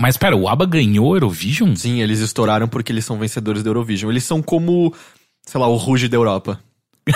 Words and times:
Mas 0.00 0.16
pera, 0.16 0.36
o 0.36 0.48
ABBA 0.48 0.66
ganhou 0.66 1.08
o 1.08 1.16
Eurovision? 1.16 1.74
Sim, 1.74 2.00
eles 2.02 2.20
estouraram 2.20 2.68
porque 2.68 2.92
eles 2.92 3.04
são 3.04 3.18
vencedores 3.18 3.62
do 3.62 3.70
Eurovision. 3.70 4.10
Eles 4.10 4.24
são 4.24 4.42
como, 4.42 4.92
sei 5.46 5.58
lá, 5.60 5.66
o 5.68 5.76
Ruge 5.76 6.08
da 6.08 6.16
Europa. 6.16 6.60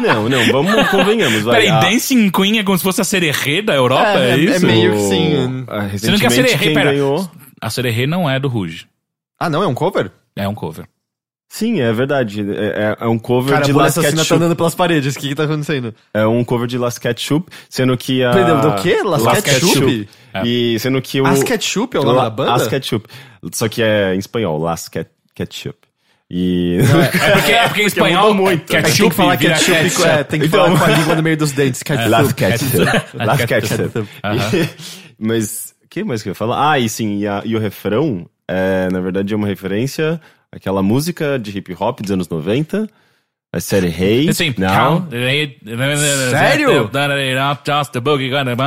Não, 0.00 0.28
não, 0.28 0.44
vamos, 0.50 0.88
convenhamos. 0.88 1.42
Vai. 1.42 1.60
Peraí, 1.62 1.68
A- 1.70 1.78
Dancing 1.80 2.28
Queen 2.30 2.58
é 2.58 2.64
como 2.64 2.76
se 2.76 2.82
fosse 2.82 3.00
a 3.00 3.04
Sererê 3.04 3.62
da 3.62 3.74
Europa? 3.74 4.18
É, 4.18 4.30
É, 4.30 4.32
é 4.32 4.38
isso? 4.38 4.66
meio 4.66 4.92
que 4.92 4.98
sim. 5.02 5.64
Ah, 5.68 5.86
Você 5.86 6.10
não 6.10 6.18
quer 6.18 6.24
recentemente, 6.30 6.58
Sererê, 6.58 6.74
pera. 6.74 6.90
ganhou... 6.92 7.30
A 7.60 7.70
Sererê 7.70 8.06
não 8.06 8.28
é 8.28 8.40
do 8.40 8.48
Rouge. 8.48 8.86
Ah, 9.38 9.48
não? 9.48 9.62
É 9.62 9.66
um 9.68 9.74
cover? 9.74 10.10
É 10.34 10.48
um 10.48 10.54
cover. 10.54 10.86
Sim, 11.48 11.80
é 11.80 11.92
verdade. 11.92 12.40
É, 12.40 12.96
é- 13.00 13.04
é 13.04 13.06
um 13.06 13.18
cover 13.20 13.52
Cara, 13.54 13.64
de 13.64 13.70
a 13.70 13.76
Last 13.76 14.00
assassina 14.00 14.16
tá 14.16 14.22
Ketchup. 14.24 14.34
andando 14.42 14.56
pelas 14.56 14.74
paredes. 14.74 15.14
O 15.14 15.18
que 15.20 15.28
que 15.28 15.34
tá 15.36 15.44
acontecendo? 15.44 15.94
É 16.12 16.26
um 16.26 16.42
cover 16.42 16.66
de 16.66 16.76
Last 16.76 16.98
Ketchup, 17.00 17.48
sendo 17.70 17.96
que 17.96 18.24
a... 18.24 18.32
Perdão, 18.32 18.60
do 18.62 18.82
quê? 18.82 19.00
Last 19.04 19.24
Last 19.24 19.42
Ketchup? 19.42 20.08
É. 20.34 20.42
E 20.46 20.78
sendo 20.80 21.00
que 21.00 21.20
o... 21.20 21.26
As 21.26 21.42
Ketchup 21.42 21.96
é 21.96 22.00
o 22.00 22.02
nome 22.04 22.16
La- 22.18 22.24
da 22.24 22.30
banda? 22.30 22.54
As 22.54 22.66
Ketchup. 22.66 23.06
Só 23.52 23.68
que 23.68 23.82
é 23.82 24.14
em 24.14 24.18
espanhol, 24.18 24.58
Last 24.58 24.90
Ket- 24.90 25.10
Ketchup. 25.34 25.78
E... 26.30 26.78
É 26.80 27.30
porque, 27.32 27.52
é 27.52 27.68
porque 27.68 27.82
em 27.82 27.86
espanhol 27.86 28.34
muito. 28.34 28.74
É 28.74 28.82
que 28.82 28.88
ketchup 28.88 28.98
tem 29.00 29.08
que 29.10 29.14
falar 29.16 29.36
ketchup, 29.36 29.72
ketchup. 29.82 30.08
é, 30.08 30.24
tem 30.24 30.40
que 30.40 30.46
Então- 30.46 30.64
falar 30.64 30.78
com 30.78 30.84
a 30.84 30.88
língua 30.98 31.14
no 31.14 31.22
meio 31.22 31.36
dos 31.36 31.52
dentes. 31.52 31.82
Ketchup. 31.82 32.08
Last 32.08 32.34
Ketchup. 32.34 32.76
Last 33.14 33.46
Ketchup. 33.46 33.76
Ketchup. 33.76 34.08
E- 34.56 34.68
Mas, 35.18 35.74
o 35.84 35.88
que 35.88 36.02
mais 36.02 36.22
que 36.22 36.28
eu 36.28 36.32
ia 36.32 36.34
falar? 36.34 36.72
Ah, 36.72 36.78
e 36.78 36.88
sim, 36.88 37.18
e, 37.20 37.26
a- 37.28 37.42
e 37.44 37.54
o 37.54 37.60
refrão, 37.60 38.26
é, 38.48 38.88
na 38.90 39.00
verdade, 39.00 39.32
é 39.32 39.36
uma 39.36 39.46
referência 39.46 40.20
àquela 40.50 40.82
música 40.82 41.38
de 41.38 41.56
hip 41.56 41.76
hop 41.78 42.00
dos 42.00 42.10
anos 42.10 42.28
90. 42.28 42.88
A 43.54 43.60
série 43.60 43.86
Hey. 43.86 44.28
Assim, 44.28 44.52
Now. 44.58 45.06
Sério? 46.30 46.90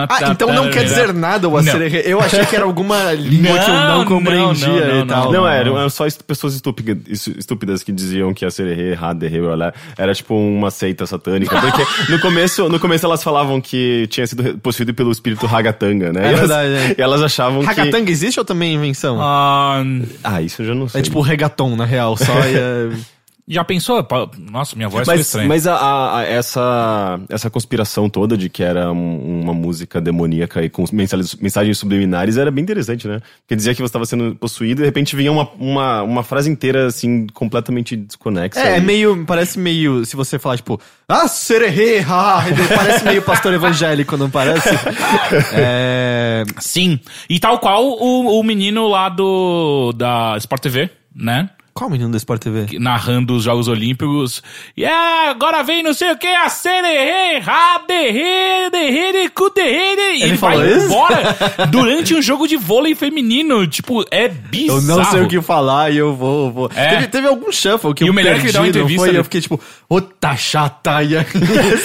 Ah, 0.09 0.31
então 0.31 0.53
não 0.53 0.69
quer 0.69 0.85
dizer 0.85 1.13
nada 1.13 1.49
o 1.49 1.51
Não. 1.51 1.57
acererê. 1.59 2.03
Eu 2.05 2.21
achei 2.21 2.45
que 2.45 2.55
era 2.55 2.63
alguma 2.63 3.11
língua 3.11 3.59
que 3.59 3.69
eu 3.69 3.73
Não, 3.73 3.97
não 3.97 4.05
compreendia 4.05 4.67
não, 4.67 4.87
não, 4.87 5.01
e 5.01 5.05
tal. 5.05 5.31
Não, 5.33 5.45
eram, 5.47 5.89
só 5.89 6.05
pessoas 6.25 6.55
estúpidas, 6.55 7.27
estúpidas 7.27 7.83
que 7.83 7.91
diziam 7.91 8.33
que 8.33 8.45
a 8.45 8.49
Sererê, 8.49 8.97
Haderê, 8.99 9.41
blá, 9.41 9.73
era 9.97 10.13
tipo 10.13 10.33
uma 10.35 10.71
seita 10.71 11.05
satânica. 11.05 11.59
Porque 11.59 11.85
no 12.09 12.21
começo, 12.21 12.69
no 12.69 12.79
começo 12.79 13.05
elas 13.05 13.21
falavam 13.21 13.59
que 13.59 14.07
tinha 14.07 14.25
sido 14.25 14.57
possuído 14.59 14.93
pelo 14.93 15.11
espírito 15.11 15.45
Ragatanga, 15.45 16.13
né? 16.13 16.21
É 16.21 16.27
elas, 16.27 16.39
verdade, 16.39 16.69
é. 16.69 16.95
e 16.97 17.01
elas 17.01 17.21
achavam 17.21 17.59
que... 17.59 17.65
Ragatanga 17.65 18.09
existe 18.09 18.39
ou 18.39 18.45
também 18.45 18.71
é 18.71 18.73
invenção? 18.75 19.17
Ah, 19.19 19.83
Ah, 20.23 20.41
isso 20.41 20.61
eu 20.61 20.67
já 20.67 20.73
não 20.73 20.87
sei. 20.87 21.01
É 21.01 21.03
tipo 21.03 21.19
reggaeton, 21.19 21.75
na 21.75 21.83
real, 21.83 22.15
só 22.15 22.33
e 22.47 22.55
é... 22.55 23.16
já 23.47 23.63
pensou? 23.63 24.05
Nossa, 24.51 24.75
minha 24.75 24.89
voz 24.89 25.05
foi 25.05 25.15
Mas, 25.15 25.25
estranha. 25.25 25.47
mas 25.47 25.65
a, 25.67 25.75
a- 25.75 26.17
a- 26.19 26.23
essa, 26.25 27.19
essa 27.29 27.49
conspiração 27.49 28.09
toda 28.09 28.35
de 28.37 28.49
que 28.49 28.61
era 28.61 28.91
um- 28.91 29.41
uma 29.41 29.53
música 29.53 30.01
demoníaca 30.01 30.61
e 30.63 30.69
com 30.69 30.83
mensagens, 30.91 31.33
mensagens 31.35 31.77
subliminares 31.77 32.35
era 32.37 32.51
bem 32.51 32.61
interessante, 32.63 33.07
né? 33.07 33.21
Porque 33.41 33.55
dizia 33.55 33.73
que 33.73 33.81
você 33.81 33.85
estava 33.85 34.05
sendo 34.05 34.35
possuído 34.35 34.81
e 34.81 34.83
de 34.83 34.85
repente 34.85 35.15
vinha 35.15 35.31
uma, 35.31 35.49
uma, 35.57 36.01
uma 36.03 36.23
frase 36.23 36.49
inteira, 36.49 36.87
assim, 36.87 37.25
completamente 37.33 37.95
desconexa. 37.95 38.59
É, 38.59 38.73
é 38.73 38.77
e- 38.79 38.81
meio, 38.81 39.23
parece 39.25 39.57
meio, 39.57 40.03
se 40.05 40.15
você 40.15 40.37
falar, 40.37 40.57
tipo, 40.57 40.79
ah, 41.07 41.27
sererê, 41.27 41.99
ha, 41.99 42.43
parece 42.75 43.05
meio 43.05 43.21
pastor 43.21 43.53
evangélico, 43.53 44.17
não 44.17 44.29
parece? 44.29 44.67
é... 45.53 46.43
Sim. 46.59 46.99
E 47.29 47.39
tal 47.39 47.59
qual 47.59 47.85
o, 47.85 48.39
o 48.39 48.43
menino 48.43 48.87
lá 48.87 49.09
do 49.09 49.93
da 49.93 50.35
Sport 50.37 50.61
TV, 50.63 50.89
né? 51.15 51.49
Qual 51.77 51.89
menino 51.91 52.09
da 52.09 52.17
Sport 52.17 52.41
TV? 52.41 52.65
Que- 52.65 52.79
Narrando 52.79 53.35
os 53.35 53.43
Jogos 53.43 53.67
Olímpicos. 53.67 54.41
E 54.75 54.81
yeah, 54.81 55.29
agora 55.29 55.61
vem 55.63 55.83
não 55.83 55.93
sei 55.93 56.11
o 56.11 56.17
que, 56.17 56.25
a 56.27 56.49
Sererê, 56.49 57.37
Raderê, 57.39 58.69
Derrê, 58.71 59.29
Cuderrê. 59.29 60.15
E 60.17 60.23
ele 60.23 60.35
vai 60.35 60.53
falou 60.57 60.65
isso? 60.65 60.85
embora 60.87 61.37
durante 61.69 62.15
um 62.15 62.21
jogo 62.21 62.47
de 62.47 62.57
vôlei 62.57 62.95
feminino. 62.95 63.67
Tipo, 63.67 64.03
é 64.11 64.25
Eu 64.25 64.29
bizarro. 64.49 64.81
não 64.81 65.05
sei 65.05 65.21
o 65.21 65.27
que 65.27 65.41
falar 65.41 65.91
e 65.91 65.97
eu 65.97 66.15
vou. 66.15 66.51
vou. 66.51 66.71
É. 66.75 66.89
Teve, 66.95 67.07
teve 67.07 67.27
algum 67.27 67.51
shuffle 67.51 67.93
que 67.93 68.03
E 68.03 68.07
eu 68.07 68.11
o 68.11 68.15
melhor 68.15 68.31
é 68.31 68.35
que 68.39 68.41
perdi, 68.51 68.57
ele 68.57 68.71
dá 68.71 68.79
uma 68.79 68.89
foi? 68.97 69.07
E 69.07 69.11
ele- 69.11 69.19
eu 69.19 69.23
fiquei 69.23 69.41
tipo, 69.41 69.59
ô, 69.89 70.01
tá 70.01 70.35
chata. 70.35 71.03
E 71.03 71.15
aí, 71.17 71.25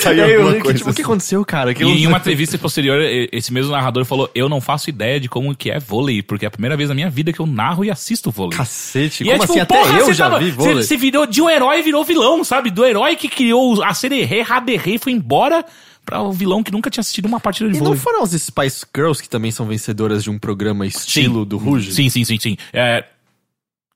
Saiu 0.01 0.27
e 0.27 0.33
eu 0.33 0.43
alguma 0.43 0.63
coisa 0.63 0.79
tipo, 0.79 0.91
o 0.91 0.95
que 0.95 1.01
assim. 1.01 1.11
aconteceu, 1.11 1.45
cara? 1.45 1.75
Que 1.75 1.85
eu 1.85 1.89
E 1.89 2.03
em 2.03 2.07
uma 2.07 2.19
entrevista 2.19 2.57
posterior, 2.59 3.01
e- 3.03 3.29
esse 3.33 3.53
mesmo 3.53 3.73
narrador 3.73 4.05
falou: 4.05 4.31
Eu 4.35 4.49
não 4.49 4.61
faço 4.61 4.89
ideia 4.89 5.21
de 5.21 5.29
como 5.29 5.55
que 5.55 5.71
é 5.71 5.79
vôlei, 5.79 6.23
porque 6.23 6.45
é 6.45 6.49
a 6.49 6.51
primeira 6.51 6.77
vez 6.77 6.89
na 6.89 6.95
minha 6.95 7.11
vida 7.11 7.33
que 7.33 7.41
eu 7.41 7.47
narro 7.47 7.85
e 7.85 7.91
assisto 7.91 8.31
vôlei. 8.31 8.57
Cacete, 8.57 9.23
E 9.23 9.27
como 9.27 9.37
é 9.37 9.39
tipo, 9.41 9.53
assim? 9.53 9.61
Até 9.61 9.82
porra, 9.83 9.99
eu 9.99 10.07
você 10.07 10.15
já 10.15 10.25
tava- 10.31 10.39
vi 10.39 10.51
você- 10.51 10.69
vôlei. 10.69 10.83
Você 10.85 10.97
virou 10.97 11.27
de 11.27 11.43
um 11.43 11.51
herói, 11.51 11.83
virou 11.83 12.05
vilão, 12.05 12.43
sabe? 12.45 12.71
Do 12.71 12.85
herói 12.85 13.17
que 13.17 13.29
criou 13.29 13.83
a 13.83 13.93
Sererê, 13.95 14.41
Raderê, 14.43 14.99
foi 14.99 15.13
embora 15.13 15.65
pra 16.05 16.21
o 16.23 16.33
vilão 16.33 16.63
que 16.63 16.73
nunca 16.73 16.91
tinha 16.91 17.01
assistido 17.01 17.27
uma 17.27 17.39
partida 17.41 17.71
de 17.71 17.77
E 17.77 17.79
não 17.79 17.87
vôlei. 17.87 18.01
foram 18.01 18.23
as 18.23 18.31
Spice 18.33 18.85
Girls 18.95 19.23
que 19.23 19.29
também 19.29 19.51
são 19.51 19.67
vencedoras 19.67 20.23
de 20.25 20.31
um 20.31 20.39
programa 20.39 20.87
estilo 20.87 21.45
do 21.45 21.57
Ruge? 21.59 21.93
Sim, 21.93 22.09
sim, 22.09 22.25
sim, 22.25 22.39
sim. 22.41 22.57
É, 22.73 23.05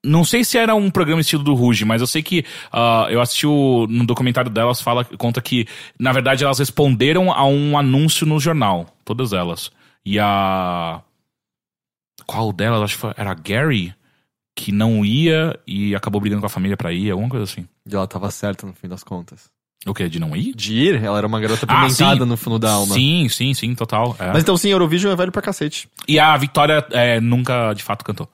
não 0.05 0.25
sei 0.25 0.45
se 0.45 0.57
era 0.57 0.73
um 0.75 0.89
programa 0.89 1.21
estilo 1.21 1.43
do 1.43 1.53
Ruge, 1.55 1.85
mas 1.85 2.01
eu 2.01 2.07
sei 2.07 2.23
que 2.23 2.45
ah, 2.73 3.09
eu 3.11 3.21
assisti 3.21 3.45
o, 3.47 3.89
no 3.91 4.07
documentário 4.07 4.49
delas, 4.51 4.81
fala, 4.81 5.05
conta 5.05 5.43
que, 5.43 5.67
na 5.99 6.13
verdade, 6.13 6.45
elas 6.45 6.61
responderam 6.61 7.33
a 7.33 7.45
um 7.45 7.77
anúncio 7.77 8.25
no 8.25 8.39
jornal. 8.39 8.87
Todas 9.05 9.33
elas. 9.33 9.73
E 10.05 10.17
a. 10.21 11.01
Qual 12.25 12.53
delas? 12.53 12.83
Acho 12.83 12.95
que 12.95 13.01
foi, 13.01 13.13
era 13.17 13.33
a 13.33 13.35
Gary, 13.35 13.93
que 14.57 14.73
não 14.73 15.05
ia 15.05 15.57
e 15.67 15.95
acabou 15.95 16.21
brigando 16.21 16.41
com 16.41 16.47
a 16.47 16.51
família 16.51 16.77
pra 16.77 16.91
ir, 16.93 17.11
alguma 17.13 17.29
coisa 17.29 17.45
assim. 17.45 17.69
E 17.89 17.95
ela 17.95 18.07
tava 18.09 18.29
certa 18.31 18.67
no 18.67 18.73
fim 18.73 18.89
das 18.89 19.05
contas. 19.05 19.51
O 19.87 19.95
quê? 19.95 20.09
De 20.09 20.19
não 20.19 20.35
ir? 20.35 20.53
De 20.57 20.75
ir, 20.75 21.05
ela 21.05 21.19
era 21.19 21.27
uma 21.27 21.39
garota 21.39 21.65
Ah, 21.69 21.83
apimentada 21.83 22.25
sim. 22.25 22.29
no 22.29 22.37
fundo 22.37 22.59
da 22.59 22.73
alma. 22.73 22.95
Sim, 22.95 23.29
sim, 23.29 23.55
sim, 23.55 23.75
total. 23.75 24.17
é. 24.19 24.29
Mas 24.33 24.43
então 24.43 24.57
sim, 24.57 24.71
Eurovision 24.71 25.13
é 25.13 25.17
velho 25.17 25.31
pra 25.31 25.43
cacete. 25.43 25.89
E 26.09 26.19
a 26.19 26.37
Victoria 26.37 26.85
é, 26.91 27.21
nunca, 27.21 27.73
de 27.75 27.85
fato, 27.85 28.05
cantou. 28.05 28.29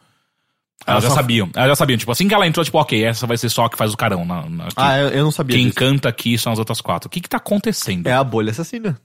Elas 0.86 0.94
Ela 0.96 1.00
já 1.02 1.08
só- 1.10 1.14
sabiam. 1.16 1.50
Elas 1.54 1.68
já 1.70 1.76
sabiam. 1.76 1.98
Tipo, 1.98 2.10
assim 2.12 2.26
que 2.26 2.34
ela 2.34 2.46
entrou, 2.46 2.64
tipo, 2.64 2.78
ok, 2.78 3.04
essa 3.04 3.26
vai 3.26 3.36
ser 3.36 3.48
só 3.50 3.66
a 3.66 3.70
que 3.70 3.76
faz 3.76 3.92
o 3.92 3.96
carão. 3.96 4.24
Na, 4.24 4.48
na- 4.48 4.64
aqui. 4.64 4.74
Ah, 4.76 4.98
eu, 4.98 5.08
eu 5.10 5.24
não 5.24 5.30
sabia 5.30 5.56
Quem 5.56 5.66
disso. 5.66 5.76
canta 5.76 6.08
aqui 6.08 6.38
são 6.38 6.52
as 6.52 6.58
outras 6.58 6.80
quatro. 6.80 7.08
O 7.08 7.10
que 7.10 7.20
que 7.20 7.28
tá 7.28 7.36
acontecendo? 7.36 8.06
É 8.06 8.12
a 8.14 8.24
bolha 8.24 8.50
assassina. 8.50 8.98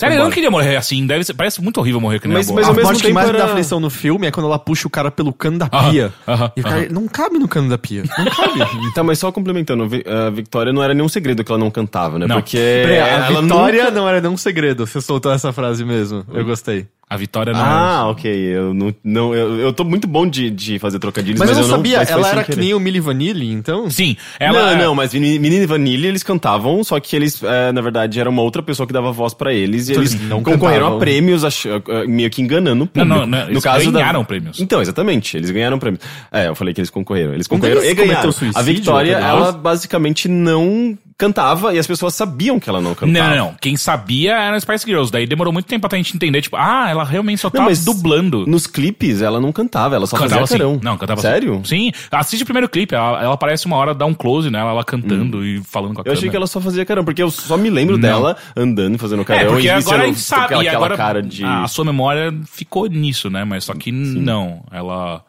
Sério, 0.00 0.16
eu 0.16 0.24
não 0.24 0.30
queria 0.30 0.50
morrer 0.50 0.76
assim. 0.76 1.06
Deve 1.06 1.22
ser, 1.24 1.34
parece 1.34 1.60
muito 1.62 1.78
horrível 1.78 2.00
morrer 2.00 2.18
que 2.18 2.26
nem 2.26 2.36
Mas- 2.38 2.48
a 2.50 2.52
mas 2.54 2.64
ao 2.64 2.70
a 2.72 2.74
mesmo 2.74 2.88
parte 2.88 3.02
que 3.06 3.12
mais 3.12 3.26
me 3.28 3.32
dá 3.34 3.38
era- 3.44 3.52
aflição 3.52 3.78
no 3.78 3.90
filme 3.90 4.26
é 4.26 4.30
quando 4.30 4.46
ela 4.46 4.58
puxa 4.58 4.86
o 4.86 4.90
cara 4.90 5.10
pelo 5.10 5.32
cano 5.32 5.58
da 5.58 5.68
Aham, 5.72 5.90
pia. 5.90 6.12
aham, 6.26 6.52
e 6.56 6.60
o 6.60 6.64
cara 6.64 6.76
aham. 6.80 6.88
não 6.90 7.06
cabe 7.08 7.38
no 7.38 7.46
cano 7.46 7.68
da 7.68 7.78
pia. 7.78 8.02
Não 8.18 8.24
cabe. 8.24 8.60
Tá, 8.94 9.02
mas 9.04 9.18
só 9.18 9.30
complementando, 9.30 9.88
Vi- 9.88 10.04
a 10.06 10.30
Victoria 10.30 10.72
não 10.72 10.82
era 10.82 10.92
nenhum 10.94 11.08
segredo 11.08 11.44
que 11.44 11.52
ela 11.52 11.58
não 11.58 11.70
cantava, 11.70 12.18
né? 12.18 12.26
Não. 12.26 12.36
Porque 12.36 12.56
Peraí, 12.56 12.98
a 12.98 13.06
ela 13.06 13.42
Vitória 13.42 13.84
nunca- 13.84 13.94
não 13.94 14.08
era 14.08 14.20
nem 14.20 14.30
um 14.30 14.36
segredo. 14.36 14.86
Você 14.86 15.00
soltou 15.00 15.30
essa 15.32 15.52
frase 15.52 15.84
mesmo. 15.84 16.24
Eu 16.32 16.44
gostei. 16.44 16.86
A 17.10 17.16
Vitória 17.16 17.52
não 17.52 17.60
Ah, 17.60 18.04
é. 18.06 18.10
ok. 18.10 18.32
Eu 18.32 18.72
não, 18.72 18.94
não 19.02 19.34
eu, 19.34 19.58
eu 19.58 19.72
tô 19.72 19.82
muito 19.82 20.06
bom 20.06 20.24
de, 20.28 20.48
de 20.48 20.78
fazer 20.78 21.00
trocadilhos, 21.00 21.40
Mas, 21.40 21.48
mas, 21.48 21.58
eu 21.58 21.64
não 21.64 21.70
sabia, 21.76 22.06
foi 22.06 22.14
ela 22.14 22.28
era 22.28 22.44
que 22.44 22.54
nem 22.54 22.72
o 22.72 22.78
Milli 22.78 23.00
Vanilli, 23.00 23.50
então? 23.52 23.90
Sim, 23.90 24.16
ela. 24.38 24.76
Não, 24.76 24.84
não, 24.84 24.94
mas 24.94 25.12
e 25.12 25.18
Vanille 25.66 26.06
eles 26.06 26.22
cantavam, 26.22 26.84
só 26.84 27.00
que 27.00 27.16
eles, 27.16 27.42
é, 27.42 27.72
na 27.72 27.80
verdade, 27.80 28.20
era 28.20 28.30
uma 28.30 28.42
outra 28.42 28.62
pessoa 28.62 28.86
que 28.86 28.92
dava 28.92 29.10
voz 29.10 29.34
pra 29.34 29.52
eles 29.52 29.88
e 29.88 29.90
Então 29.92 30.02
eles 30.02 30.14
eles 30.14 30.28
não 30.28 30.40
concorreram 30.40 30.82
cantavam. 30.82 30.96
a 30.98 31.00
prêmios, 31.00 31.44
ach- 31.44 31.66
eh, 31.66 32.06
meio 32.06 32.30
que 32.30 32.40
enganando 32.42 32.84
o 32.84 32.88
Não, 32.94 33.04
público. 33.04 33.08
não, 33.08 33.26
não, 33.26 33.44
no 33.46 33.50
eles 33.52 33.64
caso 33.64 33.90
ganharam 33.90 34.20
da... 34.20 34.26
prêmios. 34.26 34.60
Então, 34.60 34.80
exatamente, 34.80 35.36
eles 35.36 35.50
ganharam 35.50 35.80
prêmios. 35.80 36.02
É, 36.30 36.46
eu 36.46 36.54
falei 36.54 36.72
que 36.72 36.80
eles 36.80 36.90
concorreram. 36.90 37.34
Eles 37.34 37.46
Um 37.46 37.50
concorreram 37.56 37.80
deles 37.80 37.98
e 37.98 38.06
ganharam. 38.06 38.30
suicídio, 38.30 38.56
a 38.56 38.60
outro 38.60 39.10
ela 39.26 39.50
basicamente 39.52 40.28
não 40.28 40.96
cantava 41.18 41.74
e 41.74 41.78
as 41.78 41.86
pessoas 41.86 42.14
sabiam 42.14 42.58
que 42.58 42.70
ela 42.70 42.80
não 42.80 42.90
Não, 42.90 42.94
cantava. 42.94 43.28
não, 43.28 43.36
não. 43.36 43.54
Quem 43.60 43.76
sabia 43.76 44.32
era 44.32 44.56
as 44.56 44.62
Spice 44.62 44.86
Girls. 44.86 45.12
Daí 45.12 45.26
demorou 45.26 45.52
muito 45.52 45.66
tempo 45.66 45.86
até 45.86 45.96
a 45.96 45.98
gente 45.98 46.16
entender, 46.16 46.40
tipo, 46.40 46.56
ah, 46.56 46.86
ela 46.88 46.99
realmente 47.04 47.38
só 47.40 47.50
Não, 47.52 47.66
tá 47.66 47.72
dublando. 47.84 48.46
Nos 48.46 48.66
clipes, 48.66 49.22
ela 49.22 49.40
não 49.40 49.52
cantava, 49.52 49.94
ela 49.96 50.06
só 50.06 50.16
Cantava 50.16 50.40
fazia 50.40 50.46
sim. 50.46 50.58
carão. 50.58 50.80
Não, 50.82 50.96
cantava 50.98 51.20
Sério? 51.20 51.62
sim. 51.64 51.92
Sim. 51.92 51.92
Assiste 52.10 52.42
o 52.42 52.44
primeiro 52.44 52.68
clipe. 52.68 52.94
Ela, 52.94 53.22
ela 53.22 53.34
aparece 53.34 53.66
uma 53.66 53.76
hora, 53.76 53.94
dá 53.94 54.06
um 54.06 54.14
close 54.14 54.50
nela, 54.50 54.70
ela 54.70 54.84
cantando 54.84 55.44
e 55.44 55.62
falando 55.62 55.94
com 55.94 56.00
a 56.00 56.04
Hum. 56.04 56.06
Eu 56.06 56.12
achei 56.12 56.28
que 56.30 56.36
ela 56.36 56.46
só 56.46 56.60
fazia 56.60 56.84
carão, 56.84 57.04
porque 57.04 57.22
eu 57.22 57.30
só 57.30 57.56
me 57.56 57.70
lembro 57.70 57.94
Não. 57.96 58.00
dela 58.02 58.36
andando 58.56 58.94
e 58.94 58.98
fazendo 58.98 59.22
É, 59.22 59.24
carão 59.24 59.52
porque 59.52 59.66
e 59.66 59.70
agora 59.70 60.02
a 60.02 60.06
gente 60.06 60.20
sabe, 60.20 60.44
aquela, 60.44 60.62
aquela 60.62 60.76
agora 60.76 60.96
cara 60.96 61.22
de... 61.22 61.44
a 61.44 61.66
sua 61.68 61.84
memória 61.84 62.32
ficou 62.46 62.86
nisso, 62.86 63.30
né? 63.30 63.44
Mas 63.44 63.64
só 63.64 63.74
que 63.74 63.90
não, 63.92 64.62
ela... 64.70 65.24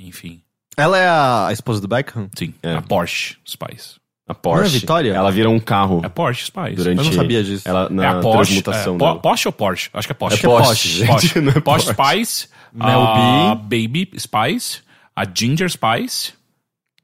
Enfim, 0.00 0.40
Ela 0.76 0.96
é 0.98 1.08
a, 1.08 1.46
a 1.48 1.52
esposa 1.52 1.80
do 1.80 1.88
Beckham? 1.88 2.28
sim, 2.38 2.54
É. 2.62 2.74
a 2.76 2.82
Porsche 2.82 3.36
Spice. 3.46 3.97
A 4.28 4.34
Porsche. 4.34 4.60
Não 4.60 4.66
é 4.66 4.80
Vitória? 4.80 5.12
Ela 5.14 5.30
vira 5.32 5.48
um 5.48 5.58
carro 5.58 6.00
É 6.02 6.06
a 6.06 6.10
Porsche 6.10 6.44
Spice. 6.46 6.74
durante... 6.76 6.98
Eu 6.98 7.04
não 7.04 7.12
sabia 7.12 7.42
disso. 7.42 7.66
Ela, 7.66 7.88
na 7.88 8.04
é 8.04 8.06
a 8.08 8.20
Porsche. 8.20 8.62
transmutação 8.62 8.94
é, 8.94 8.98
dela. 8.98 9.14
Po- 9.14 9.20
Porsche 9.20 9.48
ou 9.48 9.52
Porsche? 9.52 9.90
Acho 9.94 10.06
que 10.08 10.12
é 10.12 10.14
Porsche. 10.14 10.38
É 10.38 10.48
Porsche, 10.48 10.88
gente, 10.88 11.06
Porsche, 11.08 11.40
não 11.40 11.52
é 11.52 11.60
Porsche 11.60 11.94
Porsche. 11.94 12.14
Spice. 12.24 12.48
Mel 12.72 13.00
a 13.00 13.54
Baby 13.54 14.10
Spice. 14.18 14.80
A 15.16 15.24
Ginger 15.34 15.70
Spice. 15.70 16.34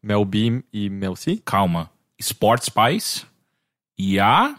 Mel 0.03 0.25
B 0.27 0.63
e 0.73 0.91
Mel 0.91 1.17
C? 1.17 1.41
Calma. 1.45 1.89
Sport 2.21 2.65
Spice. 2.65 3.23
E 3.99 4.21
a... 4.21 4.55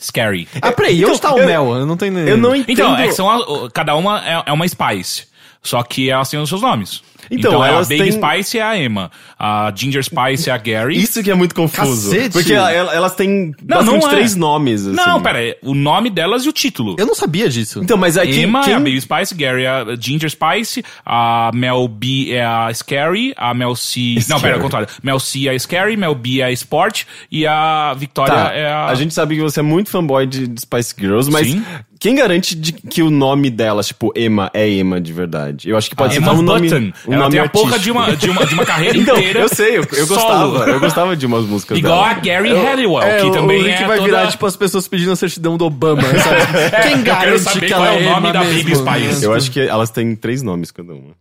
Scary. 0.00 0.46
Ah, 0.62 0.70
peraí, 0.72 0.96
Então, 0.98 1.10
onde 1.10 1.20
tá 1.20 1.34
o 1.34 1.38
eu- 1.40 1.46
Mel? 1.46 1.74
Eu 1.76 1.84
não 1.86 1.94
entendendo. 1.94 2.28
Eu 2.28 2.36
não 2.38 2.54
entendo... 2.54 2.70
Então, 2.72 2.96
é 2.96 3.06
que 3.08 3.12
são 3.12 3.28
a- 3.30 3.70
cada 3.70 3.94
uma 3.96 4.24
é, 4.26 4.42
é 4.46 4.52
uma 4.52 4.66
Spice. 4.66 5.26
Só 5.60 5.82
que 5.82 6.08
elas 6.08 6.30
têm 6.30 6.40
os 6.40 6.48
seus 6.48 6.62
nomes. 6.62 7.02
Então, 7.30 7.50
Então, 7.52 7.64
elas 7.64 7.86
a 7.90 7.94
Baby 7.96 8.10
têm- 8.10 8.20
Spice 8.42 8.58
é 8.58 8.62
a 8.62 8.78
Emma. 8.78 9.10
A 9.38 9.72
Ginger 9.74 10.02
Spice 10.02 10.48
é 10.50 10.52
a 10.52 10.56
Gary. 10.58 10.96
Isso 10.96 11.22
que 11.22 11.30
é 11.30 11.34
muito 11.34 11.54
confuso. 11.54 12.10
Cacete! 12.10 12.30
Porque 12.32 12.52
ela- 12.52 12.72
ela- 12.72 12.94
elas 12.94 13.14
têm 13.14 13.54
Não, 13.66 13.82
não 13.82 13.96
é. 13.96 14.08
três 14.10 14.34
nomes. 14.36 14.86
Assim. 14.86 14.96
Não, 14.96 15.20
pera 15.22 15.38
aí. 15.38 15.56
O 15.62 15.74
nome 15.74 16.10
delas 16.10 16.44
e 16.44 16.48
o 16.48 16.52
título. 16.52 16.96
Eu 16.98 17.06
não 17.06 17.14
sabia 17.14 17.48
disso. 17.48 17.80
Então, 17.82 17.96
mas 17.96 18.16
aí 18.16 18.32
quem, 18.32 18.42
Emma 18.44 18.62
quem... 18.64 18.72
é 18.72 18.76
a 18.76 18.78
Baby 18.80 19.00
Spice, 19.00 19.34
Gary 19.34 19.64
é 19.64 19.68
a 19.68 19.84
Ginger 19.98 20.30
Spice, 20.30 20.84
a 21.04 21.50
Mel 21.54 21.86
B 21.88 22.32
é 22.32 22.44
a 22.44 22.72
Scary, 22.72 23.34
a 23.36 23.52
Mel 23.54 23.74
C... 23.76 24.14
Não, 24.14 24.22
Scary. 24.22 24.42
pera, 24.42 24.54
ao 24.56 24.60
contrário. 24.60 24.88
Mel 25.02 25.20
C 25.20 25.48
é 25.48 25.50
a 25.54 25.58
Scary, 25.58 25.96
Mel 25.96 26.14
B 26.14 26.40
é 26.40 26.44
a 26.44 26.52
Sport 26.52 27.04
e 27.30 27.46
a 27.46 27.94
Victoria 27.98 28.32
Tá, 28.34 28.52
é 28.54 28.66
a... 28.66 28.86
a 28.86 28.94
gente 28.94 29.12
sabe 29.14 29.36
que 29.36 29.40
você 29.42 29.60
é 29.60 29.62
muito 29.62 29.90
fanboy 29.90 30.26
de, 30.26 30.46
de 30.46 30.60
Spice 30.60 30.94
Girls, 30.98 31.30
mas 31.30 31.46
Sim. 31.46 31.62
quem 31.98 32.14
garante 32.14 32.54
de 32.54 32.72
que 32.72 33.02
o 33.02 33.10
nome 33.10 33.50
delas, 33.50 33.88
tipo, 33.88 34.12
Emma, 34.16 34.50
é 34.54 34.68
Emma 34.68 35.00
de 35.00 35.12
verdade? 35.12 35.68
Eu 35.70 35.76
acho 35.76 35.88
que 35.88 35.96
pode 35.96 36.14
ser 36.14 36.20
Emma 36.20 36.32
um 36.32 36.42
nome, 36.42 36.68
Button. 36.68 36.92
Ela 37.14 37.24
nome 37.24 37.30
tem 37.32 37.40
a 37.40 37.48
porra 37.48 37.78
de 37.78 37.90
uma, 37.90 38.16
de, 38.16 38.30
uma, 38.30 38.46
de 38.46 38.54
uma 38.54 38.64
carreira 38.66 38.96
Então, 38.98 39.16
inteira. 39.16 39.40
eu 39.40 39.48
sei, 39.48 39.78
eu, 39.78 39.84
eu 39.92 40.06
gostava. 40.06 40.70
Eu 40.70 40.80
gostava 40.80 41.16
de 41.16 41.26
umas 41.26 41.44
músicas 41.44 41.78
Igual 41.78 41.98
dela. 42.00 42.10
a 42.10 42.14
Gary 42.14 42.52
Halliwell, 42.54 43.02
É, 43.02 43.20
que 43.20 43.26
o- 43.26 43.30
também 43.32 43.60
o 43.60 43.64
Rick 43.64 43.82
é 43.82 43.86
vai 43.86 43.96
toda... 43.98 44.08
virar, 44.08 44.26
tipo, 44.30 44.46
as 44.46 44.56
pessoas 44.56 44.86
pedindo 44.88 45.12
a 45.12 45.16
certidão 45.16 45.56
do 45.56 45.64
Obama, 45.64 46.02
sabe? 46.18 46.82
Quem 46.82 46.98
eu 46.98 47.04
quero 47.04 47.04
garante 47.04 47.38
saber 47.40 47.66
que 47.66 47.72
qual 47.72 47.84
ela 47.86 47.94
é 47.94 48.00
o 48.00 48.10
nome 48.10 48.28
Emma 48.28 48.32
da 48.32 48.40
Baby? 48.44 48.74
Spice. 48.76 49.24
Eu 49.24 49.34
acho 49.34 49.50
que 49.50 49.60
elas 49.60 49.90
têm 49.90 50.14
três 50.16 50.42
nomes 50.42 50.70
cada 50.70 50.92
uma. 50.94 51.14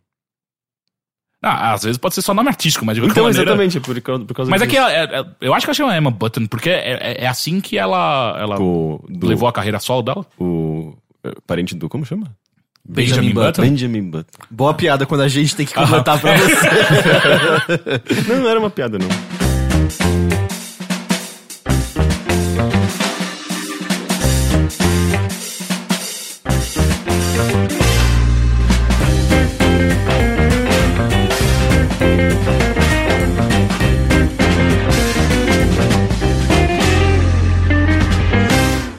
Ah, 1.41 1.73
às 1.73 1.83
vezes 1.83 1.97
pode 1.99 2.15
ser 2.15 2.23
só 2.23 2.33
nome 2.33 2.49
artístico, 2.49 2.83
mas 2.83 2.95
de 2.95 3.01
qualquer 3.01 3.11
Então, 3.11 3.23
maneira... 3.25 3.43
exatamente, 3.51 3.79
por, 3.79 4.01
causa- 4.01 4.25
por 4.25 4.33
causa 4.33 4.49
Mas 4.49 4.61
é 4.61 4.65
disso. 4.65 4.71
que 4.71 4.77
ela, 4.77 4.91
é- 4.91 5.19
é- 5.19 5.25
eu 5.41 5.53
acho 5.53 5.65
que 5.65 5.69
ela 5.69 5.75
chama 5.75 5.95
Emma 5.95 6.09
Button, 6.09 6.47
porque 6.47 6.69
é, 6.69 6.93
é- 7.19 7.23
é 7.23 7.27
assim 7.27 7.61
que 7.61 7.77
ela, 7.77 8.35
ela 8.39 8.55
do, 8.57 8.99
levou 9.21 9.47
a 9.47 9.53
carreira 9.53 9.79
solo 9.79 10.01
dela. 10.01 10.25
o 10.39 10.95
parente 11.45 11.75
do, 11.75 11.87
como 11.87 12.05
chama? 12.05 12.35
Benjamin, 12.87 13.33
Benjamin 13.33 13.33
Button. 13.33 13.61
Benjamin 13.61 14.09
Button. 14.09 14.39
Boa 14.49 14.73
piada 14.73 15.05
quando 15.05 15.21
a 15.21 15.27
gente 15.27 15.53
tem 15.55 15.65
que 15.65 15.73
completar 15.73 16.19
pra 16.21 16.37
você. 16.37 16.55
Não, 18.29 18.41
não 18.41 18.49
era 18.49 18.59
uma 18.59 18.69
piada, 18.69 18.97
não. 18.97 19.07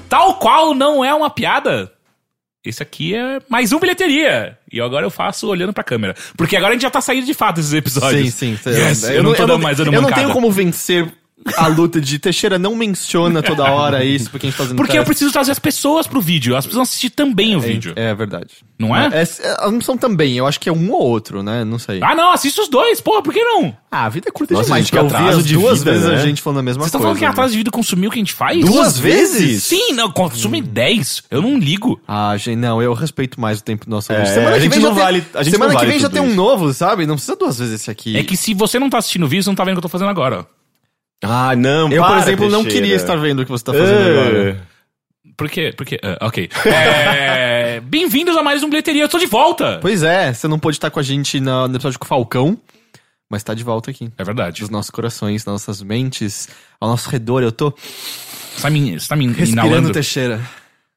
Tal 0.08 0.34
qual 0.38 0.74
não 0.74 1.04
é 1.04 1.14
uma 1.14 1.30
piada. 1.30 1.97
Esse 2.68 2.82
aqui 2.82 3.14
é 3.14 3.40
mais 3.48 3.72
um 3.72 3.80
bilheteria. 3.80 4.58
E 4.70 4.78
agora 4.78 5.06
eu 5.06 5.10
faço 5.10 5.48
olhando 5.48 5.72
pra 5.72 5.82
câmera. 5.82 6.14
Porque 6.36 6.54
agora 6.54 6.72
a 6.72 6.74
gente 6.74 6.82
já 6.82 6.90
tá 6.90 7.00
saindo 7.00 7.24
de 7.24 7.32
fato 7.32 7.60
esses 7.60 7.72
episódios. 7.72 8.34
Sim, 8.34 8.58
sim. 8.62 8.70
Yes, 8.70 9.04
eu, 9.04 9.22
não 9.22 9.32
tô 9.32 9.46
dando 9.46 9.62
mais 9.62 9.78
dando 9.78 9.86
Eu 9.88 9.92
não 9.94 10.02
mancada. 10.02 10.20
tenho 10.20 10.34
como 10.34 10.50
vencer 10.50 11.10
a 11.56 11.66
luta 11.68 12.00
de 12.00 12.18
Teixeira 12.18 12.58
não 12.58 12.74
menciona 12.74 13.42
toda 13.42 13.64
hora 13.70 14.04
isso 14.04 14.30
porque 14.30 14.46
a 14.46 14.50
gente 14.50 14.56
tá 14.56 14.64
fazendo 14.64 14.76
Porque 14.76 14.92
eu 14.92 15.00
teste. 15.02 15.06
preciso 15.06 15.32
trazer 15.32 15.52
as 15.52 15.58
pessoas 15.58 16.06
pro 16.06 16.20
vídeo. 16.20 16.52
Elas 16.52 16.64
precisam 16.66 16.82
assistir 16.82 17.10
também 17.10 17.56
o 17.56 17.60
vídeo. 17.60 17.92
É 17.96 18.14
verdade. 18.14 18.48
Não 18.78 18.94
é? 18.96 19.06
É, 19.12 19.22
é, 19.22 19.56
elas 19.58 19.72
não 19.72 19.80
são 19.80 19.96
também, 19.98 20.36
eu 20.36 20.46
acho 20.46 20.60
que 20.60 20.68
é 20.68 20.72
um 20.72 20.92
ou 20.92 21.00
outro, 21.02 21.42
né? 21.42 21.64
Não 21.64 21.78
sei. 21.78 22.00
Ah, 22.02 22.14
não, 22.14 22.30
assiste 22.32 22.60
os 22.60 22.68
dois. 22.68 23.00
Porra, 23.00 23.22
por 23.22 23.32
que 23.34 23.42
não? 23.42 23.76
Ah, 23.90 24.04
a 24.04 24.08
vida 24.08 24.28
é 24.28 24.30
curta 24.32 24.54
Nossa, 24.54 24.66
demais. 24.66 24.84
gente, 24.84 24.92
que 24.92 24.98
ouvir 24.98 25.14
atraso 25.16 25.38
as 25.40 25.46
de 25.46 25.54
duas 25.54 25.78
vida, 25.80 25.90
vezes 25.92 26.06
né? 26.08 26.14
a 26.14 26.18
gente 26.18 26.40
falando 26.42 26.58
a 26.58 26.62
mesma 26.62 26.82
Vocês 26.82 26.88
estão 26.88 27.00
coisa. 27.00 27.08
falando 27.08 27.18
que 27.18 27.24
é 27.24 27.28
atrás 27.28 27.50
de 27.52 27.58
vida 27.58 27.70
consumiu 27.70 28.08
o 28.08 28.12
que 28.12 28.18
a 28.18 28.22
gente 28.22 28.34
faz? 28.34 28.60
Duas 28.64 28.98
vezes? 28.98 29.64
Sim, 29.64 29.92
não, 29.94 30.10
consumem 30.12 30.62
10. 30.62 31.24
Eu 31.30 31.42
não 31.42 31.58
ligo. 31.58 32.00
Ah, 32.06 32.36
gente, 32.36 32.56
não, 32.56 32.80
eu 32.80 32.92
respeito 32.92 33.40
mais 33.40 33.58
o 33.58 33.64
tempo 33.64 33.84
do 33.86 33.90
nosso 33.90 34.12
É, 34.12 34.18
ouvinte. 34.20 34.38
a 34.38 34.58
gente 34.60 34.78
não 34.78 34.94
tem- 34.94 35.02
vale- 35.04 35.24
a 35.34 35.42
gente 35.42 35.52
semana 35.52 35.72
não 35.72 35.80
que 35.80 35.86
vale 35.86 35.90
vem 35.92 36.00
já 36.00 36.08
tem 36.10 36.22
um 36.22 36.34
novo, 36.34 36.72
sabe? 36.72 37.06
Não 37.06 37.14
precisa 37.14 37.36
duas 37.36 37.58
vezes 37.58 37.80
esse 37.80 37.90
aqui. 37.90 38.16
É 38.16 38.22
que 38.22 38.36
se 38.36 38.54
você 38.54 38.78
não 38.78 38.88
tá 38.88 38.98
assistindo 38.98 39.24
o 39.24 39.28
vídeo, 39.28 39.42
você 39.42 39.50
não 39.50 39.56
tá 39.56 39.64
vendo 39.64 39.72
o 39.78 39.80
que 39.80 39.86
eu 39.86 39.88
tô 39.88 39.88
fazendo 39.88 40.08
agora. 40.10 40.46
Ah, 41.22 41.56
não, 41.56 41.90
eu, 41.90 42.02
por 42.02 42.08
para, 42.10 42.20
exemplo, 42.20 42.48
não 42.48 42.62
Teixeira. 42.62 42.86
queria 42.86 42.96
estar 42.96 43.16
vendo 43.16 43.40
o 43.40 43.44
que 43.44 43.50
você 43.50 43.64
tá 43.64 43.72
fazendo 43.72 43.98
Ah. 43.98 44.10
agora. 44.28 44.68
Por 45.36 45.48
quê? 45.50 45.72
Porque. 45.76 45.98
ah, 46.02 46.26
ok. 46.26 46.48
É, 46.64 47.80
Bem-vindos 47.86 48.36
a 48.36 48.42
mais 48.42 48.62
um 48.62 48.68
bilheteria. 48.68 49.02
Eu 49.02 49.08
tô 49.08 49.18
de 49.18 49.26
volta. 49.26 49.78
Pois 49.80 50.02
é, 50.02 50.32
você 50.32 50.46
não 50.48 50.58
pôde 50.58 50.76
estar 50.76 50.90
com 50.90 51.00
a 51.00 51.02
gente 51.02 51.40
na- 51.40 51.66
no 51.68 51.74
episódio 51.76 51.98
com 51.98 52.04
o 52.04 52.08
Falcão, 52.08 52.56
mas 53.30 53.42
tá 53.42 53.52
de 53.54 53.62
volta 53.64 53.90
aqui. 53.90 54.10
É 54.16 54.24
verdade. 54.24 54.60
Dos 54.60 54.70
nossos 54.70 54.90
corações, 54.90 55.44
das 55.44 55.52
nossas 55.52 55.82
mentes, 55.82 56.48
ao 56.80 56.88
nosso 56.88 57.10
redor. 57.10 57.42
Eu 57.42 57.52
tô 57.52 57.70
Você 57.72 58.62
tá 58.62 58.70
me, 58.70 58.98
você 58.98 59.08
tá 59.08 59.16
me 59.16 59.26
respirando 59.26 59.66
inalando. 59.68 59.92
Teixeira. 59.92 60.40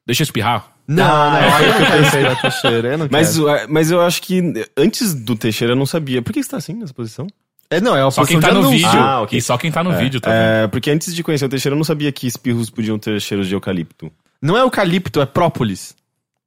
Deixa 0.06 0.22
eu 0.22 0.26
espirrar. 0.26 0.72
Não, 0.88 1.04
Ah, 1.04 1.32
não, 1.32 1.38
é. 1.38 1.64
eu 1.68 1.68
não 1.80 1.86
quero 1.88 2.02
respirar 2.04 2.42
Teixeira. 2.42 2.88
Eu 2.90 2.98
não 2.98 3.08
Mas, 3.12 3.34
quero. 3.38 3.48
uh, 3.48 3.68
mas 3.70 3.92
eu 3.92 4.02
acho 4.02 4.22
que 4.22 4.42
antes 4.78 5.14
do 5.14 5.36
Teixeira 5.36 5.74
eu 5.74 5.78
não 5.78 5.86
sabia. 5.86 6.22
Por 6.22 6.32
que 6.34 6.42
você 6.44 6.50
tá 6.50 6.58
assim 6.58 6.74
nessa 6.74 6.94
posição? 6.94 7.28
É, 7.72 7.80
não, 7.80 7.96
é 7.96 8.06
a 8.06 8.12
Só 8.12 8.26
quem 8.26 8.38
tá 8.38 8.50
de 8.50 8.56
no 8.56 8.70
vídeo. 8.70 8.90
Ah, 8.90 9.22
ok. 9.22 9.40
E 9.40 9.42
só 9.42 9.58
quem 9.58 9.72
tá 9.72 9.82
no 9.82 9.96
vídeo, 9.96 10.20
tá 10.20 10.30
vendo? 10.30 10.42
É, 10.42 10.68
porque 10.68 10.92
antes 10.92 11.16
de 11.16 11.24
conhecer 11.24 11.46
o 11.46 11.50
Teixeira 11.50 11.74
eu 11.74 11.78
não 11.78 11.86
sabia 11.86 12.12
que 12.12 12.28
espirros 12.28 12.70
podiam 12.70 13.00
ter 13.00 13.20
cheiros 13.22 13.48
de 13.48 13.56
eucalipto. 13.56 14.12
Não 14.42 14.58
é 14.58 14.62
eucalipto, 14.62 15.22
é 15.22 15.26
própolis. 15.26 15.96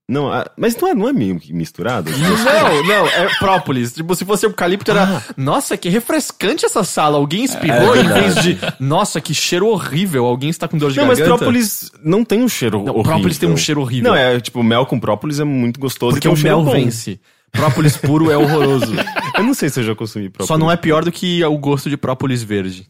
Não, 0.07 0.31
ah, 0.31 0.47
mas 0.55 0.77
não 0.77 0.89
é, 0.89 0.95
não 0.95 1.09
é 1.09 1.15
meio 1.15 1.41
misturado? 1.49 2.11
Não, 2.11 2.83
não, 2.85 3.07
é 3.09 3.27
própolis. 3.39 3.95
Tipo, 3.95 4.15
se 4.15 4.23
fosse 4.23 4.45
eucalipto, 4.45 4.91
era. 4.91 5.23
Nossa, 5.35 5.79
que 5.79 5.89
refrescante 5.89 6.67
essa 6.67 6.85
sala. 6.85 7.17
Alguém 7.17 7.45
espirrou 7.45 7.97
É 7.97 8.01
em 8.01 8.09
vez 8.09 8.35
de. 8.35 8.59
Nossa, 8.79 9.19
que 9.19 9.33
cheiro 9.33 9.67
horrível. 9.67 10.27
Alguém 10.27 10.51
está 10.51 10.69
com 10.69 10.77
dor 10.77 10.93
de 10.93 10.99
Não, 10.99 11.07
mas 11.07 11.19
garganta. 11.19 11.39
própolis 11.39 11.91
não 12.03 12.23
tem 12.23 12.43
um 12.43 12.49
cheiro 12.49 12.77
Não, 12.77 12.85
horrível. 12.93 13.03
própolis 13.03 13.39
tem 13.39 13.49
um 13.49 13.57
cheiro 13.57 13.81
horrível. 13.81 14.11
Não, 14.11 14.15
é 14.19 14.39
tipo, 14.41 14.63
mel 14.63 14.85
com 14.85 15.01
própolis 15.01 15.41
é 15.41 15.45
muito 15.45 15.81
gostoso. 15.81 16.13
Porque 16.13 16.29
tem 16.29 16.31
um 16.31 16.35
o 16.35 16.37
cheiro 16.37 16.57
mel 16.59 16.67
bom. 16.67 16.73
vence. 16.73 17.19
Própolis 17.55 17.97
puro 17.97 18.31
é 18.31 18.37
horroroso. 18.37 18.93
Eu 19.37 19.43
não 19.43 19.55
sei 19.55 19.69
se 19.69 19.81
eu 19.81 19.85
já 19.85 19.95
consumi 19.95 20.29
própolis. 20.31 20.47
Só 20.49 20.57
não 20.59 20.71
é 20.71 20.77
pior 20.77 21.05
do 21.05 21.11
que 21.11 21.43
o 21.45 21.59
gosto 21.59 21.89
de 21.91 21.97
própolis 21.97 22.43
verde. 22.43 22.87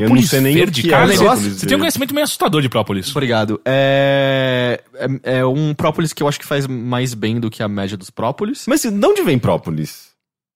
eu 0.00 0.08
não 0.08 0.22
sei 0.22 0.40
nem 0.40 0.54
verde, 0.54 0.82
que 0.82 0.88
é 0.88 0.90
cara. 0.92 1.06
própolis 1.08 1.18
Você- 1.30 1.42
verde. 1.42 1.58
Você 1.60 1.66
tem 1.66 1.76
um 1.76 1.80
conhecimento 1.80 2.14
meio 2.14 2.24
assustador 2.24 2.62
de 2.62 2.68
própolis. 2.68 3.10
Obrigado. 3.10 3.60
É, 3.64 4.80
é, 5.24 5.38
é 5.38 5.44
um 5.46 5.74
própolis 5.74 6.12
que 6.12 6.22
eu 6.22 6.28
acho 6.28 6.38
que 6.38 6.46
faz 6.46 6.66
mais 6.68 7.14
bem 7.14 7.40
do 7.40 7.50
que 7.50 7.62
a 7.62 7.68
média 7.68 7.96
dos 7.96 8.10
própolis. 8.10 8.64
Mas 8.68 8.82
de 8.82 8.88
onde 9.06 9.22
vem 9.22 9.38
própolis? 9.38 10.08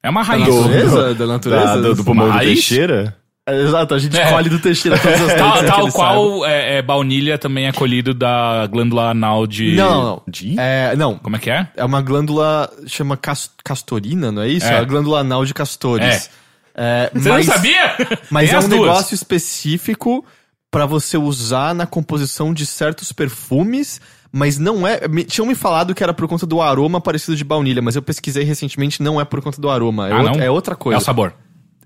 É 0.02 0.10
uma 0.10 0.22
Da 0.22 0.26
raiz. 0.28 0.46
Do- 0.46 0.60
natureza? 0.62 1.14
Da 1.14 1.26
natureza? 1.26 1.64
Da, 1.66 1.76
do, 1.76 1.94
do 1.96 2.04
pulmão 2.04 2.26
do 2.26 2.32
Raiz? 2.32 2.52
Teixeira? 2.54 3.16
É, 3.16 3.21
Exato, 3.48 3.94
a 3.94 3.98
gente 3.98 4.16
É. 4.16 4.30
colhe 4.30 4.48
do 4.48 4.60
Teixeira 4.60 4.96
todas 4.98 5.20
as 5.20 5.34
Tal, 5.34 5.64
tal 5.64 5.92
qual 5.92 6.46
é, 6.46 6.76
é, 6.78 6.82
baunilha 6.82 7.36
também 7.36 7.66
é 7.66 7.72
colhido 7.72 8.14
da 8.14 8.66
glândula 8.68 9.10
anal 9.10 9.46
de. 9.48 9.74
Não, 9.74 10.02
não. 10.04 10.22
De? 10.28 10.54
É, 10.58 10.94
não, 10.96 11.18
Como 11.18 11.34
é 11.34 11.38
que 11.40 11.50
é? 11.50 11.66
É 11.76 11.84
uma 11.84 12.00
glândula, 12.00 12.70
chama 12.86 13.16
cas- 13.16 13.50
castorina, 13.64 14.30
não 14.30 14.42
é 14.42 14.48
isso? 14.48 14.66
É. 14.66 14.74
É, 14.74 14.78
a 14.78 14.84
glândula 14.84 15.20
anal 15.20 15.44
de 15.44 15.52
castores. 15.52 16.30
É, 16.74 17.10
Você 17.12 17.28
mas, 17.28 17.46
não 17.46 17.54
sabia? 17.54 17.96
Mas 18.30 18.48
Tem 18.50 18.56
é 18.56 18.60
um 18.60 18.68
duas. 18.68 18.80
negócio 18.80 19.14
específico 19.14 20.24
pra 20.70 20.86
você 20.86 21.18
usar 21.18 21.74
na 21.74 21.84
composição 21.84 22.54
de 22.54 22.64
certos 22.64 23.12
perfumes, 23.12 24.00
mas 24.30 24.56
não 24.56 24.86
é. 24.86 25.06
Me, 25.08 25.24
tinham 25.24 25.46
me 25.46 25.54
falado 25.56 25.94
que 25.96 26.02
era 26.02 26.14
por 26.14 26.28
conta 26.28 26.46
do 26.46 26.62
aroma 26.62 27.00
parecido 27.00 27.36
de 27.36 27.42
baunilha, 27.44 27.82
mas 27.82 27.96
eu 27.96 28.02
pesquisei 28.02 28.44
recentemente, 28.44 29.02
não 29.02 29.20
é 29.20 29.24
por 29.24 29.42
conta 29.42 29.60
do 29.60 29.68
aroma. 29.68 30.08
É, 30.08 30.12
Ah, 30.12 30.16
outra, 30.18 30.32
não? 30.32 30.40
é 30.44 30.50
outra 30.50 30.74
É 30.74 30.76
coisa. 30.76 30.98
o 30.98 31.02
sabor. 31.02 31.34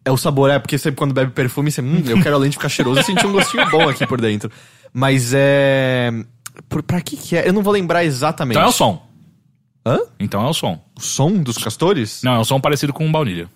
É 0.06 0.10
o 0.12 0.16
sabor, 0.16 0.48
é, 0.48 0.58
porque 0.60 0.78
sempre 0.78 0.96
quando 0.96 1.12
bebe 1.12 1.32
perfume, 1.32 1.68
você, 1.68 1.82
hum, 1.82 2.00
eu 2.06 2.22
quero 2.22 2.36
além 2.36 2.48
de 2.48 2.56
ficar 2.56 2.68
cheiroso, 2.68 3.00
eu 3.00 3.04
senti 3.04 3.26
um 3.26 3.32
gostinho 3.32 3.68
bom 3.68 3.88
aqui 3.88 4.06
por 4.06 4.20
dentro. 4.20 4.48
Mas 4.92 5.32
é. 5.34 6.12
Por, 6.68 6.80
pra 6.80 7.00
que 7.00 7.16
que 7.16 7.36
é? 7.36 7.48
Eu 7.48 7.52
não 7.52 7.60
vou 7.60 7.72
lembrar 7.72 8.04
exatamente. 8.04 8.56
Então 8.56 8.68
é 8.68 8.70
o 8.70 8.72
som. 8.72 9.04
Hã? 9.84 9.98
Então 10.20 10.46
é 10.46 10.48
o 10.48 10.54
som. 10.54 10.80
O 10.96 11.00
som 11.00 11.32
dos 11.32 11.58
castores? 11.58 12.22
Não, 12.22 12.34
é 12.34 12.38
um 12.38 12.44
som 12.44 12.60
parecido 12.60 12.92
com 12.92 13.10
baunilha. 13.10 13.50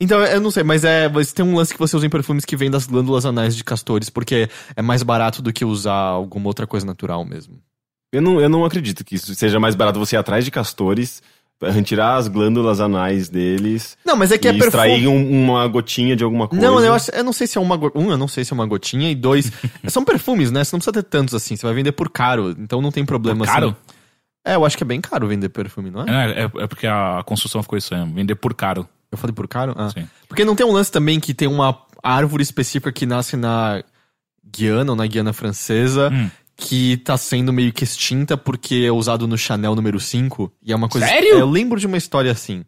Então, 0.00 0.18
eu 0.24 0.40
não 0.40 0.50
sei, 0.50 0.64
mas 0.64 0.82
é. 0.82 1.08
Mas 1.08 1.32
tem 1.32 1.44
um 1.44 1.54
lance 1.54 1.72
que 1.72 1.78
você 1.78 1.96
usa 1.96 2.04
em 2.04 2.10
perfumes 2.10 2.44
que 2.44 2.56
vem 2.56 2.68
das 2.68 2.84
glândulas 2.84 3.24
anais 3.24 3.54
de 3.54 3.62
castores, 3.62 4.10
porque 4.10 4.48
é 4.74 4.82
mais 4.82 5.04
barato 5.04 5.40
do 5.40 5.52
que 5.52 5.64
usar 5.64 5.94
alguma 5.94 6.48
outra 6.48 6.66
coisa 6.66 6.84
natural 6.84 7.24
mesmo. 7.24 7.60
Eu 8.12 8.20
não, 8.20 8.40
eu 8.40 8.48
não 8.48 8.64
acredito 8.64 9.04
que 9.04 9.14
isso 9.14 9.32
seja 9.36 9.60
mais 9.60 9.76
barato 9.76 10.00
você 10.00 10.16
ir 10.16 10.18
atrás 10.18 10.44
de 10.44 10.50
castores, 10.50 11.22
tirar 11.84 12.16
as 12.16 12.28
glândulas 12.28 12.80
anais 12.80 13.28
deles 13.28 13.96
Não, 14.04 14.16
mas 14.16 14.32
é 14.32 14.38
que 14.38 14.46
e 14.46 14.50
é 14.50 14.52
perfume. 14.52 14.68
extrair 14.68 15.06
um- 15.08 15.44
uma 15.44 15.66
gotinha 15.68 16.16
de 16.16 16.24
alguma 16.24 16.48
coisa. 16.48 16.64
Não, 16.64 16.80
eu, 16.80 16.92
acho, 16.94 17.10
eu 17.12 17.22
não 17.24 17.32
sei 17.32 17.46
se 17.46 17.58
é 17.58 17.60
uma. 17.60 17.76
go- 17.76 17.92
Um, 17.94 18.10
eu 18.10 18.18
não 18.18 18.28
sei 18.28 18.44
se 18.44 18.52
é 18.52 18.54
uma 18.54 18.66
gotinha, 18.66 19.10
e 19.10 19.14
dois. 19.14 19.50
são 19.88 20.04
perfumes, 20.04 20.50
né? 20.50 20.64
Você 20.64 20.74
não 20.74 20.80
precisa 20.80 20.92
ter 20.92 21.02
tantos 21.08 21.34
assim, 21.34 21.54
você 21.56 21.66
vai 21.66 21.74
vender 21.74 21.92
por 21.92 22.08
caro, 22.10 22.50
então 22.58 22.80
não 22.82 22.90
tem 22.90 23.04
problema 23.04 23.44
Caro? 23.46 23.68
assim. 23.68 23.76
É, 24.44 24.56
eu 24.56 24.64
acho 24.64 24.76
que 24.76 24.82
é 24.82 24.86
bem 24.86 25.00
caro 25.00 25.28
vender 25.28 25.48
perfume, 25.50 25.88
não 25.90 26.02
é? 26.02 26.06
É, 26.08 26.40
é, 26.42 26.50
é 26.64 26.66
porque 26.66 26.86
a 26.86 27.22
construção 27.24 27.62
ficou 27.62 27.78
isso 27.78 27.94
aí. 27.94 28.04
Vender 28.12 28.34
por 28.34 28.52
caro. 28.54 28.88
Eu 29.10 29.16
falei 29.16 29.32
por 29.34 29.46
caro? 29.46 29.72
Ah. 29.76 29.90
Sim. 29.90 30.08
Porque 30.26 30.44
não 30.44 30.56
tem 30.56 30.66
um 30.66 30.72
lance 30.72 30.90
também 30.90 31.20
que 31.20 31.32
tem 31.32 31.46
uma 31.46 31.78
árvore 32.02 32.42
específica 32.42 32.90
que 32.90 33.06
nasce 33.06 33.36
na 33.36 33.84
Guiana 34.44 34.90
ou 34.92 34.96
na 34.96 35.06
Guiana 35.06 35.32
francesa. 35.32 36.10
Hum. 36.12 36.28
Que 36.68 36.96
tá 36.98 37.16
sendo 37.16 37.52
meio 37.52 37.72
que 37.72 37.84
extinta 37.84 38.36
porque 38.36 38.84
é 38.86 38.90
usado 38.92 39.26
no 39.26 39.36
Chanel 39.36 39.74
número 39.74 39.98
5. 40.00 40.52
E 40.62 40.72
é 40.72 40.76
uma 40.76 40.88
coisa. 40.88 41.06
Sério? 41.06 41.38
Eu 41.38 41.48
lembro 41.50 41.78
de 41.78 41.86
uma 41.86 41.96
história 41.96 42.30
assim. 42.30 42.64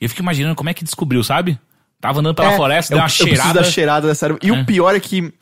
Eu 0.00 0.08
fico 0.08 0.22
imaginando 0.22 0.54
como 0.56 0.68
é 0.70 0.74
que 0.74 0.82
descobriu, 0.84 1.22
sabe? 1.22 1.58
Tava 2.00 2.20
andando 2.20 2.34
pela 2.34 2.52
É, 2.52 2.56
floresta, 2.56 2.92
eu, 2.92 2.96
deu 2.96 3.02
uma 3.02 3.06
eu 3.06 3.08
preciso 3.08 3.28
cheirada. 3.28 3.60
da 3.60 3.64
cheirada 3.70 4.06
dessa 4.08 4.26
árvore. 4.26 4.46
E 4.46 4.50
É. 4.50 4.52
o 4.52 4.64
pior 4.66 4.94
é 4.94 5.00
que. 5.00 5.32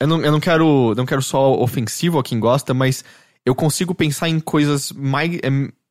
Eu 0.00 0.06
não, 0.06 0.20
eu 0.22 0.32
não 0.32 0.40
quero. 0.40 0.94
Não 0.96 1.06
quero 1.06 1.22
só 1.22 1.52
ofensivo 1.52 2.18
a 2.18 2.22
quem 2.24 2.40
gosta, 2.40 2.74
mas 2.74 3.04
eu 3.46 3.54
consigo 3.54 3.94
pensar 3.94 4.28
em 4.28 4.40
coisas 4.40 4.90
mais. 4.92 5.38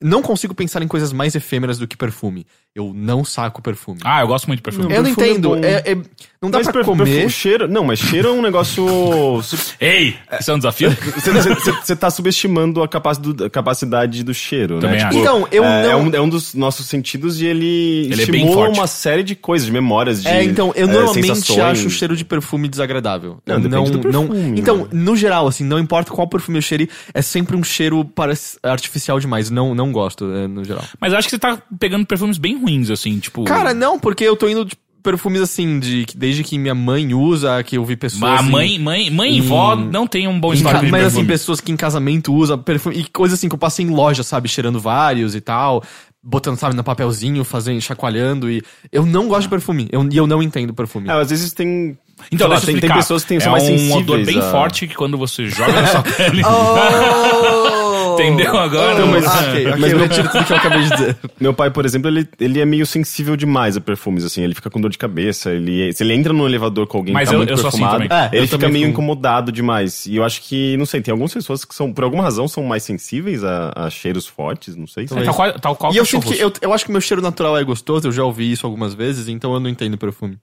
É, 0.02 0.06
não 0.08 0.22
consigo 0.22 0.54
pensar 0.54 0.82
em 0.82 0.88
coisas 0.88 1.14
mais 1.14 1.36
efêmeras 1.36 1.78
do 1.78 1.88
que 1.88 1.96
perfume. 1.98 2.46
Eu 2.74 2.94
não 2.96 3.26
saco 3.26 3.62
perfume. 3.62 4.00
Ah, 4.04 4.22
eu 4.22 4.28
gosto 4.28 4.48
muito 4.48 4.60
de 4.60 4.64
perfume. 4.64 4.86
Não, 4.88 4.96
eu 4.96 5.04
não 5.04 5.14
perfume 5.14 5.28
é 5.28 5.32
entendo. 5.32 5.50
bom. 5.50 5.56
É- 5.58 5.92
é- 5.92 5.96
não 6.42 6.50
dá 6.50 6.58
Mas 6.60 6.68
pra 6.68 6.74
per- 6.76 6.86
comer. 6.86 7.04
perfu- 7.04 7.30
cheiro, 7.30 7.68
não, 7.68 7.84
mas 7.84 8.00
cheiro 8.00 8.30
é 8.30 8.32
um 8.32 8.42
negócio. 8.42 8.86
Ei, 9.80 10.16
isso 10.40 10.50
é 10.50 10.54
um 10.54 10.58
desafio? 10.58 10.90
Você 11.84 11.96
tá 11.96 12.10
subestimando 12.10 12.82
a 12.82 12.88
capacidade, 12.88 13.44
a 13.44 13.50
capacidade 13.50 14.24
do 14.24 14.34
cheiro, 14.34 14.80
Também 14.80 15.00
né? 15.00 15.04
acho. 15.06 15.18
Então, 15.18 15.48
eu 15.52 15.64
é, 15.64 15.84
não- 15.84 15.90
É 15.92 15.96
um, 15.96 16.16
é 16.16 16.22
um 16.22 16.30
dos 16.30 16.54
nossos 16.54 16.86
sentidos 16.88 17.42
e 17.42 17.46
ele, 17.46 18.06
Ele 18.06 18.14
é 18.22 18.24
estimula 18.24 18.70
uma 18.70 18.88
série 18.88 19.24
de 19.24 19.36
coisas, 19.36 19.66
de 19.66 19.72
memórias, 19.74 20.22
de 20.24 20.30
É, 20.30 20.44
então, 20.44 20.72
eu 20.76 20.88
é, 20.88 20.92
normalmente 20.92 21.28
sensações. 21.28 21.60
acho 21.60 21.88
o 21.88 21.90
cheiro 21.90 22.16
de 22.16 22.24
perfume 22.26 22.68
desagradável. 22.70 23.40
Não, 23.46 23.60
do 23.62 23.70
não, 23.70 23.84
perfume, 23.86 24.60
Então, 24.60 24.78
né? 24.78 24.88
no 24.94 25.16
geral, 25.16 25.48
assim, 25.48 25.64
não 25.64 25.78
importa 25.78 26.12
qual 26.12 26.28
perfume 26.28 26.58
eu 26.58 26.62
cheire, 26.62 26.90
é 27.14 27.22
sempre 27.22 27.56
um 27.56 27.64
cheiro 27.64 28.04
parece 28.06 28.58
artificial 28.64 29.20
demais. 29.20 29.50
Não, 29.50 29.76
não 29.76 29.91
gosto, 29.92 30.32
é, 30.34 30.48
no 30.48 30.64
geral. 30.64 30.84
Mas 31.00 31.12
eu 31.14 31.20
acho 31.20 31.28
que 31.28 31.32
você 31.36 31.40
tá 31.40 31.58
pegando 31.80 32.06
perfumes 32.06 32.38
bem 32.38 32.58
ruins, 32.60 32.90
assim, 32.90 33.20
tipo. 33.20 33.44
Cara, 33.46 33.74
não, 33.74 34.00
porque 34.00 34.24
eu 34.24 34.36
tô 34.36 34.48
indo 34.48 34.64
de 34.66 34.76
perfumes 35.04 35.42
assim, 35.42 35.80
de 35.80 36.06
que 36.06 36.16
desde 36.16 36.44
que 36.44 36.60
minha 36.60 36.76
mãe 36.76 37.12
usa, 37.14 37.64
que 37.64 37.76
eu 37.76 37.84
vi 37.84 37.96
pessoas. 37.96 38.40
a 38.40 38.44
em- 38.44 38.50
mãe, 38.52 38.78
mãe, 38.80 39.10
mãe 39.10 39.36
e 39.38 39.42
vó 39.42 39.76
não 39.76 40.06
tem 40.06 40.28
um 40.28 40.40
bom 40.40 40.50
ca- 40.50 40.56
histórico 40.56 40.86
de 40.86 40.92
mas 40.92 41.02
assim, 41.06 41.16
perfume. 41.16 41.28
pessoas 41.28 41.60
que 41.60 41.72
em 41.72 41.76
casamento 41.76 42.32
usam 42.34 42.58
perfume. 42.60 42.98
E 43.00 43.06
coisas 43.06 43.38
assim 43.40 43.50
que 43.50 43.56
eu 43.56 43.60
passei 43.60 43.84
em 43.84 43.90
loja, 43.90 44.22
sabe? 44.22 44.48
Cheirando 44.48 44.80
vários 44.80 45.34
e 45.34 45.42
tal. 45.42 45.84
Botando, 46.24 46.56
sabe, 46.56 46.76
no 46.76 46.84
papelzinho, 46.84 47.44
fazendo, 47.44 47.82
chacoalhando. 47.82 48.48
E 48.48 48.62
eu 48.92 49.04
não 49.04 49.28
gosto 49.28 49.42
de 49.44 49.50
perfume. 49.50 49.88
Eu, 49.92 50.08
e 50.12 50.16
eu 50.16 50.28
não 50.28 50.44
entendo 50.44 50.72
perfume. 50.72 51.10
É, 51.10 51.14
às 51.14 51.32
vezes 51.32 51.52
tem. 51.52 51.98
Então, 52.32 52.48
lá, 52.48 52.62
tem, 52.62 52.80
tem 52.80 52.94
pessoas 52.94 53.24
que 53.24 53.30
têm, 53.30 53.38
é 53.38 53.40
são 53.40 53.54
mais 53.54 53.64
um 53.64 53.68
sensíveis. 53.70 53.96
odor 54.04 54.24
bem 54.24 54.38
a- 54.38 54.52
forte 54.52 54.86
que 54.86 54.94
quando 54.94 55.18
você 55.18 55.48
joga 55.50 55.74
na 55.82 55.88
sua 55.88 56.04
pele. 56.14 56.44
Oh! 56.46 57.91
Entendeu 58.14 58.58
agora? 58.58 59.04
Oh, 59.04 59.08
Mas- 59.08 59.26
ah, 59.26 59.40
ok, 59.50 59.68
ok, 59.68 59.80
mas 59.80 59.92
eu 59.92 59.98
não- 60.00 60.08
retiro 60.08 60.30
tudo 60.32 60.46
que 60.46 60.54
eu 60.54 60.58
acabei 60.58 60.82
de 60.84 60.90
dizer. 60.90 61.18
Meu 61.40 61.54
pai, 61.54 61.70
por 61.72 61.86
exemplo, 61.86 62.10
ele, 62.10 62.28
ele 62.40 62.60
é 62.60 62.66
meio 62.66 62.86
sensível 62.86 63.36
demais 63.36 63.76
a 63.78 63.82
perfumes, 63.82 64.24
assim. 64.26 64.42
Ele 64.44 64.54
fica 64.56 64.70
com 64.70 64.80
dor 64.82 64.90
de 64.92 64.98
cabeça. 64.98 65.52
Ele, 65.52 65.92
se 65.94 66.04
ele 66.04 66.14
entra 66.14 66.34
num 66.34 66.46
elevador 66.46 66.88
com 66.88 66.98
alguém 67.00 67.14
Mas 67.14 67.30
que 67.30 67.30
tá 67.30 67.34
eu- 67.36 67.38
muito 67.40 67.50
eu 67.50 67.54
assim 67.56 67.64
perfumado, 67.80 67.94
também. 68.08 68.10
É, 68.18 68.30
ele 68.38 68.48
fica 68.48 68.70
meio 68.70 68.86
fumo. 68.86 68.92
incomodado 68.94 69.52
demais. 69.52 70.06
E 70.06 70.16
eu 70.16 70.24
acho 70.24 70.42
que, 70.42 70.76
não 70.78 70.86
sei, 70.86 71.02
tem 71.02 71.12
algumas 71.12 71.34
pessoas 71.34 71.64
que 71.66 71.74
são, 71.76 71.92
por 71.94 72.04
alguma 72.04 72.24
razão, 72.24 72.48
são 72.48 72.64
mais 72.64 72.84
sensíveis 72.84 73.44
a, 73.44 73.72
a 73.76 73.90
cheiros 73.90 74.26
fortes, 74.28 74.76
não 74.76 74.88
sei. 74.88 75.06
É, 75.06 75.24
tal 75.24 75.34
qual, 75.34 75.54
tal 75.60 75.76
qual 75.76 75.94
E 75.94 75.98
eu 75.98 76.06
sinto 76.06 76.28
que 76.28 76.40
eu, 76.40 76.52
eu 76.62 76.74
acho 76.74 76.86
que 76.86 76.92
meu 76.92 77.02
cheiro 77.02 77.22
natural 77.22 77.58
é 77.58 77.64
gostoso, 77.64 78.08
eu 78.08 78.12
já 78.12 78.24
ouvi 78.24 78.52
isso 78.52 78.66
algumas 78.66 78.94
vezes, 78.94 79.28
então 79.28 79.54
eu 79.54 79.60
não 79.60 79.70
entendo 79.70 79.98
perfume. 79.98 80.38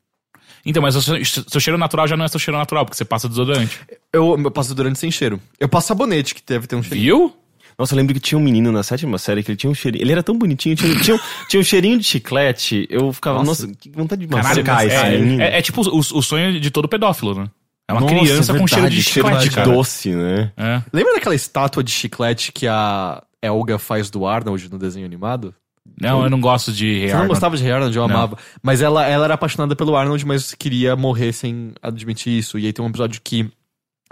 Então, 0.66 0.82
mas 0.82 0.96
o 0.96 1.00
seu, 1.00 1.24
seu 1.24 1.60
cheiro 1.60 1.78
natural 1.78 2.06
já 2.08 2.16
não 2.16 2.24
é 2.24 2.28
seu 2.28 2.38
cheiro 2.40 2.58
natural, 2.58 2.84
porque 2.84 2.96
você 2.96 3.04
passa 3.04 3.28
desodorante. 3.28 3.78
Eu, 4.12 4.36
eu 4.42 4.50
passo 4.50 4.74
durante 4.74 4.98
sem 4.98 5.10
cheiro. 5.10 5.40
Eu 5.58 5.68
passo 5.68 5.86
sabonete, 5.88 6.34
que 6.34 6.42
deve 6.46 6.66
ter 6.66 6.74
um 6.76 6.82
cheiro. 6.82 7.00
Viu? 7.00 7.32
Nossa, 7.78 7.94
eu 7.94 7.96
lembro 7.96 8.12
que 8.14 8.20
tinha 8.20 8.36
um 8.38 8.42
menino 8.42 8.72
na 8.72 8.82
sétima 8.82 9.18
série 9.18 9.42
que 9.42 9.50
ele 9.52 9.56
tinha 9.56 9.70
um 9.70 9.74
cheirinho. 9.74 10.02
Ele 10.02 10.10
era 10.12 10.22
tão 10.22 10.36
bonitinho, 10.36 10.74
tinha, 10.74 10.98
tinha, 11.00 11.14
um- 11.16 11.20
tinha 11.48 11.60
um 11.60 11.64
cheirinho 11.64 11.96
de 11.98 12.04
chiclete. 12.04 12.86
Eu 12.90 13.12
ficava, 13.12 13.38
Nossa. 13.44 13.66
nossa, 13.66 13.78
que 13.78 13.88
vontade 13.90 14.22
de 14.22 14.26
Caralho, 14.28 14.56
mascar 14.64 14.86
esse 14.86 14.96
é, 14.96 15.18
menino. 15.18 15.42
é, 15.42 15.58
é 15.58 15.62
tipo 15.62 15.80
o, 15.88 15.98
o 15.98 16.22
sonho 16.22 16.60
de 16.60 16.70
todo 16.70 16.88
pedófilo, 16.88 17.34
né? 17.34 17.48
É 17.88 17.92
uma 17.92 18.00
Nossa, 18.02 18.14
criança 18.16 18.52
com 18.52 18.66
verdade, 18.66 18.70
cheiro 18.74 18.90
de 18.90 19.02
cheiro 19.02 19.28
chiclete, 19.28 19.48
de 19.48 19.54
cara. 19.54 19.70
doce, 19.70 20.10
né? 20.10 20.52
É. 20.56 20.82
Lembra 20.92 21.14
daquela 21.14 21.34
estátua 21.34 21.82
de 21.84 21.90
chiclete 21.90 22.52
que 22.52 22.66
a 22.66 23.22
Elga 23.40 23.78
faz 23.78 24.10
do 24.10 24.26
Arnold 24.26 24.70
no 24.70 24.78
desenho 24.78 25.06
animado? 25.06 25.54
Não, 25.98 26.22
eu 26.22 26.28
não 26.28 26.38
gosto 26.40 26.70
de 26.70 27.00
Você 27.00 27.06
não 27.06 27.12
Arnold. 27.14 27.28
gostava 27.28 27.56
de 27.56 27.70
Arnold, 27.70 27.96
eu 27.96 28.06
Não. 28.06 28.14
amava. 28.14 28.36
Mas 28.62 28.82
ela, 28.82 29.06
ela 29.06 29.24
era 29.24 29.34
apaixonada 29.34 29.74
pelo 29.74 29.96
Arnold, 29.96 30.26
mas 30.26 30.52
queria 30.52 30.94
morrer 30.96 31.32
sem 31.32 31.72
admitir 31.80 32.36
isso. 32.36 32.58
E 32.58 32.66
aí 32.66 32.72
tem 32.74 32.84
um 32.84 32.88
episódio 32.88 33.20
que 33.24 33.48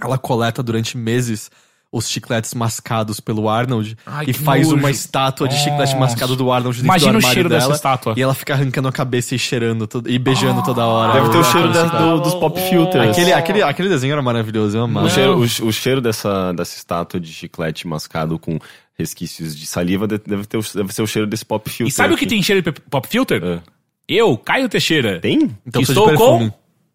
ela 0.00 0.16
coleta 0.16 0.62
durante 0.62 0.96
meses 0.96 1.50
os 1.92 2.08
chicletes 2.10 2.52
mascados 2.52 3.20
pelo 3.20 3.48
Arnold 3.48 3.96
Ai, 4.04 4.26
e 4.28 4.32
faz 4.32 4.66
nojo. 4.68 4.76
uma 4.78 4.90
estátua 4.90 5.48
de 5.48 5.54
chiclete 5.56 5.94
Nossa. 5.94 5.96
mascado 5.96 6.36
do 6.36 6.50
Arnold 6.52 6.76
dentro 6.76 6.86
Imagina 6.86 7.12
do 7.12 7.14
o 7.14 7.18
armário 7.18 7.34
cheiro 7.34 7.48
dela, 7.48 7.60
dessa 7.62 7.74
estátua. 7.74 8.14
E 8.16 8.22
ela 8.22 8.34
fica 8.34 8.54
arrancando 8.54 8.88
a 8.88 8.92
cabeça 8.92 9.34
e 9.34 9.38
cheirando 9.38 9.86
todo- 9.86 10.10
e 10.10 10.18
beijando 10.18 10.62
toda 10.62 10.84
hora. 10.84 11.12
Deve 11.14 11.30
ter 11.30 11.38
o 11.38 11.44
cheiro 11.44 11.68
Aquele 11.70 11.88
da- 11.88 11.98
do- 11.98 12.20
dos 12.20 12.34
pop 12.34 12.60
filters. 12.60 13.10
Aquele, 13.10 13.32
aquele, 13.32 13.62
aquele 13.62 13.88
desenho 13.88 14.12
era 14.12 14.20
maravilhoso, 14.22 14.76
eu 14.76 14.82
amava. 14.84 15.06
O 15.06 15.10
cheiro, 15.10 15.38
o, 15.38 15.42
o 15.68 15.72
cheiro 15.72 16.00
dessa, 16.00 16.52
dessa 16.52 16.76
estátua 16.76 17.18
de 17.20 17.32
chiclete 17.32 17.86
mascado 17.86 18.38
com 18.38 18.58
resquícios 18.98 19.56
de 19.56 19.64
saliva 19.66 20.06
de- 20.06 20.18
deve, 20.18 20.44
ter, 20.46 20.58
o- 20.58 20.62
deve 20.74 20.92
ser 20.92 21.02
o 21.02 21.06
cheiro 21.06 21.26
desse 21.26 21.44
pop 21.44 21.68
filter. 21.70 21.88
E 21.88 21.92
sabe 21.94 22.12
o 22.14 22.16
que 22.16 22.24
aqui. 22.24 22.34
tem 22.34 22.42
cheiro 22.42 22.60
de 22.62 22.72
pop 22.72 23.06
filter? 23.08 23.42
É. 23.42 23.60
Eu, 24.08 24.36
Caio 24.36 24.68
Teixeira. 24.68 25.18
Tem? 25.20 25.56
Então 25.66 25.80
estou 25.82 26.04
com... 26.04 26.10
perfume. 26.10 26.52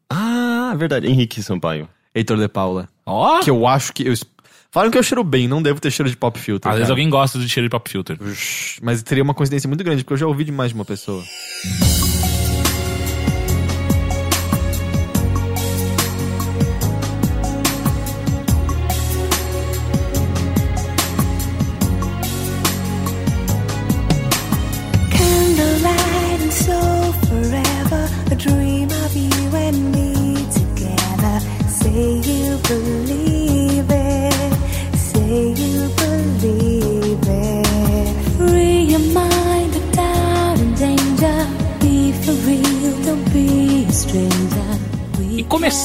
Ah, 0.10 0.74
verdade. 0.78 1.08
Henrique 1.08 1.42
Sampaio. 1.42 1.88
Heitor 2.14 2.38
de 2.38 2.48
Paula. 2.48 2.88
Ó, 3.06 3.40
Que 3.40 3.50
eu 3.50 3.66
acho 3.68 3.94
que. 3.94 4.08
Eu, 4.08 4.14
falam 4.72 4.90
que 4.90 4.98
eu 4.98 5.04
cheiro 5.04 5.24
bem, 5.24 5.48
não 5.48 5.62
devo 5.62 5.80
ter 5.80 5.92
cheiro 5.92 6.10
de 6.10 6.18
pop 6.18 6.40
filter. 6.40 6.70
às 6.70 6.76
vezes 6.76 6.88
cara. 6.88 6.94
alguém 6.94 7.10
gosta 7.10 7.38
de 7.38 7.48
cheiro 7.50 7.68
de 7.68 7.72
pop 7.72 7.90
filter. 7.90 8.18
Mas 8.82 9.04
teria 9.04 9.24
uma 9.24 9.34
coincidência 9.34 9.68
muito 9.68 9.84
grande, 9.84 10.04
porque 10.04 10.14
eu 10.14 10.18
já 10.18 10.28
ouvi 10.28 10.44
de 10.44 10.52
mais 10.52 10.72
de 10.72 10.76
uma 10.76 10.86
pessoa. 10.86 11.24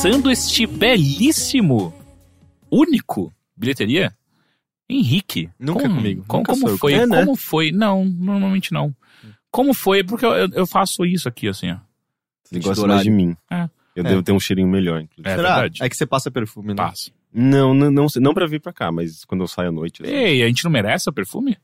Começando 0.07 0.31
este 0.31 0.67
belíssimo, 0.69 1.93
único 2.71 3.33
bilheteria, 3.57 4.17
Henrique. 4.89 5.51
Nunca 5.59 5.83
como, 5.83 5.97
comigo, 5.97 6.25
Como, 6.29 6.41
nunca 6.43 6.53
como 6.53 6.79
foi? 6.79 6.93
É, 6.93 7.05
né? 7.05 7.25
Como 7.25 7.35
foi? 7.37 7.73
Não, 7.73 8.05
normalmente 8.05 8.73
não. 8.73 8.95
Como 9.51 9.75
foi? 9.75 10.05
Porque 10.05 10.25
eu, 10.25 10.31
eu- 10.53 10.65
faço 10.67 11.05
isso 11.05 11.29
aqui, 11.29 11.49
assim, 11.49 11.73
ó. 11.73 11.79
Sentido 12.45 12.69
gosta 12.69 12.87
mais 12.87 13.03
de 13.03 13.11
mim. 13.11 13.37
É. 13.51 13.69
Eu 13.97 14.05
É. 14.07 14.09
devo 14.11 14.23
ter 14.23 14.31
um 14.31 14.39
cheirinho 14.39 14.69
melhor, 14.69 15.01
inclusive. 15.01 15.29
É 15.29 15.35
Será? 15.35 15.55
verdade. 15.55 15.83
É 15.83 15.89
que 15.89 15.97
você 15.97 16.07
passa 16.07 16.31
perfume, 16.31 16.69
né? 16.69 16.77
Passo. 16.77 17.11
Não, 17.35 17.75
não, 17.75 17.91
não, 17.91 18.07
não 18.21 18.33
pra 18.33 18.47
vir 18.47 18.61
pra 18.61 18.73
cá, 18.73 18.93
mas 18.93 19.25
quando 19.25 19.41
eu 19.41 19.49
saio 19.49 19.71
à 19.71 19.73
noite. 19.73 20.05
assim. 20.05 20.13
Ei, 20.13 20.41
a 20.45 20.47
gente 20.47 20.63
não 20.63 20.71
merece 20.71 21.11
o 21.11 21.13
perfume? 21.13 21.59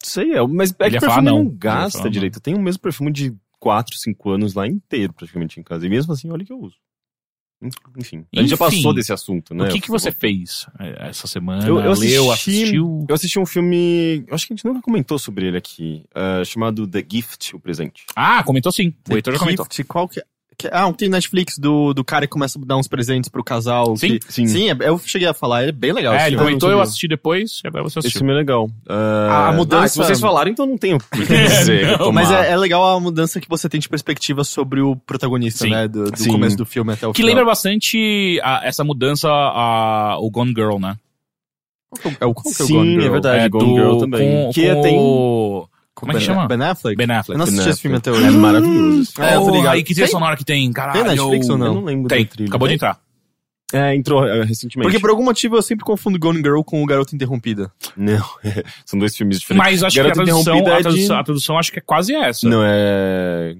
Sei, 0.00 0.32
é, 0.32 0.46
mas 0.46 0.70
é 0.78 0.86
Ele 0.86 0.94
que 0.94 1.00
perfume 1.00 1.24
não, 1.26 1.42
não. 1.42 1.50
Gasta 1.58 1.98
falar 1.98 2.10
direito. 2.10 2.36
Eu 2.36 2.40
tenho 2.42 2.56
o 2.56 2.62
mesmo 2.62 2.80
perfume 2.80 3.10
de 3.10 3.34
4, 3.58 3.96
5 3.98 4.30
anos 4.30 4.54
lá 4.54 4.64
inteiro, 4.64 5.12
praticamente, 5.12 5.58
em 5.58 5.64
casa. 5.64 5.84
E 5.84 5.90
mesmo 5.90 6.12
assim, 6.12 6.30
olha 6.30 6.44
que 6.44 6.52
eu 6.52 6.60
uso. 6.60 6.76
Enfim, 7.96 8.24
a 8.34 8.40
gente 8.40 8.50
já 8.50 8.56
passou 8.56 8.94
desse 8.94 9.12
assunto, 9.12 9.52
né? 9.52 9.68
o 9.68 9.72
que, 9.72 9.80
que 9.80 9.88
você 9.88 10.12
fez 10.12 10.66
eh, 10.78 11.08
essa 11.08 11.26
semana? 11.26 11.66
Eu, 11.66 11.80
eu 11.80 11.90
assisti, 11.90 12.12
Leu, 12.12 12.30
assistiu? 12.30 13.06
Eu 13.08 13.14
assisti 13.14 13.38
um 13.38 13.46
filme. 13.46 14.24
Acho 14.30 14.46
que 14.46 14.52
a 14.52 14.56
gente 14.56 14.64
nunca 14.64 14.80
comentou 14.80 15.18
sobre 15.18 15.48
ele 15.48 15.56
aqui. 15.56 16.04
ah, 16.14 16.44
chamado 16.44 16.86
The 16.86 17.04
Gift, 17.10 17.56
o 17.56 17.60
presente. 17.60 18.04
Ah, 18.14 18.44
comentou 18.44 18.70
sim. 18.70 18.88
O 18.88 19.10
The 19.10 19.14
Heitor 19.16 19.32
já 19.32 19.38
comentou. 19.40 19.64
Gift, 19.64 19.84
qual 19.84 20.08
que, 20.08 20.22
que 20.58 20.68
Ah, 20.72 20.92
tem 20.92 21.08
Netflix 21.08 21.56
do, 21.56 21.94
do 21.94 22.04
cara 22.04 22.26
que 22.26 22.32
começa 22.32 22.58
a 22.58 22.62
dar 22.64 22.76
uns 22.76 22.88
presentes 22.88 23.30
pro 23.30 23.44
casal. 23.44 23.96
Sim, 23.96 24.18
que- 24.18 24.32
sim. 24.32 24.46
Sim, 24.46 24.70
é- 24.70 24.76
eu 24.80 24.98
cheguei 24.98 25.28
a 25.28 25.32
falar, 25.32 25.60
ele 25.62 25.68
é 25.68 25.72
bem 25.72 25.92
legal. 25.92 26.12
É, 26.12 26.16
esse 26.16 26.26
ele 26.26 26.36
filme. 26.36 26.44
comentou, 26.46 26.70
eu 26.70 26.80
assisti 26.80 27.06
depois, 27.06 27.60
e 27.64 27.68
agora 27.68 27.84
você 27.84 28.00
Esse 28.00 28.08
assistiu. 28.08 28.18
filme 28.20 28.32
é 28.32 28.36
legal. 28.36 28.68
Ah, 28.88 29.48
A 29.48 29.52
mudança- 29.52 29.84
ah, 29.84 29.88
se 29.88 29.98
vocês 29.98 30.18
falaram, 30.20 30.50
então 30.50 30.66
não 30.66 30.76
tenho 30.76 30.98
por 30.98 31.08
que 31.10 31.18
dizer. 31.70 31.96
Não, 31.98 32.10
Mas 32.12 32.28
é, 32.30 32.50
é 32.50 32.56
legal 32.56 32.96
a 32.96 33.00
mudança 33.00 33.40
que 33.40 33.48
você 33.48 33.68
tem 33.68 33.78
de 33.78 33.88
perspectiva 33.88 34.42
sobre 34.42 34.80
o 34.80 34.96
protagonista, 34.96 35.64
Sim. 35.64 35.70
né? 35.70 35.86
Do, 35.86 36.10
do 36.10 36.26
começo 36.26 36.56
do 36.56 36.66
filme 36.66 36.92
até 36.92 37.06
o 37.06 37.12
Que 37.12 37.18
final. 37.22 37.28
lembra 37.28 37.44
bastante 37.44 38.40
a- 38.42 38.60
essa 38.64 38.82
mudança 38.82 39.28
a, 39.30 40.16
o 40.18 40.28
Gone 40.28 40.50
Girl, 40.56 40.78
né? 40.78 40.96
É 42.20 42.26
o, 42.26 42.34
qual 42.34 42.42
que 42.54 42.60
é 42.62 42.64
o 42.64 42.66
Sim, 42.66 42.74
Gone 42.74 42.90
Girl? 42.94 43.04
é 43.06 43.08
verdade. 43.10 43.44
é 43.44 43.48
Gone 43.48 43.74
Girl 43.74 43.98
também. 43.98 44.44
Com, 44.46 44.52
Que 44.52 44.74
com 44.74 44.82
tem- 44.82 44.98
o- 44.98 45.68
Como 46.00 46.12
é 46.12 46.14
que 46.14 46.20
Ben- 46.20 46.26
chama? 46.26 46.46
Ben 46.48 46.62
Affleck? 46.62 46.96
Ben 46.96 47.10
Affleck. 47.16 47.30
Eu 47.32 47.38
não 47.38 47.44
assisti 47.44 47.68
esse 47.70 47.80
filme 47.82 47.96
até 47.96 48.10
hoje. 48.10 48.24
É 48.26 48.30
maravilhoso. 48.30 49.12
É, 49.18 49.38
Oh, 49.38 49.50
ligado. 49.50 49.74
aí 49.74 49.82
que 49.82 49.92
trilha 49.94 50.06
Tem? 50.06 50.12
sonora 50.12 50.36
que 50.36 50.44
tem, 50.44 50.72
caralho. 50.72 51.00
Tem 51.04 51.16
Netflix 51.16 51.48
ou 51.48 51.58
não? 51.58 51.66
Eu 51.66 51.74
não 51.74 51.84
lembro 51.84 52.08
Tem, 52.08 52.24
da 52.24 52.30
trilha. 52.30 52.48
acabou 52.48 52.68
de 52.68 52.74
entrar. 52.74 52.98
É, 53.72 53.94
entrou 53.94 54.26
é, 54.26 54.44
recentemente. 54.44 54.86
Porque 54.86 54.98
por 54.98 55.10
algum 55.10 55.22
motivo 55.24 55.56
eu 55.56 55.60
sempre 55.62 55.84
confundo 55.84 56.18
Gone 56.18 56.38
Girl 56.38 56.62
com 56.62 56.82
o 56.82 56.86
Garoto 56.86 57.14
Interrompida. 57.14 57.70
Não, 57.96 58.24
são 58.86 58.98
dois 58.98 59.14
filmes 59.14 59.40
diferentes. 59.40 59.66
Mas 59.72 59.82
acho 59.82 59.94
que 59.94 60.00
a 60.00 60.04
Garota 60.04 60.24
tradução, 60.24 60.54
a, 60.54 60.56
é 60.56 60.60
de- 60.76 60.82
tradução, 60.82 61.18
a 61.18 61.24
tradução 61.24 61.58
acho 61.58 61.72
que 61.72 61.78
é 61.78 61.82
quase 61.84 62.14
essa. 62.14 62.48
Não, 62.48 62.62
é... 62.64 63.56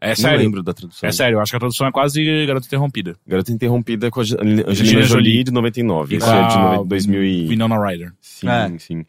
É 0.00 0.08
não 0.08 0.16
sério. 0.16 0.38
lembro 0.38 0.62
da 0.62 0.72
tradução. 0.74 1.06
É 1.08 1.12
sério, 1.12 1.36
eu 1.36 1.40
acho 1.40 1.52
que 1.52 1.56
a 1.56 1.60
tradução 1.60 1.86
é 1.86 1.92
quase 1.92 2.46
Garota 2.46 2.66
Interrompida. 2.66 3.16
Garota 3.26 3.52
Interrompida 3.52 4.10
com 4.10 4.20
a 4.20 4.22
Ange- 4.22 4.36
Angelina 4.40 5.02
Jolie, 5.02 5.04
Jolie. 5.04 5.44
de 5.44 5.50
99. 5.52 6.16
Esse 6.16 6.28
Ah, 6.28 6.36
é 6.36 6.48
de 6.48 6.56
nove- 6.58 6.88
2000 6.88 7.24
e... 7.24 7.46
Winona 7.48 7.78
Ryder. 7.86 8.12
Sim, 8.20 8.48
É. 8.48 8.78
sim. 8.78 9.04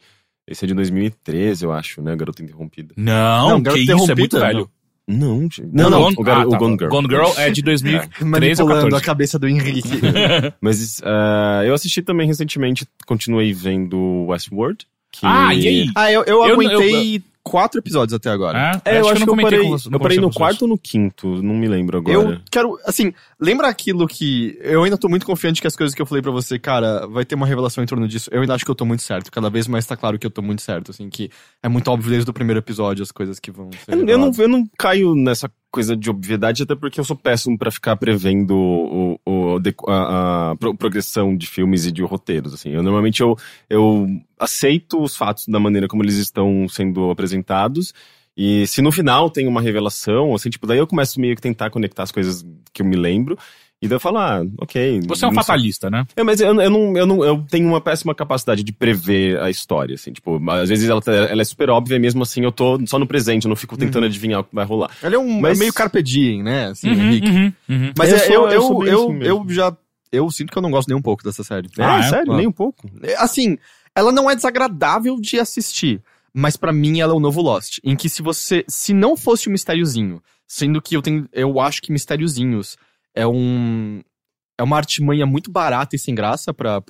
Esse 0.50 0.64
é 0.64 0.68
de 0.68 0.74
2013, 0.74 1.64
eu 1.64 1.72
acho, 1.72 2.00
né? 2.02 2.16
Garota 2.16 2.42
Interrompida. 2.42 2.94
Não, 2.96 3.48
Não, 3.50 3.56
que 3.58 3.84
Garota 3.84 4.02
isso, 4.04 4.12
é 4.12 4.14
muito 4.14 4.38
velho. 4.40 4.70
Não, 5.06 5.40
gente. 5.42 5.62
Não, 5.72 5.88
não, 5.88 6.08
o, 6.08 6.22
Gar 6.22 6.42
ah, 6.42 6.46
o 6.46 6.50
tá. 6.50 6.58
Gone 6.58 6.76
Girl. 6.78 6.90
Gone 6.90 7.08
Girl 7.08 7.28
é 7.38 7.50
de 7.50 7.62
2013 7.62 8.10
ou 8.22 8.28
Manipulando 8.28 8.74
14. 8.90 8.96
a 8.96 9.00
cabeça 9.00 9.38
do 9.38 9.48
Henrique. 9.48 9.88
Mas 10.60 11.00
ah, 11.02 11.62
eu 11.64 11.72
assisti 11.74 12.02
também 12.02 12.26
recentemente, 12.26 12.86
continuei 13.06 13.52
vendo 13.52 14.26
Westworld. 14.26 14.86
que- 15.10 15.20
Ah, 15.26 15.54
e 15.54 15.66
aí? 15.66 15.90
Ah, 15.94 16.12
eu, 16.12 16.24
eu 16.24 16.44
Eu- 16.46 16.52
aguentei 16.54 17.22
quatro 17.42 17.78
episódios 17.80 18.12
até 18.14 18.28
agora. 18.30 18.80
É, 18.84 18.96
É, 18.96 19.00
eu 19.00 19.08
acho 19.08 19.16
que 19.16 19.22
eu 19.22 19.26
comentei 19.26 19.58
parei, 19.58 19.64
com 19.70 19.78
você- 19.78 19.88
eu 19.94 20.00
parei 20.00 20.18
no 20.18 20.30
quarto 20.32 20.62
ou 20.62 20.68
no 20.68 20.78
quinto, 20.78 21.42
não 21.42 21.54
me 21.54 21.66
lembro 21.66 21.98
agora. 21.98 22.14
Eu 22.16 22.40
quero, 22.50 22.78
assim, 22.84 23.12
lembra 23.40 23.68
aquilo 23.68 24.06
que. 24.06 24.58
Eu 24.60 24.82
ainda 24.84 24.98
tô 24.98 25.08
muito 25.08 25.24
confiante 25.24 25.60
que 25.60 25.66
as 25.66 25.74
coisas 25.76 25.94
que 25.94 26.02
eu 26.02 26.06
falei 26.06 26.20
pra 26.22 26.30
você, 26.32 26.58
cara, 26.58 27.06
vai 27.06 27.24
ter 27.24 27.34
uma 27.34 27.46
revelação 27.46 27.82
em 27.82 27.86
torno 27.86 28.06
disso. 28.06 28.28
Eu 28.32 28.40
ainda 28.42 28.54
acho 28.54 28.64
que 28.64 28.70
eu 28.70 28.74
tô 28.74 28.84
muito 28.84 29.02
certo. 29.02 29.30
Cada 29.32 29.48
vez 29.48 29.66
mais 29.66 29.86
tá 29.86 29.96
claro 29.96 30.18
que 30.18 30.26
eu 30.26 30.30
tô 30.30 30.42
muito 30.42 30.62
certo, 30.62 30.90
assim, 30.90 31.08
que 31.08 31.30
é 31.62 31.68
muito 31.68 31.88
óbvio 31.90 32.10
desde 32.10 32.30
o 32.30 32.34
primeiro 32.34 32.58
episódio 32.58 33.02
as 33.02 33.10
coisas 33.12 33.38
que 33.40 33.50
vão 33.50 33.70
ser. 33.84 33.94
Eu, 33.94 34.06
eu 34.06 34.18
não, 34.18 34.30
eu 34.36 34.48
não 34.48 34.64
caio 34.78 35.14
nessa 35.14 35.50
coisa 35.70 35.96
de 35.96 36.08
obviedade, 36.10 36.62
até 36.62 36.74
porque 36.74 36.98
eu 36.98 37.04
sou 37.04 37.16
péssimo 37.16 37.58
pra 37.58 37.70
ficar 37.70 37.96
prevendo 37.96 38.56
o, 38.56 39.20
o- 39.26 39.60
a, 39.88 40.50
a 40.52 40.56
pro- 40.56 40.74
progressão 40.76 41.36
de 41.36 41.46
filmes 41.46 41.84
e 41.86 41.92
de 41.92 42.02
roteiros. 42.02 42.54
Assim. 42.54 42.70
Eu, 42.70 42.82
normalmente 42.82 43.20
eu, 43.22 43.36
eu 43.68 44.06
aceito 44.38 45.02
os 45.02 45.16
fatos 45.16 45.46
da 45.46 45.60
maneira 45.60 45.86
como 45.88 46.02
eles 46.02 46.16
estão 46.16 46.66
sendo 46.68 47.10
apresentados. 47.10 47.92
E 48.36 48.66
se 48.68 48.80
no 48.80 48.92
final 48.92 49.28
tem 49.30 49.48
uma 49.48 49.60
revelação, 49.60 50.32
assim, 50.34 50.48
tipo, 50.48 50.66
daí 50.66 50.78
eu 50.78 50.86
começo 50.86 51.20
meio 51.20 51.34
que 51.34 51.42
tentar 51.42 51.70
conectar 51.70 52.04
as 52.04 52.12
coisas 52.12 52.46
que 52.72 52.82
eu 52.82 52.86
me 52.86 52.96
lembro. 52.96 53.36
E 53.80 53.86
daí 53.86 53.94
eu 53.94 54.00
falo, 54.00 54.18
ah, 54.18 54.42
ok. 54.60 55.00
Você 55.06 55.24
é 55.24 55.28
um 55.28 55.30
não 55.30 55.34
sei. 55.36 55.44
fatalista, 55.46 55.88
né? 55.88 56.04
É, 56.16 56.24
mas 56.24 56.40
eu, 56.40 56.48
eu, 56.60 56.70
não, 56.70 56.96
eu, 56.96 57.06
não, 57.06 57.24
eu 57.24 57.46
tenho 57.48 57.68
uma 57.68 57.80
péssima 57.80 58.12
capacidade 58.12 58.64
de 58.64 58.72
prever 58.72 59.38
a 59.40 59.48
história, 59.50 59.94
assim, 59.94 60.12
tipo, 60.12 60.40
às 60.50 60.68
vezes 60.68 60.88
ela, 60.88 61.00
ela 61.06 61.40
é 61.40 61.44
super 61.44 61.70
óbvia 61.70 61.94
e 61.94 61.98
mesmo 62.00 62.22
assim 62.24 62.42
eu 62.42 62.50
tô 62.50 62.78
só 62.86 62.98
no 62.98 63.06
presente, 63.06 63.44
eu 63.44 63.48
não 63.48 63.54
fico 63.56 63.76
tentando 63.76 64.06
adivinhar 64.06 64.40
o 64.40 64.44
que 64.44 64.52
vai 64.54 64.64
rolar. 64.64 64.90
Ele 65.00 65.14
é 65.14 65.18
um 65.18 65.40
Mas- 65.40 65.56
é 65.56 65.60
meio 65.60 65.72
carpe 65.72 66.02
diem, 66.02 66.42
né? 66.42 66.66
Assim, 66.70 66.88
Uhum, 66.90 67.00
Henrique. 67.02 67.28
uhum, 67.30 67.52
uhum. 67.68 67.92
Mas 67.96 68.10
Eu 68.10 68.16
é, 68.16 68.18
sou- 68.18 68.34
eu, 68.34 68.42
eu 68.46 68.50
eu, 68.52 68.62
sou 68.62 68.78
bem 68.80 68.88
eu, 68.92 69.12
mesmo. 69.12 69.24
eu 69.24 69.54
já. 69.54 69.76
Eu 70.10 70.28
sinto 70.30 70.50
que 70.50 70.58
eu 70.58 70.62
não 70.62 70.70
gosto 70.72 70.88
nem 70.88 70.96
um 70.96 71.02
pouco 71.02 71.22
dessa 71.22 71.44
série. 71.44 71.68
Ah, 71.78 71.98
é, 71.98 72.00
é? 72.00 72.02
sério, 72.08 72.32
Ah. 72.32 72.36
nem 72.36 72.46
um 72.48 72.52
pouco. 72.52 72.90
É, 73.02 73.14
Assim, 73.16 73.58
ela 73.94 74.10
não 74.10 74.28
é 74.28 74.34
desagradável 74.34 75.20
de 75.20 75.38
assistir, 75.38 76.02
mas 76.34 76.56
pra 76.56 76.72
mim 76.72 76.98
ela 77.00 77.12
é 77.12 77.16
o 77.16 77.20
novo 77.20 77.40
Lost, 77.42 77.78
em 77.84 77.94
que 77.94 78.08
se 78.08 78.22
você, 78.22 78.64
se 78.66 78.92
não 78.92 79.16
fosse 79.16 79.48
um 79.48 79.52
mistériozinho, 79.52 80.20
sendo 80.48 80.80
que 80.82 80.96
eu 80.96 81.02
tenho, 81.02 81.28
eu 81.32 81.60
acho 81.60 81.80
que 81.82 81.92
mistériozinhos 81.92 82.76
é 83.14 83.26
um 83.26 84.00
é 84.58 84.62
uma 84.62 84.76
artimanha 84.76 85.24
muito 85.24 85.50
barata 85.52 85.94
e 85.94 85.98
sem 85.98 86.14
graça 86.14 86.52
pra 86.52 86.82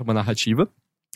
uma 0.00 0.14
narrativa. 0.14 0.68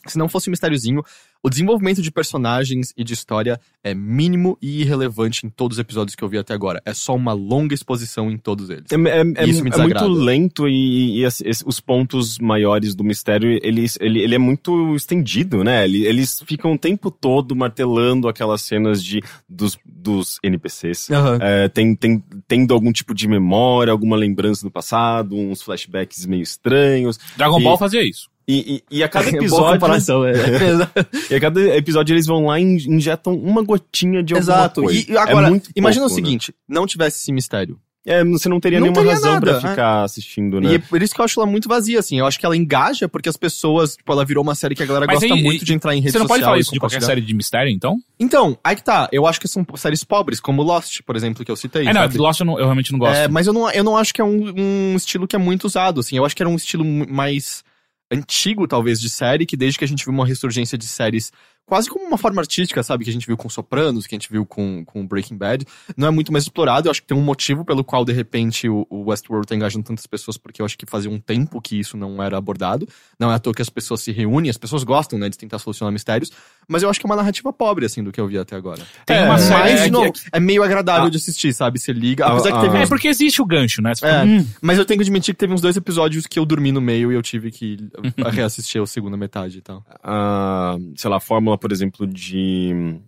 Se 0.07 0.17
não 0.19 0.29
fosse 0.29 0.49
um 0.49 0.53
mistériozinho, 0.53 1.03
o 1.43 1.51
desenvolvimento 1.51 2.01
de 2.01 2.13
personagens 2.13 2.93
e 2.97 3.03
de 3.03 3.13
história 3.13 3.59
é 3.83 3.93
mínimo 3.93 4.57
e 4.63 4.83
irrelevante 4.83 5.45
em 5.45 5.51
todos 5.51 5.77
os 5.79 5.81
episódios 5.81 6.15
que 6.15 6.23
eu 6.23 6.29
vi 6.29 6.39
até 6.39 6.55
agora. 6.55 6.81
É 6.85 6.95
só 6.95 7.13
uma 7.15 7.33
longa 7.33 7.75
exposição 7.75 8.31
em 8.31 8.39
todos 8.39 8.71
eles. 8.71 8.85
É, 8.93 8.95
é- 8.95 9.45
é- 9.45 9.49
Isso 9.49 9.65
me 9.65 9.71
é 9.71 9.77
muito 9.79 10.07
lento 10.07 10.69
e, 10.69 11.19
e 11.21 11.25
as- 11.25 11.41
esse- 11.41 11.65
os 11.67 11.81
pontos 11.81 12.39
maiores 12.39 12.95
do 12.95 13.03
mistério, 13.03 13.59
eles, 13.63 13.99
ele, 14.01 14.21
ele 14.21 14.35
é 14.35 14.39
muito 14.39 14.95
estendido, 14.95 15.65
né? 15.65 15.85
Ele- 15.85 16.07
Eles 16.07 16.41
ficam 16.47 16.73
o 16.75 16.79
tempo 16.79 17.11
todo 17.11 17.57
martelando 17.57 18.29
aquelas 18.29 18.63
cenas 18.63 19.03
de, 19.03 19.21
dos, 19.49 19.77
dos 19.85 20.39
NPCs. 20.43 21.11
Aham. 21.11 21.39
É, 21.41 21.69
tem, 21.69 21.97
tem, 21.97 22.23
tendo 22.47 22.73
algum 22.75 22.93
tipo 22.93 23.13
de 23.13 23.27
memória, 23.27 23.91
alguma 23.91 24.17
lembrança 24.17 24.65
do 24.65 24.71
passado, 24.71 25.35
uns 25.37 25.63
flashbacks 25.63 26.27
meio 26.27 26.43
estranhos. 26.43 27.19
Dragon 27.37 27.59
E- 27.61 27.65
Ball 27.65 27.77
fazia 27.79 28.03
isso. 28.09 28.29
E, 28.49 28.83
e, 28.91 28.99
e 28.99 29.03
a 29.03 29.09
cada 29.09 29.27
Boa 29.31 29.41
episódio. 29.43 29.73
comparação, 29.81 30.25
é. 30.25 30.33
e 31.31 31.35
a 31.35 31.41
cada 31.41 31.77
episódio 31.77 32.13
eles 32.15 32.27
vão 32.27 32.47
lá 32.47 32.61
e 32.61 32.63
in- 32.63 32.95
injetam 32.97 33.35
uma 33.35 33.63
gotinha 33.63 34.23
de 34.23 34.35
alguma 34.35 34.53
Exato. 34.55 34.83
coisa. 34.83 34.99
E 35.01 35.13
e 35.13 35.17
agora, 35.19 35.47
é 35.47 35.51
muito 35.51 35.71
imagina 35.75 36.07
pouco, 36.07 36.13
o 36.13 36.25
seguinte, 36.25 36.55
não 36.69 36.87
tivesse 36.87 37.19
esse 37.19 37.33
mistério. 37.33 37.75
Né? 37.75 37.81
É, 38.09 38.25
você 38.25 38.49
não 38.49 38.61
teria 38.61 38.79
Não 38.79 38.85
nenhuma 38.85 39.01
teria 39.03 39.15
razão 39.15 39.33
nada, 39.33 39.59
pra 39.59 39.69
ficar 39.71 40.05
assistindo, 40.05 40.61
né? 40.61 40.71
E 40.71 40.75
é 40.77 40.79
por 40.79 41.03
isso 41.03 41.13
que 41.13 41.21
eu 41.21 41.25
acho 41.25 41.41
ela 41.41 41.51
muito 41.51 41.69
vazia, 41.69 41.99
assim. 41.99 42.21
Eu 42.21 42.25
acho 42.27 42.39
que 42.39 42.47
ela 42.47 42.57
engaja 42.57 43.09
porque 43.09 43.29
as 43.29 43.37
pessoas, 43.37 43.97
tipo, 43.97 44.13
ela 44.13 44.25
virou 44.25 44.45
uma 44.45 44.55
série 44.55 44.77
que 44.77 44.83
a 44.85 44.87
galera 44.87 45.07
Mas 45.09 45.19
gosta 45.19 45.35
aí- 45.35 45.43
muito 45.43 45.65
de 45.65 45.75
entrar 45.75 45.93
em 45.93 45.99
rede 45.99 46.13
Você 46.13 46.19
não 46.21 46.29
pode 46.29 46.45
falar 46.45 46.57
isso 46.61 46.71
de 46.73 46.79
qualquer 46.79 47.03
série 47.03 47.21
de 47.21 47.35
mistério, 47.35 47.69
então? 47.69 47.97
Então, 48.21 48.57
aí 48.63 48.77
que 48.77 48.85
tá. 48.85 49.09
Eu 49.11 49.27
acho 49.27 49.41
que 49.41 49.49
são 49.49 49.67
séries 49.75 50.05
pobres, 50.05 50.39
como 50.39 50.63
Lost, 50.63 51.01
por 51.05 51.17
exemplo, 51.17 51.45
que 51.45 51.51
eu 51.51 51.57
citei. 51.57 51.83
É, 51.83 51.93
não, 51.93 52.03
sabe? 52.03 52.17
Lost 52.17 52.39
eu, 52.39 52.47
não- 52.47 52.59
eu 52.61 52.67
realmente 52.67 52.93
não 52.93 52.99
gosto. 53.01 53.17
É, 53.17 53.27
mas 53.27 53.49
eu 53.49 53.53
não, 53.53 53.69
eu 53.73 53.83
não 53.83 53.97
acho 53.97 54.15
que 54.15 54.21
é 54.21 54.25
um, 54.25 54.53
um 54.57 54.95
estilo 54.97 55.27
que 55.27 55.35
é 55.35 55.39
muito 55.41 55.65
usado, 55.65 55.99
assim. 55.99 56.17
Eu 56.17 56.25
acho 56.25 56.37
que 56.37 56.43
era 56.45 56.49
um 56.49 56.55
estilo 56.55 56.85
mais 56.85 57.65
antigo, 58.11 58.67
talvez, 58.67 59.01
de 59.01 59.11
série, 59.11 59.47
que 59.47 59.57
desde 59.57 59.79
que 59.79 59.85
a 59.85 59.89
gente 59.89 60.05
viu 60.05 60.13
uma 60.13 60.27
ressurgência 60.27 60.79
de 60.79 60.87
séries 60.87 61.33
quase 61.67 61.91
como 61.91 62.05
uma 62.07 62.17
forma 62.17 62.41
artística, 62.41 62.83
sabe? 62.83 63.05
Que 63.05 63.11
a 63.11 63.13
gente 63.13 63.27
viu 63.27 63.37
com 63.37 63.49
Sopranos, 63.49 64.07
que 64.07 64.15
a 64.15 64.19
gente 64.19 64.31
viu 64.31 64.47
com, 64.47 64.85
com 64.85 65.07
Breaking 65.07 65.37
Bad, 65.37 65.67
não 65.97 66.07
é 66.07 66.11
muito 66.11 66.33
mais 66.33 66.45
explorado. 66.45 66.87
Eu 66.87 66.91
acho 66.93 67.03
que 67.03 67.09
tem 67.09 67.17
um 67.17 67.23
motivo 67.23 67.65
pelo 67.65 67.83
qual, 67.83 68.05
de 68.05 68.13
repente, 68.13 68.69
o, 68.69 68.87
o 68.89 69.11
Westworld 69.11 69.47
tá 69.49 69.55
engajando 69.57 69.85
tantas 69.85 70.07
pessoas, 70.07 70.37
porque 70.39 70.63
eu 70.63 70.67
acho 70.67 70.79
que 70.79 70.87
fazia 70.87 71.11
um 71.11 71.19
tempo 71.19 71.61
que 71.61 71.79
isso 71.79 71.97
não 71.97 72.23
era 72.23 72.39
abordado. 72.39 72.89
Não 73.19 73.31
é 73.31 73.35
à 73.35 73.39
toa 73.39 73.53
que 73.53 73.63
as 73.63 73.69
pessoas 73.69 74.01
se 74.01 74.13
reúnem, 74.13 74.49
as 74.49 74.57
pessoas 74.57 74.85
gostam, 74.85 75.19
né, 75.19 75.29
de 75.29 75.37
tentar 75.37 75.59
solucionar 75.59 75.93
mistérios, 75.93 76.31
mas 76.69 76.83
eu 76.83 76.89
acho 76.91 77.01
que 77.01 77.07
é 77.07 77.09
uma 77.09 77.17
narrativa 77.17 77.53
pobre, 77.53 77.85
assim, 77.87 78.03
do 78.03 78.13
que 78.13 78.21
eu 78.21 78.29
vi 78.29 78.39
até 78.39 78.55
agora. 78.55 78.83
Tem 79.05 79.17
É, 79.17 79.25
uma 79.25 79.39
série. 79.39 79.59
Mas, 79.63 79.73
é 79.73 79.77
de 79.77 79.83
que- 79.85 79.91
novo, 79.91 80.07
é 80.07 80.13
que- 80.13 80.21
é 80.33 80.41
meio 80.41 80.63
agradável 80.63 81.07
Ah. 81.07 81.11
de 81.11 81.17
assistir, 81.17 81.53
sabe? 81.53 81.79
Você 81.81 81.93
liga. 81.93 82.25
Ah, 82.27 82.33
Apesar 82.33 82.53
que 82.53 82.59
ah. 82.59 82.61
teve 82.63 82.77
É 82.79 82.83
uns 82.83 82.89
porque 82.89 83.09
existe 83.09 83.43
o 83.43 83.45
gancho, 83.45 83.83
né? 83.83 83.93
Você 83.95 84.07
É. 84.07 84.23
hum, 84.23 84.47
mas 84.63 84.79
eu 84.79 84.85
tenho 84.85 84.99
que 84.99 85.03
admitir 85.05 85.35
que 85.35 85.39
teve 85.41 85.53
uns 85.53 85.61
dois 85.61 85.77
episódios 85.77 86.27
que 86.27 86.39
eu 86.39 86.45
dormi 86.47 86.71
no 86.71 86.81
meio 86.81 87.11
e 87.11 87.15
eu 87.15 87.23
tive 87.23 87.51
que 87.51 87.77
reassistir 88.33 88.81
a 88.81 88.87
segunda 88.87 89.17
metade 89.17 89.59
e 89.59 89.61
tal. 89.63 89.85
a, 90.03 90.77
sei 90.97 91.11
lá, 91.11 91.17
a 91.17 91.21
fórmula, 91.57 91.59
por 91.59 91.73
exemplo, 91.73 92.07
de 92.07 93.01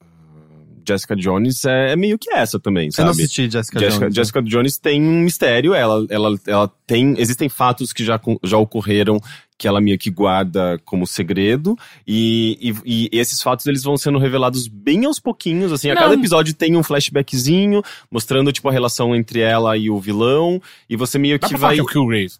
ah, 0.00 0.06
Jessica 0.86 1.16
Jones 1.16 1.64
é, 1.64 1.92
é 1.92 1.96
meio 1.96 2.18
que 2.18 2.30
essa 2.32 2.58
também, 2.58 2.88
Eu 2.96 3.04
não 3.04 3.12
sabe? 3.12 3.22
assisti 3.22 3.50
Jessica, 3.50 3.78
Jessica, 3.78 4.00
Jones. 4.00 4.00
né? 4.00 4.20
Jessica 4.20 4.42
Jones 4.42 4.78
tem 4.78 5.02
um 5.02 5.20
mistério, 5.20 5.74
ela, 5.74 6.04
ela, 6.10 6.38
ela 6.46 6.68
tem. 6.86 7.14
Existem 7.18 7.48
fatos 7.48 7.92
que 7.92 8.04
já, 8.04 8.20
já 8.44 8.58
ocorreram 8.58 9.18
que 9.56 9.66
ela 9.66 9.80
meio 9.80 9.98
que 9.98 10.08
guarda 10.08 10.78
como 10.84 11.04
segredo, 11.04 11.76
e, 12.06 12.72
e, 12.84 13.08
e 13.12 13.18
esses 13.18 13.42
fatos 13.42 13.66
eles 13.66 13.82
vão 13.82 13.96
sendo 13.96 14.16
revelados 14.16 14.68
bem 14.68 15.04
aos 15.04 15.18
pouquinhos, 15.18 15.72
assim, 15.72 15.90
a 15.90 15.96
Não. 15.96 16.02
cada 16.02 16.14
episódio 16.14 16.54
tem 16.54 16.76
um 16.76 16.82
flashbackzinho, 16.84 17.82
mostrando, 18.08 18.52
tipo, 18.52 18.68
a 18.68 18.72
relação 18.72 19.16
entre 19.16 19.40
ela 19.40 19.76
e 19.76 19.90
o 19.90 19.98
vilão, 19.98 20.62
e 20.88 20.94
você 20.94 21.18
meio 21.18 21.40
dá 21.40 21.48
que 21.48 21.54
pra 21.54 21.58
falar 21.58 21.68
vai... 21.70 21.74
que 21.74 21.80
é 21.80 21.82
o 21.82 21.86
Killgrave. 21.86 22.34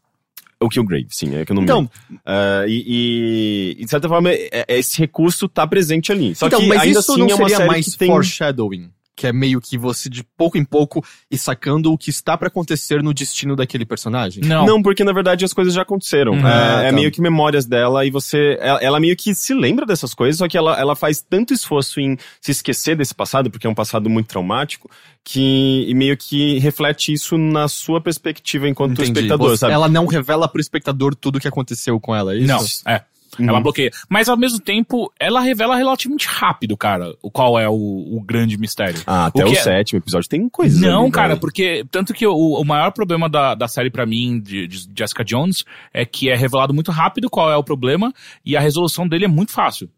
O 0.60 0.68
Killgrave, 0.68 1.06
sim, 1.10 1.36
é 1.36 1.44
que 1.44 1.52
eu 1.52 1.54
não 1.56 1.62
Então. 1.62 1.90
Ah, 2.26 2.64
e, 2.66 3.76
e, 3.78 3.84
de 3.84 3.88
certa 3.88 4.08
forma, 4.08 4.30
é- 4.30 4.48
é- 4.50 4.78
esse 4.78 4.98
recurso 4.98 5.48
tá 5.48 5.64
presente 5.66 6.10
ali. 6.10 6.34
Só 6.34 6.48
então 6.48 6.60
que 6.60 6.66
mas 6.66 6.80
ainda 6.80 6.98
isso 6.98 7.12
assim 7.12 7.20
não 7.20 7.28
é 7.28 7.34
uma 7.34 7.48
seria 7.48 7.66
mais 7.66 7.86
tem... 7.94 8.08
foreshadowing? 8.08 8.90
Que 9.18 9.26
é 9.26 9.32
meio 9.32 9.60
que 9.60 9.76
você, 9.76 10.08
de 10.08 10.22
pouco 10.22 10.56
em 10.56 10.64
pouco, 10.64 11.04
e 11.28 11.36
sacando 11.36 11.92
o 11.92 11.98
que 11.98 12.08
está 12.08 12.38
pra 12.38 12.46
acontecer 12.46 13.02
no 13.02 13.12
destino 13.12 13.56
daquele 13.56 13.84
personagem? 13.84 14.44
Não. 14.44 14.64
Não, 14.64 14.80
porque 14.80 15.02
na 15.02 15.12
verdade 15.12 15.44
as 15.44 15.52
coisas 15.52 15.74
já 15.74 15.82
aconteceram. 15.82 16.34
Uhum. 16.34 16.46
É, 16.46 16.52
Ah, 16.52 16.82
é 16.84 16.90
tá. 16.90 16.92
meio 16.92 17.10
que 17.10 17.20
memórias 17.20 17.66
dela 17.66 18.06
e 18.06 18.10
você. 18.10 18.56
Ela, 18.60 18.78
ela 18.80 19.00
meio 19.00 19.16
que 19.16 19.34
se 19.34 19.52
lembra 19.52 19.84
dessas 19.84 20.14
coisas, 20.14 20.38
só 20.38 20.46
que 20.46 20.56
ela, 20.56 20.78
ela 20.78 20.94
faz 20.94 21.20
tanto 21.20 21.52
esforço 21.52 21.98
em 22.00 22.16
se 22.40 22.52
esquecer 22.52 22.94
desse 22.96 23.12
passado, 23.14 23.50
porque 23.50 23.66
é 23.66 23.70
um 23.70 23.74
passado 23.74 24.08
muito 24.08 24.28
traumático, 24.28 24.88
que 25.24 25.84
e 25.88 25.94
meio 25.94 26.16
que 26.16 26.58
reflete 26.60 27.12
isso 27.12 27.36
na 27.36 27.66
sua 27.66 28.00
perspectiva 28.00 28.68
enquanto 28.68 28.92
Entendi. 28.92 29.08
espectador, 29.10 29.50
Você- 29.50 29.56
sabe? 29.58 29.72
Ela 29.72 29.88
não 29.88 30.06
revela 30.06 30.46
pro 30.48 30.60
espectador 30.60 31.14
tudo 31.16 31.36
o 31.36 31.40
que 31.40 31.48
aconteceu 31.48 31.98
com 31.98 32.14
ela, 32.14 32.34
é 32.34 32.38
isso? 32.38 32.46
Não, 32.46 32.92
é. 32.92 33.02
Uhum. 33.38 33.48
Ela 33.48 33.60
bloqueia. 33.60 33.90
Mas 34.08 34.28
ao 34.28 34.36
mesmo 34.36 34.60
tempo, 34.60 35.12
ela 35.18 35.40
revela 35.40 35.76
relativamente 35.76 36.26
rápido, 36.28 36.76
cara, 36.76 37.14
o 37.22 37.30
qual 37.30 37.58
é 37.58 37.68
o, 37.68 37.72
o 37.74 38.20
grande 38.24 38.56
mistério. 38.56 39.00
Ah, 39.06 39.26
até 39.26 39.44
O 39.44 39.48
o, 39.48 39.52
é- 39.52 39.56
sétimo 39.56 39.98
episódio 39.98 40.28
tem 40.28 40.48
coisas. 40.48 40.80
Não, 40.80 41.02
ali, 41.04 41.10
cara, 41.12 41.34
né? 41.34 41.40
porque 41.40 41.84
tanto 41.90 42.14
que 42.14 42.26
o, 42.26 42.34
o 42.34 42.64
maior 42.64 42.90
problema 42.92 43.28
da, 43.28 43.54
da 43.54 43.68
série 43.68 43.90
pra 43.90 44.06
mim, 44.06 44.40
de, 44.40 44.66
de 44.66 44.88
Jessica 44.96 45.24
Jones, 45.24 45.64
é 45.92 46.04
que 46.04 46.28
é 46.30 46.36
revelado 46.36 46.72
muito 46.72 46.90
rápido 46.90 47.28
qual 47.28 47.50
é 47.50 47.56
o 47.56 47.64
problema 47.64 48.12
e 48.44 48.56
a 48.56 48.60
resolução 48.60 49.06
dele 49.06 49.24
é 49.24 49.28
muito 49.28 49.52
fácil. 49.52 49.88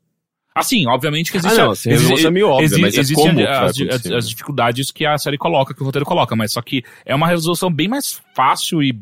Assim, 0.52 0.84
obviamente 0.88 1.30
que 1.30 1.38
existe. 1.38 1.60
Ah, 1.60 1.64
não, 1.66 1.70
assim, 1.70 1.90
a 1.90 1.92
resolução 1.92 2.28
é 2.28 2.32
meio 2.32 2.48
óbvia, 2.48 2.78
mas 2.78 2.96
é 2.96 3.00
existem 3.00 3.24
como 3.28 3.40
as, 3.40 3.48
as- 3.48 3.80
acontecer, 3.80 4.14
as 4.14 4.24
né? 4.24 4.28
dificuldades 4.30 4.90
que 4.90 5.06
a 5.06 5.16
série 5.16 5.38
coloca, 5.38 5.72
que 5.72 5.80
o 5.80 5.84
roteiro 5.86 6.04
coloca, 6.04 6.34
mas 6.34 6.52
só 6.52 6.60
que 6.60 6.82
é 7.06 7.14
uma 7.14 7.28
resolução 7.28 7.72
bem 7.72 7.86
mais 7.86 8.20
fácil 8.34 8.82
e 8.82 8.92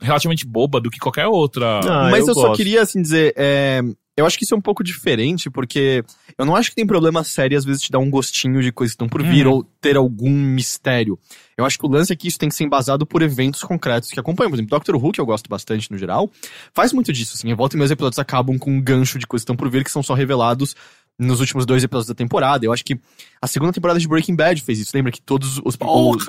relativamente 0.00 0.46
boba 0.46 0.80
do 0.80 0.90
que 0.90 0.98
qualquer 0.98 1.26
outra. 1.26 1.80
Ah, 1.80 2.08
Mas 2.10 2.26
eu, 2.26 2.34
só 2.34 2.48
gosto. 2.48 2.56
queria, 2.56 2.82
assim, 2.82 3.00
dizer, 3.02 3.34
é, 3.36 3.80
eu 4.16 4.26
acho 4.26 4.36
que 4.38 4.44
isso 4.44 4.54
é 4.54 4.56
um 4.56 4.60
pouco 4.60 4.82
diferente, 4.84 5.48
porque 5.50 6.04
eu 6.36 6.44
não 6.44 6.54
acho 6.56 6.70
que 6.70 6.76
tem 6.76 6.86
problema 6.86 7.22
sério 7.24 7.56
às 7.56 7.64
vezes 7.64 7.82
te 7.82 7.90
dar 7.90 7.98
um 7.98 8.10
gostinho 8.10 8.60
de 8.62 8.70
coisas 8.72 8.92
que 8.92 8.96
estão 8.96 9.08
por 9.08 9.22
vir 9.22 9.46
Uhum. 9.46 9.52
ou 9.54 9.64
ter 9.80 9.96
algum 9.96 10.30
mistério. 10.30 11.18
Eu 11.56 11.64
acho 11.64 11.78
que 11.78 11.86
o 11.86 11.88
lance 11.88 12.12
é 12.12 12.16
que 12.16 12.28
isso 12.28 12.38
tem 12.38 12.48
que 12.48 12.54
ser 12.54 12.64
embasado 12.64 13.06
por 13.06 13.22
eventos 13.22 13.62
concretos 13.62 14.10
que 14.10 14.18
acompanham. 14.20 14.50
Por 14.50 14.56
exemplo, 14.56 14.70
Doctor 14.70 14.96
Who, 14.96 15.12
que 15.12 15.20
eu 15.20 15.26
gosto 15.26 15.48
bastante 15.48 15.90
no 15.90 15.98
geral, 15.98 16.30
faz 16.74 16.92
muito 16.92 17.12
disso, 17.12 17.32
assim. 17.34 17.50
Em 17.50 17.54
volta 17.54 17.76
e 17.76 17.78
meus 17.78 17.90
episódios 17.90 18.18
acabam 18.18 18.58
com 18.58 18.70
um 18.72 18.80
gancho 18.80 19.18
de 19.18 19.26
coisas 19.26 19.42
que 19.42 19.44
estão 19.44 19.56
por 19.56 19.70
vir 19.70 19.84
que 19.84 19.90
são 19.90 20.02
só 20.02 20.14
revelados 20.14 20.74
nos 21.18 21.38
últimos 21.40 21.66
dois 21.66 21.84
episódios 21.84 22.08
da 22.08 22.14
temporada. 22.14 22.64
Eu 22.64 22.72
acho 22.72 22.82
que 22.84 22.98
a 23.42 23.46
segunda 23.46 23.72
temporada 23.72 24.00
de 24.00 24.08
Breaking 24.08 24.34
Bad 24.34 24.62
fez 24.62 24.78
isso. 24.78 24.90
Lembra 24.94 25.12
que 25.12 25.20
todos 25.20 25.58
os, 25.58 25.76
os, 25.76 26.26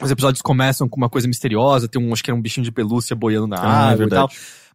os 0.00 0.10
episódios 0.10 0.42
começam 0.42 0.88
com 0.88 0.96
uma 0.96 1.08
coisa 1.08 1.26
misteriosa, 1.28 1.86
tem 1.88 2.00
um, 2.02 2.12
acho 2.12 2.22
que 2.22 2.30
era 2.30 2.36
um 2.36 2.42
bichinho 2.42 2.64
de 2.64 2.72
pelúcia 2.72 3.14
boiando 3.14 3.46
na 3.46 3.56
Ah, 3.90 3.92
é 3.98 4.02
e 4.02 4.08
tal. 4.08 4.28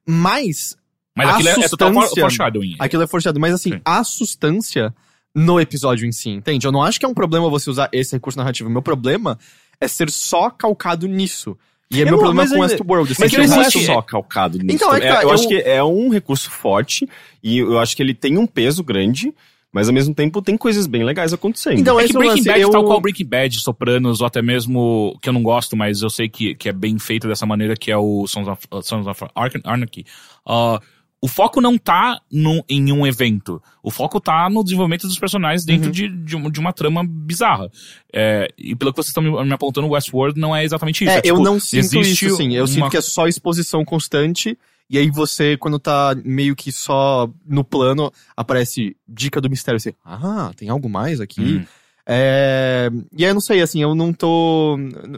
Mas 0.06 0.78
Mas 1.16 1.28
a 1.30 1.34
aquilo 1.34 1.50
é, 1.50 1.52
é 1.52 1.70
total 1.70 1.94
substância- 1.94 2.22
foreshadowing. 2.22 2.76
aquilo 2.80 3.04
é 3.04 3.08
forçado. 3.08 3.40
Mas 3.40 3.54
assim, 3.54 3.74
Sim. 3.74 3.82
a 3.84 4.04
sustância 4.04 4.94
no 5.36 5.60
episódio 5.60 6.08
em 6.08 6.12
si, 6.12 6.30
entende? 6.30 6.66
Eu 6.66 6.72
não 6.72 6.82
acho 6.82 7.00
que 7.00 7.06
é 7.06 7.10
um 7.10 7.14
problema 7.14 7.50
você 7.50 7.70
usar 7.70 7.90
esse 7.92 8.14
recurso 8.16 8.38
narrativo. 8.40 8.70
Meu 8.70 8.82
problema 8.82 9.38
é 9.80 9.88
ser 9.88 10.10
só 10.10 10.50
calcado 10.50 11.08
nisso. 11.08 11.58
E 11.92 12.00
é 12.00 12.04
Eu 12.04 12.08
meu 12.08 12.18
problema 12.20 12.48
com 12.48 12.54
ainda- 12.56 12.68
Westworld. 12.74 13.12
assim, 13.12 13.22
Mas 13.24 13.32
que 13.32 13.48
não 13.48 13.60
acho 13.62 13.80
só 13.86 14.02
calcado 14.02 14.58
nisso. 14.60 14.76
Então, 14.76 14.94
é 14.94 15.00
que 15.00 15.08
tá, 15.08 15.16
eu, 15.24 15.30
eu- 15.30 15.32
acho 15.32 15.48
que 15.48 15.56
é 15.56 15.84
um 15.84 16.10
recurso 16.10 16.50
forte 16.50 17.08
e 17.44 17.58
eu 17.60 17.80
acho 17.80 17.96
que 17.96 18.04
ele 18.04 18.14
tem 18.14 18.38
um 18.38 18.46
peso 18.48 18.84
grande, 18.84 19.34
mas 19.72 19.88
ao 19.88 19.94
mesmo 19.94 20.14
tempo 20.16 20.42
tem 20.42 20.58
coisas 20.58 20.88
bem 20.88 21.04
legais 21.04 21.32
acontecendo. 21.34 21.80
Então, 21.80 22.00
É 22.00 22.06
que 22.08 22.12
é 22.12 22.16
o 22.16 22.20
Breaking 22.20 22.38
lance, 22.38 22.50
Bad, 22.50 22.62
eu- 22.62 22.70
tal 22.72 22.84
qual 22.86 23.00
Breaking 23.02 23.26
Bad, 23.28 23.60
Sopranos, 23.62 24.22
ou 24.22 24.28
até 24.28 24.42
mesmo, 24.42 25.18
que 25.22 25.30
eu 25.30 25.34
não 25.34 25.44
gosto, 25.44 25.76
mas 25.78 26.02
eu 26.02 26.10
sei 26.10 26.28
que, 26.28 26.56
que 26.56 26.70
é 26.70 26.74
bem 26.74 26.98
feito 26.98 27.28
dessa 27.28 27.46
maneira, 27.46 27.76
que 27.76 27.92
é 27.92 27.98
o 27.98 28.26
Sons 28.28 28.48
of, 28.48 28.66
uh, 28.72 28.82
Sons 28.82 29.06
of 29.08 29.24
Ar- 29.36 29.52
Anarchy. 29.66 30.06
Ah, 30.46 30.80
o 31.22 31.28
foco 31.28 31.60
não 31.60 31.78
tá 31.78 32.20
no, 32.32 32.64
em 32.70 32.94
um 32.94 33.06
evento. 33.06 33.62
O 33.84 33.92
foco 33.92 34.22
tá 34.22 34.50
no 34.50 34.64
desenvolvimento 34.64 35.06
dos 35.06 35.20
personagens 35.20 35.66
dentro 35.66 35.88
Uhum. 35.88 35.92
de, 35.92 36.08
de, 36.08 36.36
uma, 36.36 36.50
de 36.50 36.60
uma 36.62 36.72
trama 36.72 37.04
bizarra. 37.06 37.70
É, 38.14 38.48
e 38.58 38.74
pelo 38.74 38.92
que 38.94 38.98
vocês 38.98 39.10
estão 39.10 39.22
me, 39.22 39.30
me 39.46 39.54
apontando, 39.54 39.86
o 39.86 39.92
Westworld 39.92 40.40
não 40.40 40.56
é 40.56 40.64
exatamente 40.64 41.04
isso. 41.04 41.12
É, 41.12 41.18
eu 41.18 41.36
tipo, 41.36 41.44
não 41.44 41.60
sinto 41.60 41.80
existe 41.98 42.26
isso, 42.28 42.38
sim. 42.38 42.54
Eu 42.56 42.62
uma- 42.62 42.68
sinto 42.68 42.90
que 42.90 42.96
é 42.98 43.02
só 43.02 43.28
exposição 43.28 43.84
constante. 43.84 44.58
E 44.90 44.98
aí 44.98 45.12
você, 45.12 45.56
quando 45.56 45.78
tá 45.78 46.16
meio 46.26 46.56
que 46.56 46.72
só 46.72 47.30
no 47.46 47.64
plano, 47.64 48.12
aparece 48.36 48.98
dica 49.08 49.40
do 49.40 49.50
mistério. 49.50 49.80
Você, 49.80 49.94
ah, 50.04 50.52
tem 50.56 50.70
algo 50.70 50.90
mais 50.90 51.22
aqui? 51.22 51.58
Hum. 51.58 51.66
É... 52.08 52.90
E 53.16 53.24
aí 53.24 53.30
eu 53.30 53.36
não 53.36 53.42
sei, 53.42 53.62
assim, 53.62 53.84
eu 53.84 53.94
não 53.94 54.12
tô. 54.12 54.78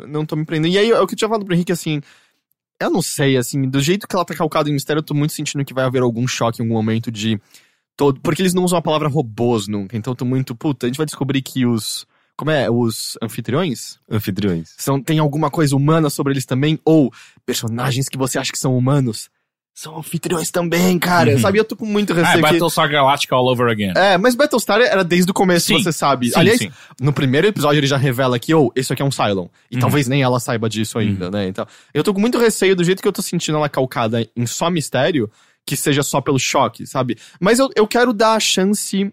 Não 0.09 0.25
tô 0.25 0.35
me 0.35 0.43
prendendo. 0.43 0.73
E 0.73 0.77
aí 0.77 0.91
é 0.91 0.99
o 0.99 1.07
que 1.07 1.13
eu 1.13 1.17
tinha 1.17 1.29
falado 1.29 1.45
pro 1.45 1.55
Henrique, 1.55 1.71
assim. 1.71 2.01
Eu 2.81 2.89
não 2.89 3.01
sei, 3.01 3.37
assim, 3.37 3.69
do 3.69 3.79
jeito 3.79 4.07
que 4.07 4.15
ela 4.15 4.25
tá 4.25 4.35
calcada 4.35 4.69
em 4.69 4.73
mistério, 4.73 4.99
eu 4.99 5.03
tô 5.03 5.13
muito 5.13 5.31
sentindo 5.31 5.63
que 5.63 5.73
vai 5.73 5.85
haver 5.85 6.01
algum 6.01 6.27
choque 6.27 6.61
em 6.61 6.65
algum 6.65 6.75
momento 6.75 7.09
de. 7.09 7.39
Todo... 7.95 8.19
Porque 8.19 8.41
eles 8.41 8.53
não 8.53 8.65
usam 8.65 8.77
a 8.77 8.81
palavra 8.81 9.07
robôs 9.07 9.69
nunca. 9.69 9.95
Então 9.95 10.11
eu 10.11 10.17
tô 10.17 10.25
muito. 10.25 10.53
Puta, 10.53 10.85
a 10.85 10.89
gente 10.89 10.97
vai 10.97 11.05
descobrir 11.05 11.41
que 11.41 11.65
os. 11.65 12.05
Como 12.35 12.51
é? 12.51 12.69
Os 12.69 13.17
anfitriões? 13.21 13.99
Anfitriões. 14.09 14.73
São, 14.77 15.01
tem 15.01 15.19
alguma 15.19 15.49
coisa 15.49 15.75
humana 15.77 16.09
sobre 16.09 16.33
eles 16.33 16.45
também? 16.45 16.77
Ou 16.83 17.09
personagens 17.45 18.09
que 18.09 18.17
você 18.17 18.37
acha 18.37 18.51
que 18.51 18.59
são 18.59 18.75
humanos 18.75 19.29
são 19.73 19.97
anfitriões 19.97 20.51
também, 20.51 20.99
cara. 20.99 21.31
Uhum. 21.31 21.39
Sabe, 21.39 21.57
eu 21.57 21.63
tô 21.63 21.75
com 21.75 21.85
muito 21.85 22.13
Ah, 22.13 22.17
receio 22.17 22.33
é 22.33 22.35
que... 22.35 22.41
Battlestar 22.41 22.89
Galactica 22.91 23.35
all 23.35 23.47
over 23.47 23.67
again. 23.69 23.93
É, 23.95 24.17
mas 24.17 24.35
Battlestar 24.35 24.81
era 24.81 25.03
desde 25.03 25.31
o 25.31 25.33
começo, 25.33 25.67
Sim. 25.67 25.81
você 25.81 25.91
sabe. 25.91 26.29
Sim, 26.29 26.39
Aliás, 26.39 26.59
sim. 26.59 26.71
no 26.99 27.13
primeiro 27.13 27.47
episódio 27.47 27.79
ele 27.79 27.87
já 27.87 27.97
revela 27.97 28.37
que, 28.37 28.53
ou, 28.53 28.71
isso 28.75 28.91
aqui 28.93 29.01
é 29.01 29.05
um 29.05 29.11
Cylon. 29.11 29.47
E 29.71 29.75
Uhum. 29.75 29.81
talvez 29.81 30.07
nem 30.07 30.21
ela 30.21 30.39
saiba 30.39 30.69
disso 30.69 30.99
ainda, 30.99 31.31
né? 31.31 31.47
Então, 31.47 31.65
eu 31.93 32.03
tô 32.03 32.13
com 32.13 32.19
muito 32.19 32.37
receio 32.37 32.75
do 32.75 32.83
jeito 32.83 33.01
que 33.01 33.07
eu 33.07 33.13
tô 33.13 33.21
sentindo 33.21 33.57
ela 33.57 33.69
calcada 33.69 34.27
em 34.35 34.45
só 34.45 34.69
mistério, 34.69 35.31
que 35.65 35.75
seja 35.77 36.03
só 36.03 36.19
pelo 36.19 36.37
choque, 36.39 36.85
sabe? 36.85 37.17
Mas 37.39 37.57
eu, 37.59 37.69
eu 37.75 37.87
quero 37.87 38.11
dar 38.13 38.33
a 38.33 38.39
chance 38.39 39.11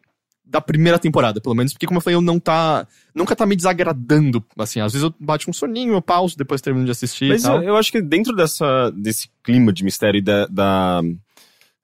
da 0.48 0.60
primeira 0.60 0.98
temporada, 0.98 1.40
pelo 1.40 1.54
menos, 1.54 1.72
porque 1.72 1.86
como 1.86 1.98
eu 1.98 2.02
falei, 2.02 2.16
eu 2.16 2.22
não 2.22 2.40
tá. 2.40 2.86
Nunca 3.14 3.36
tá 3.36 3.44
me 3.44 3.54
desagradando. 3.54 4.44
Assim, 4.58 4.80
às 4.80 4.92
vezes 4.92 5.04
eu 5.04 5.14
bato 5.20 5.48
um 5.50 5.52
soninho, 5.52 5.94
eu 5.94 6.02
pauso, 6.02 6.36
depois 6.36 6.60
termino 6.60 6.86
de 6.86 6.90
assistir 6.90 7.28
Mas 7.28 7.44
eu, 7.44 7.62
eu 7.62 7.76
acho 7.76 7.92
que 7.92 8.00
dentro 8.00 8.34
dessa, 8.34 8.90
desse 8.90 9.28
clima 9.42 9.72
de 9.72 9.84
mistério 9.84 10.18
e 10.18 10.22
da, 10.22 10.46
da, 10.46 11.02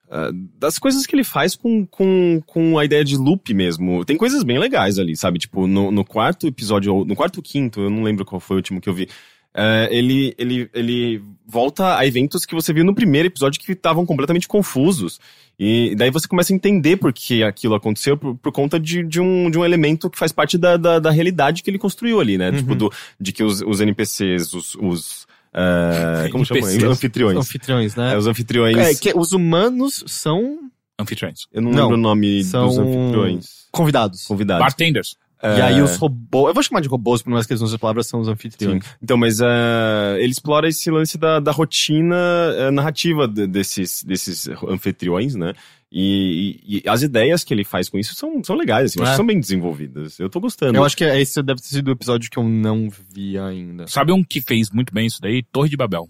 ah, 0.09 0.31
das 0.57 0.79
coisas 0.79 1.05
que 1.05 1.15
ele 1.15 1.23
faz 1.23 1.55
com, 1.55 1.85
com, 1.85 2.41
com 2.45 2.77
a 2.77 2.85
ideia 2.85 3.03
de 3.03 3.17
loop 3.17 3.53
mesmo, 3.53 4.05
tem 4.05 4.17
coisas 4.17 4.43
bem 4.43 4.57
legais 4.57 4.97
ali, 4.99 5.15
sabe? 5.15 5.39
Tipo, 5.39 5.67
no, 5.67 5.91
no 5.91 6.05
quarto 6.05 6.47
episódio, 6.47 6.93
ou 6.93 7.05
no 7.05 7.15
quarto 7.15 7.37
ou 7.37 7.43
quinto, 7.43 7.81
eu 7.81 7.89
não 7.89 8.03
lembro 8.03 8.25
qual 8.25 8.39
foi 8.39 8.55
o 8.55 8.59
último 8.59 8.79
que 8.79 8.89
eu 8.89 8.93
vi. 8.93 9.09
Eh, 9.55 9.87
ele, 9.89 10.35
ele, 10.37 10.69
ele 10.73 11.21
volta 11.47 11.97
a 11.97 12.05
eventos 12.05 12.45
que 12.45 12.53
você 12.53 12.73
viu 12.73 12.83
no 12.83 12.93
primeiro 12.93 13.27
episódio 13.27 13.61
que 13.61 13.71
estavam 13.71 14.05
completamente 14.05 14.47
confusos. 14.47 15.19
E 15.57 15.95
daí 15.95 16.11
você 16.11 16.27
começa 16.27 16.51
a 16.51 16.55
entender 16.55 16.97
por 16.97 17.13
que 17.13 17.41
aquilo 17.41 17.73
aconteceu 17.75 18.17
por, 18.17 18.35
por 18.35 18.51
conta 18.51 18.77
de, 18.77 19.01
de, 19.03 19.21
um, 19.21 19.49
de 19.49 19.57
um 19.57 19.63
elemento 19.63 20.09
que 20.09 20.17
faz 20.19 20.33
parte 20.33 20.57
da, 20.57 20.75
da, 20.75 20.99
da 20.99 21.09
realidade 21.09 21.63
que 21.63 21.69
ele 21.69 21.79
construiu 21.79 22.19
ali, 22.19 22.37
né? 22.37 22.51
Tipo, 22.51 22.75
do, 22.75 22.91
de 23.19 23.31
que 23.31 23.43
os, 23.43 23.61
os 23.61 23.79
NPCs, 23.79 24.53
os. 24.53 24.75
os 24.75 25.27
eh, 25.53 26.27
como 26.29 26.43
chama? 26.45 26.59
Anfitriões. 26.89 27.37
Anfitriões, 27.37 27.95
né? 27.95 28.13
É, 28.13 28.17
os 28.17 28.27
anfitriões. 28.27 28.77
É, 28.77 28.93
que 28.93 29.13
os 29.17 29.31
humanos 29.31 30.03
são 30.05 30.59
Anfitriões. 30.99 31.47
Eu 31.51 31.61
não, 31.61 31.71
Não, 31.71 31.81
lembro 31.83 31.95
o 31.95 32.01
nome 32.01 32.43
são 32.43 32.67
dos 32.67 32.77
anfitriões. 32.77 33.67
convidados. 33.71 34.25
Convidados. 34.25 34.61
Bartenders. 34.61 35.17
E 35.43 35.61
aí 35.61 35.81
os 35.81 35.97
robôs. 35.97 36.47
Eu 36.49 36.53
vou 36.53 36.63
chamar 36.63 36.81
de 36.81 36.87
robôs, 36.87 37.21
por 37.21 37.29
mais 37.29 37.45
que 37.45 37.53
eles 37.53 37.61
não 37.61 37.65
usem 37.65 37.75
a 37.75 37.79
palavra, 37.79 38.03
são 38.03 38.19
os 38.19 38.27
Sim. 38.27 38.33
anfitriões. 38.33 38.83
Então, 39.01 39.15
mas 39.17 39.39
eh, 39.39 40.17
ele 40.19 40.31
explora 40.31 40.67
esse 40.67 40.89
lance 40.89 41.17
da, 41.17 41.39
da 41.39 41.51
rotina 41.51 42.15
eh, 42.57 42.71
narrativa 42.71 43.27
de- 43.27 43.45
desses, 43.47 44.03
desses 44.03 44.47
anfitriões, 44.67 45.35
né? 45.35 45.53
E, 45.91 46.59
e- 46.67 46.81
e 46.85 46.89
as 46.89 47.03
ideias 47.03 47.43
que 47.43 47.53
ele 47.53 47.63
faz 47.63 47.87
com 47.89 47.97
isso 47.97 48.15
são, 48.15 48.43
são 48.43 48.55
legais, 48.55 48.91
assim, 48.91 49.01
É. 49.01 49.09
que 49.11 49.15
são 49.15 49.25
bem 49.25 49.39
desenvolvidas. 49.39 50.19
Eu 50.19 50.29
tô 50.29 50.39
gostando. 50.39 50.75
Eu 50.77 50.83
acho 50.83 50.97
que 50.97 51.03
esse 51.03 51.41
deve 51.43 51.61
ter 51.61 51.67
sido 51.67 51.87
o 51.89 51.91
episódio 51.91 52.29
que 52.29 52.37
eu 52.39 52.43
não 52.43 52.89
vi 53.13 53.37
ainda. 53.37 53.87
Sabe 53.87 54.11
um 54.11 54.23
que 54.23 54.41
fez 54.41 54.69
muito 54.71 54.93
bem 54.93 55.05
isso 55.05 55.21
daí? 55.21 55.43
Torre 55.51 55.69
de 55.69 55.77
Babel. 55.77 56.09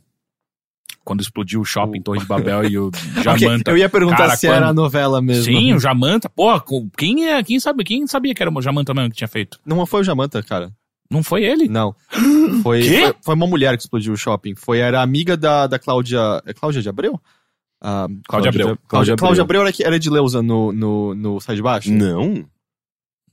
Quando 1.06 1.22
explodiu 1.22 1.62
o 1.62 1.66
shopping 1.66 2.02
Torre 2.02 2.20
de 2.20 2.26
Babel 2.28 2.66
e 2.66 2.78
o 2.78 2.92
Jamanta. 3.24 3.62
Ok, 3.62 3.74
Eu 3.74 3.78
ia 3.78 3.88
perguntar 3.88 4.18
Cara, 4.18 4.36
se 4.36 4.48
quando- 4.48 4.56
era 4.58 4.68
a 4.70 4.74
novela 4.74 5.22
mesmo. 5.22 5.44
Sim, 5.46 5.74
o 5.74 5.80
Jamanta. 5.80 6.28
Com- 6.66 6.90
quem, 6.98 7.28
é, 7.30 7.42
quem, 7.44 7.60
sabe, 7.60 7.84
quem 7.84 8.06
sabia 8.08 8.34
que 8.34 8.42
era 8.44 8.52
o 8.52 8.62
Jamanta 8.62 8.94
mesmo 8.94 9.12
que 9.12 9.16
tinha 9.18 9.28
feito? 9.28 9.60
Não 9.66 9.86
foi 9.86 10.02
o 10.02 10.04
Jamanta, 10.04 10.42
cara. 10.44 10.72
Não 11.10 11.22
foi 11.22 11.44
ele? 11.46 11.68
Não. 11.70 11.96
Foi, 12.64 12.82
Quê? 12.82 13.02
foi, 13.02 13.14
foi 13.22 13.36
uma 13.36 13.46
mulher 13.46 13.78
que 13.78 13.84
explodiu 13.84 14.12
o 14.14 14.18
shopping. 14.18 14.56
Foi, 14.56 14.80
era 14.80 15.02
amiga 15.04 15.38
da, 15.38 15.68
da 15.68 15.78
Cláudia. 15.78 16.42
É 16.48 16.52
Cláudia 16.54 16.82
de 16.82 16.90
Abreu? 16.90 17.22
Ah, 17.80 18.08
Cláudia 18.28 18.50
Abreu. 18.50 18.66
Cláudia, 18.68 18.80
Cláudia 18.88 19.16
Cláudia 19.16 19.44
Abreu. 19.44 19.44
Abreu 19.44 19.62
era, 19.62 19.72
que- 19.72 19.84
era 19.84 20.00
de 20.00 20.10
Leusa 20.10 20.42
no, 20.42 20.72
no, 20.72 21.14
no 21.14 21.40
Sai 21.40 21.56
de 21.56 21.62
Baixo? 21.62 21.92
Não. 21.92 22.44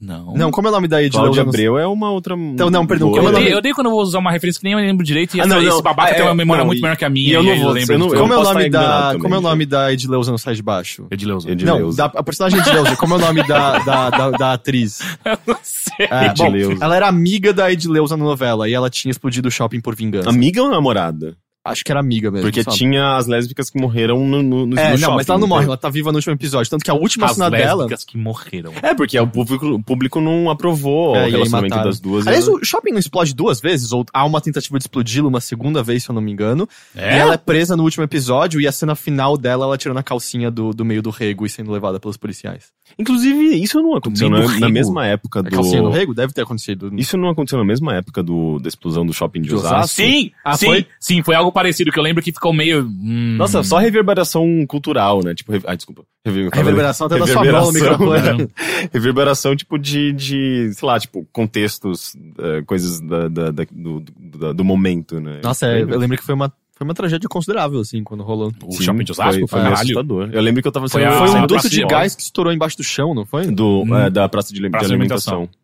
Não. 0.03 0.35
Não, 0.35 0.51
como 0.51 0.67
é 0.67 0.71
o 0.71 0.75
nome 0.75 0.89
da 0.89 1.01
Edileuza? 1.01 1.33
Cláudia 1.33 1.43
Abreu 1.49 1.79
é 1.79 1.87
uma 1.87 2.11
outra. 2.11 2.35
Então, 2.35 2.69
não, 2.69 2.85
perdão, 2.85 3.09
é 3.09 3.19
Eu 3.19 3.21
o 3.21 3.25
nome- 3.27 3.37
odeio, 3.37 3.53
eu 3.53 3.59
odeio 3.59 3.73
quando 3.73 3.87
eu 3.87 3.93
vou 3.93 4.03
usar 4.03 4.19
uma 4.19 4.33
referência 4.33 4.59
que 4.59 4.65
nem 4.65 4.73
eu 4.73 4.81
lembro 4.81 5.05
direito 5.07 5.37
e 5.37 5.41
Ah, 5.41 5.45
essa- 5.45 5.55
não, 5.55 5.63
não. 5.63 5.69
esse 5.69 5.81
babaca 5.81 6.11
Ah, 6.11 6.15
tem 6.15 6.23
é, 6.23 6.29
uma 6.29 6.35
memória 6.35 6.63
não, 6.63 6.67
muito 6.67 6.81
e- 6.81 6.83
melhor 6.83 6.97
que 6.97 7.05
a 7.05 7.09
minha. 7.09 7.29
e 7.29 7.33
eu 7.33 7.43
não 7.45 7.57
vou- 7.61 7.71
lembro 7.71 7.95
eu 7.95 7.99
não- 8.01 8.07
de 8.09 8.13
eu 8.15 8.19
tudo. 8.19 8.21
Como 8.23 8.35
é 8.35 8.37
o 8.37 8.43
nome 8.43 8.69
da. 8.69 9.17
Como 9.21 9.35
é 9.35 9.39
o 9.39 9.41
nome 9.41 9.65
da 9.65 9.93
Edileuza 9.93 10.33
no 10.33 10.39
Sai 10.39 10.55
de 10.57 10.63
Baixo? 10.63 11.07
Edileuza. 11.09 11.49
Edileuza. 11.49 12.03
Não, 12.03 12.11
da, 12.13 12.19
a 12.19 12.23
personagem 12.25 12.59
Edileuza. 12.59 12.97
como 12.97 13.15
é 13.15 13.17
o 13.17 13.21
nome 13.21 13.47
da, 13.47 13.79
da, 13.79 14.11
da, 14.11 14.31
da 14.31 14.53
atriz? 14.55 14.99
Eu 15.25 15.39
não 15.47 15.57
sei. 15.63 16.07
É, 16.11 16.35
bom, 16.35 16.47
Edileuza. 16.49 16.85
ela 16.85 16.97
era 16.97 17.07
amiga 17.07 17.53
da 17.53 17.71
Edileuza 17.71 18.17
na 18.17 18.25
novela 18.25 18.69
e 18.69 18.75
ela 18.75 18.91
tinha 18.91 19.11
explodido 19.11 19.47
o 19.47 19.51
shopping 19.53 19.81
por 19.81 19.95
vingança. 19.95 20.29
Amiga 20.29 20.61
ou 20.63 20.69
namorada? 20.69 21.37
Acho 21.65 21.85
que 21.85 21.93
era 21.93 22.01
amiga 22.01 22.29
mesmo. 22.31 22.45
Porque 22.47 22.63
sabe? 22.65 22.77
tinha 22.77 23.17
as 23.17 23.27
lésbicas 23.29 23.71
que 23.71 23.81
morreram 23.81 24.27
no, 24.27 24.43
no, 24.43 24.67
no 24.67 24.77
É, 24.79 24.93
no 24.95 24.99
não, 24.99 25.15
mas 25.15 25.27
shopping, 25.27 25.31
ela 25.31 25.39
não 25.41 25.47
morre, 25.47 25.61
né? 25.63 25.67
ela 25.69 25.77
tá 25.77 25.89
viva 25.89 26.11
no 26.11 26.19
último 26.19 26.35
episódio. 26.35 26.69
Tanto 26.69 26.85
que 26.85 26.91
a 26.91 26.95
última 26.95 27.27
As 27.27 27.35
cena 27.35 27.49
dela. 27.51 27.83
lésbicas 27.85 28.05
que 28.05 28.19
morreram. 28.19 28.73
É, 28.83 28.95
porque 28.95 29.19
o 29.19 29.27
público, 29.29 29.67
o 29.67 29.83
público 29.83 30.21
não 30.21 30.51
aprovou 30.51 31.15
É, 31.15 31.27
o 31.27 31.31
relacionamento 31.31 31.77
das 31.77 32.01
duas. 32.01 32.27
Aliás, 32.27 32.49
ela- 32.49 32.57
o 32.59 32.65
shopping 32.65 32.91
não 32.91 32.99
explode 32.99 33.33
duas 33.33 33.61
vezes, 33.61 33.93
ou 33.93 34.05
há 34.13 34.25
uma 34.25 34.41
tentativa 34.41 34.77
de 34.77 34.83
explodi-lo 34.85 35.29
uma 35.29 35.41
segunda 35.41 35.83
vez, 35.85 36.03
se 36.03 36.11
eu 36.11 36.15
não 36.15 36.21
me 36.23 36.33
engano. 36.33 36.69
É? 36.97 37.17
E 37.17 37.19
ela 37.21 37.35
é 37.35 37.39
presa 37.39 37.77
no 37.77 37.85
último 37.85 38.03
episódio, 38.03 38.61
e 38.61 38.67
a 38.67 38.73
cena 38.73 38.97
final 38.97 39.39
dela, 39.39 39.65
ela 39.65 39.79
tirando 39.79 39.99
a 39.99 40.03
calcinha 40.03 40.51
do, 40.51 40.73
do 40.73 40.85
meio 40.85 41.01
do 41.01 41.11
rego 41.11 41.47
e 41.47 41.49
sendo 41.49 41.71
levada 41.71 42.01
pelos 42.01 42.17
policiais. 42.17 42.73
Inclusive, 42.99 43.55
isso 43.63 43.81
não 43.81 43.95
aconteceu 43.97 44.29
na, 44.29 44.47
na 44.59 44.69
mesma 44.69 45.07
época 45.07 45.39
A 45.39 45.43
do. 45.43 45.51
calcinha 45.51 45.81
do 45.81 45.91
rego 45.91 46.13
deve 46.13 46.33
ter 46.33 46.43
acontecido. 46.43 46.91
Isso 46.97 47.17
não 47.17 47.31
aconteceu 47.31 47.59
na 47.59 47.65
mesma 47.65 47.95
época 47.95 48.23
do, 48.23 48.59
da 48.59 48.69
explosão 48.69 49.07
do 49.07 49.13
shopping 49.15 49.41
de? 49.43 49.55
Osasco? 49.55 49.87
Sim, 49.97 50.31
Ah, 50.45 50.57
sim, 50.57 50.67
foi? 50.67 50.87
sim, 51.01 51.23
foi 51.23 51.35
algo 51.35 51.52
parecido 51.53 51.93
que 51.93 51.99
eu 51.99 52.03
lembro 52.03 52.23
que 52.23 52.33
ficou 52.33 52.53
meio. 52.53 52.83
hum, 52.85 53.37
Nossa, 53.39 53.63
só 53.63 53.79
reverberação 53.79 54.65
cultural, 54.67 55.23
né? 55.23 55.35
Tipo, 55.35 55.53
re- 55.53 55.63
ah, 55.67 55.75
desculpa. 55.75 56.03
Rever- 56.25 56.51
Reverberação 56.53 57.07
até 57.07 57.19
da 57.19 57.27
sua 57.27 57.45
mão 57.45 57.45
no 57.45 57.71
Reverberação, 57.71 58.09
microfone. 58.13 58.43
né? 58.45 58.89
Reverberação, 58.93 59.57
tipo, 59.57 59.79
de, 59.79 60.13
de, 60.13 60.71
sei 60.75 60.87
lá, 60.89 60.99
tipo, 60.99 61.27
contextos, 61.33 62.17
eh, 62.39 62.63
coisas 62.67 63.01
da, 63.01 63.29
da- 63.29 63.51
da- 63.51 63.67
do, 63.71 64.01
do, 64.01 64.55
do 64.55 64.65
momento, 64.65 65.21
né? 65.21 65.41
Nossa, 65.43 65.67
é, 65.67 65.75
Lembra? 65.81 65.95
eu 65.95 65.99
lembro 66.01 66.17
que 66.17 66.25
foi 66.25 66.35
uma, 66.35 66.53
foi 66.77 66.85
uma 66.85 66.95
tragédia 66.95 67.29
considerável, 67.29 67.81
assim, 67.81 68.03
quando 68.03 68.23
rolou. 68.23 68.53
O 68.65 68.73
Sim, 68.73 68.83
shopping 68.85 69.05
de 69.05 69.13
Osasco 69.13 69.33
foi, 69.41 69.49
foi, 69.49 69.61
meio 69.63 69.73
assustador. 69.75 70.31
Eu 70.33 70.41
lembro 70.41 70.63
que 70.63 70.69
eu 70.69 70.73
tava 70.73 70.89
Foi 70.89 71.01
sendo- 71.03 71.13
Foi 71.17 71.41
um 71.41 71.47
duto 71.47 71.69
de 71.69 71.85
gás 71.87 72.15
que 72.15 72.23
estourou 72.23 72.53
embaixo 72.53 72.77
do 72.77 72.85
chão, 72.85 73.15
não 73.15 73.25
foi? 73.27 73.47
do, 73.51 73.83
Hum. 73.83 73.97
é, 73.97 74.11
da 74.11 74.29
praça 74.29 74.53
de, 74.53 74.61
de 74.61 74.71
Praça 74.71 74.87
de 74.89 74.93
alimentação. 74.95 75.35
alimentação. 75.35 75.63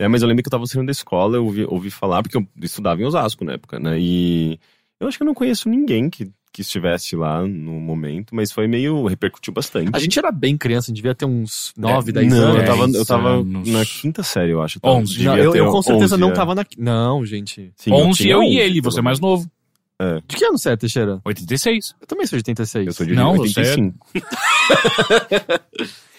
É, 0.00 0.06
mas 0.06 0.22
eu 0.22 0.28
lembro 0.28 0.44
que 0.44 0.46
eu 0.48 0.50
tava 0.52 0.64
saindo 0.64 0.86
da 0.86 0.92
escola, 0.92 1.36
eu 1.36 1.44
ouvi, 1.44 1.64
ouvi 1.68 1.90
falar, 1.90 2.22
porque 2.22 2.36
eu 2.38 2.46
estudava 2.62 3.02
em 3.02 3.04
Osasco 3.04 3.44
na 3.44 3.54
época, 3.54 3.80
né? 3.80 3.96
E 3.98 4.56
eu 5.00 5.08
acho 5.08 5.16
que 5.16 5.22
eu 5.22 5.26
não 5.26 5.34
conheço 5.34 5.68
ninguém 5.68 6.08
que, 6.10 6.28
que 6.52 6.62
estivesse 6.62 7.14
lá 7.16 7.42
no 7.42 7.72
momento, 7.72 8.34
mas 8.34 8.50
foi 8.50 8.66
meio. 8.66 9.06
repercutiu 9.06 9.52
bastante. 9.52 9.90
A 9.92 9.98
gente 9.98 10.18
era 10.18 10.30
bem 10.32 10.56
criança, 10.56 10.86
a 10.86 10.88
gente 10.90 10.96
devia 10.96 11.14
ter 11.14 11.24
uns 11.26 11.72
9, 11.76 12.10
É, 12.10 12.14
10 12.14 12.32
não, 12.32 12.38
anos. 12.38 12.56
eu 12.60 12.64
tava, 12.66 12.88
eu 12.90 13.06
tava 13.06 13.28
anos. 13.40 13.68
na 13.68 13.84
quinta 13.84 14.22
série, 14.22 14.52
eu 14.52 14.60
acho. 14.62 14.78
eu 14.78 14.82
tava- 14.82 14.94
Onze. 14.96 15.12
devia 15.14 15.30
Não, 15.30 15.36
eu, 15.38 15.52
ter 15.52 15.58
eu 15.60 15.70
com 15.70 15.82
certeza 15.82 16.14
11, 16.16 16.20
não 16.20 16.30
é. 16.30 16.32
tava 16.34 16.54
na. 16.54 16.64
Não, 16.76 17.24
gente. 17.24 17.72
Sim, 17.76 17.92
11 17.92 18.22
tinha 18.22 18.34
eu 18.34 18.42
e 18.42 18.46
11, 18.46 18.56
ele, 18.58 18.80
pelo 18.82 18.92
você 18.92 18.98
é 18.98 19.02
mais 19.02 19.20
novo. 19.20 19.48
De 20.28 20.36
que 20.36 20.44
ano 20.44 20.56
você 20.56 20.70
é, 20.70 20.76
Teixeira? 20.76 21.20
86. 21.24 21.94
Eu 22.00 22.06
também 22.06 22.24
sou 22.24 22.36
de 22.36 22.40
86. 22.40 22.86
Eu 22.86 22.92
sou 22.92 23.04
de 23.04 23.14
Não, 23.14 23.32
85. 23.32 24.06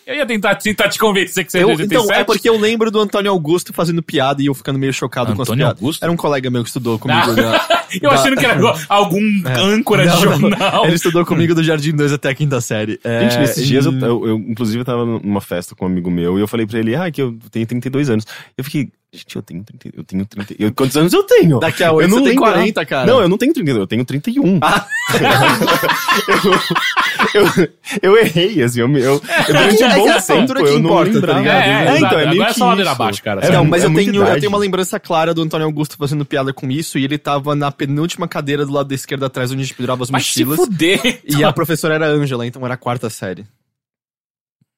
Eu 0.06 0.16
ia 0.16 0.26
tentar, 0.26 0.56
tentar 0.56 0.90
te 0.90 0.98
convencer 0.98 1.46
que 1.46 1.52
você 1.52 1.60
é 1.60 1.64
Eu- 1.64 1.68
de 1.68 1.84
87. 1.84 2.04
então, 2.04 2.16
é 2.20 2.24
porque 2.24 2.50
eu 2.50 2.58
lembro 2.58 2.90
do 2.90 3.00
Antônio 3.00 3.30
Augusto 3.30 3.72
fazendo 3.72 4.02
piada 4.02 4.42
e 4.42 4.48
eu 4.48 4.56
ficando 4.56 4.80
meio 4.80 4.92
chocado 4.92 5.36
com 5.36 5.42
as 5.44 5.48
Antônio 5.48 5.66
piadas. 5.66 5.80
Augusto? 5.82 6.04
Era 6.04 6.12
um 6.12 6.18
colega 6.18 6.50
meu 6.50 6.64
que 6.64 6.70
estudou 6.70 6.98
comigo. 6.98 7.20
Ah. 7.22 7.78
Eu 8.02 8.10
da- 8.10 8.16
achando 8.16 8.36
que 8.38 8.46
era 8.46 8.60
algum 8.88 9.22
âncora 9.58 10.04
de 10.04 10.10
Não, 10.10 10.16
não. 10.16 10.40
jornal. 10.40 10.86
Ele 10.86 10.96
estudou 10.96 11.26
comigo 11.26 11.56
do 11.56 11.64
Jardim 11.64 11.96
2 11.96 12.14
até 12.14 12.30
a 12.30 12.36
quinta 12.36 12.60
série. 12.62 13.00
É, 13.04 13.22
Gente, 13.30 13.40
nesses 13.40 13.68
dias, 13.68 13.86
eu, 13.86 13.94
eu, 14.00 14.28
eu, 14.28 14.36
inclusive, 14.38 14.80
eu 14.80 14.86
tava 14.86 15.06
numa 15.06 15.42
festa 15.42 15.76
com 15.76 15.86
um 15.86 15.88
amigo 15.88 16.10
meu 16.12 16.38
e 16.38 16.42
eu 16.42 16.48
falei 16.48 16.66
pra 16.66 16.80
ele, 16.80 16.96
ah, 16.96 17.10
que 17.12 17.22
eu 17.22 17.38
tenho 17.52 17.66
32 17.66 18.10
anos. 18.10 18.26
Eu 18.58 18.64
fiquei, 18.64 18.90
Gente, 19.12 19.36
eu 19.36 19.42
tenho 19.42 19.64
30. 19.64 19.90
Eu 19.98 20.04
tenho 20.04 20.24
30. 20.24 20.56
Eu, 20.60 20.72
quantos 20.72 20.96
anos 20.96 21.12
eu 21.12 21.24
tenho? 21.24 21.60
Daqui 21.60 21.84
a 21.84 21.88
eu 21.88 21.96
8 21.96 22.08
não 22.10 22.18
você 22.18 22.24
tem 22.26 22.30
lembro. 22.34 22.46
40, 22.52 22.86
cara. 22.86 23.08
Não, 23.08 23.20
eu 23.22 23.28
não 23.28 23.40
tenho 23.40 23.52
30, 23.52 23.72
eu 23.72 23.88
tenho 23.88 24.06
31. 24.06 24.60
Ah. 24.62 24.86
eu, 27.34 27.42
eu, 27.42 27.70
eu 28.04 28.18
errei, 28.18 28.62
assim, 28.62 28.82
eu, 28.82 28.98
eu, 28.98 29.14
eu 29.14 29.20
durante 29.48 29.82
É 29.82 29.88
um 29.88 29.96
bom 29.98 30.10
é 30.10 30.22
tempo, 30.22 30.58
eu 30.60 30.74
não 30.74 30.80
importa, 30.80 31.10
tá 31.10 31.14
lembrava. 31.16 31.40
ligado? 31.40 31.62
É, 31.64 31.88
É, 31.88 31.98
então, 31.98 32.20
é 32.20 32.26
meio 32.28 32.34
Agora 32.34 32.50
é 32.52 32.54
só 32.54 32.68
ladeira 32.68 32.92
abaixo, 32.92 33.24
cara. 33.24 33.42
É, 33.44 33.52
não, 33.52 33.66
mas 33.66 33.84
é 33.84 33.88
eu, 33.88 33.94
tenho, 33.96 34.24
eu 34.24 34.40
tenho 34.40 34.50
uma 34.50 34.60
lembrança 34.60 35.00
clara 35.00 35.34
do 35.34 35.42
Antônio 35.42 35.66
Augusto 35.66 35.98
fazendo 35.98 36.24
piada 36.24 36.54
com 36.54 36.70
isso 36.70 37.00
e 37.00 37.04
ele 37.04 37.18
tava 37.18 37.56
na 37.56 37.72
penúltima 37.72 38.28
cadeira 38.28 38.64
do 38.64 38.72
lado 38.72 38.90
da 38.90 38.96
esquerda 38.96 39.26
atrás 39.26 39.52
onde 39.52 39.62
a 39.62 39.66
gente 39.66 39.74
pendurava 39.76 40.04
as 40.04 40.08
se 40.08 40.12
mochilas. 40.14 40.58
fuder. 40.58 41.20
E 41.26 41.44
a 41.44 41.52
professora 41.52 41.96
era 41.96 42.06
Ângela, 42.08 42.46
então 42.46 42.64
era 42.64 42.76
a 42.76 42.78
quarta 42.78 43.10
série. 43.10 43.44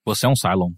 Você 0.05 0.25
é 0.25 0.29
um 0.29 0.35
Cylon. 0.35 0.71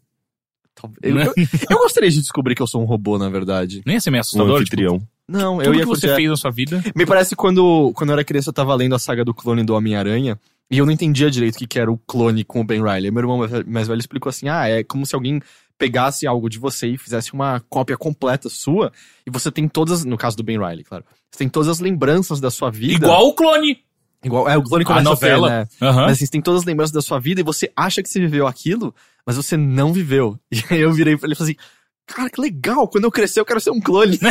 Eu, 1.01 1.17
eu- 1.19 1.33
eu 1.69 1.77
gostaria 1.77 2.09
de 2.09 2.19
descobrir 2.19 2.55
que 2.55 2.61
eu 2.61 2.67
sou 2.67 2.81
um 2.81 2.85
robô, 2.85 3.17
na 3.17 3.29
verdade. 3.29 3.81
Nem 3.85 3.95
ia 3.95 4.01
ser 4.01 4.11
meio 4.11 4.19
Um 4.19 4.21
assustador. 4.21 4.47
Tipo, 4.49 4.61
anfitrião. 4.61 5.01
Não, 5.27 5.59
eu 5.61 5.65
tudo 5.65 5.75
ia 5.75 5.79
que 5.81 5.85
você 5.87 6.01
curtir- 6.07 6.15
fez 6.15 6.29
na 6.29 6.35
sua 6.35 6.51
vida. 6.51 6.83
Me 6.95 7.05
parece 7.05 7.35
quando, 7.35 7.91
quando 7.95 8.09
eu 8.09 8.13
era 8.13 8.23
criança 8.23 8.49
eu 8.49 8.53
tava 8.53 8.75
lendo 8.75 8.93
a 8.95 8.99
saga 8.99 9.23
do 9.23 9.33
clone 9.33 9.63
do 9.63 9.73
Homem-Aranha 9.73 10.37
e 10.69 10.77
eu 10.77 10.85
não 10.85 10.91
entendia 10.91 11.31
direito 11.31 11.55
o 11.55 11.59
que, 11.59 11.67
que 11.67 11.79
era 11.79 11.91
o 11.91 11.97
clone 11.97 12.43
com 12.43 12.59
o 12.61 12.63
Ben 12.63 12.81
Riley. 12.83 13.09
Meu 13.11 13.21
irmão 13.21 13.37
mais- 13.65 13.87
velho 13.87 13.99
explicou 13.99 14.29
assim: 14.29 14.49
ah, 14.49 14.67
é 14.67 14.83
como 14.83 15.05
se 15.05 15.15
alguém 15.15 15.41
pegasse 15.77 16.27
algo 16.27 16.49
de 16.49 16.59
você 16.59 16.87
e 16.87 16.97
fizesse 16.97 17.33
uma 17.33 17.61
cópia 17.69 17.97
completa 17.97 18.47
sua 18.49 18.91
e 19.25 19.31
você 19.31 19.51
tem 19.51 19.67
todas, 19.67 20.03
no 20.05 20.17
caso 20.17 20.37
do 20.37 20.43
Ben 20.43 20.57
Riley, 20.59 20.83
claro, 20.83 21.03
você 21.31 21.39
tem 21.39 21.49
todas 21.49 21.67
as 21.69 21.79
lembranças 21.79 22.39
da 22.39 22.51
sua 22.51 22.69
vida. 22.69 23.05
Igual 23.05 23.27
o 23.27 23.33
clone. 23.33 23.79
Igual, 24.23 24.47
é, 24.47 24.57
o 24.57 24.63
clone 24.63 24.83
A 24.83 24.87
começa 24.87 25.09
novela. 25.09 25.47
a 25.47 25.65
ter, 25.65 25.75
né? 25.81 25.89
Aham. 25.89 26.01
Mas 26.03 26.11
assim, 26.13 26.25
você 26.25 26.31
tem 26.31 26.41
todas 26.41 26.61
as 26.61 26.65
lembranças 26.65 26.93
da 26.93 27.01
sua 27.01 27.19
vida 27.19 27.41
e 27.41 27.43
você 27.43 27.71
acha 27.75 28.01
que 28.03 28.07
você 28.09 28.19
viveu 28.21 28.47
aquilo, 28.47 28.93
mas 29.25 29.35
você 29.35 29.55
não 29.57 29.91
viveu. 29.93 30.37
E 30.51 30.61
aí 30.73 30.81
eu 30.81 30.91
virei 30.93 31.15
pra 31.17 31.27
ele 31.27 31.33
e 31.33 31.37
falei 31.37 31.53
assim: 31.53 31.63
cara, 32.07 32.29
que 32.29 32.39
legal, 32.41 32.87
quando 32.87 33.05
eu 33.05 33.11
crescer 33.11 33.39
eu 33.39 33.45
quero 33.45 33.59
ser 33.59 33.71
um 33.71 33.79
clone. 33.81 34.19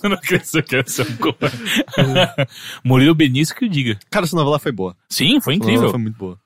Quando 0.00 0.14
eu 0.14 0.20
crescer, 0.20 0.58
eu 0.60 0.62
quero 0.62 0.88
ser 0.90 1.02
um 1.02 1.16
clone. 1.16 1.36
Murilo 2.84 3.14
Benício 3.14 3.54
que 3.54 3.66
o 3.66 3.68
diga. 3.68 3.98
cara, 4.10 4.24
essa 4.24 4.34
novela 4.36 4.58
foi 4.58 4.72
boa. 4.72 4.96
Sim, 5.08 5.38
foi 5.40 5.52
Essa 5.54 5.58
incrível. 5.62 5.74
novela 5.82 5.90
foi 5.92 6.00
muito 6.00 6.16
boa. 6.16 6.38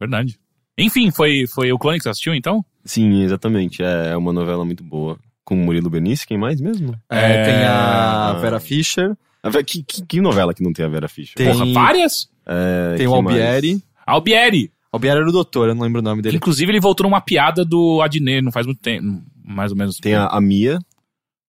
Verdade. 0.00 0.38
Enfim, 0.78 1.10
foi, 1.10 1.46
foi 1.46 1.70
o 1.72 1.78
clone 1.78 1.98
que 1.98 2.04
você 2.04 2.08
assistiu, 2.08 2.34
então? 2.34 2.64
Sim, 2.84 3.22
exatamente. 3.22 3.82
É 3.82 4.12
é 4.12 4.16
uma 4.16 4.32
novela 4.32 4.64
muito 4.64 4.82
boa. 4.82 5.18
Com 5.44 5.54
o 5.56 5.58
Murilo 5.58 5.90
Benício, 5.90 6.26
quem 6.26 6.38
mais 6.38 6.58
mesmo? 6.58 6.98
É, 7.10 7.32
É, 7.32 7.44
Tem 7.44 7.64
a 7.64 8.32
Vera 8.40 8.58
Fischer, 8.58 9.14
A 9.42 9.50
Ve- 9.50 9.62
Que, 9.62 9.82
que, 9.82 10.06
que 10.06 10.20
novela 10.22 10.54
que 10.54 10.62
não 10.62 10.72
tem 10.72 10.86
a 10.86 10.88
Vera 10.88 11.06
Fischer? 11.06 11.34
Tem- 11.36 11.52
Porra, 11.52 11.70
várias? 11.70 12.30
É, 12.46 12.94
tem 12.96 13.06
o 13.06 13.12
quem 13.12 13.22
mais? 13.22 13.36
Albieri. 13.36 13.82
Albieri. 14.94 15.18
Era 15.18 15.28
o 15.28 15.32
doutor, 15.32 15.68
eu 15.68 15.74
não 15.74 15.82
lembro 15.82 16.00
o 16.00 16.04
nome 16.04 16.22
dele. 16.22 16.36
Inclusive, 16.36 16.70
ele 16.70 16.80
voltou 16.80 17.04
numa 17.04 17.20
piada 17.20 17.64
do 17.64 18.00
Adnet, 18.02 18.42
não 18.42 18.52
faz 18.52 18.66
muito 18.66 18.80
tempo. 18.80 19.22
Mais 19.44 19.70
ou 19.70 19.76
menos. 19.76 19.98
Tem 19.98 20.14
a, 20.14 20.26
a 20.26 20.40
Mia. 20.40 20.78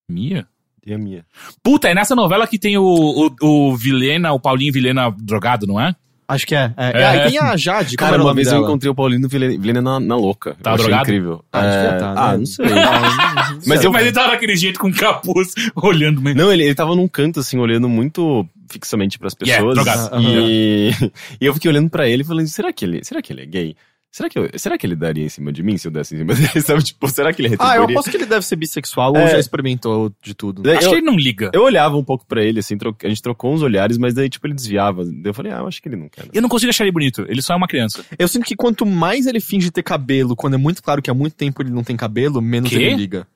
Mia? 0.09 0.47
Tem 0.83 0.93
a 0.93 0.97
Mia. 0.97 1.25
Puta, 1.63 1.87
é 1.87 1.95
nessa 1.95 2.15
novela 2.15 2.47
que 2.47 2.59
tem 2.59 2.77
o, 2.77 2.83
o, 2.83 3.31
o 3.41 3.75
Vilena, 3.75 4.33
o 4.33 4.39
Paulinho 4.39 4.73
Vilena 4.73 5.09
drogado, 5.17 5.65
não 5.65 5.79
é? 5.79 5.95
Acho 6.27 6.47
que 6.47 6.55
é. 6.55 6.73
é. 6.75 7.01
É. 7.01 7.05
Ah, 7.05 7.15
e 7.27 7.29
tem 7.29 7.37
a 7.39 7.55
Jade, 7.55 7.95
Cara, 7.95 8.21
uma 8.21 8.33
vez 8.33 8.47
eu 8.47 8.53
dela? 8.55 8.65
encontrei 8.65 8.89
o 8.91 8.95
Paulino 8.95 9.27
Vilhena 9.29 9.81
na, 9.81 9.99
na 9.99 10.15
louca. 10.15 10.55
Tá 10.61 10.71
eu 10.71 10.77
drogado? 10.77 11.03
incrível. 11.03 11.45
Ah, 11.53 11.63
É, 11.65 11.97
tá, 11.97 12.13
ah, 12.17 12.31
né? 12.31 12.37
não 12.39 12.45
sei. 12.45 12.65
Mas 13.67 13.79
eu... 13.83 13.89
eu- 13.89 13.91
Mas 13.91 14.01
ele 14.03 14.11
tava 14.11 14.29
daquele 14.31 14.55
jeito 14.55 14.79
com 14.79 14.91
capuz, 14.91 15.53
olhando 15.75 16.21
meio. 16.21 16.35
Não, 16.35 16.51
ele, 16.51 16.63
ele 16.63 16.75
tava 16.75 16.95
num 16.95 17.07
canto, 17.07 17.39
assim, 17.39 17.57
olhando 17.59 17.87
muito 17.87 18.47
fixamente 18.71 19.19
pras 19.19 19.35
Yeah, 19.41 19.63
pessoas. 19.63 19.75
drogado. 19.85 20.21
e, 20.23 20.89
e 21.39 21.45
eu 21.45 21.53
fiquei 21.53 21.69
olhando 21.69 21.89
pra 21.89 22.07
ele 22.09 22.23
e 22.23 22.25
falando, 22.25 22.47
será 22.47 22.73
que 22.73 22.83
ele, 22.85 23.03
será 23.03 23.21
que 23.21 23.31
ele 23.31 23.41
é 23.43 23.45
gay? 23.45 23.75
Será 24.15 24.29
que, 24.29 24.39
eu- 24.39 24.49
será 24.55 24.77
que 24.77 24.87
ele 24.87 24.95
daria 24.95 25.25
em 25.25 25.27
cima 25.27 25.51
de 25.51 25.61
mim 25.61 25.77
se 25.77 25.89
eu 25.89 25.91
desse 25.91 26.15
em 26.15 26.19
cima 26.19 26.31
dele? 26.35 26.61
Sabe, 26.61 26.81
tipo, 26.81 27.05
será 27.09 27.33
que 27.33 27.41
ele 27.41 27.49
Ah, 27.59 27.75
eu 27.75 27.81
retribuiria? 27.81 27.95
aposto 27.95 28.11
que 28.11 28.15
ele 28.15 28.25
deve 28.25 28.45
ser 28.45 28.55
bissexual 28.55 29.11
ou 29.11 29.17
É. 29.17 29.31
já 29.31 29.39
experimentou 29.39 30.09
de 30.23 30.33
tudo. 30.33 30.65
É, 30.69 30.77
Acho 30.77 30.85
eu- 30.85 30.89
que 30.91 30.95
ele 30.99 31.05
não 31.05 31.17
liga. 31.17 31.51
Eu 31.53 31.63
olhava 31.63 31.97
um 31.97 32.03
pouco 32.03 32.25
pra 32.25 32.41
ele, 32.41 32.59
assim, 32.61 32.77
tro- 32.77 32.95
a 33.03 33.07
gente 33.09 33.21
trocou 33.21 33.53
uns 33.53 33.61
olhares, 33.61 33.97
mas 33.97 34.13
daí, 34.13 34.29
tipo, 34.29 34.47
ele 34.47 34.53
desviava. 34.53 35.03
Daí 35.03 35.21
eu 35.25 35.33
falei, 35.33 35.51
ah, 35.51 35.57
eu 35.57 35.67
acho 35.67 35.81
que 35.81 35.89
ele 35.89 35.97
não 35.97 36.07
quer. 36.07 36.23
né? 36.23 36.29
Eu 36.33 36.41
não 36.41 36.47
consigo 36.47 36.69
achar 36.69 36.85
ele 36.85 36.93
bonito. 36.93 37.25
Ele 37.27 37.41
só 37.41 37.53
é 37.53 37.57
uma 37.57 37.67
criança. 37.67 38.05
Eu 38.17 38.29
sinto 38.29 38.45
que 38.45 38.55
quanto 38.55 38.85
mais 38.85 39.27
ele 39.27 39.41
finge 39.41 39.69
ter 39.69 39.83
cabelo, 39.83 40.33
quando 40.33 40.53
é 40.53 40.57
muito 40.57 40.81
claro 40.81 41.01
que 41.01 41.11
há 41.11 41.13
muito 41.13 41.35
tempo 41.35 41.61
ele 41.61 41.69
não 41.71 41.83
tem 41.83 41.97
cabelo, 41.97 42.41
menos 42.41 42.69
Quê? 42.69 42.77
ele 42.77 42.95
liga. 42.95 43.27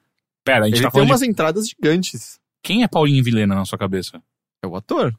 Pera, 0.46 0.64
a 0.64 0.68
gente 0.70 0.78
Ele 0.78 0.84
tá 0.86 0.92
tem 0.92 1.02
umas 1.04 1.20
de... 1.20 1.28
entradas 1.28 1.68
gigantes. 1.68 2.40
Quem 2.64 2.84
é 2.84 2.88
Paulinho 2.88 3.22
Vilena 3.22 3.54
na 3.54 3.66
sua 3.66 3.78
cabeça? 3.78 4.22
É 4.64 4.68
o 4.68 4.78
ator. 4.78 5.14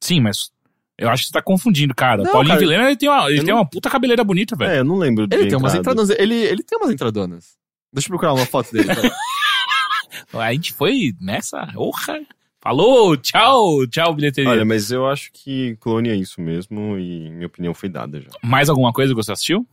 Sim, 0.00 0.20
mas 0.20 0.50
eu 0.98 1.08
acho 1.10 1.24
que 1.24 1.28
você 1.28 1.32
tá 1.32 1.42
confundindo, 1.42 1.94
cara. 1.94 2.22
Não, 2.22 2.32
Paulinho 2.32 2.54
cara. 2.54 2.60
Vilena, 2.60 2.86
ele 2.86 2.96
tem 2.96 3.08
uma, 3.08 3.28
ele 3.30 3.38
tem 3.38 3.48
não- 3.48 3.56
uma 3.56 3.68
puta 3.68 3.90
cabeleira 3.90 4.24
bonita, 4.24 4.56
velho. 4.56 4.70
É, 4.70 4.78
eu 4.80 4.84
não 4.84 4.96
lembro 4.96 5.26
de 5.26 5.36
Ele 5.36 5.48
tem 5.48 5.58
umas 5.58 5.74
entrada. 5.74 6.02
entradas. 6.02 6.18
Ele, 6.20 6.34
ele 6.34 6.62
tem 6.62 6.78
umas 6.78 6.90
entradonas. 6.90 7.56
Deixa 7.92 8.06
eu 8.06 8.10
procurar 8.10 8.32
uma 8.32 8.46
foto 8.46 8.72
dele. 8.72 8.86
pera. 8.94 9.14
A 10.32 10.52
gente 10.52 10.72
foi 10.72 11.12
nessa, 11.20 11.68
orra. 11.76 12.20
Falou, 12.60 13.16
tchau, 13.16 13.86
tchau, 13.86 14.14
bilheteria. 14.14 14.50
Olha, 14.50 14.64
mas 14.64 14.90
eu 14.90 15.06
acho 15.06 15.30
que 15.32 15.76
clone 15.76 16.08
é 16.08 16.16
isso 16.16 16.40
mesmo 16.40 16.98
e 16.98 17.30
minha 17.30 17.46
opinião 17.46 17.72
foi 17.74 17.88
dada 17.88 18.20
já. 18.20 18.30
Mais 18.42 18.68
alguma 18.68 18.92
coisa 18.92 19.12
que 19.14 19.22
você 19.22 19.32
assistiu? 19.32 19.66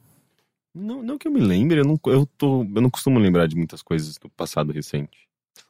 Não, 0.76 1.02
não 1.02 1.18
que 1.18 1.28
eu 1.28 1.32
me 1.32 1.40
lembre, 1.40 1.80
eu 1.80 1.86
não, 1.86 2.00
eu, 2.08 2.28
tô, 2.38 2.62
eu 2.64 2.82
não 2.82 2.90
costumo 2.90 3.18
lembrar 3.20 3.48
de 3.48 3.56
muitas 3.56 3.82
coisas 3.82 4.18
do 4.18 4.30
passado 4.30 4.72
recente. 4.72 5.18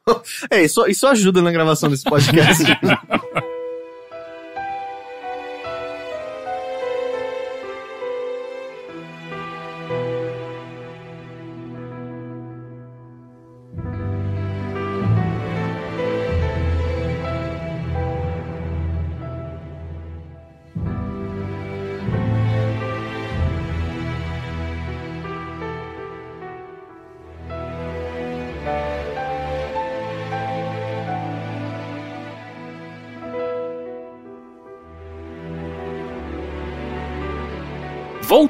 é, 0.50 0.64
isso, 0.64 0.86
isso 0.86 1.06
ajuda 1.06 1.40
na 1.40 1.50
gravação 1.50 1.88
desse 1.88 2.04
podcast. 2.04 2.62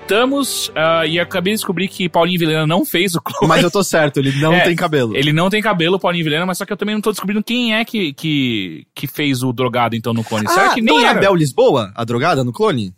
Voltamos 0.09 0.71
ah, 0.75 1.07
e 1.07 1.19
acabei 1.19 1.55
de 1.55 1.61
descobrir 1.61 1.89
que 1.89 2.11
Paulinho 2.11 2.39
Vilena 2.39 2.67
não 2.67 2.85
fez 2.85 3.15
o 3.15 3.23
clone. 3.23 3.49
Mas 3.49 3.63
eu 3.63 3.71
tô 3.71 3.83
certo, 3.83 4.19
ele 4.19 4.33
não 4.39 4.53
É, 4.55 4.61
tem 4.61 4.77
cabelo. 4.77 5.17
Ele 5.17 5.33
não 5.33 5.49
tem 5.49 5.63
cabelo, 5.63 5.99
Paulinho 5.99 6.23
Vilena, 6.25 6.45
mas 6.45 6.59
só 6.59 6.67
que 6.67 6.73
eu 6.75 6.77
também 6.77 6.95
não 6.95 7.01
tô 7.01 7.11
descobrindo 7.11 7.43
quem 7.43 7.75
é 7.75 7.83
que, 7.87 8.13
que, 8.13 8.87
que 8.95 9.07
fez 9.07 9.43
o 9.43 9.51
drogado 9.51 9.97
então 9.97 10.13
no 10.13 10.23
clone. 10.23 10.47
Será 10.47 10.73
Ah, 10.73 10.75
que 10.75 10.83
não 10.83 10.97
nem 10.97 11.05
é 11.07 11.09
a 11.09 11.11
era? 11.13 11.21
Bel 11.21 11.35
Lisboa, 11.35 11.91
a 11.95 12.05
drogada, 12.05 12.45
no 12.45 12.53
clone? 12.53 12.93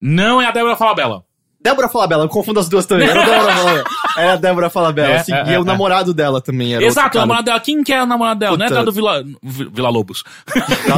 Não 0.00 0.40
é 0.40 0.46
a 0.46 0.52
Débora 0.52 0.76
Falabella. 0.76 1.24
Débora 1.68 1.88
Falabella, 1.88 2.24
eu 2.24 2.28
confundo 2.28 2.60
as 2.60 2.68
duas 2.68 2.86
também. 2.86 3.08
Era 3.08 3.22
a 3.22 3.26
Débora 3.26 3.52
Falabella. 3.56 3.84
Era 4.16 4.32
a 4.32 4.36
Débora 4.36 4.70
Falabella, 4.70 5.08
É, 5.10 5.16
assim, 5.18 5.32
é, 5.32 5.46
e 5.50 5.54
é, 5.54 5.58
o 5.58 5.62
é. 5.62 5.64
namorado 5.64 6.14
dela 6.14 6.40
também 6.40 6.74
era 6.74 6.84
Exato, 6.84 7.18
o 7.18 7.20
namorado 7.20 7.44
dela. 7.46 7.60
Quem 7.60 7.82
que 7.82 7.92
é 7.92 8.02
o 8.02 8.06
namorado 8.06 8.38
dela? 8.40 8.56
Não 8.56 8.64
é 8.66 8.68
Puta. 8.68 8.80
da 8.80 8.84
do 8.84 8.92
Vila, 8.92 9.22
Vi- 9.42 9.68
Vila 9.74 9.88
Lobos. 9.88 10.22
Da, 10.88 10.96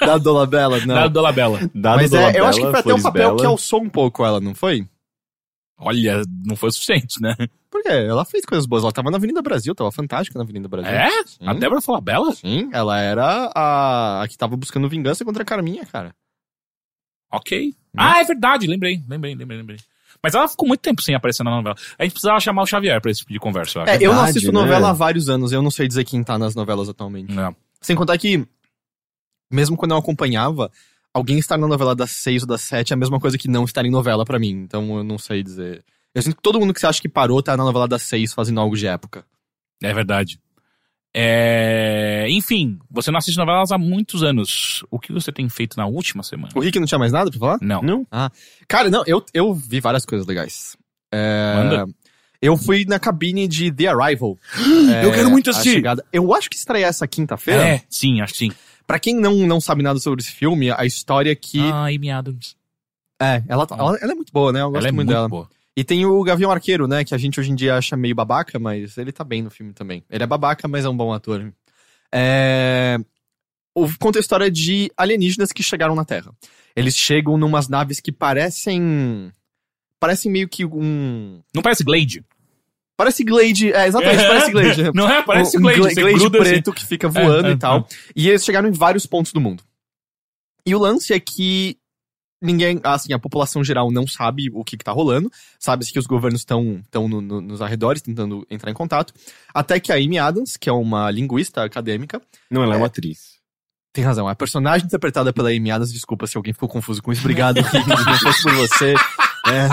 da, 0.00 0.06
da 0.06 0.18
Dolabella, 0.18 0.78
não. 0.86 0.94
Da 0.94 1.08
Dolabella. 1.08 1.58
Dado 1.74 1.96
Mas 1.96 2.12
é, 2.12 2.38
eu 2.38 2.46
acho 2.46 2.60
que 2.60 2.70
foi 2.70 2.80
até 2.80 2.94
um 2.94 3.02
papel 3.02 3.28
Bela, 3.28 3.38
que 3.38 3.46
alçou 3.46 3.82
um 3.82 3.88
pouco 3.88 4.24
ela, 4.24 4.40
não 4.40 4.54
foi? 4.54 4.86
Olha, 5.78 6.22
não 6.46 6.56
foi 6.56 6.68
o 6.68 6.72
suficiente, 6.72 7.20
né? 7.20 7.34
Por 7.70 7.82
quê? 7.82 7.88
Ela 7.90 8.24
fez 8.24 8.44
coisas 8.46 8.64
boas. 8.66 8.84
Ela 8.84 8.92
tava 8.92 9.10
na 9.10 9.16
Avenida 9.16 9.42
Brasil, 9.42 9.74
tava 9.74 9.90
fantástica 9.90 10.38
na 10.38 10.44
Avenida 10.44 10.68
Brasil. 10.68 10.90
É? 10.90 11.10
Sim. 11.26 11.46
A 11.46 11.52
Débora 11.52 11.80
Falabella? 11.80 12.32
Sim, 12.32 12.70
ela 12.72 12.98
era 13.00 13.50
a, 13.54 14.22
a 14.22 14.28
que 14.28 14.38
tava 14.38 14.56
buscando 14.56 14.88
vingança 14.88 15.24
contra 15.24 15.42
a 15.42 15.46
Carminha, 15.46 15.84
cara. 15.84 16.14
Ok. 17.32 17.74
Ah, 17.96 18.20
é 18.20 18.24
verdade, 18.24 18.66
lembrei, 18.66 19.02
lembrei, 19.08 19.34
lembrei, 19.34 19.58
lembrei. 19.58 19.78
Mas 20.22 20.34
ela 20.34 20.48
ficou 20.48 20.66
muito 20.66 20.80
tempo 20.80 21.02
sem 21.02 21.14
aparecer 21.14 21.44
na 21.44 21.50
novela. 21.50 21.76
A 21.98 22.02
gente 22.02 22.12
precisava 22.12 22.40
chamar 22.40 22.62
o 22.62 22.66
Xavier 22.66 23.00
pra 23.00 23.10
esse 23.10 23.20
tipo 23.20 23.32
de 23.32 23.38
conversa, 23.38 23.78
eu 23.78 23.82
acho. 23.82 23.92
É, 23.92 23.98
eu 24.00 24.14
não 24.14 24.22
assisto 24.22 24.50
né? 24.50 24.60
novela 24.60 24.90
há 24.90 24.92
vários 24.92 25.28
anos, 25.28 25.52
eu 25.52 25.60
não 25.60 25.70
sei 25.70 25.86
dizer 25.86 26.04
quem 26.04 26.24
tá 26.24 26.38
nas 26.38 26.54
novelas 26.54 26.88
atualmente. 26.88 27.32
Não. 27.32 27.54
Sem 27.80 27.94
contar 27.94 28.16
que, 28.16 28.46
mesmo 29.50 29.76
quando 29.76 29.90
eu 29.90 29.98
acompanhava, 29.98 30.70
alguém 31.12 31.38
estar 31.38 31.58
na 31.58 31.68
novela 31.68 31.94
das 31.94 32.10
seis 32.10 32.42
ou 32.42 32.48
das 32.48 32.62
sete 32.62 32.92
é 32.92 32.94
a 32.94 32.96
mesma 32.96 33.20
coisa 33.20 33.36
que 33.36 33.48
não 33.48 33.64
estar 33.64 33.84
em 33.84 33.90
novela 33.90 34.24
pra 34.24 34.38
mim. 34.38 34.50
Então 34.50 34.96
eu 34.96 35.04
não 35.04 35.18
sei 35.18 35.42
dizer. 35.42 35.84
Eu 36.14 36.22
sinto 36.22 36.36
que 36.36 36.42
todo 36.42 36.58
mundo 36.58 36.72
que 36.72 36.80
você 36.80 36.86
acha 36.86 37.02
que 37.02 37.08
parou 37.08 37.42
tá 37.42 37.56
na 37.56 37.64
novela 37.64 37.86
das 37.86 38.02
seis 38.02 38.32
fazendo 38.32 38.60
algo 38.60 38.76
de 38.76 38.86
época. 38.86 39.26
É 39.82 39.92
verdade. 39.92 40.40
É... 41.16 42.26
Enfim, 42.28 42.78
você 42.90 43.10
não 43.10 43.18
assiste 43.18 43.36
novelas 43.36 43.70
há 43.70 43.78
muitos 43.78 44.22
anos. 44.22 44.84
O 44.90 44.98
que 44.98 45.12
você 45.12 45.30
tem 45.30 45.48
feito 45.48 45.76
na 45.76 45.86
última 45.86 46.22
semana? 46.22 46.50
O 46.54 46.60
Rick 46.60 46.78
não 46.80 46.86
tinha 46.86 46.98
mais 46.98 47.12
nada 47.12 47.30
pra 47.30 47.38
falar? 47.38 47.58
Não. 47.60 47.80
Não? 47.82 48.06
Cara, 48.66 48.90
não, 48.90 49.04
eu, 49.06 49.24
eu 49.32 49.54
vi 49.54 49.80
várias 49.80 50.04
coisas 50.04 50.26
legais. 50.26 50.76
É, 51.12 51.54
Manda. 51.56 51.86
Eu 52.42 52.56
fui 52.58 52.84
na 52.84 52.98
cabine 52.98 53.48
de 53.48 53.72
The 53.72 53.86
Arrival. 53.86 54.36
Eu 55.02 55.12
quero 55.12 55.30
muito 55.30 55.48
a 55.48 55.52
assistir. 55.52 55.72
chegada. 55.74 56.04
Eu 56.12 56.34
acho 56.34 56.50
que 56.50 56.56
estreia 56.56 56.86
essa 56.86 57.06
quinta-feira. 57.06 57.66
É, 57.66 57.82
sim, 57.88 58.20
acho 58.20 58.32
que 58.34 58.38
sim. 58.40 58.52
Pra 58.86 58.98
quem 58.98 59.14
não, 59.18 59.34
não 59.46 59.60
sabe 59.62 59.82
nada 59.82 59.98
sobre 59.98 60.20
esse 60.22 60.32
filme, 60.32 60.70
a 60.70 60.84
história 60.84 61.30
é 61.30 61.34
que. 61.34 61.58
Ah, 61.60 61.86
Amy 61.86 62.10
Adams. 62.10 62.54
É, 63.22 63.42
ela, 63.48 63.66
tá- 63.66 63.76
ela, 63.78 63.96
ela 63.98 64.12
é 64.12 64.14
muito 64.14 64.30
boa, 64.30 64.52
né? 64.52 64.60
Eu 64.60 64.66
gosto 64.70 64.78
Ela 64.80 64.88
é 64.88 64.92
muito, 64.92 65.06
muito 65.06 65.16
dela. 65.16 65.28
boa. 65.28 65.48
E 65.76 65.82
tem 65.82 66.06
o 66.06 66.22
Gavião 66.22 66.50
Arqueiro, 66.52 66.86
né? 66.86 67.04
Que 67.04 67.14
a 67.14 67.18
gente 67.18 67.40
hoje 67.40 67.50
em 67.50 67.54
dia 67.54 67.76
acha 67.76 67.96
meio 67.96 68.14
babaca, 68.14 68.58
mas 68.58 68.96
ele 68.96 69.10
tá 69.10 69.24
bem 69.24 69.42
no 69.42 69.50
filme 69.50 69.72
também. 69.72 70.04
Ele 70.08 70.22
é 70.22 70.26
babaca, 70.26 70.68
mas 70.68 70.84
é 70.84 70.88
um 70.88 70.96
bom 70.96 71.12
ator. 71.12 71.52
É... 72.12 72.96
o- 73.74 73.88
Conta 73.98 74.18
a 74.18 74.20
história 74.20 74.50
de 74.50 74.90
alienígenas 74.96 75.50
que 75.52 75.62
chegaram 75.62 75.94
na 75.96 76.04
Terra. 76.04 76.32
Eles 76.76 76.96
chegam 76.96 77.36
numas 77.36 77.68
naves 77.68 78.00
que 78.00 78.12
parecem. 78.12 79.32
Parecem 79.98 80.30
meio 80.30 80.48
que 80.48 80.64
um. 80.64 81.40
Não 81.54 81.62
parece 81.62 81.82
Glade? 81.82 82.24
Parece 82.96 83.24
Glade. 83.24 83.72
É, 83.72 83.86
exatamente, 83.88 84.22
parece 84.28 84.50
Glade. 84.52 84.82
Não 84.94 85.08
é? 85.10 85.22
Parece 85.24 85.58
um 85.58 85.62
Glade. 85.62 85.80
Glade 85.80 86.12
gruda 86.18 86.38
assim. 86.40 86.50
preto 86.50 86.72
que 86.72 86.84
fica 86.86 87.08
voando 87.08 87.48
É, 87.48 87.50
é, 87.50 87.54
e 87.54 87.58
tal. 87.58 87.88
E 88.14 88.28
eles 88.28 88.44
chegaram 88.44 88.68
em 88.68 88.72
vários 88.72 89.06
pontos 89.06 89.32
do 89.32 89.40
mundo. 89.40 89.62
E 90.66 90.74
o 90.74 90.78
lance 90.78 91.12
é 91.12 91.18
que 91.18 91.76
ninguém, 92.44 92.80
assim, 92.84 93.12
a 93.12 93.18
população 93.18 93.64
geral 93.64 93.90
não 93.90 94.06
sabe 94.06 94.50
o 94.52 94.62
que, 94.62 94.76
que 94.76 94.84
tá 94.84 94.92
rolando. 94.92 95.30
Sabe-se 95.58 95.92
que 95.92 95.98
os 95.98 96.06
governos 96.06 96.42
estão 96.42 96.80
estão 96.84 97.08
no- 97.08 97.20
no- 97.20 97.40
nos 97.40 97.60
arredores 97.62 98.02
tentando 98.02 98.46
entrar 98.50 98.70
em 98.70 98.74
contato. 98.74 99.12
Até 99.52 99.80
que 99.80 99.90
a 99.92 99.96
Amy 99.96 100.18
Adams, 100.18 100.56
que 100.56 100.68
é 100.68 100.72
uma 100.72 101.10
linguista 101.10 101.64
acadêmica, 101.64 102.20
Não, 102.50 102.62
ela 102.62 102.74
é 102.74 102.76
uma 102.78 102.86
atriz. 102.86 103.34
tem 103.92 104.04
razão. 104.04 104.26
A 104.28 104.34
personagem 104.34 104.86
interpretada 104.86 105.32
pela 105.32 105.50
Amy 105.50 105.70
Adams, 105.70 105.92
desculpa 105.92 106.26
se 106.26 106.36
alguém 106.36 106.52
ficou 106.52 106.68
confuso 106.68 107.02
com 107.02 107.12
isso. 107.12 107.20
Obrigado, 107.22 107.56
Rick. 107.62 107.84
Se 107.84 107.88
não 107.88 108.18
fosse 108.18 108.42
por 108.42 108.52
você, 108.54 108.94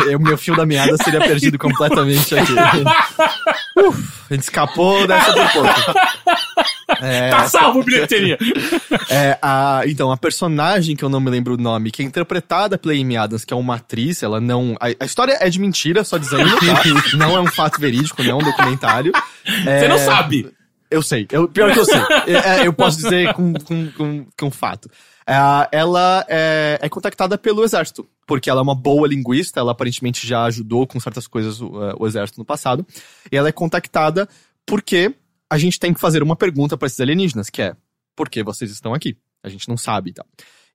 é, 0.09 0.15
o 0.15 0.19
meu 0.19 0.37
fio 0.37 0.55
da 0.55 0.65
meada 0.65 0.95
seria 1.03 1.19
perdido 1.19 1.57
completamente 1.57 2.35
aqui. 2.37 2.53
Uf, 3.77 4.25
a 4.29 4.33
gente 4.33 4.43
escapou 4.43 5.07
dessa 5.07 5.33
por 5.33 5.51
pouco. 5.51 5.69
É, 6.99 7.29
Tá 7.29 7.47
salvo, 7.47 7.83
bilheteria! 7.83 8.37
é, 9.09 9.37
a, 9.41 9.81
então, 9.87 10.11
a 10.11 10.17
personagem, 10.17 10.95
que 10.95 11.03
eu 11.03 11.09
não 11.09 11.19
me 11.19 11.31
lembro 11.31 11.53
o 11.53 11.57
nome, 11.57 11.89
que 11.89 12.03
é 12.03 12.05
interpretada 12.05 12.77
pela 12.77 12.93
Amy 12.93 13.17
Adams, 13.17 13.45
que 13.45 13.53
é 13.53 13.57
uma 13.57 13.75
atriz, 13.75 14.21
ela 14.21 14.39
não... 14.41 14.75
A, 14.79 14.87
a 14.99 15.05
história 15.05 15.37
é 15.39 15.49
de 15.49 15.59
mentira, 15.59 16.03
só 16.03 16.17
dizendo, 16.17 16.49
tá? 16.59 16.83
não 17.17 17.35
é 17.35 17.39
um 17.39 17.47
fato 17.47 17.79
verídico, 17.79 18.21
não 18.21 18.31
é 18.31 18.35
um 18.35 18.45
documentário. 18.45 19.13
Você 19.45 19.87
não 19.87 19.97
sabe. 19.97 20.51
Eu 20.91 21.01
sei. 21.01 21.25
Eu, 21.31 21.47
pior 21.47 21.71
que 21.71 21.79
eu 21.79 21.85
sei. 21.85 22.01
É, 22.27 22.61
é, 22.61 22.67
eu 22.67 22.73
posso 22.73 22.97
dizer 22.97 23.33
com, 23.33 23.53
com, 23.53 23.91
com, 23.91 24.25
com 24.37 24.51
fato. 24.51 24.91
É, 25.25 25.35
ela 25.71 26.25
é, 26.27 26.77
é 26.81 26.89
contactada 26.89 27.37
pelo 27.37 27.63
exército, 27.63 28.07
porque 28.31 28.49
ela 28.49 28.61
é 28.61 28.63
uma 28.63 28.73
boa 28.73 29.09
linguista, 29.09 29.59
ela 29.59 29.73
aparentemente 29.73 30.25
já 30.25 30.45
ajudou 30.45 30.87
com 30.87 30.97
certas 31.01 31.27
coisas 31.27 31.59
o, 31.59 31.83
é, 31.83 31.93
o 31.99 32.07
exército 32.07 32.39
no 32.39 32.45
passado. 32.45 32.87
E 33.29 33.35
ela 33.35 33.49
é 33.49 33.51
contactada 33.51 34.25
porque 34.65 35.13
a 35.49 35.57
gente 35.57 35.77
tem 35.77 35.93
que 35.93 35.99
fazer 35.99 36.23
uma 36.23 36.33
pergunta 36.33 36.77
para 36.77 36.85
esses 36.85 37.01
alienígenas, 37.01 37.49
que 37.49 37.61
é: 37.61 37.75
por 38.15 38.29
que 38.29 38.41
vocês 38.41 38.71
estão 38.71 38.93
aqui? 38.93 39.17
A 39.43 39.49
gente 39.49 39.67
não 39.67 39.75
sabe 39.75 40.11
e 40.11 40.13
tal. 40.13 40.25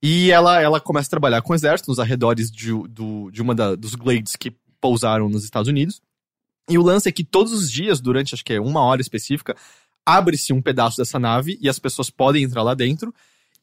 E 0.03 0.31
ela, 0.31 0.61
ela 0.61 0.79
começa 0.79 1.09
a 1.09 1.09
trabalhar 1.09 1.41
com 1.41 1.55
o 1.55 1.57
exército 1.57 1.91
nos 1.91 1.99
arredores 1.99 2.51
de, 2.51 2.73
do, 2.91 3.31
de 3.31 3.41
uma 3.41 3.55
da, 3.55 3.75
dos 3.75 3.95
glades 3.95 4.37
que 4.37 4.55
pousaram 4.79 5.27
nos 5.27 5.43
Estados 5.43 5.71
Unidos. 5.71 6.03
E 6.69 6.77
o 6.77 6.83
lance 6.83 7.09
é 7.09 7.13
que 7.13 7.25
todos 7.25 7.55
os 7.55 7.71
dias, 7.71 8.03
durante 8.03 8.35
acho 8.35 8.45
que 8.45 8.53
é 8.53 8.61
uma 8.61 8.83
hora 8.83 9.01
específica, 9.01 9.57
abre-se 10.05 10.53
um 10.53 10.61
pedaço 10.61 10.99
dessa 10.99 11.19
nave 11.19 11.57
e 11.59 11.71
as 11.71 11.79
pessoas 11.79 12.11
podem 12.11 12.43
entrar 12.43 12.63
lá 12.63 12.75
dentro. 12.75 13.15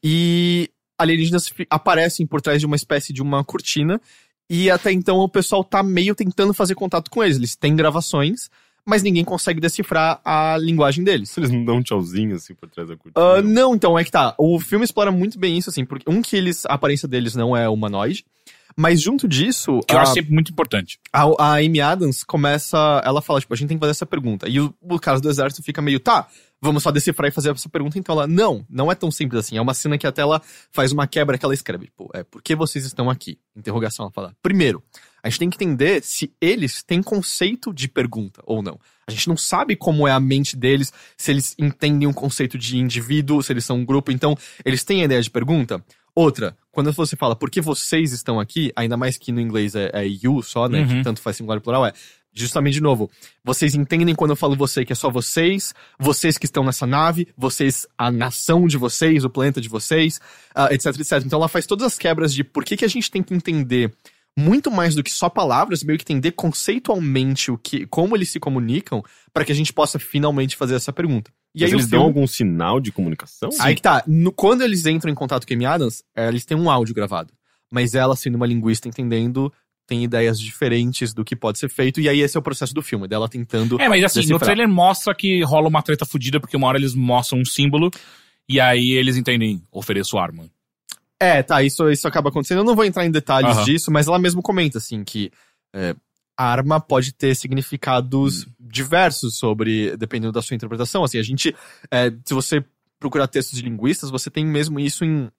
E 0.02 0.68
alienígenas 0.98 1.52
aparecem 1.70 2.26
por 2.26 2.40
trás 2.40 2.60
de 2.60 2.66
uma 2.66 2.76
espécie 2.76 3.12
de 3.12 3.22
uma 3.22 3.44
cortina. 3.44 4.00
E 4.48 4.70
até 4.70 4.92
então 4.92 5.18
o 5.18 5.28
pessoal 5.28 5.64
tá 5.64 5.82
meio 5.82 6.14
tentando 6.14 6.52
fazer 6.52 6.74
contato 6.74 7.10
com 7.10 7.22
eles. 7.22 7.36
Eles 7.36 7.56
têm 7.56 7.74
gravações, 7.74 8.50
mas 8.84 9.02
ninguém 9.02 9.24
consegue 9.24 9.60
decifrar 9.60 10.20
a 10.24 10.56
linguagem 10.58 11.02
deles. 11.02 11.36
Eles 11.36 11.50
não 11.50 11.64
dão 11.64 11.76
um 11.76 11.82
tchauzinho 11.82 12.36
assim 12.36 12.54
por 12.54 12.68
trás 12.68 12.88
da 12.88 12.96
cortina. 12.96 13.24
Ah, 13.24 13.40
não, 13.40 13.74
então, 13.74 13.98
é 13.98 14.04
que 14.04 14.10
tá. 14.10 14.34
O 14.38 14.60
filme 14.60 14.84
explora 14.84 15.10
muito 15.10 15.38
bem 15.38 15.56
isso, 15.56 15.70
assim, 15.70 15.84
porque 15.84 16.08
um 16.08 16.20
que 16.20 16.36
eles, 16.36 16.66
a 16.66 16.74
aparência 16.74 17.08
deles 17.08 17.34
não 17.34 17.56
é 17.56 17.68
humanoide. 17.68 18.24
Mas 18.76 19.00
junto 19.00 19.28
disso, 19.28 19.80
Que 19.86 19.94
eu 19.94 19.98
a, 19.98 20.02
acho 20.02 20.14
sempre 20.14 20.32
muito 20.32 20.50
importante. 20.50 20.98
a, 21.12 21.22
a 21.38 21.54
Amy 21.56 21.80
Adams 21.80 22.24
começa. 22.24 23.02
Ela 23.04 23.22
fala, 23.22 23.40
tipo, 23.40 23.54
a 23.54 23.56
gente 23.56 23.68
tem 23.68 23.76
que 23.76 23.80
fazer 23.80 23.92
essa 23.92 24.06
pergunta. 24.06 24.48
E 24.48 24.60
o, 24.60 24.74
o 24.82 24.98
cara 24.98 25.20
do 25.20 25.28
exército 25.28 25.62
fica 25.62 25.80
meio, 25.80 26.00
tá, 26.00 26.26
vamos 26.60 26.82
só 26.82 26.90
decifrar 26.90 27.28
e 27.28 27.32
fazer 27.32 27.50
essa 27.50 27.68
pergunta. 27.68 27.98
Então 27.98 28.14
ela, 28.14 28.26
não, 28.26 28.64
não 28.68 28.90
é 28.90 28.94
tão 28.94 29.10
simples 29.10 29.40
assim. 29.40 29.56
É 29.56 29.60
uma 29.60 29.74
cena 29.74 29.98
que 29.98 30.06
até 30.06 30.22
ela 30.22 30.40
faz 30.72 30.92
uma 30.92 31.06
quebra 31.06 31.38
que 31.38 31.44
ela 31.44 31.54
escreve. 31.54 31.86
Tipo, 31.86 32.10
é, 32.14 32.24
por 32.24 32.42
que 32.42 32.56
vocês 32.56 32.84
estão 32.84 33.08
aqui? 33.08 33.38
Interrogação, 33.54 34.04
ela 34.04 34.12
fala. 34.12 34.34
Primeiro, 34.42 34.82
a 35.22 35.28
gente 35.28 35.38
tem 35.38 35.50
que 35.50 35.56
entender 35.56 36.02
se 36.02 36.32
eles 36.40 36.82
têm 36.82 37.02
conceito 37.02 37.72
de 37.72 37.88
pergunta 37.88 38.42
ou 38.44 38.62
não. 38.62 38.78
A 39.06 39.10
gente 39.10 39.28
não 39.28 39.36
sabe 39.36 39.76
como 39.76 40.08
é 40.08 40.12
a 40.12 40.18
mente 40.18 40.56
deles, 40.56 40.92
se 41.16 41.30
eles 41.30 41.54
entendem 41.58 42.08
um 42.08 42.12
conceito 42.12 42.56
de 42.56 42.78
indivíduo, 42.78 43.42
se 43.42 43.52
eles 43.52 43.64
são 43.64 43.76
um 43.76 43.84
grupo. 43.84 44.10
Então, 44.10 44.36
eles 44.64 44.82
têm 44.82 45.02
a 45.02 45.04
ideia 45.04 45.20
de 45.20 45.30
pergunta. 45.30 45.84
Outra, 46.14 46.56
quando 46.70 46.92
você 46.92 47.16
fala 47.16 47.34
por 47.34 47.50
que 47.50 47.60
vocês 47.60 48.12
estão 48.12 48.38
aqui, 48.38 48.72
ainda 48.76 48.96
mais 48.96 49.18
que 49.18 49.32
no 49.32 49.40
inglês 49.40 49.74
é, 49.74 49.90
é 49.92 50.06
you 50.06 50.42
só, 50.42 50.68
né? 50.68 50.82
Uhum. 50.82 50.88
Que 50.88 51.02
tanto 51.02 51.20
faz 51.20 51.36
singular 51.36 51.58
e 51.58 51.60
plural, 51.60 51.84
é. 51.84 51.92
Justamente 52.36 52.74
de 52.74 52.80
novo, 52.80 53.08
vocês 53.44 53.76
entendem 53.76 54.14
quando 54.14 54.30
eu 54.30 54.36
falo 54.36 54.56
você 54.56 54.84
que 54.84 54.92
é 54.92 54.96
só 54.96 55.08
vocês, 55.08 55.72
vocês 55.98 56.36
que 56.36 56.46
estão 56.46 56.64
nessa 56.64 56.84
nave, 56.84 57.28
vocês, 57.36 57.86
a 57.96 58.10
nação 58.10 58.66
de 58.66 58.76
vocês, 58.76 59.24
o 59.24 59.30
planeta 59.30 59.60
de 59.60 59.68
vocês, 59.68 60.20
ah, 60.52 60.68
etc, 60.72 60.86
etc. 60.98 61.22
Então 61.24 61.38
ela 61.38 61.48
faz 61.48 61.64
todas 61.64 61.86
as 61.86 61.96
quebras 61.96 62.34
de 62.34 62.42
por 62.42 62.64
que, 62.64 62.76
que 62.76 62.84
a 62.84 62.88
gente 62.88 63.08
tem 63.08 63.22
que 63.22 63.32
entender 63.32 63.94
muito 64.36 64.68
mais 64.68 64.96
do 64.96 65.02
que 65.02 65.12
só 65.12 65.28
palavras, 65.28 65.84
meio 65.84 65.96
que 65.96 66.02
entender 66.02 66.32
conceitualmente 66.32 67.52
o 67.52 67.58
que, 67.58 67.86
como 67.86 68.16
eles 68.16 68.30
se 68.30 68.40
comunicam, 68.40 69.00
para 69.32 69.44
que 69.44 69.52
a 69.52 69.54
gente 69.54 69.72
possa 69.72 70.00
finalmente 70.00 70.56
fazer 70.56 70.74
essa 70.74 70.92
pergunta. 70.92 71.30
E 71.54 71.60
Mas 71.62 71.70
aí 71.70 71.76
eles 71.76 71.86
dão 71.88 72.00
filme- 72.00 72.06
algum 72.14 72.26
sinal 72.26 72.80
de 72.80 72.90
comunicação? 72.90 73.48
Aí 73.60 73.74
que 73.74 73.82
tá. 73.82 74.02
No- 74.06 74.32
quando 74.32 74.62
eles 74.62 74.84
entram 74.86 75.10
em 75.10 75.14
contato 75.14 75.46
com 75.46 75.52
a 75.52 75.56
Amy 75.56 75.66
Adams, 75.66 76.02
eh, 76.16 76.28
eles 76.28 76.44
têm 76.44 76.56
um 76.56 76.68
áudio 76.70 76.94
gravado. 76.94 77.32
Mas 77.70 77.94
ela, 77.94 78.16
sendo 78.16 78.34
uma 78.36 78.46
linguista 78.46 78.88
entendendo, 78.88 79.52
tem 79.86 80.02
ideias 80.02 80.40
diferentes 80.40 81.12
do 81.14 81.24
que 81.24 81.36
pode 81.36 81.58
ser 81.58 81.68
feito. 81.68 82.00
E 82.00 82.08
aí 82.08 82.20
esse 82.20 82.36
é 82.36 82.40
o 82.40 82.42
processo 82.42 82.74
do 82.74 82.82
filme, 82.82 83.06
dela 83.06 83.28
tentando. 83.28 83.80
É, 83.80 83.88
mas 83.88 84.02
assim, 84.04 84.20
no 84.20 84.22
decifrar. 84.22 84.40
trailer 84.46 84.68
mostra 84.68 85.14
que 85.14 85.42
rola 85.44 85.68
uma 85.68 85.82
treta 85.82 86.04
fodida, 86.04 86.40
porque 86.40 86.56
uma 86.56 86.66
hora 86.66 86.78
eles 86.78 86.94
mostram 86.94 87.38
um 87.40 87.44
símbolo 87.44 87.90
e 88.48 88.58
aí 88.60 88.90
eles 88.92 89.16
entendem, 89.16 89.62
ofereço 89.70 90.18
arma. 90.18 90.44
É, 91.20 91.42
tá, 91.42 91.62
isso, 91.62 91.88
isso 91.88 92.06
acaba 92.08 92.28
acontecendo. 92.30 92.58
Eu 92.58 92.64
não 92.64 92.74
vou 92.74 92.84
entrar 92.84 93.06
em 93.06 93.10
detalhes 93.10 93.64
disso, 93.64 93.90
mas 93.92 94.06
ela 94.08 94.18
mesmo 94.18 94.42
comenta, 94.42 94.78
assim, 94.78 95.04
que 95.04 95.30
é, 95.72 95.94
arma 96.36 96.80
pode 96.80 97.12
ter 97.12 97.34
significados 97.34 98.46
diversos 98.58 99.36
sobre, 99.36 99.96
dependendo 99.96 100.32
da 100.32 100.42
sua 100.42 100.54
interpretação. 100.54 101.04
Assim, 101.04 101.18
a 101.18 101.22
gente, 101.22 101.54
é, 101.90 102.10
se 102.24 102.34
você 102.34 102.64
procurar 102.98 103.28
textos 103.28 103.58
de 103.58 103.64
linguistas, 103.64 104.10
você 104.10 104.30
tem 104.30 104.44
mesmo 104.44 104.80
isso 104.80 105.04
em 105.04 105.30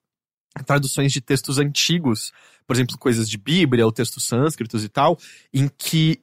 traduções 0.64 1.12
de 1.12 1.20
textos 1.20 1.58
antigos, 1.58 2.32
por 2.66 2.74
exemplo, 2.74 2.96
coisas 2.98 3.28
de 3.28 3.36
Bíblia 3.36 3.84
ou 3.84 3.92
textos 3.92 4.24
sânscritos 4.24 4.84
e 4.84 4.88
tal, 4.88 5.18
em 5.52 5.68
que 5.68 6.20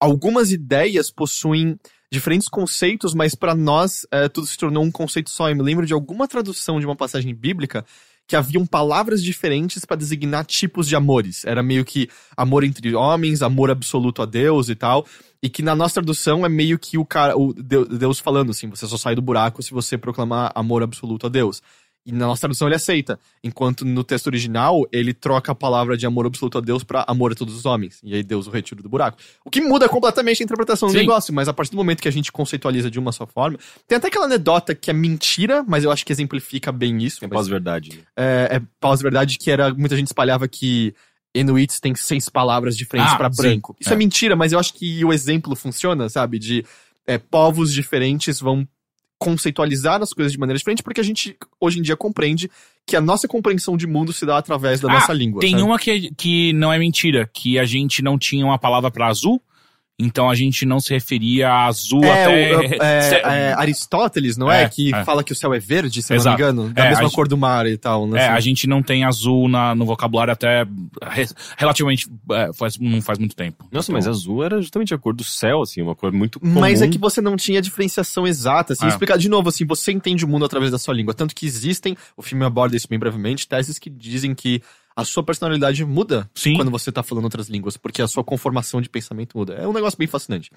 algumas 0.00 0.52
ideias 0.52 1.10
possuem 1.10 1.78
diferentes 2.10 2.48
conceitos, 2.48 3.12
mas 3.12 3.34
para 3.34 3.54
nós 3.54 4.06
é, 4.10 4.28
tudo 4.28 4.46
se 4.46 4.56
tornou 4.56 4.82
um 4.82 4.90
conceito 4.90 5.28
só. 5.28 5.50
Eu 5.50 5.56
me 5.56 5.62
lembro 5.62 5.84
de 5.84 5.92
alguma 5.92 6.26
tradução 6.26 6.80
de 6.80 6.86
uma 6.86 6.96
passagem 6.96 7.34
bíblica 7.34 7.84
que 8.28 8.36
haviam 8.36 8.66
palavras 8.66 9.22
diferentes 9.22 9.86
para 9.86 9.96
designar 9.96 10.44
tipos 10.44 10.86
de 10.86 10.94
amores. 10.94 11.46
Era 11.46 11.62
meio 11.62 11.82
que 11.82 12.10
amor 12.36 12.62
entre 12.62 12.94
homens, 12.94 13.40
amor 13.40 13.70
absoluto 13.70 14.20
a 14.20 14.26
Deus 14.26 14.68
e 14.68 14.74
tal. 14.74 15.06
E 15.42 15.48
que 15.48 15.62
na 15.62 15.74
nossa 15.74 15.94
tradução 15.94 16.44
é 16.44 16.48
meio 16.48 16.78
que 16.78 16.98
o 16.98 17.06
cara, 17.06 17.38
o 17.38 17.54
Deus, 17.54 18.18
falando 18.18 18.50
assim, 18.50 18.68
você 18.68 18.86
só 18.86 18.98
sai 18.98 19.14
do 19.14 19.22
buraco 19.22 19.62
se 19.62 19.70
você 19.70 19.96
proclamar 19.96 20.52
amor 20.54 20.82
absoluto 20.82 21.26
a 21.26 21.30
Deus. 21.30 21.62
E 22.06 22.12
na 22.12 22.26
nossa 22.26 22.40
tradução 22.40 22.66
ele 22.68 22.74
aceita. 22.74 23.18
Enquanto 23.44 23.84
no 23.84 24.02
texto 24.02 24.28
original, 24.28 24.86
ele 24.90 25.12
troca 25.12 25.52
a 25.52 25.54
palavra 25.54 25.94
de 25.96 26.06
amor 26.06 26.24
absoluto 26.26 26.56
a 26.56 26.60
Deus 26.62 26.82
pra 26.82 27.04
amor 27.06 27.32
a 27.32 27.34
todos 27.34 27.54
os 27.54 27.66
homens. 27.66 28.00
E 28.02 28.14
aí 28.14 28.22
Deus 28.22 28.46
o 28.46 28.50
retira 28.50 28.82
do 28.82 28.88
buraco. 28.88 29.18
O 29.44 29.50
que 29.50 29.60
muda 29.60 29.88
completamente 29.88 30.42
a 30.42 30.44
interpretação 30.44 30.88
do 30.88 30.92
Sim. 30.92 30.98
negócio, 30.98 31.34
mas 31.34 31.48
a 31.48 31.52
partir 31.52 31.72
do 31.72 31.76
momento 31.76 32.00
que 32.00 32.08
a 32.08 32.12
gente 32.12 32.32
conceitualiza 32.32 32.90
de 32.90 32.98
uma 32.98 33.12
só 33.12 33.26
forma. 33.26 33.58
Tem 33.86 33.98
até 33.98 34.08
aquela 34.08 34.24
anedota 34.24 34.74
que 34.74 34.90
é 34.90 34.94
mentira, 34.94 35.62
mas 35.68 35.84
eu 35.84 35.90
acho 35.90 36.06
que 36.06 36.12
exemplifica 36.12 36.72
bem 36.72 37.02
isso. 37.02 37.22
É 37.22 37.28
pós-verdade. 37.28 37.90
né? 37.90 38.02
é, 38.16 38.56
é 38.56 38.62
pós-verdade 38.80 39.36
que 39.36 39.50
era. 39.50 39.74
Muita 39.74 39.94
gente 39.94 40.06
espalhava 40.06 40.48
que 40.48 40.94
Inuits 41.34 41.78
tem 41.78 41.94
seis 41.94 42.30
palavras 42.30 42.74
diferentes 42.74 43.12
Ah, 43.12 43.16
pra 43.16 43.30
sim. 43.30 43.42
branco. 43.42 43.76
Isso 43.78 43.90
é. 43.90 43.92
É. 43.92 43.96
mentira, 43.96 44.34
mas 44.34 44.52
eu 44.52 44.58
acho 44.58 44.72
que 44.72 45.04
o 45.04 45.12
exemplo 45.12 45.54
funciona, 45.54 46.08
sabe? 46.08 46.38
De 46.38 46.64
é, 47.06 47.18
povos 47.18 47.70
diferentes 47.72 48.40
vão 48.40 48.66
conceitualizar 49.18 50.00
as 50.02 50.12
coisas 50.12 50.32
de 50.32 50.38
maneira 50.38 50.58
diferente, 50.58 50.82
porque 50.82 51.00
a 51.00 51.04
gente 51.04 51.36
hoje 51.60 51.78
em 51.78 51.82
dia 51.82 51.96
compreende 51.96 52.50
que 52.86 52.96
a 52.96 53.00
nossa 53.00 53.28
compreensão 53.28 53.76
de 53.76 53.86
mundo 53.86 54.12
se 54.12 54.24
dá 54.24 54.38
através 54.38 54.80
da 54.80 54.88
Ah, 54.90 54.94
nossa 54.94 55.12
língua. 55.12 55.40
Tem 55.40 55.50
sabe? 55.50 55.62
uma 55.62 55.78
que, 55.78 56.10
que 56.16 56.52
não 56.54 56.72
é 56.72 56.78
mentira, 56.78 57.28
que 57.32 57.58
a 57.58 57.64
gente 57.64 58.00
não 58.02 58.16
tinha 58.18 58.44
uma 58.44 58.58
palavra 58.58 58.90
pra 58.90 59.08
azul, 59.08 59.42
então 59.98 60.30
a 60.30 60.34
gente 60.34 60.64
não 60.64 60.78
se 60.78 60.92
referia 60.94 61.48
a 61.48 61.66
azul 61.66 62.04
É, 62.04 62.24
até. 62.24 62.56
o- 62.56 62.62
é, 62.82 63.22
é, 63.50 63.52
Aristóteles, 63.54 64.36
não 64.36 64.50
é? 64.50 64.62
É, 64.62 64.68
que 64.68 64.94
é. 64.94 65.04
fala 65.04 65.24
que 65.24 65.32
o 65.32 65.34
céu 65.34 65.52
é 65.52 65.58
verde, 65.58 66.02
se 66.02 66.12
eu 66.12 66.16
Exato. 66.16 66.38
não 66.40 66.46
me 66.46 66.52
engano. 66.62 66.74
Da 66.74 66.84
É, 66.84 66.88
mesma 66.90 67.08
a 67.08 67.10
cor 67.10 67.26
do 67.26 67.36
mar 67.36 67.66
e 67.66 67.76
tal. 67.76 68.06
Né? 68.06 68.20
É, 68.24 68.28
a 68.28 68.40
gente 68.40 68.66
não 68.66 68.82
tem 68.82 69.04
azul 69.04 69.48
na, 69.48 69.74
no 69.74 69.84
vocabulário 69.84 70.32
até 70.32 70.64
re- 71.02 71.26
relativamente. 71.56 72.08
é, 72.32 72.50
faz, 72.52 72.78
não 72.78 73.02
faz 73.02 73.18
muito 73.18 73.34
tempo. 73.34 73.66
Nossa, 73.72 73.90
Então, 73.90 73.98
mas 73.98 74.06
azul 74.06 74.44
era 74.44 74.60
justamente 74.60 74.94
a 74.94 74.98
cor 74.98 75.14
do 75.14 75.24
céu, 75.24 75.62
assim, 75.62 75.82
uma 75.82 75.94
cor 75.94 76.12
muito 76.12 76.38
comum. 76.38 76.60
Mas 76.60 76.80
é 76.82 76.88
que 76.88 76.98
você 76.98 77.20
não 77.20 77.36
tinha 77.36 77.60
diferenciação 77.60 78.26
exata, 78.26 78.72
assim, 78.74 78.84
É. 78.86 78.88
explicar 78.88 79.18
de 79.18 79.28
novo, 79.28 79.48
assim, 79.48 79.66
você 79.66 79.90
entende 79.92 80.24
o 80.24 80.28
mundo 80.28 80.44
através 80.44 80.70
da 80.70 80.78
sua 80.78 80.94
língua, 80.94 81.12
tanto 81.14 81.34
que 81.34 81.44
existem, 81.46 81.96
o 82.16 82.22
filme 82.22 82.44
aborda 82.44 82.76
isso 82.76 82.86
bem 82.88 82.98
brevemente, 82.98 83.46
teses 83.48 83.78
que 83.78 83.90
dizem 83.90 84.34
que 84.34 84.62
a 84.98 85.04
sua 85.04 85.22
personalidade 85.22 85.84
muda 85.84 86.28
Sim. 86.34 86.56
quando 86.56 86.72
você 86.72 86.90
tá 86.90 87.04
falando 87.04 87.22
outras 87.22 87.48
línguas, 87.48 87.76
porque 87.76 88.02
a 88.02 88.08
sua 88.08 88.24
conformação 88.24 88.80
de 88.80 88.88
pensamento 88.88 89.38
muda. 89.38 89.54
É 89.54 89.64
um 89.64 89.72
negócio 89.72 89.96
bem 89.96 90.08
fascinante. 90.08 90.50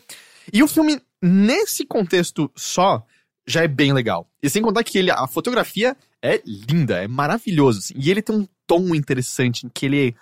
E 0.52 0.64
o 0.64 0.68
filme, 0.68 1.00
nesse 1.22 1.86
contexto 1.86 2.52
só, 2.56 3.06
já 3.46 3.64
é 3.64 3.68
bem 3.68 3.94
legal. 3.94 4.28
E 4.42 4.50
sem 4.50 4.64
contar 4.64 4.84
que 4.84 4.98
ele, 4.98 5.12
a 5.12 5.28
fotografia 5.28 5.96
é 6.24 6.42
linda, 6.44 7.04
é 7.04 7.08
maravilhoso. 7.08 7.78
assim. 7.78 7.94
E 7.96 8.10
ele 8.10 8.20
tem 8.20 8.36
um 8.36 8.48
tom 8.66 8.96
interessante 8.96 9.68
em 9.68 9.70
que 9.70 9.86
ele, 9.86 10.16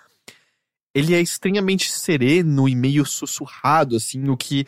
ele 0.94 1.14
é 1.14 1.20
estranhamente 1.22 1.90
sereno 1.90 2.68
e 2.68 2.76
meio 2.76 3.06
sussurrado, 3.06 3.96
assim, 3.96 4.28
o 4.28 4.36
que 4.36 4.66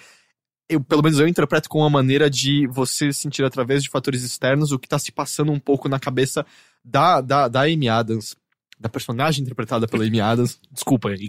eu, 0.67 0.81
pelo 0.81 1.03
menos 1.03 1.21
eu 1.21 1.29
interpreto 1.29 1.69
como 1.69 1.85
uma 1.85 1.91
maneira 1.91 2.31
de 2.31 2.67
você 2.69 3.13
sentir 3.13 3.45
através 3.45 3.83
de 3.83 3.91
fatores 3.91 4.23
externos 4.23 4.73
o 4.73 4.79
que 4.79 4.89
tá 4.89 4.99
se 4.99 5.13
passando 5.13 5.53
um 5.53 5.61
pouco 5.61 5.91
na 5.91 6.01
cabeça 6.01 6.47
da, 6.83 7.21
da, 7.21 7.49
da 7.49 7.63
Amy 7.65 7.91
Adams, 7.91 8.35
da 8.83 8.89
personagem 8.89 9.43
interpretada 9.43 9.87
pela 9.89 10.05
Amy 10.05 10.21
Adams. 10.21 10.61
Desculpa 10.71 11.09
aí. 11.09 11.29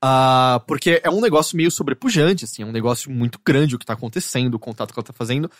Ah, 0.00 0.62
porque 0.66 1.00
é 1.04 1.10
um 1.10 1.20
negócio 1.20 1.56
meio 1.56 1.70
sobrepujante, 1.70 2.44
assim, 2.44 2.62
é 2.62 2.66
um 2.66 2.72
negócio 2.72 3.10
muito 3.10 3.40
grande 3.44 3.74
o 3.74 3.78
que 3.78 3.84
tá 3.86 3.92
acontecendo, 3.94 4.54
o 4.54 4.58
contato 4.58 4.92
que 4.92 4.98
ela 4.98 5.06
tá 5.06 5.12
fazendo. 5.12 5.50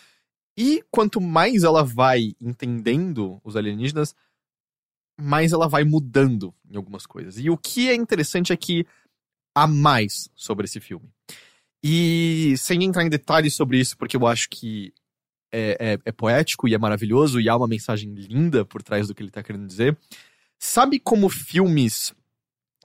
E 0.56 0.82
quanto 0.90 1.20
mais 1.20 1.62
ela 1.62 1.84
vai 1.84 2.34
entendendo 2.40 3.40
os 3.44 3.56
alienígenas, 3.56 4.14
mais 5.20 5.52
ela 5.52 5.68
vai 5.68 5.84
mudando 5.84 6.54
em 6.70 6.76
algumas 6.76 7.04
coisas. 7.06 7.38
E 7.38 7.50
o 7.50 7.56
que 7.56 7.88
é 7.88 7.94
interessante 7.94 8.52
é 8.52 8.56
que 8.56 8.86
há 9.56 9.66
mais 9.66 10.28
sobre 10.34 10.64
esse 10.64 10.80
filme. 10.80 11.08
E 11.82 12.54
sem 12.58 12.82
entrar 12.84 13.04
em 13.04 13.08
detalhes 13.08 13.54
sobre 13.54 13.78
isso, 13.78 13.96
porque 13.96 14.16
eu 14.16 14.26
acho 14.26 14.48
que 14.48 14.92
é, 15.52 15.94
é- 15.94 15.98
é 16.04 16.12
poético 16.12 16.68
e 16.68 16.74
é 16.74 16.78
maravilhoso 16.78 17.40
e 17.40 17.48
há 17.48 17.56
uma 17.56 17.66
mensagem 17.68 18.12
linda 18.14 18.64
por 18.64 18.82
trás 18.82 19.08
do 19.08 19.14
que 19.14 19.22
ele 19.22 19.30
tá 19.30 19.42
querendo 19.42 19.66
dizer. 19.66 19.96
Sabe 20.58 20.98
como 20.98 21.28
filmes 21.28 22.12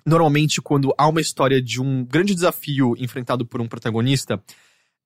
normalmente 0.06 0.62
quando 0.62 0.94
há 0.98 1.08
uma 1.08 1.22
história 1.22 1.62
de 1.62 1.82
um 1.82 2.04
grande 2.04 2.36
desafio 2.36 2.94
enfrentado 2.98 3.46
por 3.46 3.62
um 3.62 3.68
protagonista, 3.68 4.42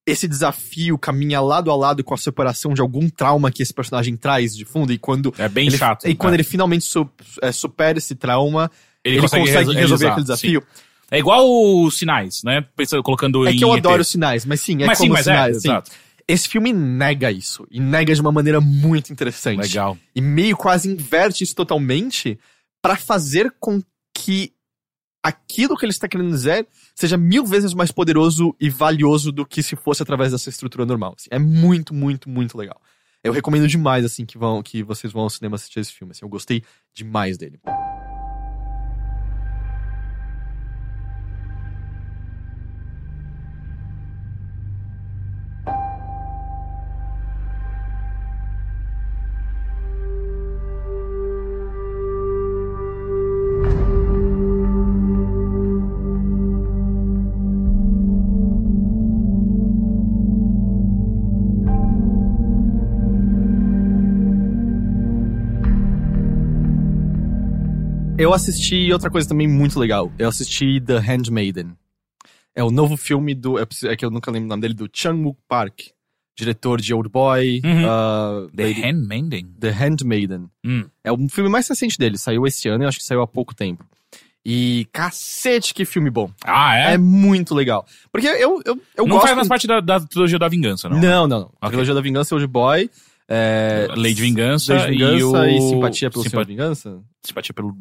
esse 0.07 0.27
desafio 0.27 0.97
caminha 0.97 1.39
lado 1.39 1.69
a 1.69 1.75
lado 1.75 2.03
com 2.03 2.13
a 2.13 2.17
superação 2.17 2.73
de 2.73 2.81
algum 2.81 3.07
trauma 3.09 3.51
que 3.51 3.61
esse 3.61 3.73
personagem 3.73 4.17
traz 4.17 4.55
de 4.55 4.65
fundo 4.65 4.91
e 4.91 4.97
quando 4.97 5.33
É 5.37 5.47
bem 5.47 5.67
ele, 5.67 5.77
chato. 5.77 6.07
e 6.07 6.15
quando 6.15 6.33
é. 6.33 6.37
ele 6.37 6.43
finalmente 6.43 6.85
su- 6.85 7.09
é, 7.41 7.51
supera 7.51 7.97
esse 7.99 8.15
trauma, 8.15 8.71
ele, 9.03 9.19
consegue, 9.21 9.45
reso- 9.45 9.57
resolver 9.71 9.75
realizar, 9.75 10.07
aquele 10.11 10.23
desafio. 10.23 10.61
sim. 10.61 10.81
É 11.09 11.19
igual 11.19 11.45
os 11.83 11.97
sinais, 11.97 12.41
né? 12.43 12.65
Pensando, 12.75 13.01
colocando 13.03 13.47
É 13.47 13.51
em 13.51 13.57
que 13.57 13.63
eu 13.63 13.71
adoro 13.71 14.01
os 14.01 14.07
sinais, 14.09 14.45
mas 14.45 14.59
sim, 14.59 14.81
é 14.83 14.85
Mas 14.87 14.97
como 14.97 15.09
sim, 15.09 15.13
mas 15.13 15.23
sinais, 15.23 15.55
é, 15.55 15.57
assim. 15.59 15.67
exato. 15.69 15.91
Esse 16.27 16.49
filme 16.49 16.73
nega 16.73 17.31
isso, 17.31 17.65
e 17.71 17.79
nega 17.79 18.13
de 18.13 18.19
uma 18.19 18.31
maneira 18.31 18.59
muito 18.59 19.13
interessante. 19.13 19.61
Legal. 19.61 19.97
E 20.13 20.19
meio 20.19 20.57
quase 20.57 20.89
inverte 20.91 21.43
isso 21.45 21.55
totalmente 21.55 22.37
pra 22.87 22.95
fazer 22.95 23.53
com 23.59 23.83
que 24.13 24.53
aquilo 25.21 25.75
que 25.75 25.83
ele 25.83 25.91
está 25.91 26.07
querendo 26.07 26.29
dizer 26.29 26.65
seja 26.95 27.17
mil 27.17 27.45
vezes 27.45 27.73
mais 27.73 27.91
poderoso 27.91 28.55
e 28.61 28.69
valioso 28.69 29.29
do 29.29 29.45
que 29.45 29.61
se 29.61 29.75
fosse 29.75 30.01
através 30.01 30.31
dessa 30.31 30.49
estrutura 30.49 30.85
normal. 30.85 31.13
assim. 31.17 31.27
É 31.29 31.37
muito, 31.37 31.93
muito, 31.93 32.29
muito 32.29 32.57
legal. 32.57 32.81
Eu 33.21 33.33
recomendo 33.33 33.67
demais, 33.67 34.05
assim, 34.05 34.25
que, 34.25 34.37
vão, 34.37 34.63
que 34.63 34.83
vocês 34.83 35.11
vão 35.11 35.23
ao 35.23 35.29
cinema 35.29 35.55
assistir 35.55 35.81
esse 35.81 35.91
filme. 35.91 36.11
Assim, 36.11 36.23
eu 36.23 36.29
gostei 36.29 36.63
demais 36.93 37.37
dele. 37.37 37.59
Eu 68.27 68.33
assisti 68.33 68.91
outra 68.91 69.09
coisa 69.09 69.25
também 69.29 69.47
muito 69.47 69.79
legal. 69.79 70.11
Eu 70.19 70.27
assisti 70.27 70.81
The 70.81 70.97
Handmaiden. 70.97 71.77
É 72.53 72.61
o 72.61 72.69
novo 72.69 72.97
filme 72.97 73.33
do. 73.33 73.57
É 73.57 73.95
que 73.95 74.03
eu 74.03 74.11
nunca 74.11 74.29
lembro 74.29 74.47
o 74.47 74.49
nome 74.49 74.61
dele, 74.61 74.73
do 74.73 74.89
Chang-wook 74.91 75.39
Park. 75.47 75.79
Diretor 76.37 76.81
de 76.81 76.93
Old 76.93 77.07
Boy. 77.07 77.61
Uhum. 77.63 77.85
ah, 77.87 78.47
The 78.53 78.63
Lady- 78.63 78.81
Handmaiden. 78.81 79.47
The 79.57 79.69
Handmaiden. 79.69 80.49
Hum. 80.65 80.83
É 81.05 81.11
o 81.11 81.17
filme 81.29 81.49
mais 81.49 81.69
recente 81.69 81.97
dele. 81.97 82.17
Saiu 82.17 82.45
esse 82.45 82.67
ano, 82.67 82.83
eu 82.83 82.89
acho 82.89 82.97
que 82.97 83.05
saiu 83.05 83.21
há 83.21 83.27
pouco 83.27 83.55
tempo. 83.55 83.85
E 84.45 84.85
cacete, 84.91 85.73
que 85.73 85.85
filme 85.85 86.09
bom. 86.09 86.29
Ah, 86.43 86.77
é? 86.77 86.93
É, 86.95 86.97
muito 86.97 87.55
legal. 87.55 87.85
Porque 88.11 88.27
eu, 88.27 88.61
eu, 88.65 88.79
eu 88.97 89.05
não 89.05 89.15
gosto. 89.15 89.23
faz 89.23 89.35
mais 89.37 89.47
parte 89.47 89.67
da, 89.67 89.79
da 89.79 89.99
trilogia 90.01 90.37
da 90.37 90.49
vingança, 90.49 90.89
não. 90.89 90.99
Não, 90.99 91.27
não, 91.27 91.39
não. 91.39 91.51
A 91.61 91.67
trilogia 91.69 91.93
da 91.93 92.01
Vingança, 92.01 92.35
Old 92.35 92.47
Boy. 92.47 92.89
É, 93.29 93.87
Lei 93.97 94.13
de 94.13 94.21
Vingança, 94.21 94.73
Lei 94.73 94.83
de 94.85 94.91
Vingança 94.91 95.49
e, 95.49 95.55
e, 95.55 95.59
o... 95.59 95.69
Simpatia 95.69 96.09
pelo 96.09 96.23
Simpa- 96.23 96.31
Senhor 96.31 96.45
Vingança? 96.45 96.99
Simpatia 97.21 97.53
pelo... 97.53 97.75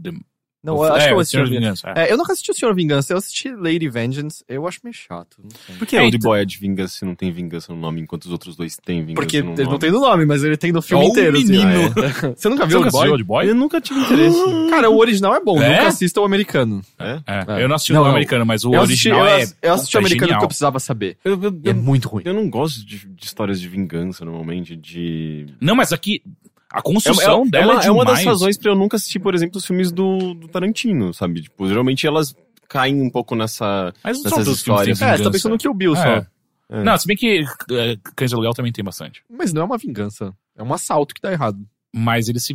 Não, 0.66 0.76
eu 0.84 0.92
acho 0.92 1.04
é, 1.04 1.06
que 1.08 1.12
eu 1.12 1.16
o 1.16 1.20
assisti 1.20 1.36
Senhor 1.36 1.46
Senhor 1.48 1.60
Vingança. 1.60 1.86
Vingança. 1.88 2.00
é. 2.00 2.08
É, 2.08 2.12
eu 2.12 2.16
nunca 2.18 2.32
assisti 2.32 2.50
o 2.50 2.54
Senhor 2.54 2.74
Vingança, 2.74 3.12
eu 3.12 3.16
assisti 3.16 3.50
Lady 3.54 3.88
Vengeance, 3.88 4.44
eu 4.48 4.66
acho 4.66 4.80
meio 4.84 4.94
chato. 4.94 5.36
Não 5.42 5.50
sei. 5.66 5.76
Por 5.76 5.86
que 5.86 5.96
É, 5.96 6.02
Old 6.02 6.16
então- 6.16 6.30
Boy 6.30 6.40
é 6.40 6.44
de 6.44 6.58
vingança 6.58 6.94
se 6.98 7.04
não 7.04 7.14
tem 7.14 7.30
vingança 7.32 7.72
no 7.72 7.78
nome, 7.78 8.00
enquanto 8.00 8.24
os 8.24 8.32
outros 8.32 8.56
dois 8.56 8.76
têm 8.76 9.00
vingança 9.00 9.14
Porque 9.14 9.40
no 9.42 9.50
ele 9.52 9.56
nome? 9.62 9.70
não 9.70 9.78
tem 9.78 9.90
no 9.90 10.00
nome, 10.00 10.26
mas 10.26 10.42
ele 10.44 10.56
tem 10.56 10.72
no 10.72 10.82
filme 10.82 11.06
inteiro. 11.06 11.36
assim. 11.36 11.46
menino. 11.46 11.94
Ah, 11.96 12.26
é. 12.26 12.34
Você 12.36 12.48
nunca 12.48 12.66
viu 12.66 12.80
o 12.80 12.90
Boy? 12.90 13.08
Old 13.10 13.24
Boy? 13.24 13.48
Eu 13.48 13.54
nunca 13.54 13.80
tive 13.80 14.00
interesse. 14.00 14.38
Cara, 14.70 14.90
o 14.90 14.98
original 14.98 15.34
é 15.34 15.40
bom, 15.40 15.60
É? 15.62 15.76
nunca 15.76 15.88
assista 15.88 16.20
o 16.20 16.24
americano. 16.24 16.82
É? 16.98 17.20
É, 17.26 17.44
É. 17.60 17.62
Eu 17.62 17.68
não 17.68 17.76
assisti 17.76 17.92
Não, 17.92 18.00
o 18.02 18.04
não. 18.04 18.10
americano, 18.10 18.44
mas 18.44 18.64
o 18.64 18.74
eu 18.74 18.82
assisti, 18.82 19.08
original 19.10 19.28
eu, 19.38 19.44
é... 19.46 19.46
eu 19.62 19.74
assisti 19.74 19.96
o 19.96 19.98
é 19.98 20.00
americano 20.00 20.32
porque 20.32 20.44
eu 20.44 20.48
precisava 20.48 20.78
saber. 20.80 21.16
Eu, 21.24 21.40
eu- 21.42 21.60
é 21.64 21.72
muito 21.72 22.08
ruim. 22.08 22.22
eu 22.26 22.34
não 22.34 22.48
gosto 22.50 22.84
de, 22.84 23.06
de 23.06 23.24
histórias 23.24 23.60
de 23.60 23.68
vingança, 23.68 24.24
normalmente, 24.24 24.74
de... 24.76 25.46
Não, 25.60 25.74
mas 25.76 25.92
aqui... 25.92 26.22
A 26.76 26.80
É, 26.80 26.82
construção 26.82 27.42
é- 27.44 27.46
é 27.46 27.50
dela 27.50 27.72
é, 27.72 27.76
uma, 27.76 27.84
é 27.84 27.90
uma 27.90 28.04
das 28.04 28.22
razões 28.22 28.58
pra 28.58 28.70
eu 28.70 28.76
nunca 28.76 28.96
assistir, 28.96 29.18
por 29.18 29.34
exemplo, 29.34 29.56
os 29.56 29.64
filmes 29.64 29.90
do, 29.90 30.34
do 30.34 30.46
Tarantino, 30.46 31.14
sabe? 31.14 31.40
Tipo, 31.40 31.66
geralmente 31.66 32.06
elas 32.06 32.34
caem 32.68 33.00
um 33.00 33.08
pouco 33.08 33.34
nessa... 33.34 33.94
Mas 34.04 34.18
não 34.18 34.24
Nessas 34.24 34.44
que 34.46 34.52
histórias. 34.52 35.00
É, 35.00 35.16
você 35.16 35.22
tá 35.24 35.30
pensando 35.30 35.52
no 35.52 35.58
Kill 35.58 35.72
Bill 35.72 35.94
É. 35.94 35.96
só. 35.96 36.26
É. 36.68 36.82
Não, 36.82 36.98
se 36.98 37.06
bem 37.06 37.16
que 37.16 37.44
é, 37.70 37.96
Cães 38.14 38.28
de 38.30 38.34
Aluguel 38.34 38.52
também 38.52 38.72
tem 38.72 38.84
bastante. 38.84 39.22
Mas 39.30 39.52
não 39.52 39.62
é 39.62 39.64
uma 39.64 39.78
vingança. 39.78 40.34
É 40.54 40.62
um 40.62 40.74
assalto 40.74 41.14
que 41.14 41.20
dá 41.22 41.32
errado. 41.32 41.58
Mas 41.94 42.28
ele 42.28 42.40
se... 42.40 42.54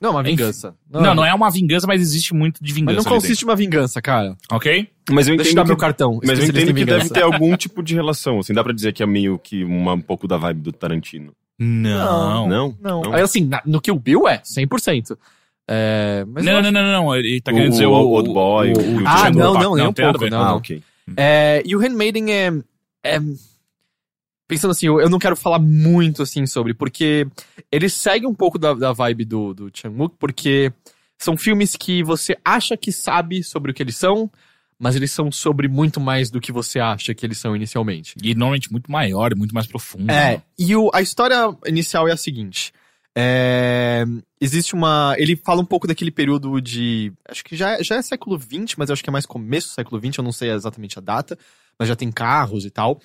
Não, 0.00 0.10
é 0.10 0.12
uma 0.12 0.22
vingança. 0.22 0.74
Não, 0.88 1.14
não, 1.14 1.24
é 1.24 1.34
uma 1.34 1.50
vingança, 1.50 1.86
mas 1.86 2.00
existe 2.00 2.32
muito 2.32 2.62
de 2.62 2.70
Mas 2.70 2.74
vingança 2.74 2.96
não 3.08 3.12
ali 3.12 3.20
consiste 3.22 3.44
uma 3.44 3.56
vingança, 3.56 4.00
cara. 4.00 4.36
Ok? 4.50 4.88
Mas 5.10 5.26
eu 5.28 5.36
Deixa 5.36 5.50
eu 5.50 5.52
entendo 5.52 5.56
dar 5.56 5.62
que, 5.64 5.68
meu 5.68 5.76
cartão. 5.76 6.20
mas 6.24 6.38
eu 6.38 6.44
entendo 6.46 6.74
que 6.74 6.84
deve 6.84 7.08
ter 7.10 7.22
algum 7.22 7.54
tipo 7.56 7.82
de 7.82 7.94
relação, 7.94 8.38
assim. 8.38 8.52
Dá 8.54 8.62
pra 8.62 8.72
dizer 8.72 8.92
que 8.92 9.02
é 9.02 9.06
meio 9.06 9.38
que 9.38 9.64
uma, 9.64 9.94
um 9.94 10.00
pouco 10.00 10.28
da 10.28 10.36
vibe 10.36 10.60
do 10.62 10.72
Tarantino. 10.72 11.34
Não. 11.60 12.48
Não? 12.48 12.76
Não. 12.80 13.02
Não? 13.02 13.14
Aí, 13.14 13.20
assim, 13.22 13.44
na- 13.44 13.62
no 13.66 13.80
Kill 13.80 13.98
Bill 13.98 14.26
é, 14.26 14.38
100%. 14.42 15.16
É, 15.68 16.24
mas 16.26 16.44
Não, 16.44 16.60
não, 16.62 16.72
não, 16.72 16.82
não, 16.82 16.92
não. 17.04 17.14
Ele 17.16 17.40
tá 17.40 17.52
O- 17.52 17.54
querendo 17.54 17.70
dizer 17.72 17.86
o... 17.86 17.92
o 17.92 18.08
Old 18.12 18.28
Boy, 18.32 18.72
o- 18.72 18.78
o- 18.78 18.80
o 18.80 19.02
o 19.02 19.06
Ah, 19.06 19.30
Django 19.30 19.38
não, 19.38 19.54
não, 19.54 19.74
nem 19.76 19.86
um 19.86 19.92
pouco, 19.92 20.26
não, 20.28 20.40
ah, 20.42 20.54
ok. 20.56 20.82
É, 21.16 21.62
e 21.64 21.76
o 21.76 21.78
Handmaiden 21.78 22.32
é, 22.32 22.50
é. 23.04 23.20
Pensando 24.48 24.72
assim, 24.72 24.86
eu, 24.86 25.00
eu 25.00 25.08
não 25.08 25.18
quero 25.20 25.36
falar 25.36 25.60
muito 25.60 26.22
assim 26.22 26.44
sobre, 26.44 26.74
porque 26.74 27.24
ele 27.70 27.88
segue 27.88 28.26
um 28.26 28.34
pouco 28.34 28.58
da, 28.58 28.74
da 28.74 28.92
vibe 28.92 29.24
do, 29.24 29.54
do 29.54 29.70
Chan-wook, 29.72 30.16
porque 30.18 30.72
são 31.16 31.36
filmes 31.36 31.76
que 31.76 32.02
você 32.02 32.36
acha 32.44 32.76
que 32.76 32.90
sabe 32.90 33.44
sobre 33.44 33.70
o 33.70 33.74
que 33.74 33.80
eles 33.82 33.96
são, 33.96 34.28
mas 34.80 34.96
eles 34.96 35.12
são 35.12 35.30
sobre 35.30 35.68
muito 35.68 36.00
mais 36.00 36.30
do 36.30 36.40
que 36.40 36.50
você 36.50 36.80
acha 36.80 37.14
que 37.14 37.26
eles 37.26 37.36
são 37.36 37.54
inicialmente. 37.54 38.14
E 38.22 38.34
normalmente 38.34 38.72
muito 38.72 38.90
maior 38.90 39.30
e 39.30 39.34
muito 39.34 39.54
mais 39.54 39.66
profundo. 39.66 40.10
É, 40.10 40.36
né? 40.36 40.42
e 40.58 40.74
o, 40.74 40.90
a 40.94 41.02
história 41.02 41.54
inicial 41.66 42.08
é 42.08 42.12
a 42.12 42.16
seguinte. 42.16 42.72
É, 43.14 44.04
existe 44.40 44.72
uma. 44.72 45.14
Ele 45.18 45.36
fala 45.36 45.60
um 45.60 45.66
pouco 45.66 45.86
daquele 45.86 46.10
período 46.10 46.60
de. 46.62 47.12
Acho 47.28 47.44
que 47.44 47.54
já, 47.54 47.82
já 47.82 47.96
é 47.96 48.02
século 48.02 48.40
XX, 48.40 48.76
mas 48.78 48.90
acho 48.90 49.04
que 49.04 49.10
é 49.10 49.12
mais 49.12 49.26
começo 49.26 49.68
do 49.68 49.74
século 49.74 50.00
XX, 50.00 50.18
eu 50.18 50.24
não 50.24 50.32
sei 50.32 50.50
exatamente 50.50 50.98
a 50.98 51.02
data, 51.02 51.38
mas 51.80 51.88
já 51.88 51.96
tem 51.96 52.12
carros 52.12 52.66
e 52.66 52.70
tal. 52.70 53.00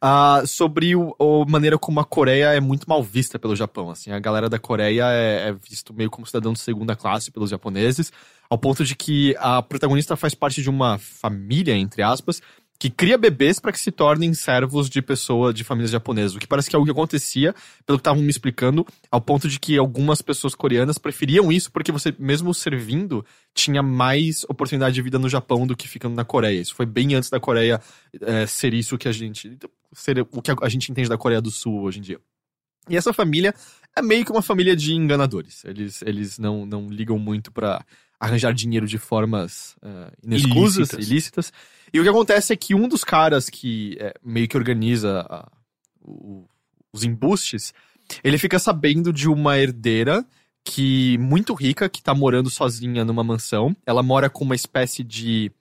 ah, 0.00 0.42
sobre 0.46 0.96
o, 0.96 1.14
a 1.20 1.50
maneira 1.50 1.78
como 1.78 2.00
a 2.00 2.04
Coreia 2.06 2.54
é 2.54 2.60
muito 2.60 2.88
mal 2.88 3.02
vista 3.02 3.38
pelo 3.38 3.54
Japão. 3.54 3.90
Assim, 3.90 4.10
a 4.10 4.18
galera 4.18 4.48
da 4.48 4.58
Coreia 4.58 5.04
é, 5.10 5.48
é 5.50 5.52
visto 5.52 5.92
meio 5.92 6.08
como 6.10 6.26
cidadão 6.26 6.54
de 6.54 6.58
segunda 6.58 6.96
classe 6.96 7.30
pelos 7.30 7.50
japoneses, 7.50 8.10
ao 8.48 8.56
ponto 8.56 8.82
de 8.82 8.96
que 8.96 9.36
a 9.38 9.60
protagonista 9.60 10.16
faz 10.16 10.34
parte 10.34 10.62
de 10.62 10.70
uma 10.70 10.96
família, 10.96 11.76
entre 11.76 12.02
aspas, 12.02 12.40
que 12.84 12.90
cria 12.90 13.16
bebês 13.16 13.58
para 13.58 13.72
que 13.72 13.80
se 13.80 13.90
tornem 13.90 14.34
servos 14.34 14.90
de 14.90 15.00
pessoa 15.00 15.54
de 15.54 15.64
famílias 15.64 15.90
japonesas. 15.90 16.36
O 16.36 16.38
que 16.38 16.46
parece 16.46 16.68
que 16.68 16.76
é 16.76 16.78
o 16.78 16.84
que 16.84 16.90
acontecia, 16.90 17.54
pelo 17.86 17.96
que 17.96 18.00
estavam 18.00 18.22
me 18.22 18.28
explicando, 18.28 18.86
ao 19.10 19.22
ponto 19.22 19.48
de 19.48 19.58
que 19.58 19.78
algumas 19.78 20.20
pessoas 20.20 20.54
coreanas 20.54 20.98
preferiam 20.98 21.50
isso 21.50 21.72
porque 21.72 21.90
você, 21.90 22.14
mesmo 22.18 22.52
servindo, 22.52 23.24
tinha 23.54 23.82
mais 23.82 24.44
oportunidade 24.50 24.94
de 24.94 25.00
vida 25.00 25.18
no 25.18 25.30
Japão 25.30 25.66
do 25.66 25.74
que 25.74 25.88
ficando 25.88 26.14
na 26.14 26.26
Coreia. 26.26 26.60
Isso 26.60 26.74
foi 26.74 26.84
bem 26.84 27.14
antes 27.14 27.30
da 27.30 27.40
Coreia 27.40 27.80
eh, 28.20 28.46
ser 28.46 28.74
isso 28.74 28.98
que 28.98 29.08
a 29.08 29.12
gente. 29.12 29.58
ser 29.94 30.20
o 30.20 30.42
que 30.42 30.50
a 30.50 30.68
gente 30.68 30.92
entende 30.92 31.08
da 31.08 31.16
Coreia 31.16 31.40
do 31.40 31.50
Sul 31.50 31.84
hoje 31.84 32.00
em 32.00 32.02
dia. 32.02 32.20
E 32.86 32.98
essa 32.98 33.14
família 33.14 33.54
é 33.96 34.02
meio 34.02 34.26
que 34.26 34.30
uma 34.30 34.42
família 34.42 34.76
de 34.76 34.92
enganadores. 34.92 35.64
Eles, 35.64 36.02
eles 36.02 36.38
não, 36.38 36.66
não 36.66 36.90
ligam 36.90 37.18
muito 37.18 37.50
pra 37.50 37.82
arranjar 38.20 38.52
dinheiro 38.54 38.86
de 38.86 38.98
formas 38.98 39.76
eh, 39.82 40.10
inescusas, 40.24 40.90
Ilícitas. 40.92 41.06
ilícitas. 41.08 41.52
E 41.92 42.00
o 42.00 42.02
que 42.02 42.08
acontece 42.08 42.52
é 42.52 42.56
que 42.56 42.74
um 42.74 42.88
dos 42.88 43.04
caras 43.04 43.48
que 43.50 43.96
eh, 44.00 44.14
meio 44.24 44.48
que 44.48 44.56
organiza 44.56 45.20
a- 45.28 45.48
o- 46.02 46.46
os 46.92 47.04
embustes, 47.04 47.72
ele 48.22 48.38
fica 48.38 48.58
sabendo 48.58 49.12
de 49.12 49.28
uma 49.28 49.58
herdeira 49.58 50.24
que 50.64 51.18
muito 51.18 51.52
rica, 51.54 51.88
que 51.88 52.02
tá 52.02 52.14
morando 52.14 52.48
sozinha 52.48 53.04
numa 53.04 53.22
mansão. 53.22 53.76
Ela 53.86 54.02
mora 54.02 54.30
com 54.30 54.44
uma 54.44 54.54
espécie 54.54 55.02
de. 55.04 55.52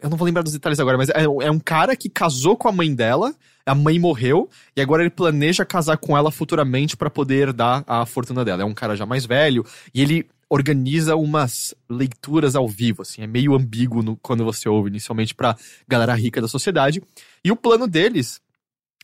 Eu 0.00 0.10
não 0.10 0.16
vou 0.16 0.26
lembrar 0.26 0.42
dos 0.42 0.52
detalhes 0.52 0.78
agora, 0.78 0.98
mas 0.98 1.08
é, 1.08 1.24
é 1.24 1.50
um 1.50 1.58
cara 1.58 1.96
que 1.96 2.08
casou 2.10 2.56
com 2.56 2.68
a 2.68 2.72
mãe 2.72 2.94
dela, 2.94 3.34
a 3.64 3.74
mãe 3.74 3.98
morreu, 3.98 4.48
e 4.76 4.80
agora 4.80 5.02
ele 5.02 5.10
planeja 5.10 5.64
casar 5.64 5.96
com 5.96 6.16
ela 6.16 6.30
futuramente 6.30 6.96
pra 6.96 7.08
poder 7.08 7.48
herdar 7.48 7.82
a 7.86 8.04
fortuna 8.04 8.44
dela. 8.44 8.62
É 8.62 8.64
um 8.64 8.74
cara 8.74 8.94
já 8.94 9.06
mais 9.06 9.24
velho, 9.24 9.64
e 9.94 10.02
ele 10.02 10.28
organiza 10.50 11.14
umas 11.14 11.72
leituras 11.88 12.56
ao 12.56 12.66
vivo, 12.68 13.02
assim, 13.02 13.22
é 13.22 13.26
meio 13.26 13.54
ambíguo 13.54 14.02
no- 14.02 14.16
quando 14.16 14.44
você 14.44 14.68
ouve 14.68 14.90
inicialmente 14.90 15.32
pra 15.34 15.56
galera 15.86 16.12
rica 16.14 16.40
da 16.40 16.48
sociedade. 16.48 17.00
E 17.44 17.52
o 17.52 17.56
plano 17.56 17.86
deles 17.86 18.40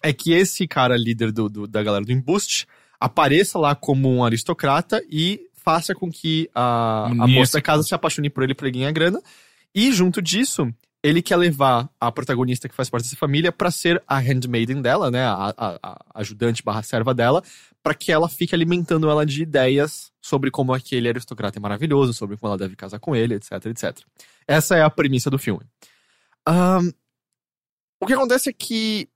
é 0.03 0.13
que 0.13 0.33
esse 0.33 0.67
cara 0.67 0.97
líder 0.97 1.31
do, 1.31 1.49
do- 1.49 1.67
da 1.69 1.83
galera 1.83 2.05
do 2.05 2.11
embuste 2.13 2.67
apareça 2.99 3.59
lá 3.59 3.75
como 3.77 4.13
um 4.13 4.25
aristocrata 4.25 5.01
e 5.09 5.41
faça 5.55 5.95
com 5.95 6.11
que 6.11 6.51
a, 6.55 7.07
a 7.07 7.27
moça 7.29 7.59
da 7.59 7.63
casa 7.63 7.83
se 7.85 7.95
apaixone 7.95 8.29
por 8.29 8.43
ele 8.43 8.55
pra 8.55 8.67
ele 8.69 8.79
ganhar 8.79 8.93
grana. 8.93 9.21
E 9.75 9.93
junto 9.93 10.21
disso, 10.21 10.69
ele 11.07 11.23
quer 11.23 11.37
levar 11.37 11.89
a 12.01 12.11
protagonista 12.11 12.69
que 12.69 12.75
faz 12.75 12.91
parte 12.91 13.05
dessa 13.05 13.17
família 13.17 13.53
pra 13.53 13.71
ser 13.71 14.03
a 14.09 14.19
handmaiden 14.19 14.83
dela, 14.83 15.11
né? 15.11 15.25
A, 15.25 15.55
a- 15.57 15.79
a 15.83 16.21
ajudante 16.21 16.63
barra 16.65 16.83
serva 16.83 17.15
dela, 17.15 17.43
pra 17.83 17.95
que 17.95 18.11
ela 18.11 18.29
fique 18.29 18.55
alimentando 18.55 19.09
ela 19.09 19.25
de 19.25 19.43
ideias 19.43 20.11
sobre 20.21 20.51
como 20.51 20.73
aquele 20.75 21.09
aristocrata 21.09 21.59
é 21.59 21.61
maravilhoso, 21.61 22.13
sobre 22.13 22.37
como 22.37 22.51
ela 22.51 22.59
deve 22.59 22.75
casar 22.75 22.99
com 22.99 23.15
ele, 23.15 23.35
etc, 23.35 23.53
etc. 23.67 23.99
Essa 24.49 24.77
é 24.77 24.83
a 24.83 24.91
premissa 24.91 25.31
do 25.31 25.39
filme. 25.39 25.65
Ahn, 26.45 26.91
o 28.01 28.07
que 28.07 28.13
acontece 28.13 28.49
é 28.51 28.53
que 28.53 29.09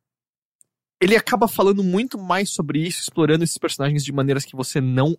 ele 1.03 1.17
acaba 1.17 1.49
falando 1.49 1.83
muito 1.83 2.19
mais 2.19 2.51
sobre 2.51 2.87
isso, 2.87 3.01
explorando 3.01 3.43
esses 3.43 3.59
personagens 3.59 4.05
de 4.05 4.13
maneiras 4.13 4.45
que 4.45 4.55
você 4.55 4.81
não 4.81 5.17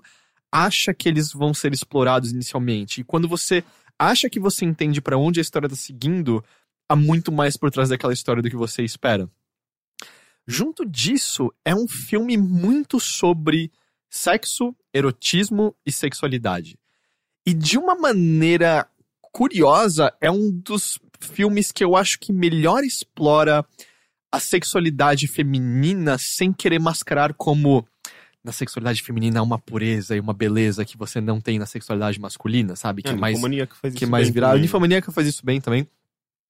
acha 0.52 0.94
que 0.94 1.10
eles 1.10 1.34
vão 1.34 1.54
ser 1.54 1.74
explorados 1.74 2.32
inicialmente. 2.32 3.02
E 3.02 3.04
quando 3.04 3.28
você 3.28 3.64
acha 3.98 4.30
que 4.30 4.40
você 4.40 4.66
entende 4.66 5.02
pra 5.02 5.18
onde 5.18 5.40
a 5.40 5.42
história 5.42 5.70
tá 5.70 5.76
seguindo, 5.76 6.44
há 6.92 6.96
muito 6.96 7.32
mais 7.32 7.56
por 7.56 7.72
trás 7.72 7.90
daquela 7.90 8.12
história 8.12 8.44
do 8.44 8.50
que 8.50 8.56
você 8.56 8.84
espera. 8.84 9.30
Junto 10.46 10.86
disso, 10.86 11.54
é 11.64 11.74
um 11.74 11.88
filme 11.88 12.36
muito 12.36 13.00
sobre 13.00 13.72
sexo, 14.10 14.76
erotismo 14.94 15.74
e 15.86 15.92
sexualidade. 15.92 16.78
E 17.46 17.54
de 17.54 17.78
uma 17.78 17.96
maneira 17.96 18.86
curiosa, 19.22 20.14
é 20.20 20.30
um 20.30 20.52
dos 20.52 21.00
filmes 21.20 21.72
que 21.72 21.84
eu 21.84 21.96
acho 21.96 22.20
que 22.20 22.34
melhor 22.34 22.84
explora 22.84 23.66
a 24.30 24.40
sexualidade 24.40 25.28
feminina 25.28 26.18
sem 26.18 26.52
querer 26.52 26.80
mascarar 26.80 27.34
como 27.34 27.88
na 28.44 28.52
sexualidade 28.52 29.04
feminina 29.04 29.40
há 29.40 29.44
uma 29.44 29.60
pureza 29.60 30.16
e 30.16 30.20
uma 30.20 30.34
beleza 30.34 30.84
que 30.84 30.98
você 30.98 31.22
não 31.22 31.40
tem 31.40 31.60
na 31.60 31.66
sexualidade 31.66 32.20
masculina, 32.20 32.76
sabe? 32.76 33.04
Que 33.04 33.12
é, 33.12 33.16
mais 33.16 33.36
Ninfomaníaca 33.36 33.76
faz 33.76 33.94
que 33.94 34.06
mais 34.06 34.30
virado. 34.30 34.58
A. 34.58 34.60
Ninfomaníaca 34.60 35.12
faz 35.12 35.28
isso 35.28 35.46
bem 35.46 35.62
também. 35.62 35.88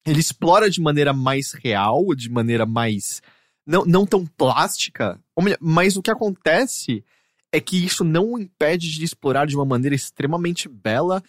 Ele 0.04 0.20
explora 0.20 0.68
de 0.68 0.80
maneira 0.80 1.12
mais 1.12 1.52
real, 1.52 2.14
de 2.14 2.28
maneira 2.28 2.66
mais. 2.66 3.22
Não, 3.66 3.84
não 3.84 4.04
tão 4.04 4.26
plástica. 4.26 5.20
Mas 5.60 5.96
o 5.96 6.02
que 6.02 6.10
acontece 6.10 7.04
é 7.52 7.60
que 7.60 7.84
isso 7.84 8.02
não 8.02 8.32
o 8.32 8.38
impede 8.38 8.90
de 8.92 9.04
explorar 9.04 9.46
de 9.46 9.54
uma 9.54 9.64
maneira 9.64 9.94
extremamente 9.94 10.68
bela 10.68 11.22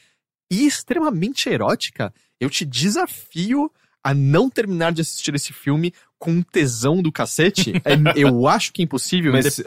e 0.49 0.65
extremamente 0.65 1.49
erótica. 1.49 2.13
Eu 2.39 2.49
te 2.49 2.65
desafio 2.65 3.71
a 4.03 4.13
não 4.13 4.49
terminar 4.49 4.91
de 4.91 5.01
assistir 5.01 5.33
esse 5.33 5.53
filme 5.53 5.93
com 6.19 6.31
um 6.31 6.41
tesão 6.41 7.01
do 7.01 7.11
cacete. 7.11 7.73
É- 7.83 7.97
eu 8.15 8.47
acho 8.47 8.71
que 8.71 8.81
é 8.81 8.85
impossível. 8.85 9.31
Mas 9.33 9.61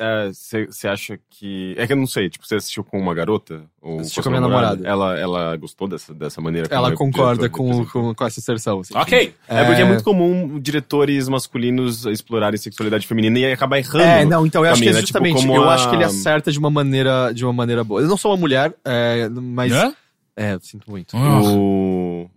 você 0.71 0.89
acha 0.89 1.19
que. 1.31 1.75
É 1.77 1.87
que 1.87 1.93
eu 1.93 1.97
não 1.97 2.07
sei, 2.07 2.31
tipo, 2.31 2.47
você 2.47 2.57
assistiu 2.57 2.83
com 2.83 2.99
uma 2.99 3.15
garota? 3.15 3.63
Ou 3.81 4.01
Assisti 4.01 4.15
sua 4.15 4.23
com 4.23 4.29
a 4.31 4.33
minha 4.33 4.41
namorada. 4.41 4.87
Ela, 4.87 5.19
ela 5.19 5.57
gostou 5.57 5.87
dessa, 5.87 6.15
dessa 6.15 6.41
maneira? 6.41 6.67
ela 6.71 6.93
concorda 6.95 7.49
com, 7.49 7.85
com, 7.87 8.15
com 8.15 8.25
essa 8.25 8.41
inserção. 8.41 8.81
assim. 8.81 8.95
Ok. 8.97 9.35
É 9.49 9.65
porque 9.65 9.83
é 9.83 9.85
muito 9.85 10.03
comum 10.05 10.59
diretores 10.59 11.29
masculinos 11.29 12.07
explorarem 12.07 12.59
sexualidade 12.59 13.07
feminina 13.07 13.39
e 13.39 13.53
acabar 13.53 13.79
errando. 13.79 14.05
É, 14.05 14.25
não, 14.25 14.47
então 14.47 14.65
eu 14.65 14.73
acho 14.73 14.81
que 14.83 14.89
é? 14.89 14.93
Tipo, 14.93 15.01
justamente. 15.03 15.35
como 15.37 15.55
eu 15.55 15.69
a- 15.69 15.75
acho 15.75 15.91
que 15.91 15.97
ele 15.97 16.05
acerta 16.05 16.51
de 16.51 16.59
uma 16.59 16.71
maneira, 16.71 17.33
de 17.33 17.45
uma 17.45 17.53
maneira 17.53 17.85
boa. 17.85 18.01
Eu 18.01 18.09
não 18.09 18.17
sou 18.17 18.31
uma 18.33 18.37
mulher, 18.39 18.75
é, 18.85 19.29
mas. 19.29 19.73
Hã? 19.73 19.95
É, 20.39 20.55
eu 20.55 20.61
sinto 20.61 20.91
muito. 20.91 21.17
O, 21.17 22.23
o- 22.25 22.31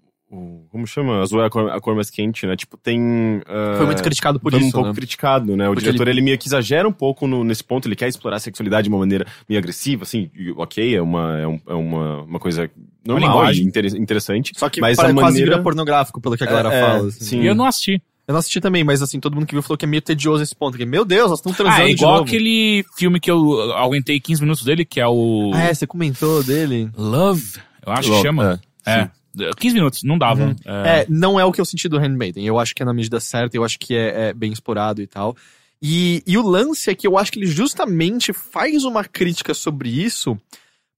Como 0.70 0.86
chama? 0.86 1.22
Azul 1.22 1.42
é 1.42 1.48
a 1.48 1.50
cor, 1.50 1.72
a 1.72 1.80
cor 1.82 1.96
mais 1.96 2.10
quente, 2.12 2.46
né? 2.46 2.56
Tipo, 2.56 2.78
tem. 2.78 3.42
ah, 3.48 3.74
Foi 3.78 3.86
muito 3.88 4.04
criticado 4.04 4.40
por 4.40 4.52
foi 4.52 4.60
isso. 4.60 4.70
um 4.70 4.72
pouco 4.72 4.88
né? 4.90 4.94
criticado, 4.94 5.58
né? 5.58 5.68
O 5.68 5.74
Porque 5.74 5.86
diretor, 5.86 6.08
ele... 6.08 6.22
meio 6.22 6.38
que 6.38 6.48
exagera 6.48 6.88
um 6.88 6.92
pouco 6.94 7.26
no- 7.26 7.44
nesse 7.44 7.64
ponto, 7.64 7.88
ele 7.88 7.96
quer 7.96 8.08
explorar 8.08 8.36
a 8.38 8.40
sexualidade 8.40 8.84
de 8.84 8.90
uma 8.90 9.00
maneira 9.00 9.26
meio 9.48 9.58
agressiva, 9.60 10.04
assim, 10.04 10.30
e, 10.36 10.52
ok, 10.52 10.96
é 10.96 11.02
uma, 11.02 11.40
é 11.40 11.48
um- 11.48 11.60
é 11.68 11.74
uma, 11.74 12.22
uma 12.22 12.40
coisa 12.40 12.70
normal 13.04 13.28
linguagem. 13.30 13.64
e 13.64 13.68
inter- 13.68 13.96
interessante. 13.96 14.54
Só 14.56 14.70
que 14.70 14.80
mas 14.80 14.98
para, 14.98 15.10
a 15.10 15.14
quase 15.14 15.26
maneira... 15.40 15.52
vira 15.52 15.64
pornográfico, 15.64 16.22
pelo 16.22 16.38
que 16.38 16.44
a 16.44 16.48
galera 16.48 16.72
É, 16.74 16.82
fala. 16.82 17.08
assim. 17.08 17.26
sim. 17.26 17.42
E 17.42 17.48
eu 17.48 17.56
não 17.56 17.66
assisti. 17.66 18.02
Eu 18.28 18.34
não 18.34 18.38
assisti 18.40 18.62
também, 18.62 18.84
mas 18.84 19.02
assim, 19.02 19.20
todo 19.20 19.34
mundo 19.34 19.48
que 19.48 19.56
viu 19.56 19.64
falou 19.64 19.76
que 19.80 19.86
é 19.86 19.88
meio 19.88 20.04
tedioso 20.04 20.44
esse 20.44 20.56
ponto. 20.56 20.78
Que, 20.78 20.86
meu 20.86 21.04
Deus, 21.04 21.32
nós 21.32 21.40
estamos 21.40 21.58
transando 21.58 21.82
Ah, 21.82 21.86
é 21.86 21.88
de 21.88 21.94
igual 21.94 22.12
novo. 22.18 22.26
aquele 22.26 22.86
filme 22.96 23.20
que 23.20 23.32
eu 23.32 23.74
aguentei 23.74 24.20
15 24.20 24.42
minutos 24.44 24.64
dele, 24.64 24.86
que 24.86 25.02
é 25.02 25.08
o 25.08 25.50
Ah, 25.56 25.64
é, 25.64 25.74
você 25.74 25.88
comentou 25.88 26.44
dele. 26.44 26.92
Love, 26.96 27.58
eu 27.84 27.92
acho 27.92 28.04
que 28.04 28.10
Love, 28.10 28.22
chama. 28.22 28.62
É. 28.86 29.10
15 29.58 29.76
minutos, 29.76 30.04
não 30.04 30.18
dava. 30.18 30.56
É, 30.66 31.06
não 31.10 31.40
é 31.40 31.46
o 31.46 31.52
que 31.52 31.62
eu 31.62 31.66
senti 31.66 31.88
do 31.88 31.98
Handmaiden. 31.98 32.46
Eu 32.46 32.60
acho 32.60 32.76
que 32.76 32.82
é 32.82 32.86
na 32.86 32.94
medida 32.94 33.20
certa, 33.20 33.56
eu 33.56 33.64
acho 33.64 33.80
que 33.80 33.96
é, 33.96 34.30
é 34.30 34.34
bem 34.34 34.52
explorado 34.52 35.02
e 35.02 35.08
tal. 35.08 35.36
E, 35.82 36.22
e 36.28 36.38
o 36.38 36.42
lance 36.42 36.90
é 36.90 36.96
que 36.96 37.08
eu 37.08 37.18
acho 37.18 37.32
que 37.32 37.40
ele 37.40 37.48
justamente 37.48 38.34
faz 38.34 38.84
uma 38.84 39.04
crítica 39.04 39.54
sobre 39.54 39.90
isso, 39.90 40.38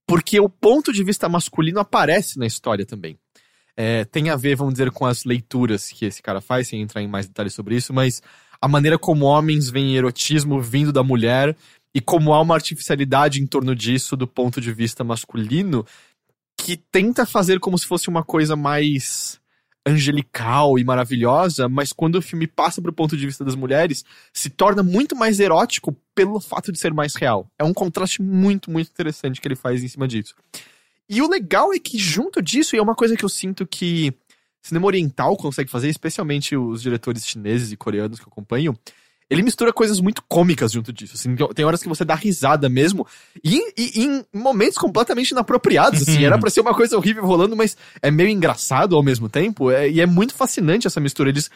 porque 0.06 0.40
o 0.40 0.48
ponto 0.48 0.92
de 0.92 1.04
vista 1.04 1.28
masculino 1.28 1.78
aparece 1.78 2.38
na 2.38 2.46
história 2.46 2.84
também. 2.84 3.16
É, 3.76 4.04
tem 4.04 4.28
a 4.28 4.36
ver, 4.36 4.56
vamos 4.56 4.74
dizer, 4.74 4.90
com 4.90 5.06
as 5.06 5.24
leituras 5.24 5.88
que 5.88 6.04
esse 6.04 6.20
cara 6.20 6.40
faz, 6.40 6.68
sem 6.68 6.82
entrar 6.82 7.00
em 7.00 7.08
mais 7.08 7.26
detalhes 7.26 7.54
sobre 7.54 7.76
isso, 7.76 7.92
mas 7.92 8.20
a 8.60 8.68
maneira 8.68 8.98
como 8.98 9.24
homens 9.24 9.70
veem 9.70 9.96
erotismo 9.96 10.60
vindo 10.60 10.92
da 10.92 11.02
mulher 11.02 11.56
e 11.94 12.00
como 12.00 12.32
há 12.32 12.40
uma 12.40 12.54
artificialidade 12.54 13.40
em 13.40 13.46
torno 13.46 13.74
disso 13.74 14.16
do 14.16 14.26
ponto 14.26 14.60
de 14.60 14.72
vista 14.72 15.04
masculino 15.04 15.84
que 16.56 16.76
tenta 16.76 17.26
fazer 17.26 17.58
como 17.58 17.76
se 17.78 17.86
fosse 17.86 18.08
uma 18.08 18.22
coisa 18.22 18.54
mais 18.54 19.40
angelical 19.84 20.78
e 20.78 20.84
maravilhosa, 20.84 21.68
mas 21.68 21.92
quando 21.92 22.16
o 22.16 22.22
filme 22.22 22.46
passa 22.46 22.80
pro 22.80 22.92
ponto 22.92 23.16
de 23.16 23.26
vista 23.26 23.44
das 23.44 23.56
mulheres, 23.56 24.04
se 24.32 24.48
torna 24.48 24.82
muito 24.82 25.16
mais 25.16 25.40
erótico 25.40 25.96
pelo 26.14 26.40
fato 26.40 26.70
de 26.70 26.78
ser 26.78 26.94
mais 26.94 27.14
real. 27.14 27.50
É 27.58 27.64
um 27.64 27.74
contraste 27.74 28.22
muito, 28.22 28.70
muito 28.70 28.90
interessante 28.90 29.40
que 29.40 29.48
ele 29.48 29.56
faz 29.56 29.82
em 29.82 29.88
cima 29.88 30.06
disso. 30.06 30.34
E 31.08 31.20
o 31.20 31.28
legal 31.28 31.72
é 31.72 31.78
que 31.78 31.98
junto 31.98 32.40
disso, 32.40 32.76
e 32.76 32.78
é 32.78 32.82
uma 32.82 32.94
coisa 32.94 33.16
que 33.16 33.24
eu 33.24 33.28
sinto 33.28 33.66
que 33.66 34.14
cinema 34.62 34.86
oriental 34.86 35.36
consegue 35.36 35.70
fazer, 35.70 35.88
especialmente 35.88 36.56
os 36.56 36.80
diretores 36.80 37.26
chineses 37.26 37.72
e 37.72 37.76
coreanos 37.76 38.20
que 38.20 38.24
eu 38.24 38.30
acompanho, 38.30 38.78
ele 39.32 39.42
mistura 39.42 39.72
coisas 39.72 40.00
muito 40.00 40.22
cômicas 40.28 40.72
junto 40.72 40.92
disso. 40.92 41.14
assim. 41.14 41.34
tem 41.54 41.64
horas 41.64 41.82
que 41.82 41.88
você 41.88 42.04
dá 42.04 42.14
risada 42.14 42.68
mesmo, 42.68 43.06
e, 43.42 43.60
e- 43.76 44.02
em 44.04 44.24
momentos 44.32 44.78
completamente 44.78 45.30
inapropriados. 45.30 46.02
Assim, 46.02 46.24
era 46.24 46.38
pra 46.38 46.50
ser 46.50 46.60
uma 46.60 46.74
coisa 46.74 46.96
horrível 46.96 47.24
rolando, 47.24 47.56
mas 47.56 47.76
é 48.00 48.10
meio 48.10 48.28
engraçado 48.28 48.94
ao 48.96 49.02
mesmo 49.02 49.28
tempo. 49.28 49.70
é- 49.70 49.88
e 49.90 50.00
é 50.00 50.06
muito 50.06 50.34
fascinante 50.34 50.86
essa 50.86 51.00
mistura. 51.00 51.28
Eles, 51.30 51.50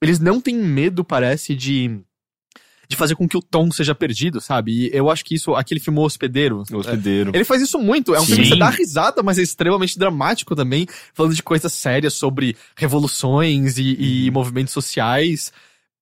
eles 0.00 0.18
não 0.18 0.40
têm 0.40 0.56
medo, 0.56 1.04
parece, 1.04 1.54
de. 1.54 1.98
De 2.88 2.96
fazer 2.96 3.14
com 3.14 3.26
que 3.26 3.36
o 3.38 3.40
tom 3.42 3.70
seja 3.70 3.94
perdido, 3.94 4.38
sabe? 4.38 4.72
E 4.72 4.90
eu 4.92 5.08
acho 5.08 5.24
que 5.24 5.34
isso, 5.34 5.54
aquele 5.54 5.80
filme 5.80 5.98
O 5.98 6.02
Hospedeiro. 6.02 6.62
O 6.70 6.76
hospedeiro. 6.76 7.30
Ele 7.34 7.44
faz 7.44 7.62
isso 7.62 7.78
muito. 7.78 8.14
É 8.14 8.20
um 8.20 8.24
filme 8.26 8.42
que 8.42 8.48
Sim. 8.48 8.54
você 8.54 8.58
dá 8.58 8.68
risada, 8.68 9.22
mas 9.22 9.38
é 9.38 9.42
extremamente 9.42 9.98
dramático 9.98 10.54
também, 10.54 10.86
falando 11.14 11.34
de 11.34 11.42
coisas 11.42 11.72
sérias 11.72 12.12
sobre 12.12 12.54
revoluções 12.76 13.78
e, 13.78 14.26
e 14.26 14.30
movimentos 14.30 14.74
sociais. 14.74 15.50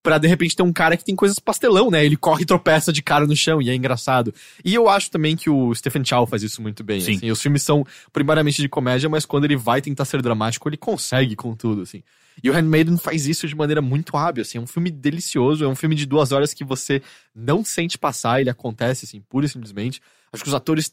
Pra 0.03 0.17
de 0.17 0.27
repente 0.27 0.57
ter 0.57 0.63
um 0.63 0.73
cara 0.73 0.97
que 0.97 1.05
tem 1.05 1.15
coisas 1.15 1.39
pastelão, 1.39 1.91
né? 1.91 2.05
Ele 2.05 2.17
corre 2.17 2.43
e 2.43 2.47
tropeça 2.47 2.93
de 2.93 3.03
cara 3.03 3.27
no 3.27 3.37
chão 3.37 3.61
e 3.61 3.69
é 3.69 3.75
engraçado. 3.75 4.33
E 4.65 4.75
eu 4.75 4.89
acho 4.89 5.11
também 5.11 5.37
que 5.37 5.51
o 5.51 5.75
Stephen 5.75 6.05
Chow 6.05 6.27
faz 6.27 6.43
isso 6.43 6.63
muito 6.63 6.83
bem. 6.83 7.01
Sim. 7.01 7.17
Assim. 7.17 7.31
Os 7.31 7.43
filmes 7.43 7.63
são 7.63 7.87
primariamente 8.13 8.63
de 8.63 8.69
comédia, 8.69 9.11
mas 9.11 9.27
quando 9.27 9.45
ele 9.45 9.57
vai 9.57 9.83
tentar 9.83 10.07
ser 10.07 10.23
dramático, 10.23 10.69
ele 10.69 10.79
consegue 10.79 11.37
com 11.37 11.55
tudo, 11.55 11.83
assim. 11.83 12.03
E 12.43 12.49
o 12.49 12.53
Handmaiden 12.53 12.97
faz 12.97 13.27
isso 13.27 13.47
de 13.47 13.55
maneira 13.55 13.83
muito 13.83 14.17
hábil, 14.17 14.43
assim. 14.43 14.59
É 14.59 14.61
um 14.61 14.67
filme 14.67 14.91
delicioso, 14.91 15.65
é 15.65 15.69
um 15.69 15.75
filme 15.75 15.95
de 15.95 16.07
duas 16.07 16.33
horas 16.33 16.55
que 16.55 16.65
você 16.65 17.03
não 17.35 17.65
sente 17.65 17.99
passar, 17.99 18.41
ele 18.41 18.51
acontece, 18.51 19.05
assim, 19.05 19.21
pura 19.21 19.45
e 19.45 19.49
simplesmente. 19.49 20.01
Acho 20.33 20.43
que 20.43 20.49
os 20.49 20.55
atores 20.55 20.93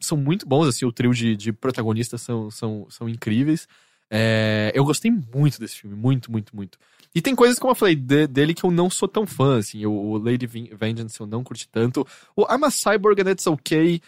são 0.00 0.16
muito 0.16 0.46
bons, 0.46 0.66
assim, 0.66 0.84
o 0.84 0.92
trio 0.92 1.12
de, 1.12 1.36
de 1.36 1.52
protagonistas 1.52 2.22
são, 2.22 2.50
são, 2.50 2.86
são 2.88 3.08
incríveis. 3.08 3.68
É, 4.10 4.72
eu 4.74 4.84
gostei 4.84 5.10
muito 5.10 5.60
desse 5.60 5.76
filme, 5.76 5.96
muito, 5.96 6.30
muito, 6.30 6.54
muito. 6.54 6.78
E 7.16 7.22
tem 7.22 7.34
coisas, 7.34 7.58
como 7.58 7.70
eu 7.70 7.74
falei, 7.74 7.96
de- 7.96 8.26
dele 8.26 8.52
que 8.52 8.62
eu 8.62 8.70
não 8.70 8.90
sou 8.90 9.08
tão 9.08 9.26
fã, 9.26 9.58
assim. 9.58 9.86
O, 9.86 9.90
o 9.92 10.18
Lady 10.18 10.46
Ven- 10.46 10.68
Vengeance 10.78 11.18
eu 11.18 11.26
não 11.26 11.42
curti 11.42 11.66
tanto. 11.68 12.06
O 12.36 12.42
I'm 12.42 12.62
a 12.64 12.70
Cyborg 12.70 13.22
and 13.22 13.30
It's 13.30 13.46
Okay 13.46 14.02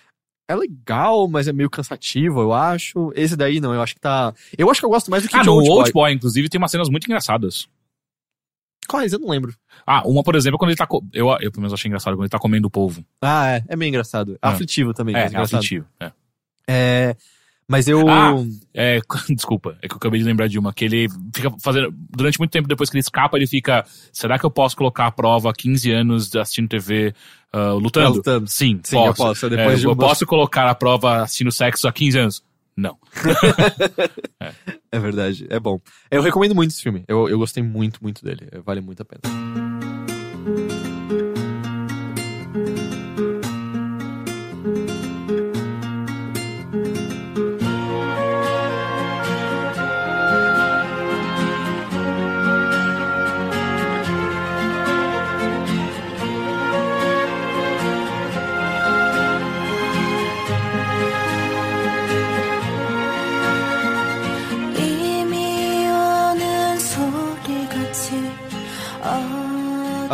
é 0.50 0.54
legal, 0.54 1.26
mas 1.26 1.48
é 1.48 1.52
meio 1.52 1.70
cansativo, 1.70 2.40
eu 2.40 2.52
acho. 2.52 3.10
Esse 3.16 3.34
daí 3.36 3.60
não, 3.60 3.72
eu 3.74 3.80
acho 3.82 3.94
que 3.94 4.00
tá. 4.00 4.34
Eu 4.58 4.70
acho 4.70 4.80
que 4.80 4.84
eu 4.86 4.90
gosto 4.90 5.10
mais 5.10 5.22
do 5.22 5.28
que 5.30 5.36
Ah, 5.36 5.40
de 5.40 5.46
no 5.46 5.54
Old 5.54 5.68
Old 5.70 5.82
Boy. 5.84 5.92
Boy, 5.92 6.12
inclusive, 6.12 6.48
tem 6.50 6.58
umas 6.58 6.70
cenas 6.70 6.88
muito 6.90 7.04
engraçadas. 7.06 7.66
Quais? 8.86 9.12
Eu 9.12 9.18
não 9.18 9.28
lembro. 9.28 9.54
Ah, 9.86 10.02
uma, 10.06 10.22
por 10.22 10.34
exemplo, 10.34 10.58
quando 10.58 10.70
ele 10.70 10.76
tá. 10.78 10.86
co- 10.86 11.04
Eu, 11.12 11.28
eu 11.40 11.50
pelo 11.50 11.60
menos 11.62 11.72
achei 11.74 11.88
engraçado 11.88 12.14
quando 12.14 12.22
ele 12.24 12.30
tá 12.30 12.38
comendo 12.38 12.68
o 12.68 12.70
polvo. 12.70 13.04
Ah, 13.22 13.48
é. 13.56 13.64
É 13.68 13.76
meio 13.76 13.88
engraçado. 13.90 14.34
É 14.40 14.48
aflitivo 14.48 14.94
também. 14.94 15.14
É, 15.14 15.20
é 15.20 15.36
aflitivo. 15.36 15.86
É. 16.00 16.12
É. 16.66 17.16
Mas 17.70 17.86
eu. 17.86 18.08
Ah, 18.08 18.34
É, 18.72 18.98
desculpa, 19.28 19.76
é 19.82 19.86
que 19.88 19.92
eu 19.92 19.98
acabei 19.98 20.18
de 20.20 20.26
lembrar 20.26 20.48
de 20.48 20.58
uma, 20.58 20.72
que 20.72 20.84
ele 20.86 21.06
fica 21.34 21.50
fazendo, 21.62 21.94
durante 22.16 22.38
muito 22.38 22.50
tempo 22.50 22.66
depois 22.66 22.88
que 22.88 22.96
ele 22.96 23.00
escapa, 23.00 23.36
ele 23.36 23.46
fica, 23.46 23.84
será 24.12 24.38
que 24.38 24.46
eu 24.46 24.50
posso 24.50 24.74
colocar 24.76 25.06
à 25.06 25.10
prova 25.12 25.52
15 25.52 25.90
anos 25.92 26.34
assistindo 26.34 26.68
TV 26.68 27.12
ah, 27.52 27.72
lutando? 27.72 28.06
É, 28.06 28.08
lutando. 28.16 28.46
Sim, 28.48 28.80
Sim, 28.82 28.96
posso. 28.96 29.08
eu 29.08 29.14
posso, 29.26 29.46
é 29.46 29.48
depois 29.50 29.74
É, 29.74 29.80
de 29.80 29.84
eu 29.84 29.90
um- 29.92 29.96
posso 29.96 30.24
colocar 30.24 30.66
à 30.68 30.74
prova 30.74 31.22
assistindo 31.22 31.52
sexo 31.52 31.86
há 31.86 31.92
15 31.92 32.18
anos? 32.18 32.42
Não. 32.76 32.96
É 34.90 34.98
verdade, 34.98 35.46
é 35.50 35.60
bom. 35.60 35.78
Eu 36.10 36.22
recomendo 36.22 36.54
muito 36.54 36.70
esse 36.70 36.82
filme. 36.82 37.04
Eu, 37.06 37.28
eu 37.28 37.36
gostei 37.38 37.62
muito, 37.62 38.02
muito 38.02 38.24
dele. 38.24 38.48
Vale 38.64 38.80
muito 38.80 39.02
a 39.02 39.04
pena. 39.04 39.20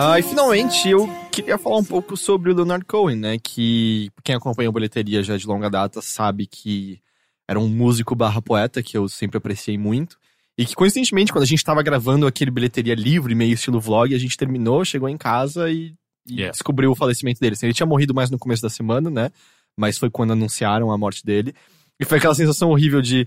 Ah, 0.07 0.19
e 0.19 0.23
finalmente 0.23 0.87
eu 0.87 1.09
queria 1.33 1.57
falar 1.57 1.79
um 1.79 1.85
pouco 1.85 2.15
sobre 2.15 2.51
o 2.51 2.55
Leonard 2.55 2.85
Cohen, 2.85 3.17
né? 3.17 3.39
Que 3.39 4.11
quem 4.23 4.35
acompanha 4.35 4.69
a 4.69 4.73
bilheteria 4.73 5.23
já 5.23 5.35
de 5.35 5.47
longa 5.47 5.71
data 5.71 6.03
sabe 6.03 6.47
que 6.47 7.01
era 7.49 7.59
um 7.59 7.69
músico 7.69 8.15
barra 8.15 8.43
poeta 8.43 8.83
que 8.83 8.99
eu 8.99 9.09
sempre 9.09 9.39
apreciei 9.39 9.79
muito. 9.79 10.19
E 10.59 10.67
que, 10.67 10.75
coincidentemente, 10.75 11.33
quando 11.33 11.45
a 11.45 11.47
gente 11.47 11.65
tava 11.65 11.83
gravando 11.83 12.27
aquele 12.27 12.51
bilheteria 12.51 12.95
livre, 12.95 13.35
meio 13.35 13.55
estilo 13.55 13.81
vlog, 13.81 14.15
a 14.15 14.19
gente 14.19 14.37
terminou, 14.37 14.85
chegou 14.85 15.09
em 15.09 15.17
casa 15.17 15.71
e, 15.71 15.95
e 16.29 16.35
Yeah. 16.35 16.53
descobriu 16.53 16.91
o 16.91 16.95
falecimento 16.95 17.41
dele. 17.41 17.55
Assim, 17.55 17.65
ele 17.65 17.75
tinha 17.75 17.87
morrido 17.87 18.13
mais 18.13 18.31
no 18.31 18.39
começo 18.39 18.61
da 18.61 18.69
semana, 18.69 19.09
né? 19.09 19.31
Mas 19.75 19.97
foi 19.97 20.11
quando 20.11 20.35
anunciaram 20.35 20.93
a 20.93 20.99
morte 20.99 21.25
dele. 21.25 21.55
E 21.99 22.05
foi 22.05 22.19
aquela 22.19 22.35
sensação 22.35 22.69
horrível 22.69 23.01
de 23.01 23.27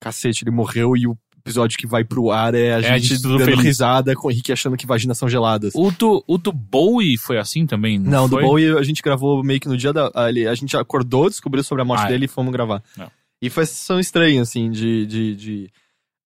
cacete, 0.00 0.42
ele 0.42 0.50
morreu 0.50 0.96
e 0.96 1.06
o 1.06 1.16
episódio 1.44 1.76
que 1.78 1.86
vai 1.86 2.04
pro 2.04 2.30
ar 2.30 2.54
é 2.54 2.72
a 2.74 2.80
É 2.80 2.90
a 2.92 2.98
gente 2.98 3.08
gente 3.08 3.22
dando 3.22 3.44
feliz. 3.44 3.60
risada 3.60 4.14
com 4.14 4.28
o 4.28 4.30
Henrique 4.30 4.52
achando 4.52 4.76
que 4.76 4.86
vaginas 4.86 5.18
são 5.18 5.28
geladas. 5.28 5.72
O 5.74 5.90
do, 5.90 6.24
o 6.26 6.38
do 6.38 6.52
Bowie 6.52 7.18
foi 7.18 7.38
assim 7.38 7.66
também? 7.66 7.98
Não, 7.98 8.10
Não, 8.22 8.28
do? 8.28 8.40
Bowie 8.40 8.76
a 8.78 8.82
gente 8.82 9.02
gravou 9.02 9.42
meio 9.42 9.60
que 9.60 9.68
no 9.68 9.76
dia 9.76 9.92
da. 9.92 10.10
A, 10.14 10.54
gente 10.54 10.76
acordou, 10.76 11.28
descobriu 11.28 11.62
sobre 11.64 11.82
a 11.82 11.84
morte 11.84 12.04
Ah, 12.04 12.06
é. 12.06 12.08
dele 12.12 12.24
e 12.24 12.28
fomos 12.28 12.52
gravar. 12.52 12.82
Não. 12.96 13.10
E 13.40 13.50
foi 13.50 13.62
uma 13.64 13.66
sensação 13.66 13.98
estranha, 14.00 14.40
assim, 14.42 14.70
de. 14.70 15.04
de, 15.06 15.34
de- 15.36 15.70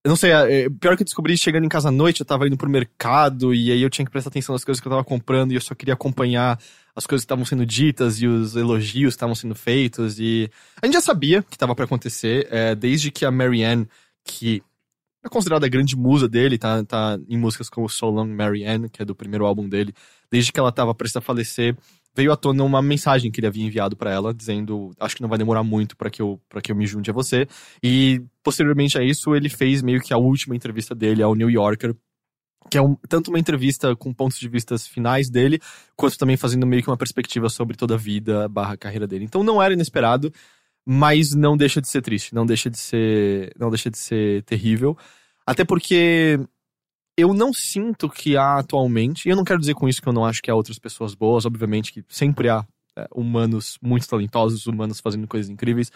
Eu 0.05 0.11
não 0.11 0.17
sei, 0.17 0.31
é, 0.33 0.69
pior 0.69 0.97
que 0.97 1.03
eu 1.03 1.07
descobri 1.07 1.37
chegando 1.37 1.65
em 1.65 1.69
casa 1.69 1.89
à 1.89 1.91
noite, 1.91 2.21
eu 2.21 2.27
tava 2.27 2.47
indo 2.47 2.57
pro 2.57 2.69
mercado 2.71 3.53
e 3.55 3.73
aí 3.73 3.81
eu 3.83 3.91
tinha 3.91 4.05
que 4.05 4.11
prestar 4.13 4.29
atenção 4.29 4.53
nas 4.53 4.65
coisas 4.65 4.81
que 4.81 4.87
eu 4.87 4.91
tava 4.93 5.03
comprando 5.03 5.51
e 5.51 5.55
eu 5.57 5.61
só 5.61 5.75
queria 5.75 5.95
acompanhar 5.95 6.59
as 6.95 7.07
coisas 7.07 7.25
que 7.25 7.27
estavam 7.27 7.45
sendo 7.45 7.67
ditas 7.67 8.21
e 8.23 8.27
os 8.27 8.55
elogios 8.55 9.15
que 9.15 9.17
estavam 9.17 9.35
sendo 9.35 9.55
feitos. 9.55 10.19
E 10.21 10.49
a 10.81 10.87
gente 10.87 10.95
já 10.95 11.01
sabia 11.01 11.43
que 11.43 11.59
tava 11.59 11.75
pra 11.75 11.85
acontecer, 11.87 12.47
é, 12.51 12.75
desde 12.75 13.11
que 13.11 13.25
a 13.25 13.31
Marianne, 13.31 13.89
que 14.25 14.63
é 15.27 15.31
considerada 15.31 15.67
a 15.67 15.69
grande 15.69 15.97
musa 15.97 16.29
dele, 16.29 16.59
tá, 16.59 16.83
tá 16.85 17.19
em 17.29 17.37
músicas 17.39 17.69
como 17.69 17.89
So 17.89 18.07
Long 18.07 18.29
Marianne, 18.29 18.89
que 18.89 19.03
é 19.03 19.05
do 19.05 19.15
primeiro 19.15 19.45
álbum 19.47 19.69
dele, 19.69 19.93
desde 20.31 20.53
que 20.53 20.59
ela 20.61 20.73
tava 20.73 20.95
prestes 20.95 21.17
a 21.17 21.21
falecer, 21.21 21.77
veio 22.15 22.33
à 22.33 22.37
tona 22.37 22.65
uma 22.65 22.81
mensagem 22.81 23.31
que 23.31 23.41
ele 23.41 23.47
havia 23.47 23.65
enviado 23.65 23.97
pra 23.97 24.11
ela, 24.11 24.33
dizendo: 24.33 24.91
Acho 24.99 25.17
que 25.17 25.23
não 25.23 25.29
vai 25.29 25.39
demorar 25.39 25.63
muito 25.63 25.97
pra 25.97 26.09
que, 26.09 26.23
eu, 26.23 26.41
que 26.63 26.73
eu 26.73 26.77
me 26.77 26.87
junte 26.87 27.11
a 27.11 27.13
você. 27.13 27.47
E, 27.83 28.23
posteriormente 28.43 28.97
a 28.99 29.03
isso, 29.03 29.35
ele 29.35 29.49
fez 29.49 29.83
meio 29.83 30.01
que 30.01 30.15
a 30.15 30.19
última 30.19 30.57
entrevista 30.57 30.95
dele 30.95 31.23
ao 31.23 31.35
New 31.35 31.51
Yorker. 31.51 31.95
Que 32.69 32.79
é 32.79 32.83
um- 32.83 32.97
tanto 33.09 33.29
uma 33.29 33.39
entrevista 33.39 33.95
com 33.95 34.13
pontos 34.13 34.39
de 34.41 34.49
vistas 34.49 34.89
finais 34.89 35.31
dele, 35.31 35.61
quanto 35.95 36.19
também 36.19 36.37
fazendo 36.37 36.67
meio 36.67 36.83
que 36.83 36.91
uma 36.91 36.97
perspectiva 36.97 37.49
sobre 37.49 37.77
toda 37.77 37.95
a 37.95 37.99
vida 37.99 38.49
barra 38.49 38.77
carreira 38.77 39.07
dele. 39.07 39.25
Então 39.25 39.45
não 39.45 39.63
era 39.63 39.73
inesperado, 39.75 40.33
mas 40.87 41.35
não 41.35 41.57
deixa 41.57 41.81
de 41.81 41.89
ser 41.89 42.01
triste, 42.01 42.33
não 42.33 42.47
deixa 42.47 42.71
de 42.71 42.79
ser, 42.79 43.53
não 43.59 43.71
deixa 43.71 43.91
de 43.91 43.99
ser 43.99 44.45
terrível. 44.45 44.97
Até 45.45 45.65
porque 45.65 46.39
eu 47.17 47.35
não 47.35 47.53
sinto 47.53 48.09
que 48.09 48.37
há 48.37 48.59
atualmente, 48.59 49.27
e 49.27 49.31
eu 49.31 49.37
não 49.37 49.43
quero 49.43 49.59
dizer 49.59 49.75
com 49.75 49.89
isso 49.89 50.01
que 50.01 50.09
eu 50.09 50.13
não 50.13 50.25
acho 50.25 50.41
que 50.41 50.51
há 50.51 50.55
outras 50.55 50.79
pessoas 50.79 51.15
boas, 51.15 51.45
obviamente 51.45 51.93
que 51.93 52.05
sempre 52.09 52.49
há 52.49 52.65
é, 52.97 53.07
humanos 53.13 53.79
muito 53.83 54.07
talentosos, 54.07 54.67
humanos 54.67 55.01
fazendo 55.01 55.27
coisas 55.27 55.51
incríveis, 55.51 55.91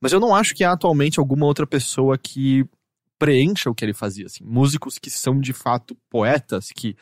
mas 0.00 0.12
eu 0.12 0.20
não 0.20 0.34
acho 0.34 0.54
que 0.54 0.62
há 0.62 0.72
atualmente 0.72 1.18
alguma 1.18 1.46
outra 1.46 1.66
pessoa 1.66 2.18
que 2.18 2.66
preencha 3.18 3.70
o 3.70 3.74
que 3.74 3.84
ele 3.84 3.94
fazia, 3.94 4.26
assim, 4.26 4.44
músicos 4.44 4.98
que 4.98 5.08
são 5.08 5.40
de 5.40 5.52
fato 5.52 5.96
poetas, 6.10 6.70
que, 6.70 6.96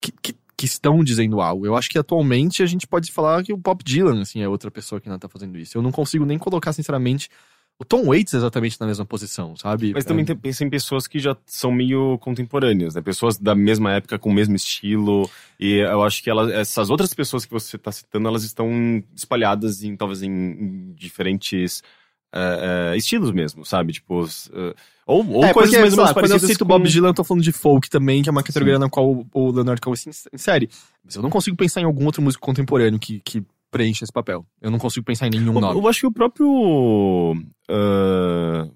que, 0.00 0.12
que, 0.12 0.34
que 0.62 0.66
estão 0.66 1.02
dizendo 1.02 1.40
algo. 1.40 1.66
Eu 1.66 1.76
acho 1.76 1.90
que 1.90 1.98
atualmente 1.98 2.62
a 2.62 2.66
gente 2.66 2.86
pode 2.86 3.10
falar 3.10 3.42
que 3.42 3.52
o 3.52 3.56
Bob 3.56 3.82
Dylan, 3.82 4.22
assim, 4.22 4.42
é 4.42 4.48
outra 4.48 4.70
pessoa 4.70 5.00
que 5.00 5.08
não 5.08 5.18
tá 5.18 5.28
fazendo 5.28 5.58
isso. 5.58 5.76
Eu 5.76 5.82
não 5.82 5.90
consigo 5.90 6.24
nem 6.24 6.38
colocar, 6.38 6.72
sinceramente, 6.72 7.28
o 7.80 7.84
Tom 7.84 8.04
Waits 8.04 8.32
exatamente 8.32 8.80
na 8.80 8.86
mesma 8.86 9.04
posição, 9.04 9.56
sabe? 9.56 9.92
Mas 9.92 10.04
também 10.04 10.24
É, 10.28 10.34
pensa 10.36 10.62
em 10.64 10.70
pessoas 10.70 11.08
que 11.08 11.18
já 11.18 11.36
são 11.46 11.72
meio 11.72 12.16
contemporâneas, 12.18 12.94
né? 12.94 13.02
Pessoas 13.02 13.36
da 13.38 13.56
mesma 13.56 13.92
época, 13.92 14.20
com 14.20 14.30
o 14.30 14.32
mesmo 14.32 14.54
estilo. 14.54 15.28
E 15.58 15.78
eu 15.78 16.04
acho 16.04 16.22
que 16.22 16.30
elas, 16.30 16.48
essas 16.52 16.90
outras 16.90 17.12
pessoas 17.12 17.44
que 17.44 17.50
você 17.50 17.74
está 17.74 17.90
citando, 17.90 18.28
elas 18.28 18.44
estão 18.44 19.02
espalhadas 19.16 19.82
em, 19.82 19.96
talvez, 19.96 20.22
em, 20.22 20.92
diferentes 20.94 21.82
eh, 22.32 22.92
eh, 22.92 22.96
estilos 22.96 23.32
mesmo, 23.32 23.64
sabe? 23.64 23.94
Tipo, 23.94 24.24
eh, 24.52 24.74
ou, 25.06 25.18
ou 25.28 25.44
é, 25.44 25.52
coisas 25.52 25.70
porque, 25.70 25.80
mais 25.80 25.92
ou 25.92 25.98
menos 25.98 26.12
quando 26.12 26.24
eu 26.24 26.28
parecidas 26.30 26.50
cito 26.50 26.64
com... 26.64 26.68
Bob 26.68 26.88
Dylan, 26.88 27.08
eu 27.08 27.14
tô 27.14 27.24
falando 27.24 27.42
de 27.42 27.52
folk 27.52 27.90
também, 27.90 28.22
que 28.22 28.28
é 28.28 28.32
uma 28.32 28.42
categoria 28.42 28.78
na 28.78 28.88
qual 28.88 29.10
o- 29.10 29.26
o 29.34 29.50
Leonard 29.50 29.80
Cohen 29.80 29.96
se 29.96 30.10
insere. 30.32 30.68
Mas 31.04 31.14
eu 31.16 31.22
não 31.22 31.30
consigo 31.30 31.56
pensar 31.56 31.80
em 31.80 31.84
algum 31.84 32.04
outro 32.06 32.22
músico 32.22 32.44
contemporâneo 32.44 32.98
que, 33.00 33.20
que 33.24 33.42
preencha 33.70 34.04
esse 34.04 34.12
papel. 34.12 34.44
Eu 34.60 34.70
não 34.70 34.78
consigo 34.78 35.04
pensar 35.04 35.26
em 35.26 35.30
nenhum 35.30 35.54
Eu, 35.54 35.60
nome. 35.60 35.80
eu 35.80 35.88
acho 35.88 36.00
que 36.00 36.06
o 36.06 36.12
próprio. 36.12 37.34
ah, 37.68 38.68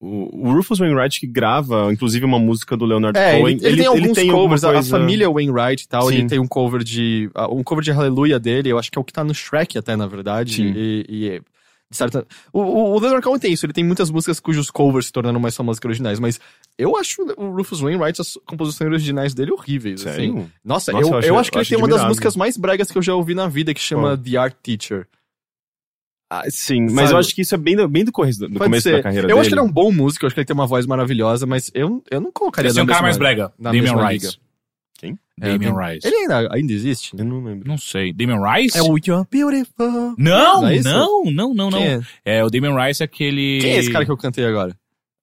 o, 0.00 0.52
Rufus 0.52 0.78
Wainwright 0.78 1.18
que 1.18 1.26
grava, 1.26 1.92
inclusive, 1.92 2.24
uma 2.24 2.38
música 2.38 2.76
do 2.76 2.84
Leonard 2.84 3.18
É, 3.18 3.40
Cohen. 3.40 3.56
ele, 3.56 3.66
ele 3.66 3.76
tem 3.78 3.86
alguns 3.86 4.16
alguma 4.18 4.32
covers, 4.38 4.64
a- 4.64 4.70
a 4.70 4.72
coisa- 4.74 4.90
família 4.90 5.28
Wainwright 5.30 5.82
e 5.84 5.88
tal, 5.88 6.08
Sim. 6.08 6.14
ele 6.18 6.26
tem 6.28 6.38
um 6.38 6.46
cover 6.46 6.84
de. 6.84 7.28
ah, 7.34 7.48
Um 7.52 7.64
cover 7.64 7.82
de 7.84 7.90
Hallelujah 7.90 8.38
dele, 8.38 8.70
eu 8.70 8.78
acho 8.78 8.90
que 8.92 8.98
é 8.98 9.00
o 9.00 9.04
que 9.04 9.12
tá 9.12 9.24
no 9.24 9.34
Shrek 9.34 9.76
até, 9.76 9.96
na 9.96 10.06
verdade. 10.06 10.54
Sim. 10.54 10.72
E, 10.74 11.04
e 11.08 11.28
é- 11.30 11.40
certa... 11.90 12.26
o, 12.52 12.60
o, 12.60 12.94
o 12.94 12.98
Leonard 13.00 13.22
Cohen 13.24 13.38
tem 13.38 13.52
isso, 13.52 13.64
ele 13.66 13.72
tem 13.72 13.84
muitas 13.84 14.10
músicas 14.10 14.38
cujos 14.40 14.70
covers 14.70 15.06
se 15.06 15.12
tornaram 15.12 15.40
mais 15.40 15.56
famosas 15.56 15.78
que 15.80 15.86
originais, 15.86 16.18
mas 16.20 16.38
eu 16.76 16.96
acho 16.96 17.22
o 17.36 17.50
Rufus 17.56 17.80
Wainwright, 17.80 18.20
as 18.20 18.34
composições 18.46 18.88
originais 18.90 19.34
dele 19.34 19.52
horríveis. 19.52 20.06
Assim. 20.06 20.14
Sério? 20.16 20.50
Nossa, 20.64 20.92
Nossa, 20.92 21.04
eu, 21.06 21.08
eu 21.10 21.12
eu, 21.12 21.18
acho- 21.18 21.40
acho 21.40 21.50
que 21.50 21.56
eu 21.56 21.58
ele 21.58 21.62
acho 21.62 21.68
tem 21.70 21.78
uma 21.78 21.86
das 21.88 21.94
admirável. 21.96 22.08
músicas 22.08 22.36
mais 22.36 22.56
bregas 22.56 22.90
que 22.90 22.98
eu 22.98 23.02
já 23.02 23.14
ouvi 23.14 23.34
na 23.34 23.48
vida, 23.48 23.72
que 23.74 23.80
chama? 23.80 24.16
The 24.16 24.36
Art 24.36 24.54
Teacher. 24.62 25.06
Ah, 26.30 26.44
sim, 26.50 26.82
mas 26.90 26.94
Sabe? 27.06 27.12
eu 27.12 27.16
acho 27.18 27.34
que 27.34 27.40
isso 27.40 27.54
é 27.54 27.58
bem 27.58 27.74
do, 27.74 27.88
bem 27.88 28.04
do, 28.04 28.12
corre- 28.12 28.32
do 28.32 28.40
Pode 28.48 28.58
começo 28.58 28.82
ser. 28.82 28.96
da 28.98 29.02
carreira 29.02 29.24
eu 29.24 29.28
dele. 29.28 29.40
acho 29.40 29.48
que 29.48 29.54
ele 29.54 29.60
é 29.60 29.64
um 29.64 29.72
bom 29.72 29.90
músico, 29.90 30.24
eu 30.24 30.26
acho 30.26 30.34
que 30.34 30.40
ele 30.40 30.44
tem 30.46 30.52
uma 30.54 30.66
voz 30.66 30.84
maravilhosa, 30.84 31.46
mas 31.46 31.70
eu, 31.74 32.04
eu 32.10 32.20
não 32.20 32.30
colocaria 32.30 32.68
Esse 32.68 32.78
é 32.78 32.82
na 32.82 32.84
um 32.84 32.86
cara 32.86 33.02
mais 33.02 33.16
brega. 33.16 33.50
na 33.58 33.70
Damian 33.70 33.82
mesma 33.94 34.02
Quem? 34.98 35.16
É, 35.40 35.52
Damian 35.52 35.72
tem- 35.74 35.94
Rice. 35.94 36.06
Ele 36.08 36.16
ainda, 36.16 36.48
ainda 36.52 36.72
existe? 36.72 37.16
Eu 37.16 37.24
não 37.24 37.42
lembro. 37.42 37.66
Não 37.66 37.78
sei. 37.78 38.12
Damian 38.12 38.40
Rice? 38.42 38.76
É 38.76 38.82
o 38.82 38.98
You're 38.98 39.24
Beautiful. 39.30 40.14
Não, 40.18 40.62
Não 40.62 40.66
é 40.68 40.76
isso? 40.76 40.88
não, 40.88 41.24
não, 41.26 41.54
não, 41.54 41.70
não. 41.70 41.78
É? 41.78 42.00
É, 42.24 42.44
o 42.44 42.50
Damian 42.50 42.74
Rice 42.84 43.02
é 43.02 43.04
aquele... 43.06 43.60
Quem 43.60 43.70
é 43.72 43.76
esse 43.78 43.90
cara 43.92 44.04
que 44.04 44.10
eu 44.10 44.16
cantei 44.16 44.44
agora? 44.44 44.76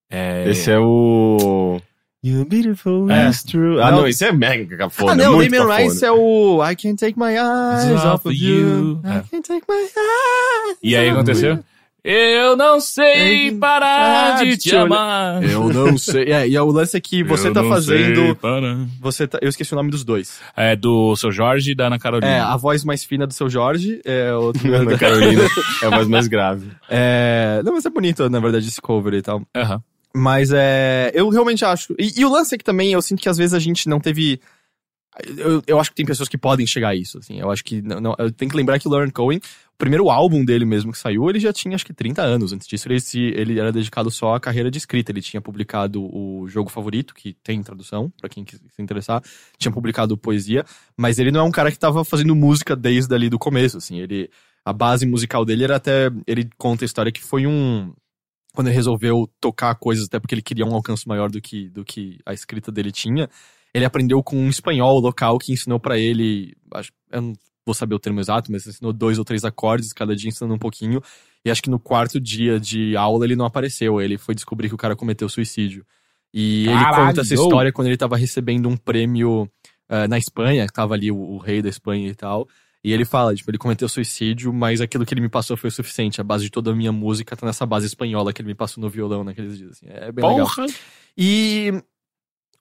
É... 0.09 0.49
Esse 0.49 0.71
é 0.71 0.80
o. 0.80 1.80
You're 2.23 2.45
beautiful, 2.49 3.11
É. 3.11 3.28
it's 3.28 3.43
true. 3.43 3.80
Ah, 3.82 3.91
Não. 3.91 3.99
não, 3.99 4.07
esse 4.07 4.23
é 4.26 4.32
mega 4.32 4.76
cafona. 4.78 5.11
ah, 5.11 5.15
não, 5.15 5.38
o 5.38 5.49
cafona. 5.49 5.76
Rice 5.78 6.03
é 6.05 6.11
o 6.11 6.59
I 6.63 6.76
can't 6.76 6.95
take 6.99 7.19
my 7.19 7.34
eyes 7.36 7.91
Off 7.91 8.07
off 8.07 8.28
of 8.30 8.36
you. 8.36 8.59
you. 8.59 9.01
I 9.03 9.17
É. 9.17 9.23
can't 9.30 9.47
take 9.47 9.65
my 9.69 9.76
eyes. 9.76 10.78
E 10.82 10.95
aí 10.95 11.09
aconteceu? 11.09 11.55
you. 11.55 11.63
Eu 12.08 12.56
não 12.56 12.80
sei 12.80 13.47
Ei, 13.47 13.51
parar 13.51 14.36
ah, 14.36 14.43
de 14.43 14.56
te 14.58 14.76
amar. 14.76 15.43
Eu 15.43 15.70
não 15.70 15.97
sei. 15.97 16.32
É, 16.32 16.47
e 16.47 16.56
o 16.56 16.68
lance 16.68 16.95
é 16.95 17.01
que 17.01 17.24
você 17.24 17.47
Eu 17.47 17.53
tá 17.53 17.64
não 17.64 17.70
fazendo. 17.70 18.16
sei 18.16 18.36
parar. 18.36 18.78
Você 19.01 19.28
tá, 19.28 19.39
eu 19.41 19.49
esqueci 19.49 19.74
o 19.74 19.76
nome 19.76 19.89
dos 19.89 20.03
dois. 20.03 20.39
É 20.56 20.76
do 20.76 21.16
seu 21.16 21.32
Jorge 21.32 21.72
e 21.72 21.76
da 21.76 21.88
Ana 21.88 21.97
Carolina. 21.97 22.32
É, 22.32 22.39
a 22.39 22.56
voz 22.58 22.84
mais 22.84 23.03
fina 23.03 23.26
do 23.26 23.34
seu 23.34 23.49
Jorge 23.49 24.01
é 24.06 24.32
outro. 24.36 24.62
Ana 24.72 24.95
Carolina 24.99 25.41
é 25.82 25.86
a 25.88 25.89
voz 25.89 26.08
mais 26.08 26.28
grave. 26.28 26.70
É, 26.88 27.62
não, 27.66 27.74
mas 27.74 27.84
é 27.88 27.89
bonito, 27.89 28.30
na 28.30 28.39
verdade, 28.39 28.68
esse 28.68 28.80
cover 28.80 29.16
e 29.16 29.24
tal. 29.24 29.41
Aham. 29.56 29.82
Mas 30.14 30.51
é. 30.53 31.12
Eu 31.12 31.28
realmente 31.30 31.66
acho. 31.66 31.95
E, 31.97 32.22
e 32.22 32.24
o 32.24 32.30
lance 32.30 32.53
é 32.53 32.58
que 32.58 32.64
também 32.64 32.93
eu 32.93 33.01
sinto 33.01 33.20
que 33.20 33.28
às 33.28 33.38
vezes 33.38 33.56
a 33.56 33.60
gente 33.60 33.89
não 33.89 33.99
teve. 33.99 34.39
Eu, 35.38 35.63
eu 35.66 35.80
acho 35.80 35.89
que 35.91 35.95
tem 35.95 36.05
pessoas 36.05 36.28
que 36.28 36.38
podem 36.38 36.68
chegar 36.68 36.89
a 36.89 36.95
isso, 36.95 37.18
assim. 37.20 37.39
Eu 37.39 37.49
acho 37.49 37.63
que. 37.63 37.82
Não, 37.82 38.01
não- 38.01 38.16
eu 38.18 38.32
tenho 38.32 38.51
que 38.51 38.57
lembrar 38.57 38.80
que 38.80 38.88
o 38.88 38.91
Lauren 38.91 39.09
Cohen, 39.11 39.38
O 39.38 39.78
primeiro 39.78 40.09
álbum 40.09 40.43
dele 40.43 40.66
mesmo 40.66 40.91
que 40.91 40.97
saiu, 40.97 41.30
ele 41.30 41.39
já 41.39 41.53
tinha 41.53 41.76
acho 41.76 41.86
que 41.86 41.93
30 41.93 42.22
anos. 42.22 42.51
Antes 42.51 42.68
disso, 42.68 42.88
ele, 42.88 42.99
se, 42.99 43.20
ele 43.20 43.59
era 43.59 43.72
dedicado 43.72 44.11
só 44.11 44.36
à 44.36 44.39
carreira 44.39 44.70
de 44.70 44.78
escrita. 44.78 45.11
Ele 45.11 45.22
tinha 45.22 45.39
publicado 45.41 46.01
o 46.03 46.47
Jogo 46.49 46.70
Favorito, 46.70 47.13
que 47.13 47.34
tem 47.43 47.61
tradução, 47.63 48.11
pra 48.20 48.30
quem 48.30 48.45
se 48.45 48.82
interessar. 48.82 49.22
Tinha 49.57 49.72
publicado 49.72 50.18
poesia, 50.18 50.66
mas 50.97 51.18
ele 51.18 51.32
não 51.32 51.41
é 51.41 51.43
um 51.43 51.51
cara 51.51 51.72
que 51.72 51.80
tava 51.80 52.03
fazendo 52.03 52.36
música 52.36 52.76
desde 52.76 53.13
ali 53.16 53.30
do 53.30 53.39
começo, 53.39 53.78
assim. 53.78 53.99
Ele, 53.99 54.30
a 54.66 54.74
base 54.74 55.05
musical 55.05 55.45
dele 55.45 55.63
era 55.63 55.78
até. 55.78 56.09
Ele 56.28 56.49
conta 56.57 56.84
a 56.84 56.88
história 56.88 57.11
que 57.11 57.24
foi 57.24 57.47
um. 57.47 57.93
Quando 58.53 58.68
ele 58.68 58.76
resolveu 58.76 59.30
tocar 59.41 59.76
coisas, 59.76 60.05
até 60.05 60.20
porque 60.20 60.34
ele 60.34 60.41
queria 60.41 60.66
um 60.66 60.74
alcance 60.74 61.05
maior 61.07 61.30
do 61.30 61.41
que, 61.41 61.70
do 61.70 61.84
que 61.84 62.20
a 62.26 62.34
escrita 62.34 62.72
dele 62.72 62.89
tinha, 62.91 63.30
ele 63.76 63.84
aprendeu 63.84 64.23
com 64.23 64.38
um 64.38 64.47
espanhol 64.47 64.97
local 65.01 65.38
que 65.38 65.51
ensinou 65.51 65.78
pra 65.78 65.99
ele. 65.99 66.55
Acho, 66.73 66.93
eu 67.11 67.21
não 67.21 67.34
vou 67.65 67.76
saber 67.76 67.93
o 67.93 67.99
termo 67.99 68.21
exato, 68.21 68.49
mas 68.49 68.65
ensinou 68.65 68.93
dois 68.93 69.19
ou 69.19 69.26
três 69.26 69.43
acordes, 69.43 69.91
cada 69.91 70.15
dia 70.15 70.30
ensinando 70.30 70.55
um 70.55 70.57
pouquinho. 70.57 71.01
E 71.43 71.51
acho 71.51 71.61
que 71.61 71.69
no 71.69 71.78
quarto 71.78 72.17
dia 72.17 72.57
de 72.57 72.95
aula 72.95 73.26
ele 73.26 73.36
não 73.36 73.45
apareceu. 73.45 73.99
Ele 73.99 74.17
foi 74.17 74.34
descobrir 74.34 74.69
que 74.69 74.76
o 74.76 74.78
cara 74.78 74.95
cometeu 74.95 75.28
suicídio. 75.28 75.86
E 76.34 76.67
ele 76.69 76.73
Caralho! 76.73 77.07
conta 77.07 77.21
essa 77.21 77.34
história 77.34 77.73
quando 77.73 77.88
ele 77.88 77.97
tava 77.97 78.15
recebendo 78.15 78.69
um 78.69 78.78
prêmio 78.78 79.45
eh, 79.89 80.07
na 80.07 80.17
Espanha, 80.17 80.67
tava 80.67 80.93
ali 80.93 81.11
o, 81.11 81.17
o 81.17 81.38
rei 81.38 81.61
da 81.61 81.67
Espanha 81.67 82.07
e 82.07 82.15
tal. 82.15 82.47
E 82.82 82.93
ele 82.93 83.03
fala, 83.03 83.36
tipo, 83.36 83.51
ele 83.51 83.57
cometeu 83.57 83.89
suicídio, 83.89 84.53
mas 84.53 84.80
aquilo 84.80 85.05
que 85.05 85.13
ele 85.13 85.19
me 85.19 85.28
passou 85.28 85.57
foi 85.57 85.67
o 85.67 85.71
suficiente. 85.71 86.21
A 86.21 86.23
base 86.23 86.45
de 86.45 86.49
toda 86.49 86.71
a 86.71 86.76
minha 86.76 86.93
música 86.93 87.36
tá 87.36 87.45
nessa 87.45 87.65
base 87.65 87.88
espanhola 87.88 88.32
que 88.32 88.41
ele 88.41 88.47
me 88.47 88.55
passou 88.55 88.82
no 88.82 88.89
violão 88.89 89.21
naqueles 89.21 89.57
dias. 89.57 89.71
assim. 89.71 89.88
É 89.89 90.13
bem 90.13 90.26
legal. 90.26 90.47
Porra! 90.47 90.65
E 91.17 91.73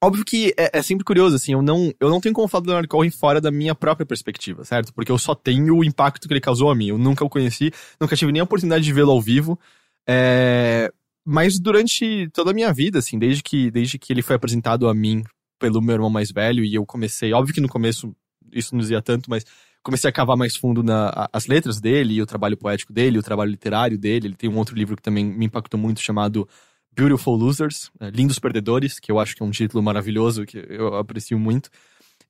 óbvio 0.05 0.24
que 0.24 0.55
é, 0.57 0.78
é 0.78 0.82
sempre 0.82 1.05
curioso, 1.05 1.36
assim, 1.36 1.52
eu 1.52 1.62
não, 1.62 1.92
eu 1.98 2.09
não 2.09 2.20
tenho 2.20 2.34
como 2.34 2.48
falar 2.48 2.62
do 2.62 2.66
Leonard 2.68 2.88
Cohen 2.88 3.11
fora 3.11 3.40
da 3.40 3.50
minha 3.50 3.74
própria 3.74 4.07
perspectiva, 4.07 4.64
certo? 4.64 4.92
Porque 4.92 5.11
eu 5.11 5.18
só 5.18 5.34
tenho 5.34 5.76
o 5.76 5.84
impacto 5.84 6.28
que 6.28 6.34
ele 6.34 6.40
causou 6.40 6.70
a 6.70 6.74
mim. 6.74 6.88
Eu 6.88 6.98
nunca 6.98 7.24
o 7.24 7.28
conheci, 7.28 7.72
nunca 8.00 8.16
tive 8.16 8.32
nem 8.32 8.40
a 8.40 8.44
oportunidade 8.44 8.84
de 8.84 8.92
vê-lo 8.92 9.11
ao 9.11 9.20
vivo. 9.20 9.59
É, 10.07 10.92
mas 11.24 11.59
durante 11.59 12.28
toda 12.32 12.50
a 12.50 12.55
minha 12.55 12.72
vida, 12.72 12.98
assim, 12.98 13.18
desde 13.18 13.42
que, 13.42 13.70
desde 13.70 13.98
que 13.98 14.12
ele 14.12 14.22
foi 14.22 14.36
apresentado 14.36 14.88
a 14.88 14.94
mim 14.94 15.24
pelo 15.59 15.80
meu 15.80 15.94
irmão 15.94 16.11
mais 16.11 16.30
velho, 16.30 16.64
e 16.64 16.74
eu 16.74 16.84
comecei, 16.84 17.32
óbvio 17.32 17.55
que 17.55 17.61
no 17.61 17.68
começo 17.68 18.14
isso 18.52 18.74
não 18.74 18.80
dizia 18.80 19.00
tanto, 19.00 19.30
mas 19.30 19.44
comecei 19.82 20.09
a 20.09 20.12
cavar 20.12 20.36
mais 20.36 20.57
fundo 20.57 20.82
nas 20.82 21.46
letras 21.46 21.80
dele, 21.80 22.14
e 22.14 22.22
o 22.22 22.26
trabalho 22.26 22.57
poético 22.57 22.92
dele, 22.92 23.18
o 23.18 23.22
trabalho 23.22 23.50
literário 23.50 23.98
dele. 23.98 24.28
Ele 24.28 24.36
tem 24.36 24.50
um 24.50 24.57
outro 24.57 24.76
livro 24.76 24.96
que 24.96 25.02
também 25.02 25.24
me 25.24 25.46
impactou 25.46 25.78
muito, 25.78 26.00
chamado 26.00 26.48
Beautiful 26.95 27.36
Losers, 27.36 27.90
é, 28.01 28.11
Lindos 28.11 28.38
Perdedores, 28.38 28.99
que 28.99 29.11
eu 29.11 29.18
acho 29.18 29.34
que 29.36 29.42
é 29.42 29.47
um 29.47 29.51
título 29.51 29.82
maravilhoso, 29.82 30.47
que 30.47 30.64
eu 30.68 30.97
aprecio 30.97 31.38
muito. 31.38 31.70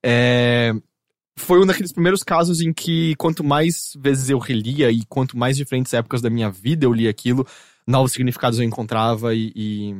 É, 0.03 0.73
foi 1.37 1.61
um 1.61 1.65
daqueles 1.65 1.91
primeiros 1.91 2.23
casos 2.23 2.61
em 2.61 2.73
que 2.73 3.15
quanto 3.15 3.43
mais 3.43 3.93
vezes 3.97 4.29
eu 4.29 4.39
relia 4.39 4.91
e 4.91 5.03
quanto 5.05 5.37
mais 5.37 5.57
diferentes 5.57 5.93
épocas 5.93 6.21
da 6.21 6.29
minha 6.29 6.49
vida 6.49 6.85
eu 6.85 6.93
li 6.93 7.07
aquilo, 7.07 7.45
novos 7.85 8.13
significados 8.13 8.59
eu 8.59 8.65
encontrava 8.65 9.35
e, 9.35 9.51
e, 9.55 9.95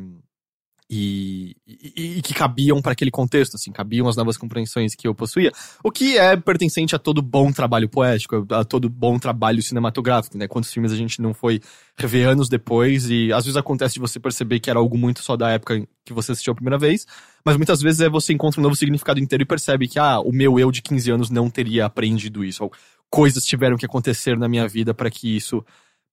e, 0.89 1.55
e- 1.67 2.17
e 2.17 2.21
que 2.21 2.33
cabiam 2.33 2.81
para 2.81 2.91
aquele 2.91 3.09
contexto, 3.09 3.55
assim, 3.55 3.71
cabiam 3.71 4.07
as 4.07 4.15
novas 4.15 4.38
compreensões 4.38 4.93
que 4.95 5.07
eu 5.07 5.15
possuía, 5.15 5.51
o 5.83 5.91
que 5.91 6.17
é 6.17 6.36
pertencente 6.38 6.95
a 6.95 6.99
todo 6.99 7.21
bom 7.21 7.51
trabalho 7.51 7.89
poético, 7.89 8.45
a 8.51 8.63
todo 8.63 8.88
bom 8.89 9.17
trabalho 9.17 9.61
cinematográfico, 9.63 10.38
né? 10.38 10.47
Quantos 10.47 10.71
filmes 10.71 10.91
a 10.91 10.95
gente 10.95 11.21
não 11.21 11.33
foi 11.33 11.59
rever 11.97 12.27
anos 12.27 12.47
depois 12.49 13.09
e 13.09 13.33
às 13.33 13.45
vezes 13.45 13.57
acontece 13.57 13.95
de 13.95 13.99
você 13.99 14.19
perceber 14.19 14.59
que 14.59 14.69
era 14.69 14.79
algo 14.79 14.97
muito 14.97 15.21
só 15.23 15.36
da 15.36 15.49
época 15.49 15.88
que 16.05 16.13
você 16.13 16.33
assistiu 16.33 16.51
a 16.53 16.55
primeira 16.55 16.77
vez, 16.77 17.05
mas 17.43 17.57
muitas 17.57 17.81
vezes 17.81 18.01
é 18.01 18.09
você 18.09 18.31
encontra 18.33 18.59
um 18.59 18.63
novo 18.63 18.75
significado 18.75 19.19
inteiro 19.19 19.41
e 19.41 19.45
percebe 19.45 19.88
que, 19.88 19.97
ah, 19.97 20.19
o 20.19 20.31
meu 20.31 20.59
eu 20.59 20.71
de 20.71 20.81
15 20.81 21.09
anos 21.09 21.29
não 21.31 21.49
teria 21.49 21.86
aprendido 21.86 22.43
isso, 22.43 22.63
ou 22.63 22.71
coisas 23.09 23.43
tiveram 23.43 23.77
que 23.77 23.86
acontecer 23.86 24.38
na 24.38 24.47
minha 24.47 24.67
vida 24.67 24.93
para 24.93 25.09
que 25.09 25.36
isso 25.36 25.65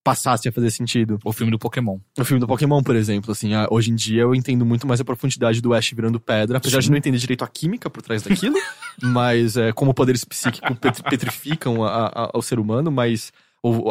passasse 0.04 0.48
a 0.48 0.52
fazer 0.52 0.70
sentido. 0.70 1.18
O 1.24 1.32
filme 1.32 1.50
do 1.50 1.58
Pokémon. 1.58 1.98
O 2.18 2.24
filme 2.24 2.40
do 2.40 2.46
Pokémon, 2.46 2.82
por 2.82 2.96
exemplo, 2.96 3.30
assim, 3.32 3.50
hoje 3.70 3.90
em 3.90 3.94
dia 3.94 4.22
eu 4.22 4.34
entendo 4.34 4.66
muito 4.66 4.86
mais 4.86 5.00
a 5.00 5.04
profundidade 5.04 5.60
do 5.60 5.72
Ash 5.72 5.90
virando 5.94 6.18
pedra, 6.18 6.58
apesar 6.58 6.80
de 6.80 6.90
não 6.90 6.96
entender 6.96 7.18
direito 7.18 7.44
a 7.44 7.48
química 7.48 7.88
por 7.88 8.02
trás 8.02 8.22
daquilo, 8.22 8.56
mas 9.00 9.56
é, 9.56 9.72
como 9.72 9.94
poderes 9.94 10.24
psíquicos 10.24 10.76
petri- 10.78 11.02
petrificam 11.04 11.84
a- 11.84 12.06
a- 12.06 12.30
ao 12.34 12.42
ser 12.42 12.58
humano, 12.58 12.90
mas 12.90 13.32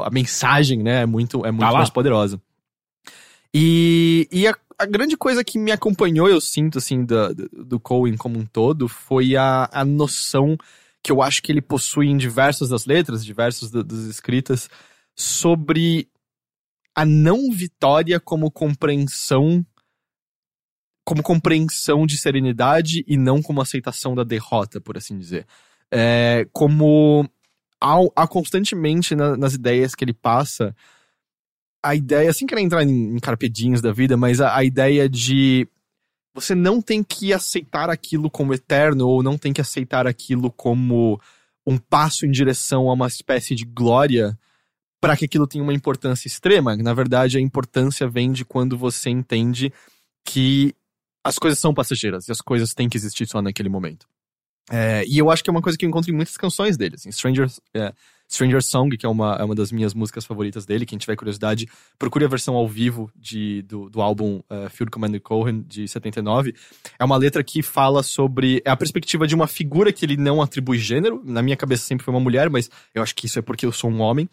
a 0.03 0.09
mensagem, 0.09 0.83
né, 0.83 1.03
é 1.03 1.05
muito, 1.05 1.45
é 1.45 1.51
muito 1.51 1.61
Tá 1.71 1.71
mais 1.77 1.89
poderosa. 1.89 2.41
E, 3.53 4.27
e 4.31 4.47
a, 4.47 4.55
a 4.77 4.85
grande 4.85 5.17
coisa 5.17 5.43
que 5.43 5.57
me 5.59 5.71
acompanhou, 5.71 6.27
eu 6.29 6.39
sinto, 6.39 6.77
assim, 6.77 7.03
do, 7.03 7.33
do 7.65 7.79
Cohen 7.79 8.15
como 8.17 8.39
um 8.39 8.45
todo, 8.45 8.87
foi 8.87 9.35
a, 9.35 9.69
a 9.71 9.83
noção 9.85 10.57
que 11.03 11.11
eu 11.11 11.21
acho 11.21 11.41
que 11.41 11.51
ele 11.51 11.61
possui 11.61 12.07
em 12.07 12.17
diversas 12.17 12.69
das 12.69 12.85
letras, 12.85 13.25
diversas 13.25 13.71
da- 13.71 13.81
das 13.81 13.99
escritas, 13.99 14.69
sobre 15.15 16.07
a 16.95 17.05
não 17.05 17.51
vitória 17.51 18.19
como 18.19 18.51
compreensão 18.51 19.65
como 21.03 21.23
compreensão 21.23 22.05
de 22.05 22.17
serenidade 22.17 23.03
e 23.07 23.17
não 23.17 23.41
como 23.41 23.61
aceitação 23.61 24.13
da 24.15 24.23
derrota, 24.23 24.79
por 24.79 24.95
assim 24.95 25.17
dizer. 25.17 25.47
É, 25.91 26.47
como 26.53 27.27
há, 27.81 28.27
constantemente 28.27 29.15
na- 29.15 29.35
nas 29.35 29.53
ideias 29.55 29.95
que 29.95 30.03
ele 30.05 30.13
passa 30.13 30.75
a 31.83 31.95
ideia, 31.95 32.31
sem 32.31 32.47
querer 32.47 32.61
entrar 32.61 32.83
em, 32.83 33.15
em 33.15 33.19
carpedinhos 33.19 33.81
da 33.81 33.91
vida, 33.91 34.15
mas 34.15 34.39
a, 34.39 34.55
a 34.55 34.63
ideia 34.63 35.09
de 35.09 35.67
você 36.33 36.55
não 36.55 36.81
tem 36.81 37.03
que 37.03 37.33
aceitar 37.33 37.89
aquilo 37.89 38.29
como 38.29 38.53
eterno 38.53 39.07
ou 39.07 39.21
não 39.23 39.37
tem 39.37 39.51
que 39.51 39.59
aceitar 39.59 40.07
aquilo 40.07 40.51
como 40.51 41.19
um 41.65 41.77
passo 41.77 42.25
em 42.25 42.31
direção 42.31 42.89
a 42.89 42.93
uma 42.93 43.07
espécie 43.07 43.53
de 43.55 43.65
glória 43.65 44.37
para 45.01 45.17
que 45.17 45.25
aquilo 45.25 45.47
tenha 45.47 45.63
uma 45.63 45.73
importância 45.73 46.27
extrema. 46.27 46.77
Na 46.77 46.93
verdade, 46.93 47.37
a 47.37 47.41
importância 47.41 48.07
vem 48.07 48.31
de 48.31 48.45
quando 48.45 48.77
você 48.77 49.09
entende 49.09 49.73
que 50.23 50.75
as 51.23 51.39
coisas 51.39 51.57
são 51.57 51.73
passageiras 51.73 52.27
e 52.27 52.31
as 52.31 52.39
coisas 52.39 52.73
têm 52.73 52.87
que 52.87 52.97
existir 52.97 53.27
só 53.27 53.41
naquele 53.41 53.67
momento. 53.67 54.07
É, 54.69 55.03
e 55.07 55.17
eu 55.17 55.31
acho 55.31 55.43
que 55.43 55.49
é 55.49 55.51
uma 55.51 55.61
coisa 55.61 55.77
que 55.77 55.83
eu 55.83 55.89
encontro 55.89 56.11
em 56.11 56.15
muitas 56.15 56.37
canções 56.37 56.77
dele. 56.77 56.95
Assim, 56.95 57.11
Stranger, 57.11 57.49
é, 57.73 57.91
Stranger 58.29 58.63
Song, 58.63 58.95
que 58.95 59.05
é 59.05 59.09
uma, 59.09 59.35
é 59.35 59.43
uma 59.43 59.55
das 59.55 59.71
minhas 59.71 59.93
músicas 59.93 60.23
favoritas 60.23 60.65
dele. 60.65 60.85
Quem 60.85 60.97
tiver 60.97 61.15
curiosidade, 61.15 61.67
procure 61.99 62.23
a 62.23 62.27
versão 62.27 62.55
ao 62.55 62.67
vivo 62.67 63.11
de, 63.15 63.63
do, 63.63 63.89
do 63.89 64.01
álbum 64.01 64.41
uh, 64.49 64.69
Field 64.69 64.91
Commander 64.91 65.19
Cohen, 65.19 65.63
de 65.67 65.87
79. 65.87 66.55
É 66.97 67.03
uma 67.03 67.17
letra 67.17 67.43
que 67.43 67.61
fala 67.61 68.01
sobre 68.03 68.61
é 68.63 68.69
a 68.69 68.77
perspectiva 68.77 69.27
de 69.27 69.35
uma 69.35 69.47
figura 69.47 69.91
que 69.91 70.05
ele 70.05 70.15
não 70.15 70.41
atribui 70.41 70.77
gênero. 70.77 71.21
Na 71.25 71.41
minha 71.41 71.57
cabeça 71.57 71.85
sempre 71.85 72.05
foi 72.05 72.13
uma 72.13 72.21
mulher, 72.21 72.49
mas 72.49 72.69
eu 72.93 73.03
acho 73.03 73.15
que 73.15 73.25
isso 73.25 73.39
é 73.39 73.41
porque 73.41 73.65
eu 73.65 73.71
sou 73.71 73.89
um 73.89 73.99
homem. 73.99 74.29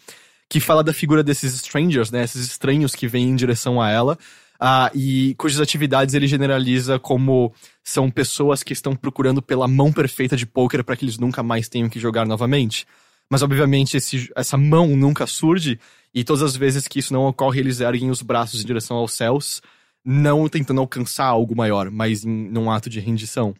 Que 0.48 0.60
fala 0.60 0.82
da 0.82 0.92
figura 0.92 1.22
desses 1.22 1.54
strangers, 1.54 2.10
né? 2.10 2.24
Esses 2.24 2.46
estranhos 2.46 2.94
que 2.94 3.06
vêm 3.06 3.28
em 3.28 3.36
direção 3.36 3.80
a 3.80 3.90
ela. 3.90 4.18
ah, 4.60 4.90
e 4.92 5.36
cujas 5.38 5.60
atividades 5.60 6.14
ele 6.16 6.26
generaliza 6.26 6.98
como 6.98 7.52
são 7.84 8.10
pessoas 8.10 8.60
que 8.64 8.72
estão 8.72 8.96
procurando 8.96 9.40
pela 9.40 9.68
mão 9.68 9.92
perfeita 9.92 10.36
de 10.36 10.44
poker 10.46 10.82
para 10.82 10.96
que 10.96 11.04
eles 11.04 11.16
nunca 11.16 11.44
mais 11.44 11.68
tenham 11.68 11.88
que 11.88 12.00
jogar 12.00 12.26
novamente. 12.26 12.84
Mas 13.30 13.40
obviamente 13.42 13.96
esse- 13.96 14.28
essa 14.34 14.56
mão 14.56 14.88
nunca 14.96 15.28
surge 15.28 15.78
e 16.12 16.24
todas 16.24 16.42
as 16.42 16.56
vezes 16.56 16.88
que 16.88 16.98
isso 16.98 17.12
não 17.12 17.26
ocorre 17.26 17.60
eles 17.60 17.78
erguem 17.80 18.10
os 18.10 18.20
braços 18.20 18.60
em 18.62 18.66
direção 18.66 18.96
aos 18.96 19.12
céus, 19.12 19.62
não 20.04 20.48
tentando 20.48 20.80
alcançar 20.80 21.26
algo 21.26 21.54
maior, 21.54 21.88
mas 21.88 22.24
em 22.24 22.48
num 22.50 22.68
ato 22.68 22.90
de 22.90 22.98
rendição. 22.98 23.54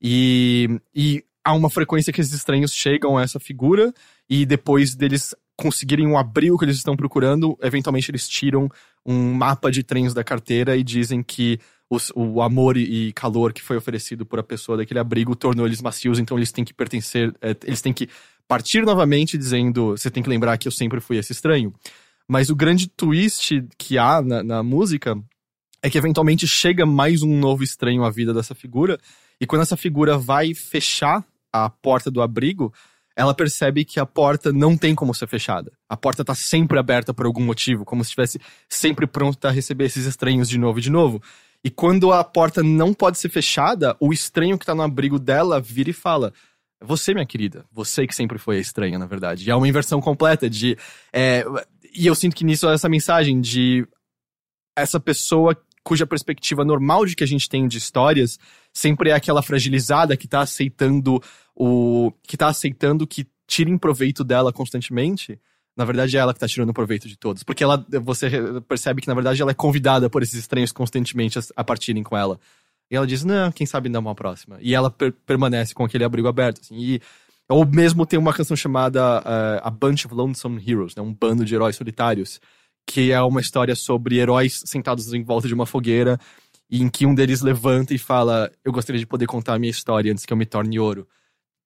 E, 0.00 0.78
e 0.94 1.24
há 1.44 1.52
uma 1.54 1.70
frequência 1.70 2.12
que 2.12 2.20
esses 2.20 2.34
estranhos 2.34 2.72
chegam 2.72 3.16
a 3.18 3.22
essa 3.22 3.40
figura 3.40 3.92
e 4.28 4.44
depois 4.46 4.94
deles 4.94 5.34
conseguirem 5.56 6.06
o 6.06 6.18
abrigo 6.18 6.58
que 6.58 6.64
eles 6.64 6.76
estão 6.76 6.96
procurando, 6.96 7.56
eventualmente 7.62 8.10
eles 8.10 8.28
tiram 8.28 8.68
um 9.04 9.32
mapa 9.32 9.70
de 9.70 9.82
trens 9.82 10.12
da 10.12 10.22
carteira 10.22 10.76
e 10.76 10.82
dizem 10.82 11.22
que 11.22 11.58
os- 11.88 12.12
o 12.14 12.42
amor 12.42 12.76
e 12.76 13.12
calor 13.12 13.52
que 13.52 13.62
foi 13.62 13.76
oferecido 13.76 14.26
por 14.26 14.38
a 14.38 14.42
pessoa 14.42 14.76
daquele 14.76 15.00
abrigo 15.00 15.36
tornou 15.36 15.66
eles 15.66 15.80
macios, 15.80 16.18
então 16.18 16.36
eles 16.36 16.52
têm 16.52 16.64
que 16.64 16.74
pertencer, 16.74 17.32
eh, 17.40 17.56
eles 17.64 17.80
têm 17.80 17.92
que 17.92 18.08
partir 18.46 18.84
novamente 18.84 19.38
dizendo, 19.38 19.96
você 19.96 20.10
tem 20.10 20.22
que 20.22 20.28
lembrar 20.28 20.58
que 20.58 20.68
eu 20.68 20.72
sempre 20.72 21.00
fui 21.00 21.16
esse 21.16 21.32
estranho. 21.32 21.72
Mas 22.28 22.50
o 22.50 22.56
grande 22.56 22.88
twist 22.88 23.64
que 23.78 23.96
há 23.98 24.20
na, 24.20 24.42
na 24.42 24.62
música 24.62 25.16
é 25.80 25.88
que 25.88 25.96
eventualmente 25.96 26.46
chega 26.46 26.84
mais 26.84 27.22
um 27.22 27.38
novo 27.38 27.62
estranho 27.62 28.04
à 28.04 28.10
vida 28.10 28.34
dessa 28.34 28.54
figura, 28.54 28.98
e 29.40 29.46
quando 29.46 29.62
essa 29.62 29.76
figura 29.76 30.18
vai 30.18 30.54
fechar 30.54 31.24
a 31.52 31.70
porta 31.70 32.10
do 32.10 32.20
abrigo, 32.20 32.72
ela 33.16 33.34
percebe 33.34 33.84
que 33.84 33.98
a 33.98 34.04
porta 34.04 34.52
não 34.52 34.76
tem 34.76 34.94
como 34.94 35.14
ser 35.14 35.26
fechada. 35.26 35.72
A 35.88 35.96
porta 35.96 36.22
tá 36.22 36.34
sempre 36.34 36.78
aberta 36.78 37.14
por 37.14 37.24
algum 37.24 37.42
motivo, 37.42 37.84
como 37.84 38.04
se 38.04 38.08
estivesse 38.08 38.38
sempre 38.68 39.06
pronta 39.06 39.48
a 39.48 39.50
receber 39.50 39.86
esses 39.86 40.04
estranhos 40.04 40.48
de 40.48 40.58
novo 40.58 40.78
e 40.78 40.82
de 40.82 40.90
novo. 40.90 41.22
E 41.64 41.70
quando 41.70 42.12
a 42.12 42.22
porta 42.22 42.62
não 42.62 42.92
pode 42.92 43.18
ser 43.18 43.30
fechada, 43.30 43.96
o 43.98 44.12
estranho 44.12 44.58
que 44.58 44.66
tá 44.66 44.74
no 44.74 44.82
abrigo 44.82 45.18
dela 45.18 45.58
vira 45.58 45.88
e 45.88 45.94
fala: 45.94 46.30
"É 46.78 46.84
Você, 46.84 47.14
minha 47.14 47.24
querida, 47.24 47.64
você 47.72 48.06
que 48.06 48.14
sempre 48.14 48.38
foi 48.38 48.58
a 48.58 48.60
estranha, 48.60 48.98
na 48.98 49.06
verdade. 49.06 49.46
E 49.46 49.50
é 49.50 49.56
uma 49.56 49.66
inversão 49.66 50.00
completa 50.00 50.48
de. 50.50 50.76
é, 51.12 51.42
e 51.94 52.06
eu 52.06 52.14
sinto 52.14 52.36
que 52.36 52.44
nisso 52.44 52.68
é 52.68 52.74
essa 52.74 52.90
mensagem 52.90 53.40
de 53.40 53.88
essa 54.76 55.00
pessoa 55.00 55.56
cuja 55.82 56.06
perspectiva 56.06 56.64
normal 56.64 57.06
de 57.06 57.16
que 57.16 57.24
a 57.24 57.26
gente 57.26 57.48
tem 57.48 57.66
de 57.66 57.78
histórias 57.78 58.38
sempre 58.76 59.08
é 59.08 59.14
aquela 59.14 59.42
fragilizada 59.42 60.16
que 60.16 60.28
tá 60.28 60.40
aceitando 60.40 61.22
o. 61.54 62.12
que 62.22 62.36
tá 62.36 62.48
aceitando 62.48 63.06
que 63.06 63.26
tirem 63.46 63.78
proveito 63.78 64.22
dela 64.22 64.52
constantemente. 64.52 65.40
Na 65.74 65.84
verdade, 65.84 66.16
é 66.16 66.20
ela 66.20 66.32
que 66.34 66.40
tá 66.40 66.48
tirando 66.48 66.72
proveito 66.72 67.06
de 67.06 67.16
todos. 67.16 67.42
Porque 67.42 67.62
ela, 67.62 67.84
você 68.02 68.30
percebe 68.66 69.02
que, 69.02 69.08
na 69.08 69.14
verdade, 69.14 69.40
ela 69.42 69.50
é 69.50 69.54
convidada 69.54 70.08
por 70.08 70.22
esses 70.22 70.34
estranhos 70.34 70.72
constantemente 70.72 71.38
a, 71.54 71.64
partirem 71.64 72.02
com 72.02 72.16
ela. 72.16 72.40
E 72.90 72.96
ela 72.96 73.06
diz, 73.06 73.24
não, 73.24 73.52
quem 73.52 73.66
sabe 73.66 73.88
dar 73.88 73.98
uma 73.98 74.14
próxima. 74.14 74.58
E 74.60 74.74
ela 74.74 74.90
per- 74.90 75.12
permanece 75.26 75.74
com 75.74 75.84
aquele 75.84 76.04
abrigo 76.04 76.28
aberto, 76.28 76.60
assim. 76.62 76.76
E, 76.78 77.00
ou 77.48 77.66
mesmo 77.66 78.06
tem 78.06 78.18
uma 78.18 78.32
canção 78.32 78.56
chamada 78.56 79.22
eh, 79.24 79.60
A 79.62 79.70
Bunch 79.70 80.06
of 80.06 80.14
Lonesome 80.14 80.62
Heroes, 80.66 80.96
né? 80.96 81.02
Um 81.02 81.12
bando 81.12 81.44
de 81.44 81.54
heróis 81.54 81.76
solitários. 81.76 82.40
Que 82.86 83.12
é 83.12 83.20
uma 83.20 83.40
história 83.40 83.74
sobre 83.74 84.16
heróis 84.16 84.62
sentados 84.64 85.12
em 85.12 85.22
volta 85.22 85.46
de 85.46 85.54
uma 85.54 85.66
fogueira. 85.66 86.18
Em 86.70 86.88
que 86.88 87.06
um 87.06 87.14
deles 87.14 87.42
levanta 87.42 87.94
e 87.94 87.98
fala, 87.98 88.50
eu 88.64 88.72
gostaria 88.72 88.98
de 88.98 89.06
poder 89.06 89.26
contar 89.26 89.54
a 89.54 89.58
minha 89.58 89.70
história 89.70 90.10
antes 90.10 90.24
que 90.24 90.32
eu 90.32 90.36
me 90.36 90.46
torne 90.46 90.78
ouro 90.78 91.06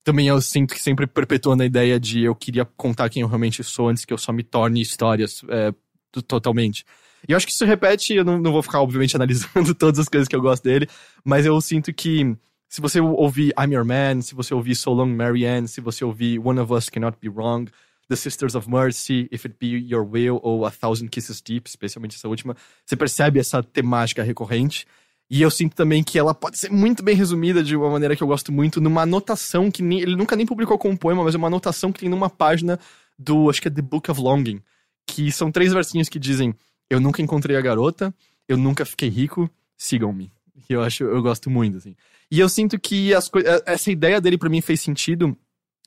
também 0.03 0.28
eu 0.28 0.40
sinto 0.40 0.74
que 0.74 0.80
sempre 0.80 1.07
perpetuando 1.07 1.62
a 1.62 1.66
ideia 1.66 2.01
de 2.01 2.22
eu 2.22 2.34
queria 2.34 2.64
contar 2.64 3.09
quem 3.09 3.22
eu 3.22 3.28
realmente 3.28 3.62
sou 3.62 3.88
antes 3.88 4.05
que 4.05 4.12
eu 4.12 4.18
só 4.18 4.32
me 4.32 4.42
torne 4.42 4.80
histórias 4.80 5.42
é, 5.48 5.72
to- 6.11 6.22
totalmente. 6.22 6.84
E 7.28 7.32
eu 7.32 7.36
acho 7.36 7.46
que 7.46 7.53
isso 7.53 7.64
repete, 7.66 8.14
eu 8.14 8.24
não, 8.24 8.38
não 8.38 8.51
vou 8.51 8.62
ficar, 8.62 8.80
obviamente, 8.80 9.14
analisando 9.16 9.74
todas 9.74 10.01
as 10.01 10.09
coisas 10.09 10.26
que 10.26 10.34
eu 10.34 10.40
gosto 10.40 10.64
dele, 10.64 10.88
mas 11.24 11.44
eu 11.44 11.61
sinto 11.61 11.92
que 11.92 12.34
se 12.68 12.80
você 12.80 13.01
ouvir 13.01 13.53
I'm 13.59 13.74
Your 13.74 13.84
Man, 13.84 14.22
se 14.22 14.34
você 14.34 14.55
ouvir 14.55 14.74
So 14.74 14.92
Long 14.92 15.14
Marianne, 15.14 15.68
se 15.68 15.80
você 15.80 16.05
ouvir 16.05 16.38
One 16.38 16.59
of 16.61 16.72
Us 16.72 16.88
Cannot 16.88 17.18
Be 17.20 17.28
Wrong, 17.28 17.70
The 18.11 18.16
Sisters 18.16 18.56
of 18.56 18.68
Mercy, 18.68 19.28
If 19.30 19.46
It 19.46 19.54
Be 19.61 19.86
Your 19.88 20.04
Will, 20.04 20.40
ou 20.42 20.66
A 20.66 20.70
Thousand 20.70 21.06
Kisses 21.08 21.40
Deep, 21.40 21.68
especialmente 21.70 22.16
essa 22.16 22.26
última, 22.28 22.56
você 22.84 22.96
percebe 22.96 23.38
essa 23.38 23.62
temática 23.62 24.20
recorrente. 24.24 24.84
E 25.30 25.40
eu 25.40 25.48
sinto 25.50 25.76
também 25.76 26.02
que 26.02 26.18
ela 26.18 26.34
pode 26.34 26.58
ser 26.58 26.72
muito 26.72 27.04
bem 27.04 27.14
resumida 27.14 27.62
de 27.62 27.76
uma 27.76 27.88
maneira 27.88 28.16
que 28.16 28.22
eu 28.22 28.26
gosto 28.26 28.50
muito, 28.50 28.80
numa 28.80 29.02
anotação 29.02 29.70
que 29.70 29.80
nem- 29.80 30.00
ele 30.00 30.16
nunca 30.16 30.34
nem 30.34 30.44
publicou 30.44 30.76
como 30.76 30.98
poema, 30.98 31.22
mas 31.22 31.36
é 31.36 31.38
uma 31.38 31.46
anotação 31.46 31.92
que 31.92 32.00
tem 32.00 32.08
numa 32.08 32.28
página 32.28 32.80
do, 33.16 33.48
acho 33.48 33.62
que 33.62 33.68
é 33.68 33.70
The 33.70 33.80
Book 33.80 34.11
of 34.11 34.20
Longing, 34.20 34.61
que 35.06 35.30
são 35.30 35.52
três 35.52 35.72
versinhos 35.72 36.08
que 36.08 36.18
dizem: 36.18 36.52
Eu 36.90 36.98
nunca 36.98 37.22
encontrei 37.22 37.56
a 37.56 37.61
garota, 37.61 38.12
eu 38.48 38.56
nunca 38.56 38.84
fiquei 38.84 39.08
rico, 39.08 39.48
sigam-me. 39.76 40.32
Que 40.66 40.74
eu 40.74 40.82
acho, 40.82 41.04
eu 41.04 41.22
gosto 41.22 41.48
muito, 41.48 41.76
assim. 41.76 41.94
E 42.28 42.40
eu 42.40 42.48
sinto 42.48 42.76
que 42.78 43.14
as 43.14 43.30
eh, 43.36 43.62
essa 43.66 43.90
ideia 43.92 44.20
dele 44.20 44.36
pra 44.36 44.48
mim 44.50 44.61
fez 44.61 44.80
sentido 44.80 45.36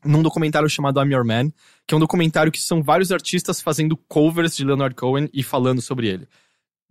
num 0.03 0.21
documentário 0.21 0.69
chamado 0.69 1.01
I'm 1.01 1.13
Your 1.13 1.25
Man, 1.25 1.49
que 1.87 1.93
é 1.93 1.97
um 1.97 1.99
documentário 1.99 2.51
que 2.51 2.61
são 2.61 2.81
vários 2.81 3.11
artistas 3.11 3.61
fazendo 3.61 3.97
covers 4.07 4.55
de 4.55 4.63
Leonard 4.63 4.95
Cohen 4.95 5.29
e 5.33 5.43
falando 5.43 5.81
sobre 5.81 6.07
ele. 6.07 6.27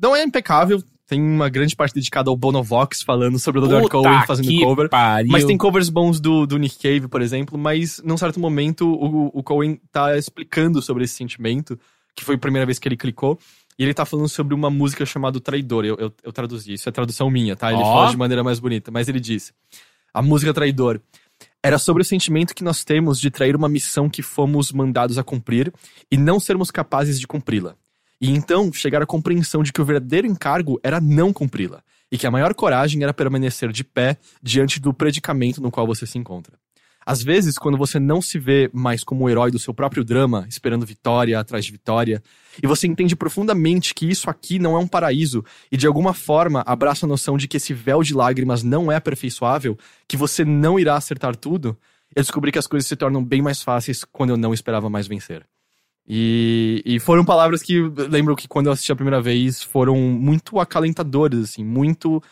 Não 0.00 0.16
é 0.16 0.22
impecável, 0.22 0.82
tem 1.06 1.20
uma 1.20 1.48
grande 1.48 1.76
parte 1.76 1.94
dedicada 1.94 2.30
ao 2.30 2.36
Bonovox 2.36 3.02
falando 3.02 3.38
sobre 3.38 3.60
o 3.60 3.64
Leonard 3.64 3.88
Puta 3.88 4.08
Cohen 4.08 4.26
fazendo 4.26 4.48
que 4.48 4.64
cover. 4.64 4.88
pariu. 4.88 5.30
Mas 5.30 5.44
tem 5.44 5.58
covers 5.58 5.88
bons 5.88 6.20
do, 6.20 6.46
do 6.46 6.56
Nick 6.58 6.78
Cave, 6.78 7.06
por 7.06 7.20
exemplo, 7.20 7.58
mas 7.58 8.00
num 8.04 8.16
certo 8.16 8.40
momento 8.40 8.88
o, 8.88 9.26
o 9.38 9.42
Cohen 9.42 9.78
tá 9.90 10.16
explicando 10.16 10.80
sobre 10.80 11.04
esse 11.04 11.14
sentimento, 11.14 11.78
que 12.14 12.24
foi 12.24 12.36
a 12.36 12.38
primeira 12.38 12.64
vez 12.64 12.78
que 12.78 12.88
ele 12.88 12.96
clicou, 12.96 13.38
e 13.78 13.84
ele 13.84 13.94
tá 13.94 14.04
falando 14.04 14.28
sobre 14.28 14.54
uma 14.54 14.70
música 14.70 15.04
chamada 15.04 15.40
Traidor. 15.40 15.84
Eu, 15.84 15.96
eu, 15.98 16.12
eu 16.22 16.32
traduzi, 16.32 16.74
isso 16.74 16.88
é 16.88 16.92
tradução 16.92 17.30
minha, 17.30 17.56
tá? 17.56 17.72
Ele 17.72 17.82
Ó. 17.82 17.92
fala 17.92 18.10
de 18.10 18.16
maneira 18.16 18.42
mais 18.42 18.58
bonita, 18.58 18.90
mas 18.90 19.08
ele 19.08 19.20
disse: 19.20 19.52
A 20.14 20.22
música 20.22 20.54
Traidor 20.54 21.00
era 21.62 21.78
sobre 21.78 22.02
o 22.02 22.04
sentimento 22.04 22.54
que 22.54 22.64
nós 22.64 22.82
temos 22.82 23.20
de 23.20 23.30
trair 23.30 23.54
uma 23.54 23.68
missão 23.68 24.10
que 24.10 24.20
fomos 24.20 24.72
mandados 24.72 25.16
a 25.16 25.22
cumprir 25.22 25.72
e 26.10 26.16
não 26.16 26.40
sermos 26.40 26.70
capazes 26.70 27.20
de 27.20 27.26
cumpri-la. 27.26 27.76
E 28.20 28.30
então 28.30 28.72
chegar 28.72 29.02
à 29.02 29.06
compreensão 29.06 29.62
de 29.62 29.72
que 29.72 29.80
o 29.80 29.84
verdadeiro 29.84 30.26
encargo 30.26 30.80
era 30.82 31.00
não 31.00 31.32
cumpri-la, 31.32 31.82
e 32.10 32.18
que 32.18 32.26
a 32.26 32.30
maior 32.30 32.54
coragem 32.54 33.02
era 33.02 33.14
permanecer 33.14 33.72
de 33.72 33.84
pé 33.84 34.16
diante 34.42 34.80
do 34.80 34.92
predicamento 34.92 35.60
no 35.60 35.70
qual 35.70 35.86
você 35.86 36.06
se 36.06 36.18
encontra. 36.18 36.61
Às 37.04 37.22
vezes, 37.22 37.58
quando 37.58 37.76
você 37.76 37.98
não 37.98 38.22
se 38.22 38.38
vê 38.38 38.70
mais 38.72 39.02
como 39.02 39.24
o 39.24 39.30
herói 39.30 39.50
do 39.50 39.58
seu 39.58 39.74
próprio 39.74 40.04
drama, 40.04 40.46
esperando 40.48 40.86
vitória 40.86 41.38
atrás 41.38 41.64
de 41.64 41.72
vitória, 41.72 42.22
e 42.62 42.66
você 42.66 42.86
entende 42.86 43.16
profundamente 43.16 43.94
que 43.94 44.08
isso 44.08 44.30
aqui 44.30 44.58
não 44.58 44.76
é 44.76 44.78
um 44.78 44.86
paraíso, 44.86 45.44
e 45.70 45.76
de 45.76 45.86
alguma 45.86 46.14
forma 46.14 46.62
abraça 46.66 47.06
a 47.06 47.08
noção 47.08 47.36
de 47.36 47.48
que 47.48 47.56
esse 47.56 47.74
véu 47.74 48.02
de 48.02 48.14
lágrimas 48.14 48.62
não 48.62 48.90
é 48.90 48.96
aperfeiçoável, 48.96 49.76
que 50.06 50.16
você 50.16 50.44
não 50.44 50.78
irá 50.78 50.96
acertar 50.96 51.34
tudo, 51.34 51.76
eu 52.14 52.22
descobri 52.22 52.52
que 52.52 52.58
as 52.58 52.66
coisas 52.66 52.86
se 52.86 52.96
tornam 52.96 53.24
bem 53.24 53.42
mais 53.42 53.62
fáceis 53.62 54.04
quando 54.04 54.30
eu 54.30 54.36
não 54.36 54.52
esperava 54.52 54.90
mais 54.90 55.06
vencer. 55.06 55.46
E, 56.06 56.82
e 56.84 56.98
foram 56.98 57.24
palavras 57.24 57.62
que 57.62 57.80
lembro 57.80 58.36
que 58.36 58.48
quando 58.48 58.66
eu 58.66 58.72
assisti 58.72 58.92
a 58.92 58.96
primeira 58.96 59.20
vez 59.20 59.62
foram 59.62 59.96
muito 59.96 60.58
acalentadoras, 60.58 61.44
assim, 61.44 61.64
muito 61.64 62.22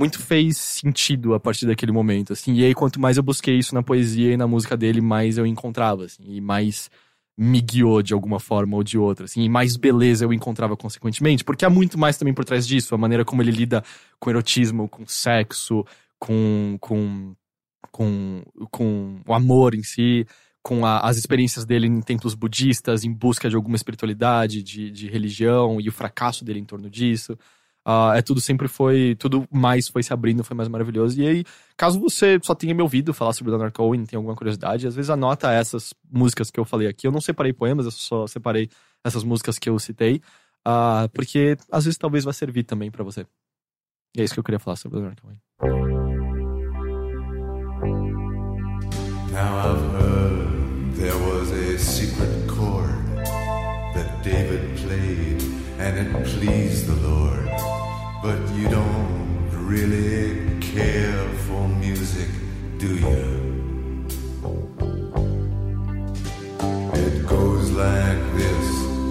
muito 0.00 0.18
fez 0.20 0.56
sentido 0.58 1.34
a 1.34 1.40
partir 1.40 1.66
daquele 1.66 1.92
momento, 1.92 2.32
assim. 2.32 2.54
E 2.54 2.64
aí 2.64 2.74
quanto 2.74 3.00
mais 3.00 3.16
eu 3.18 3.22
busquei 3.22 3.58
isso 3.58 3.74
na 3.74 3.82
poesia 3.82 4.32
e 4.32 4.36
na 4.36 4.46
música 4.48 4.76
dele, 4.76 5.00
mais 5.00 5.38
eu 5.38 5.46
encontrava, 5.46 6.04
assim, 6.06 6.24
e 6.26 6.40
mais 6.40 6.90
me 7.38 7.60
guiou 7.60 8.02
de 8.02 8.12
alguma 8.14 8.40
forma 8.40 8.76
ou 8.76 8.82
de 8.82 8.98
outra, 8.98 9.24
assim, 9.26 9.42
e 9.42 9.48
mais 9.48 9.76
beleza 9.76 10.24
eu 10.24 10.32
encontrava 10.32 10.76
consequentemente, 10.76 11.44
porque 11.44 11.64
há 11.64 11.70
muito 11.70 11.98
mais 11.98 12.18
também 12.18 12.34
por 12.34 12.44
trás 12.44 12.66
disso, 12.66 12.94
a 12.94 12.98
maneira 12.98 13.24
como 13.24 13.42
ele 13.42 13.50
lida 13.52 13.82
com 14.18 14.28
erotismo, 14.30 14.88
com 14.88 15.06
sexo, 15.06 15.84
com 16.18 16.76
com 16.80 17.34
com, 17.92 18.42
com 18.70 19.20
o 19.26 19.34
amor 19.34 19.74
em 19.74 19.82
si, 19.82 20.26
com 20.62 20.84
a- 20.86 21.00
as 21.00 21.16
experiências 21.16 21.64
dele 21.64 21.86
em 21.86 22.00
templos 22.00 22.34
budistas, 22.34 23.04
em 23.04 23.12
busca 23.12 23.48
de 23.48 23.56
alguma 23.56 23.76
espiritualidade, 23.76 24.62
de, 24.62 24.90
de 24.90 25.08
religião 25.08 25.80
e 25.80 25.88
o 25.88 25.92
fracasso 25.92 26.44
dele 26.44 26.60
em 26.60 26.64
torno 26.64 26.88
disso. 26.90 27.36
Ah, 27.84 28.12
é 28.14 28.22
tudo 28.22 28.40
sempre 28.40 28.68
foi, 28.68 29.16
tudo 29.18 29.46
mais 29.50 29.88
foi 29.88 30.02
se 30.02 30.12
abrindo, 30.12 30.44
foi 30.44 30.56
mais 30.56 30.68
maravilhoso. 30.68 31.20
E 31.20 31.26
aí, 31.26 31.44
caso 31.76 31.98
você 31.98 32.38
só 32.42 32.54
tenha 32.54 32.74
me 32.74 32.82
ouvido 32.82 33.14
falar 33.14 33.32
sobre 33.32 33.50
Leonard 33.50 33.72
Cohen, 33.72 34.04
tem 34.04 34.16
alguma 34.16 34.36
curiosidade, 34.36 34.86
às 34.86 34.94
vezes 34.94 35.10
anota 35.10 35.50
essas 35.50 35.94
músicas 36.10 36.50
que 36.50 36.60
eu 36.60 36.64
falei 36.64 36.88
aqui. 36.88 37.06
Eu 37.06 37.12
não 37.12 37.20
separei 37.20 37.52
poemas, 37.52 37.86
eu 37.86 37.90
só 37.90 38.26
separei 38.26 38.68
essas 39.02 39.24
músicas 39.24 39.58
que 39.58 39.68
eu 39.70 39.78
citei, 39.78 40.20
ah, 40.64 41.08
porque 41.14 41.56
às 41.70 41.84
vezes 41.84 41.98
talvez 41.98 42.24
vai 42.24 42.34
servir 42.34 42.64
também 42.64 42.90
pra 42.90 43.02
você. 43.02 43.26
E 44.16 44.20
é 44.20 44.24
isso 44.24 44.34
que 44.34 44.40
eu 44.40 44.44
queria 44.44 44.58
falar 44.58 44.76
sobre 44.76 44.98
Leonard 44.98 45.20
Cohen. 45.22 45.38
Now 49.32 49.56
I've 49.58 49.94
heard 49.94 50.94
there 50.96 51.16
was 51.16 51.50
a 51.52 51.78
secret 51.78 52.48
chord 52.48 53.06
that 53.94 54.22
David 54.22 54.76
played 54.76 55.40
and 55.78 55.98
it 55.98 56.24
pleased 56.24 56.86
the 56.86 56.96
Lord. 57.08 57.49
But 58.22 58.38
you 58.54 58.68
don't 58.68 59.48
really 59.52 60.60
care 60.60 61.26
for 61.46 61.66
music, 61.68 62.28
do 62.78 62.88
you? 62.94 64.06
It 66.92 67.26
goes 67.26 67.70
like 67.70 68.20
this 68.36 68.66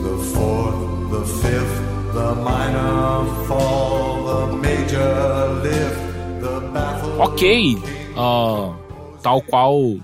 the 0.05 0.18
fourth, 0.34 1.12
the 1.12 1.26
fifth, 1.41 1.78
the 2.14 2.36
minor 2.36 3.26
fall, 3.47 4.24
the 4.26 4.57
major 4.57 5.47
lift, 5.64 6.41
the 6.41 6.70
baffled. 6.72 7.20
Ok. 7.20 7.78
ah, 8.16 8.76
tal 9.24 9.41
qual 9.41 9.99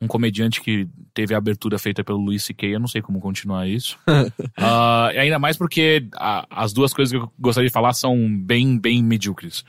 um 0.00 0.08
comediante 0.08 0.60
que 0.60 0.88
teve 1.18 1.34
a 1.34 1.38
abertura 1.38 1.78
feita 1.80 2.04
pelo 2.04 2.18
Luis 2.18 2.44
C.K., 2.44 2.74
eu 2.76 2.78
não 2.78 2.86
sei 2.86 3.02
como 3.02 3.18
continuar 3.20 3.66
isso. 3.66 3.98
E 4.56 5.18
ainda 5.18 5.38
mais 5.38 5.56
porque 5.56 6.06
a- 6.14 6.46
as 6.50 6.72
duas 6.72 6.92
coisas 6.92 7.10
que 7.12 7.18
eu 7.18 7.28
gostaria 7.38 7.66
de 7.68 7.72
falar 7.72 7.92
são 7.92 8.16
bem, 8.38 8.78
bem 8.78 9.02
medíocres. 9.02 9.64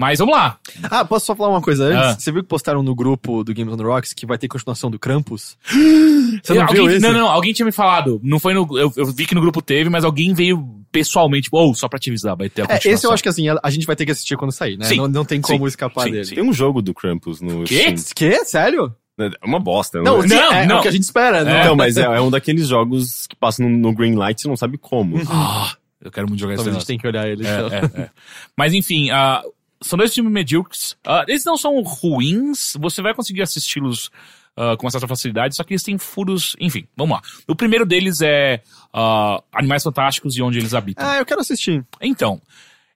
Mas 0.00 0.20
vamos 0.20 0.36
lá. 0.36 0.56
Ah, 0.84 1.04
posso 1.04 1.26
só 1.26 1.34
falar 1.34 1.50
uma 1.50 1.60
coisa 1.60 1.86
antes? 1.86 1.98
Ah. 1.98 2.14
Você 2.16 2.30
viu 2.30 2.42
que 2.42 2.48
postaram 2.48 2.84
no 2.84 2.94
grupo 2.94 3.42
do 3.42 3.52
Games 3.52 3.74
on 3.74 3.76
the 3.76 3.82
Rocks 3.82 4.12
que 4.12 4.24
vai 4.24 4.38
ter 4.38 4.46
continuação 4.46 4.88
do 4.88 4.98
Krampus? 4.98 5.58
Você 5.66 6.52
Eu- 6.52 6.56
não 6.56 6.66
viu 6.68 6.82
alguém, 6.82 6.96
isso? 6.98 7.00
não, 7.06 7.12
não, 7.12 7.26
alguém 7.28 7.52
tinha 7.52 7.66
me 7.66 7.72
falado. 7.72 8.20
Não 8.22 8.38
foi 8.38 8.54
no. 8.54 8.78
Eu, 8.78 8.92
eu 8.96 9.06
vi 9.06 9.26
que 9.26 9.34
no 9.34 9.40
grupo 9.40 9.60
teve, 9.60 9.90
mas 9.90 10.04
alguém 10.04 10.32
veio 10.34 10.64
pessoalmente, 10.92 11.44
tipo, 11.44 11.56
ou 11.56 11.74
só 11.74 11.88
pra 11.88 11.98
te 11.98 12.10
avisar, 12.10 12.36
vai 12.36 12.48
ter 12.48 12.62
a 12.62 12.64
É, 12.64 12.68
continuação. 12.68 12.92
esse 12.92 13.06
eu 13.06 13.10
acho 13.12 13.22
que 13.24 13.28
assim, 13.28 13.48
a, 13.48 13.58
a 13.62 13.70
gente 13.70 13.86
vai 13.86 13.96
ter 13.96 14.06
que 14.06 14.12
assistir 14.12 14.36
quando 14.36 14.52
sair, 14.52 14.76
né? 14.78 14.84
Sim. 14.86 14.98
Não, 14.98 15.08
não 15.08 15.24
tem 15.24 15.40
como 15.40 15.58
Sim. 15.64 15.66
escapar 15.68 16.04
Sim, 16.04 16.12
dele. 16.12 16.24
sim. 16.26 16.34
Tem 16.36 16.44
um 16.44 16.52
jogo 16.52 16.80
do 16.80 16.94
Krampus 16.94 17.40
no 17.40 17.64
Quê? 17.64 17.96
Steam. 17.96 18.30
Que? 18.30 18.44
Sério? 18.44 18.94
É 19.18 19.46
uma 19.46 19.58
bosta, 19.58 20.00
Não, 20.00 20.22
né? 20.22 20.28
sim, 20.28 20.34
Não, 20.34 20.52
é, 20.52 20.62
é 20.62 20.66
não. 20.66 20.78
o 20.78 20.82
que 20.82 20.88
a 20.88 20.92
gente 20.92 21.02
espera, 21.02 21.42
né? 21.44 21.60
Então, 21.62 21.74
mas 21.76 21.96
é, 21.96 22.02
é 22.02 22.20
um 22.20 22.30
daqueles 22.30 22.68
jogos 22.68 23.26
que 23.26 23.34
passam 23.36 23.68
no, 23.68 23.76
no 23.78 23.92
green 23.92 24.14
light 24.14 24.38
e 24.38 24.42
você 24.42 24.48
não 24.48 24.56
sabe 24.56 24.78
como. 24.78 25.16
Ah, 25.30 25.74
eu 26.00 26.10
quero 26.12 26.28
muito 26.28 26.40
jogar 26.40 26.54
esse 26.54 26.62
Talvez 26.64 26.76
a 26.76 26.78
negócio. 26.78 26.80
gente 26.80 26.86
tenha 26.86 26.98
que 27.00 27.06
olhar 27.06 27.28
ele. 27.28 27.42
então. 27.42 27.98
É, 27.98 28.00
é, 28.02 28.04
é. 28.04 28.10
Mas 28.56 28.72
enfim, 28.74 29.10
ah, 29.10 29.42
são 29.80 29.96
dois 29.98 30.14
filmes 30.14 30.32
medíocres. 30.32 30.96
Ah, 31.06 31.24
eles 31.26 31.44
não 31.44 31.56
são 31.56 31.80
ruins, 31.82 32.74
você 32.78 33.02
vai 33.02 33.12
conseguir 33.14 33.42
assisti-los 33.42 34.10
ah, 34.56 34.76
com 34.76 34.86
uma 34.86 34.90
certa 34.90 35.08
facilidade, 35.08 35.56
só 35.56 35.64
que 35.64 35.72
eles 35.74 35.82
têm 35.82 35.98
furos. 35.98 36.54
Enfim, 36.60 36.86
vamos 36.96 37.16
lá. 37.16 37.22
O 37.48 37.54
primeiro 37.56 37.84
deles 37.84 38.20
é 38.20 38.62
ah, 38.92 39.42
Animais 39.52 39.82
Fantásticos 39.82 40.36
e 40.36 40.42
Onde 40.42 40.58
Eles 40.58 40.74
Habitam. 40.74 41.04
Ah, 41.08 41.16
eu 41.18 41.26
quero 41.26 41.40
assistir. 41.40 41.84
Então, 42.00 42.40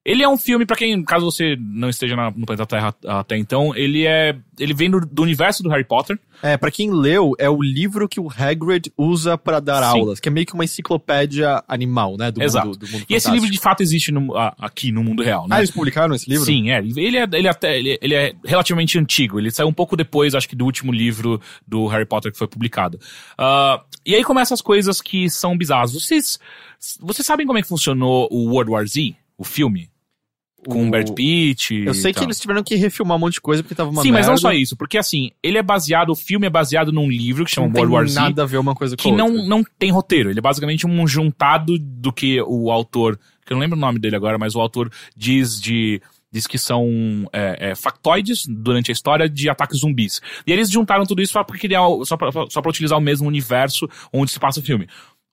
Ele 0.05 0.23
é 0.23 0.29
um 0.29 0.37
filme, 0.37 0.67
pra 0.67 0.75
quem, 0.77 1.01
caso 1.05 1.25
você 1.27 1.57
não 1.61 1.89
esteja 1.89 2.17
na- 2.17 2.33
no 2.33 2.45
planeta 2.45 2.67
Terra 2.67 2.93
até 3.07 3.37
então, 3.37 3.73
ele 3.77 4.05
é. 4.05 4.37
Ele 4.59 4.75
vem 4.75 4.91
do, 4.91 5.01
do 5.01 5.23
universo 5.23 5.63
do 5.63 5.69
Harry 5.69 5.85
Potter. 5.85 6.19
É, 6.43 6.57
pra 6.57 6.73
quem 6.73 6.91
leu, 6.91 7.35
é 7.39 7.49
o 7.49 7.63
livro 7.63 8.09
que 8.09 8.19
o 8.19 8.29
Hagrid 8.29 8.93
usa 8.99 9.39
pra 9.39 9.61
dar 9.61 9.93
Sim. 9.93 10.01
aulas, 10.01 10.19
que 10.19 10.29
é 10.29 10.33
meio 10.33 10.45
que 10.45 10.55
uma 10.55 10.65
enciclopédia 10.65 11.63
animal, 11.69 12.17
né? 12.17 12.33
Do 12.33 12.43
Exato. 12.43 12.67
mundo, 12.67 12.79
do 12.79 12.89
mundo 12.89 13.05
E 13.09 13.15
esse 13.15 13.31
livro 13.31 13.49
de 13.49 13.61
fato 13.61 13.81
existe 13.81 14.11
no- 14.11 14.37
aqui 14.59 14.91
no 14.91 15.05
mundo 15.05 15.23
real, 15.23 15.47
né? 15.47 15.55
Ah, 15.57 15.59
eles 15.61 15.71
publicaram 15.71 16.15
esse 16.17 16.29
livro? 16.29 16.45
Sim, 16.45 16.71
é. 16.71 16.79
Ele 16.79 17.17
é, 17.17 17.29
ele, 17.33 17.47
até, 17.49 17.79
ele, 17.79 17.97
ele 18.03 18.15
é 18.15 18.35
relativamente 18.45 18.99
antigo. 18.99 19.39
Ele 19.39 19.53
saiu 19.53 19.69
um 19.69 19.73
pouco 19.73 19.97
depois, 19.97 20.35
acho 20.35 20.49
que, 20.49 20.57
do 20.57 20.65
último 20.65 20.91
livro 20.93 21.41
do 21.65 21.87
Harry 21.87 22.07
Potter 22.07 22.33
que 22.33 22.39
foi 22.39 22.49
publicado. 22.49 22.99
Ah, 23.39 23.81
e 24.05 24.17
aí 24.17 24.25
começam 24.25 24.53
as 24.55 24.61
coisas 24.61 25.01
que 25.01 25.31
são 25.31 25.57
bizarras. 25.57 25.93
Vocês, 25.95 26.41
vocês 27.01 27.25
sabem 27.25 27.47
como 27.47 27.59
é 27.59 27.63
que 27.63 27.69
funcionou 27.69 28.27
o 28.33 28.49
World 28.51 28.73
War 28.73 28.85
Z, 28.87 29.15
o 29.39 29.45
filme? 29.45 29.92
Com 30.67 30.87
o 30.87 30.91
Brad 30.91 31.11
Pitt. 31.11 31.75
Eu 31.85 31.93
sei 31.95 32.13
que 32.13 32.23
eles 32.23 32.39
tiveram 32.39 32.63
que 32.63 32.77
refilmar 32.77 33.17
um 33.17 33.21
monte 33.21 33.35
de 33.35 33.41
coisa 33.41 33.63
porque 33.63 33.75
tava 33.75 33.91
uma 33.91 34.03
Sim, 34.03 34.13
mas 34.13 34.27
não 34.27 34.35
merda. 34.35 34.41
só 34.41 34.53
isso. 34.53 34.77
Porque 34.77 34.97
assim, 34.97 35.31
ele 35.43 35.59
é 35.59 35.63
baseado, 35.63 36.11
o 36.11 36.15
filme 36.17 36.47
é 36.47 36.51
baseado 36.51 36.93
num 36.93 37.11
livro 37.11 37.45
que 37.45 37.51
chama 37.51 37.67
Não 37.67 37.75
World 37.75 37.93
War 37.95 38.07
Z. 38.07 38.15
nada 38.21 38.43
a 38.45 38.47
ver 38.47 38.59
uma 38.59 38.75
coisa 38.75 38.97
que 38.97 39.03
com 39.09 39.17
não, 39.17 39.27
outra. 39.27 39.47
não 39.47 39.65
tem 39.79 39.91
roteiro. 39.91 40.31
Ele 40.31 40.39
é 40.39 40.43
basicamente 40.43 40.87
um 40.87 41.07
juntado 41.07 41.79
do 41.79 42.13
que 42.13 42.41
o 42.43 42.71
autor, 42.71 43.19
que 43.45 43.53
eu 43.53 43.57
não 43.57 43.61
lembro 43.63 43.77
o 43.77 43.81
nome 43.81 43.99
dele 43.99 44.15
agora, 44.17 44.39
mas 44.39 44.55
o 44.55 44.61
autor 44.61 44.91
diz 45.17 45.61
de. 45.61 46.01
Diz 46.35 46.47
que 46.47 46.57
são 46.57 47.29
é, 47.31 47.73
é, 47.73 47.75
factoides 47.75 48.47
durante 48.49 48.91
a 48.91 48.93
história 48.95 49.29
de 49.29 49.51
ataques 49.51 49.81
zumbis. 49.81 50.19
E 50.47 50.51
eles 50.53 50.71
juntaram 50.71 51.05
tudo 51.05 51.21
isso 51.21 51.35
só 51.35 51.45
criar, 51.45 51.87
o- 51.87 52.07
só 52.07 52.17
pra 52.17 52.31
utilizar 52.71 52.97
o 52.97 53.03
mesmo 53.03 53.29
universo 53.29 53.87
onde 54.11 54.31
se 54.33 54.41
passa 54.41 54.59
o 54.59 54.63
filme. 54.63 54.89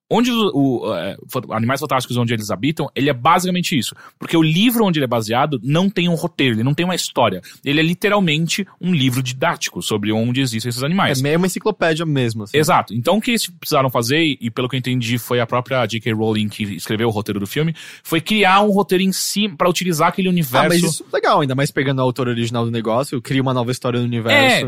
Onde 0.10 0.32
o, 0.32 0.52
o, 0.54 0.96
é, 0.96 1.16
Animais 1.52 1.80
Fantásticos 1.80 2.18
onde 2.18 2.34
eles 2.34 2.50
habitam, 2.50 2.90
ele 2.96 3.10
é 3.10 3.14
basicamente 3.14 3.78
isso. 3.78 3.96
Porque 4.18 4.36
o 4.36 4.42
livro 4.42 4.84
onde 4.84 4.98
ele 4.98 5.04
é 5.06 5.08
baseado 5.08 5.60
não 5.64 5.90
tem 5.90 6.10
um 6.10 6.16
roteiro, 6.16 6.56
ele 6.56 6.64
não 6.64 6.74
tem 6.74 6.84
uma 6.84 6.96
história. 6.96 7.42
Ele 7.64 7.80
é 7.80 7.84
literalmente 7.84 8.66
um 8.82 8.92
livro 8.94 9.22
didático 9.22 9.82
sobre 9.84 10.12
onde 10.12 10.42
existem 10.42 10.70
esses 10.70 10.82
animais. 10.84 11.20
É 11.20 11.24
meio 11.24 11.38
uma 11.38 11.46
enciclopédia 11.46 12.06
mesmo, 12.06 12.44
assim. 12.44 12.58
Exato. 12.58 12.94
Então 12.94 13.18
o 13.18 13.22
que 13.22 13.32
eles 13.32 13.48
precisaram 13.48 13.90
fazer, 13.90 14.38
e 14.42 14.50
pelo 14.50 14.68
que 14.68 14.76
eu 14.76 14.80
entendi 14.80 15.18
foi 15.20 15.40
a 15.40 15.46
própria 15.46 15.86
J.K. 15.86 16.12
Rowling 16.14 16.50
que 16.50 16.64
escreveu 16.64 17.08
o 17.08 17.12
roteiro 17.12 17.40
do 17.40 17.46
filme, 17.48 17.76
foi 18.04 18.20
criar 18.20 18.62
um 18.62 18.72
roteiro 18.72 19.04
em 19.04 19.12
si 19.12 19.48
pra 19.48 19.70
utilizar 19.70 20.08
aquele 20.10 20.28
Ah, 20.28 20.32
universo. 20.32 20.68
mas 20.70 20.84
isso 20.84 21.06
é 21.12 21.16
legal, 21.16 21.42
ainda 21.42 21.54
mais 21.54 21.70
pegando 21.70 22.00
o 22.00 22.02
autor 22.02 22.28
original 22.28 22.66
do 22.66 22.72
negócio, 22.72 23.22
cria 23.22 23.42
uma 23.42 23.54
nova 23.54 23.72
história 23.72 24.00
no 24.00 24.06
universo. 24.08 24.66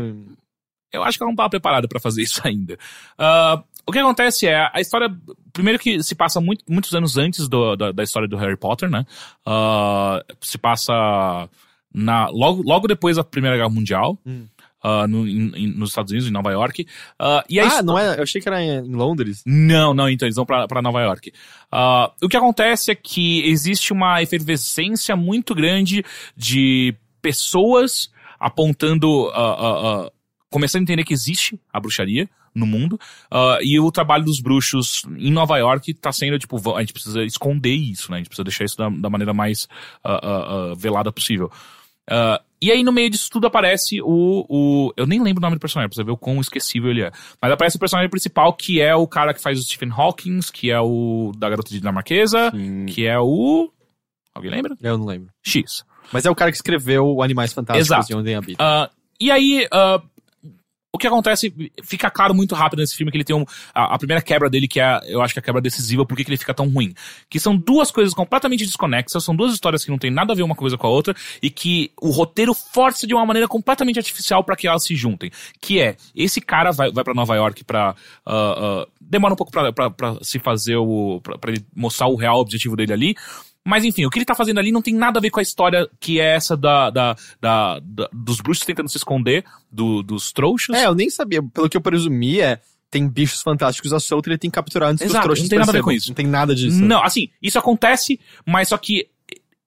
Eu 0.92 1.02
acho 1.02 1.16
que 1.16 1.24
ela 1.24 1.30
não 1.30 1.34
estava 1.34 1.48
preparada 1.48 1.88
pra 1.88 1.98
fazer 1.98 2.22
isso 2.22 2.40
ainda. 2.46 2.78
Ah, 3.18 3.62
o 3.86 3.92
que 3.92 3.98
acontece 3.98 4.46
é, 4.46 4.68
a 4.72 4.80
história. 4.80 5.08
Primeiro 5.52 5.78
que 5.78 6.02
se 6.02 6.14
passa 6.14 6.40
muito- 6.40 6.64
muitos 6.68 6.94
anos 6.94 7.16
antes 7.18 7.48
do- 7.48 7.76
da, 7.76 7.92
da 7.92 8.02
história 8.02 8.26
do 8.28 8.36
Harry 8.36 8.56
Potter, 8.56 8.88
né? 8.90 9.04
Ah, 9.44 10.24
se 10.40 10.56
passa 10.58 11.48
na, 11.94 12.28
logo, 12.28 12.62
logo 12.62 12.86
depois 12.88 13.16
da 13.16 13.24
Primeira 13.24 13.56
Guerra 13.56 13.68
Mundial. 13.68 14.18
Hum. 14.26 14.46
ah, 14.84 15.06
no- 15.06 15.28
em- 15.28 15.68
nos 15.76 15.90
Estados 15.90 16.10
Unidos, 16.10 16.28
em 16.28 16.32
Nova 16.32 16.50
York. 16.50 16.84
Ah, 17.16 17.44
e 17.48 17.60
Ah, 17.60 17.80
não 17.84 17.96
é? 17.96 18.18
Eu 18.18 18.24
achei 18.24 18.40
que 18.40 18.48
era 18.48 18.60
em 18.60 18.84
em 18.84 18.94
Londres. 18.96 19.40
Não, 19.46 19.94
não, 19.94 20.08
então 20.08 20.26
eles 20.26 20.34
vão 20.34 20.44
pra, 20.44 20.66
pra 20.66 20.82
Nova 20.82 21.00
York. 21.00 21.32
Ah, 21.70 22.10
o 22.20 22.28
que 22.28 22.36
acontece 22.36 22.90
é 22.90 22.94
que 22.96 23.42
existe 23.48 23.92
uma 23.92 24.20
efervescência 24.22 25.14
muito 25.14 25.54
grande 25.54 26.04
de 26.36 26.96
pessoas 27.20 28.10
apontando, 28.40 29.30
começando 30.50 30.80
a 30.80 30.82
entender 30.82 31.04
que 31.04 31.14
existe 31.14 31.60
a 31.72 31.78
bruxaria 31.78 32.28
no 32.54 32.66
mundo, 32.66 32.98
ah, 33.30 33.58
e 33.62 33.78
o 33.78 33.90
trabalho 33.90 34.24
dos 34.24 34.40
bruxos 34.40 35.02
em 35.16 35.30
Nova 35.30 35.56
York 35.58 35.94
tá 35.94 36.12
sendo, 36.12 36.38
tipo, 36.38 36.56
a 36.76 36.80
gente 36.80 36.92
precisa 36.92 37.22
esconder 37.24 37.74
isso, 37.74 38.10
né? 38.10 38.16
A 38.16 38.20
gente 38.20 38.28
precisa 38.28 38.44
deixar 38.44 38.64
isso 38.64 38.76
da, 38.76 38.88
da 38.88 39.10
maneira 39.10 39.32
mais 39.32 39.68
ah, 40.04 40.20
ah, 40.22 40.74
velada 40.76 41.12
possível. 41.12 41.50
E 42.60 42.70
aí, 42.70 42.84
no 42.84 42.92
meio 42.92 43.10
disso 43.10 43.28
tudo, 43.28 43.48
aparece 43.48 44.00
o, 44.02 44.46
o. 44.48 44.92
Eu 44.96 45.04
nem 45.04 45.20
lembro 45.20 45.40
o 45.40 45.42
nome 45.42 45.56
do 45.56 45.60
personagem, 45.60 45.88
pra 45.88 45.96
você 45.96 46.04
ver 46.04 46.12
o 46.12 46.16
quão 46.16 46.40
esquecível 46.40 46.90
ele 46.90 47.02
é. 47.02 47.10
Mas 47.40 47.50
aparece 47.50 47.76
o 47.76 47.80
personagem 47.80 48.08
principal, 48.08 48.52
que 48.52 48.80
é 48.80 48.94
o 48.94 49.04
cara 49.04 49.34
que 49.34 49.40
faz 49.40 49.58
o 49.58 49.62
Stephen 49.64 49.90
Hawking, 49.90 50.38
que 50.52 50.70
é 50.70 50.80
o 50.80 51.32
da 51.36 51.50
Garota 51.50 51.70
Dinamarquesa, 51.70 52.52
que 52.86 53.04
é 53.04 53.18
o. 53.18 53.68
Alguém 54.32 54.50
lembra? 54.50 54.76
Eu 54.80 54.96
não 54.96 55.06
lembro. 55.06 55.30
X. 55.42 55.84
Mas 56.12 56.24
é 56.24 56.30
o 56.30 56.34
cara 56.36 56.52
que 56.52 56.56
escreveu 56.56 57.04
o 57.04 57.22
Animais 57.22 57.52
Fantásticos 57.52 57.88
Exato. 57.88 58.12
e 58.12 58.14
Onde 58.14 58.34
Habita. 58.34 58.62
Ah, 58.62 58.90
e 59.20 59.30
aí, 59.30 59.66
ah, 59.72 60.00
o 60.92 60.98
que 60.98 61.06
acontece, 61.06 61.52
fica 61.82 62.10
claro 62.10 62.34
muito 62.34 62.54
rápido 62.54 62.80
nesse 62.80 62.94
filme 62.94 63.10
que 63.10 63.16
ele 63.16 63.24
tem 63.24 63.34
um, 63.34 63.46
a, 63.74 63.94
a 63.94 63.98
primeira 63.98 64.20
quebra 64.20 64.50
dele, 64.50 64.68
que 64.68 64.78
é, 64.78 65.00
eu 65.06 65.22
acho 65.22 65.32
que 65.32 65.38
é 65.38 65.42
a 65.42 65.44
quebra 65.44 65.60
decisiva, 65.60 66.04
por 66.04 66.16
que 66.16 66.24
ele 66.28 66.36
fica 66.36 66.52
tão 66.52 66.68
ruim. 66.68 66.92
Que 67.30 67.40
são 67.40 67.56
duas 67.56 67.90
coisas 67.90 68.12
completamente 68.12 68.66
desconexas, 68.66 69.24
são 69.24 69.34
duas 69.34 69.54
histórias 69.54 69.84
que 69.84 69.90
não 69.90 69.96
tem 69.96 70.10
nada 70.10 70.34
a 70.34 70.36
ver 70.36 70.42
uma 70.42 70.54
coisa 70.54 70.76
com 70.76 70.86
a 70.86 70.90
outra, 70.90 71.14
e 71.42 71.48
que 71.48 71.90
o 72.00 72.10
roteiro 72.10 72.52
força 72.52 73.06
de 73.06 73.14
uma 73.14 73.24
maneira 73.24 73.48
completamente 73.48 73.98
artificial 73.98 74.44
para 74.44 74.54
que 74.54 74.68
elas 74.68 74.84
se 74.84 74.94
juntem. 74.94 75.30
Que 75.60 75.80
é, 75.80 75.96
esse 76.14 76.42
cara 76.42 76.72
vai, 76.72 76.92
vai 76.92 77.02
para 77.02 77.14
Nova 77.14 77.34
York 77.36 77.64
pra. 77.64 77.94
ah, 78.26 78.84
ah, 78.84 78.86
demora 79.00 79.32
um 79.32 79.36
pouco 79.36 79.50
pra 79.50 80.18
se 80.20 80.38
fazer 80.38 80.76
o. 80.76 81.22
Ele 81.46 81.64
mostrar 81.74 82.06
o 82.06 82.16
real 82.16 82.38
objetivo 82.38 82.76
dele 82.76 82.92
ali. 82.92 83.16
Mas 83.64 83.84
enfim, 83.84 84.04
o 84.06 84.10
que 84.10 84.18
ele 84.18 84.24
tá 84.24 84.34
fazendo 84.34 84.58
ali 84.58 84.72
não 84.72 84.82
tem 84.82 84.94
nada 84.94 85.18
a 85.18 85.22
ver 85.22 85.30
com 85.30 85.38
a 85.38 85.42
história 85.42 85.88
que 86.00 86.18
é 86.20 86.34
essa 86.34 86.56
da, 86.56 86.90
da, 86.90 87.16
da- 87.40 87.80
da- 87.80 88.08
dos 88.12 88.40
bruxos 88.40 88.64
tentando 88.66 88.88
se 88.88 88.96
esconder 88.96 89.44
do- 89.70 90.02
dos 90.02 90.32
trouxas. 90.32 90.74
É, 90.76 90.86
eu 90.86 90.94
nem 90.94 91.08
sabia. 91.08 91.42
Pelo 91.42 91.68
que 91.68 91.76
eu 91.76 91.80
presumi, 91.80 92.40
é. 92.40 92.60
Tem 92.90 93.08
bichos 93.08 93.40
fantásticos 93.40 93.92
à 93.94 93.98
solta 94.00 94.28
e 94.28 94.32
ele 94.32 94.38
tem 94.38 94.50
que 94.50 94.54
capturar 94.54 94.90
antes 94.90 95.02
Exato, 95.02 95.14
que 95.14 95.18
os 95.20 95.24
trouxas 95.24 95.42
não 95.44 95.48
tem 95.48 95.58
nada 95.60 95.70
a 95.70 95.72
ver 95.72 95.82
com 95.82 95.92
isso. 95.92 96.08
Não 96.08 96.14
tem 96.14 96.26
nada 96.26 96.54
disso. 96.54 96.82
Não, 96.82 97.02
assim, 97.02 97.28
isso 97.40 97.58
acontece, 97.58 98.20
mas 98.44 98.68
só 98.68 98.76
que 98.76 99.08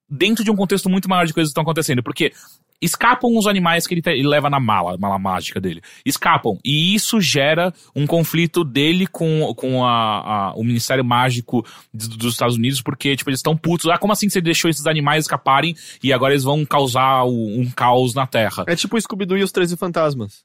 dentro 0.08 0.44
de 0.44 0.50
um 0.50 0.56
contexto 0.56 0.88
muito 0.88 1.08
maior 1.08 1.26
de 1.26 1.32
coisas 1.34 1.48
que 1.48 1.52
estão 1.52 1.62
acontecendo. 1.62 2.02
Porque 2.02 2.32
escapam 2.80 3.36
os 3.38 3.46
animais 3.46 3.86
que 3.86 3.94
ele, 3.94 4.02
te- 4.02 4.10
ele 4.10 4.28
leva 4.28 4.50
na 4.50 4.60
mala, 4.60 4.98
mala 4.98 5.18
mágica 5.18 5.58
dele. 5.60 5.80
Escapam. 6.04 6.58
E 6.64 6.94
isso 6.94 7.20
gera 7.20 7.72
um 7.94 8.06
conflito 8.06 8.62
dele 8.62 9.06
com, 9.06 9.54
com 9.56 9.82
a, 9.84 10.50
a- 10.50 10.54
o 10.54 10.62
Ministério 10.62 11.02
Mágico 11.04 11.64
de- 11.92 12.08
dos 12.18 12.34
Estados 12.34 12.56
Unidos, 12.56 12.82
porque, 12.82 13.16
tipo, 13.16 13.30
eles 13.30 13.38
estão 13.38 13.56
putos. 13.56 13.86
Ah, 13.90 13.96
como 13.98 14.12
assim 14.12 14.28
você 14.28 14.40
deixou 14.42 14.70
esses 14.70 14.86
animais 14.86 15.24
escaparem 15.24 15.74
e 16.02 16.12
agora 16.12 16.34
eles 16.34 16.44
vão 16.44 16.64
causar 16.66 17.24
o- 17.24 17.58
um 17.60 17.70
caos 17.70 18.14
na 18.14 18.26
Terra? 18.26 18.64
É 18.68 18.76
tipo 18.76 18.96
o 18.96 19.00
Scooby-Doo 19.00 19.38
e 19.38 19.42
os 19.42 19.50
13 19.52 19.76
Fantasmas. 19.76 20.44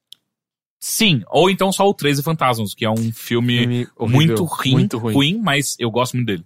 Sim, 0.83 1.21
ou 1.29 1.49
então 1.49 1.71
só 1.71 1.87
o 1.87 1.93
13 1.93 2.23
Fantasmas, 2.23 2.73
que 2.73 2.83
é 2.85 2.89
um 2.89 3.11
filme 3.11 3.59
Filme 3.59 3.87
horrível, 3.95 4.07
muito, 4.07 4.43
ruim, 4.45 4.71
muito 4.71 4.97
ruim. 4.97 5.39
mas 5.39 5.75
eu 5.77 5.91
gosto 5.91 6.15
muito 6.15 6.25
dele. 6.27 6.43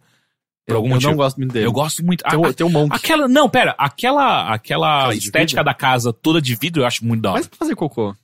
Por 0.65 0.73
Eu, 0.73 0.77
algum 0.77 0.89
eu 0.89 0.93
motivo. 0.95 1.11
não 1.11 1.17
gosto 1.17 1.37
muito 1.37 1.51
dele. 1.53 1.65
Eu 1.67 1.71
gosto 1.71 2.03
muito. 2.05 2.23
Tem, 2.23 2.33
a- 2.33 2.41
o- 2.49 2.53
tem 2.53 2.65
um 2.65 2.69
monk. 2.71 2.95
Aquela, 2.95 3.27
não, 3.27 3.47
pera, 3.47 3.75
aquela, 3.77 4.51
aquela 4.53 5.13
estética 5.13 5.63
da 5.63 5.73
casa 5.73 6.11
toda 6.11 6.41
de 6.41 6.55
vidro 6.55 6.81
eu 6.81 6.87
acho 6.87 7.05
muito 7.05 7.21
da 7.21 7.29
hora. 7.29 7.39
Mas 7.39 7.47
pra 7.47 7.57
fazer 7.59 7.75
cocô. 7.75 8.15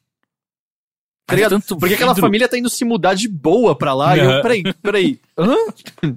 Tá 1.27 1.35
ligado? 1.35 1.51
tanto 1.51 1.77
Porque 1.77 1.93
aquela 1.95 2.13
vidro- 2.13 2.27
família 2.27 2.47
tá 2.49 2.57
indo 2.57 2.69
se 2.69 2.83
mudar 2.83 3.13
de 3.13 3.27
boa 3.29 3.73
pra 3.75 3.93
lá. 3.93 4.17
E 4.17 4.19
eu, 4.19 4.41
peraí, 4.41 4.63
peraí. 4.81 5.19
Hã? 5.37 5.55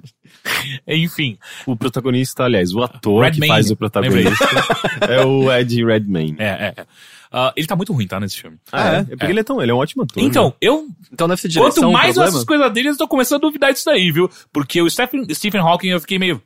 Enfim, 0.87 1.37
O 1.65 1.75
protagonista, 1.75 2.43
aliás, 2.43 2.73
o 2.73 2.81
ator 2.83 3.23
que 3.25 3.31
Redmayne, 3.31 3.47
faz 3.55 3.71
o 3.71 3.75
protagonista 3.75 4.45
é 5.09 5.25
o 5.25 5.51
Ed 5.51 5.83
Redmayne. 5.83 6.35
é, 6.39 6.45
é. 6.45 6.73
é. 6.81 6.85
Ah, 7.31 7.51
ele 7.55 7.67
tá 7.67 7.75
muito 7.75 7.91
ruim, 7.91 8.07
tá, 8.07 8.17
nesse 8.19 8.39
filme. 8.39 8.57
Ah, 8.71 8.93
é? 8.93 8.95
é? 8.95 8.99
É 8.99 9.03
porque 9.03 9.25
ele 9.25 9.39
é 9.39 9.43
tão, 9.43 9.61
ele 9.61 9.69
é 9.71 9.73
um 9.73 9.77
ótimo 9.77 10.03
ator. 10.03 10.23
Então, 10.23 10.45
né? 10.49 10.53
eu. 10.61 10.87
Então 11.11 11.27
deve 11.27 11.41
ser 11.41 11.49
direção 11.49 11.71
Quanto 11.83 11.91
mais 11.91 12.07
eu 12.09 12.13
problema. 12.13 12.29
assisto 12.29 12.45
coisas 12.45 12.73
dele, 12.73 12.89
eu 12.89 12.97
tô 12.97 13.07
começando 13.07 13.37
a 13.43 13.47
duvidar 13.47 13.73
disso 13.73 13.85
daí, 13.85 14.09
viu? 14.11 14.29
Porque 14.53 14.81
o 14.81 14.89
Stephen, 14.89 15.25
Stephen 15.33 15.59
Hawking 15.61 15.89
eu 15.89 15.99
fiquei 15.99 16.17
meio. 16.19 16.41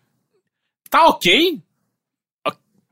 Tá 0.89 1.05
ok? 1.07 1.60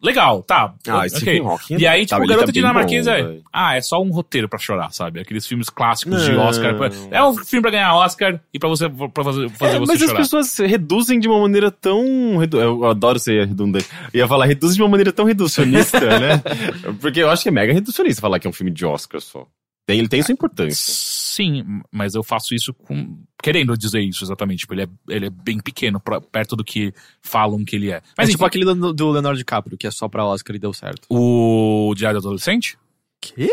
Legal, 0.01 0.43
tá. 0.43 0.75
Ah, 0.87 0.97
ok. 0.97 1.09
Stephen 1.09 1.41
Hawking 1.45 1.73
é- 1.75 1.79
E 1.79 1.87
aí, 1.87 2.05
tipo, 2.05 2.09
tá, 2.11 2.17
o 2.17 2.21
tá 2.21 2.27
Garota 2.27 2.45
bem 2.45 2.53
Dinamarquesa 2.53 3.11
bom, 3.11 3.17
é. 3.17 3.23
velho. 3.23 3.43
Ah, 3.51 3.75
é 3.75 3.81
só 3.81 3.99
um 4.01 4.11
roteiro 4.11 4.47
pra 4.47 4.59
chorar, 4.59 4.91
sabe? 4.91 5.19
Aqueles 5.19 5.47
filmes 5.47 5.69
clássicos 5.69 6.23
de 6.23 6.31
Não. 6.33 6.45
Oscar. 6.45 6.75
É 7.09 7.23
um 7.23 7.35
filme 7.35 7.61
pra 7.63 7.71
ganhar 7.71 7.95
Oscar 7.95 8.39
e 8.53 8.59
pra 8.59 8.69
você 8.69 8.87
pra 8.87 9.23
fazer, 9.23 9.49
fazer 9.49 9.75
É, 9.75 9.79
você 9.79 9.91
mas 9.93 10.01
as 10.01 10.07
chorar. 10.09 10.17
pessoas 10.21 10.57
reduzem 10.59 11.19
de 11.19 11.27
uma 11.27 11.39
maneira 11.39 11.71
tão. 11.71 12.37
redu- 12.37 12.59
Eu 12.61 12.85
adoro 12.85 13.17
ser 13.17 13.47
redundante. 13.47 13.87
Eu 14.13 14.19
ia 14.19 14.27
falar, 14.27 14.45
reduz 14.45 14.75
de 14.75 14.81
uma 14.83 14.89
maneira 14.89 15.11
tão 15.11 15.25
reducionista, 15.25 15.99
né? 16.19 16.43
Porque 17.01 17.19
eu 17.21 17.29
acho 17.31 17.41
que 17.41 17.49
é 17.49 17.51
mega 17.51 17.73
reducionista 17.73 18.21
falar 18.21 18.37
que 18.39 18.45
é 18.45 18.49
um 18.49 18.53
filme 18.53 18.71
de 18.71 18.85
Oscar 18.85 19.19
só. 19.19 19.47
Tem, 19.87 19.97
ele 19.99 20.07
tem 20.09 20.21
sua 20.21 20.33
importância. 20.33 20.75
Sim, 20.77 21.81
mas 21.91 22.13
eu 22.13 22.21
faço 22.21 22.53
isso 22.53 22.73
com. 22.73 23.17
Querendo 23.41 23.75
dizer 23.77 24.01
isso 24.01 24.23
exatamente. 24.23 24.59
Tipo, 24.59 24.73
ele 24.73 24.83
é, 24.83 24.87
ele 25.07 25.25
é 25.27 25.29
bem 25.29 25.59
pequeno 25.59 25.99
pra- 25.99 26.19
perto 26.19 26.55
do 26.57 26.63
que 26.63 26.93
falam 27.21 27.63
que 27.63 27.75
ele 27.77 27.89
é. 27.89 28.01
Mas 28.17 28.27
Mas 28.27 28.29
tipo 28.31 28.43
aquele 28.45 28.65
do, 28.65 28.93
do 28.93 29.11
Leonardo 29.11 29.37
DiCaprio, 29.37 29.77
que 29.77 29.87
é 29.87 29.91
só 29.91 30.09
pra 30.09 30.25
Oscar 30.25 30.55
e 30.55 30.59
deu 30.59 30.73
certo. 30.73 31.07
o 31.09 31.93
Diário 31.95 32.19
do 32.19 32.27
Adolescente? 32.27 32.77
Quê? 33.21 33.49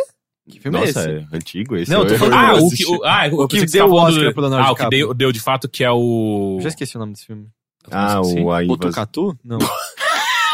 Que 0.51 0.59
filme 0.61 0.76
Nossa, 0.78 1.09
é 1.09 1.16
esse? 1.20 1.26
é 1.32 1.37
antigo 1.37 1.76
esse. 1.76 1.91
Não, 1.91 2.01
eu 2.03 2.07
tô 2.09 2.16
falando- 2.18 2.35
Ah, 2.35 2.55
o 2.55 2.68
que, 2.70 2.85
o, 2.85 3.05
ah, 3.05 3.26
O 3.32 3.49
que 3.49 3.61
você 3.61 3.78
deu 3.78 3.87
o 3.87 3.95
Oscar 3.95 4.24
do- 4.24 4.32
pro 4.32 4.41
Leonardo 4.43 4.66
Ah, 4.66 4.72
o 4.72 4.74
que 4.74 4.80
DiCaprio. 4.80 5.07
deu, 5.07 5.14
deu 5.14 5.32
de 5.32 5.41
fato 5.41 5.68
que 5.68 5.85
é 5.85 5.91
o. 5.91 6.57
Eu 6.59 6.62
já 6.62 6.68
esqueci 6.68 6.97
o 6.97 6.99
nome 7.01 7.12
desse 7.12 7.26
filme. 7.26 7.47
Ah, 7.91 8.20
o 8.20 8.51
a 8.51 8.64
invasão. 8.64 8.66
Botucatu? 8.66 9.39
Não. 9.45 9.59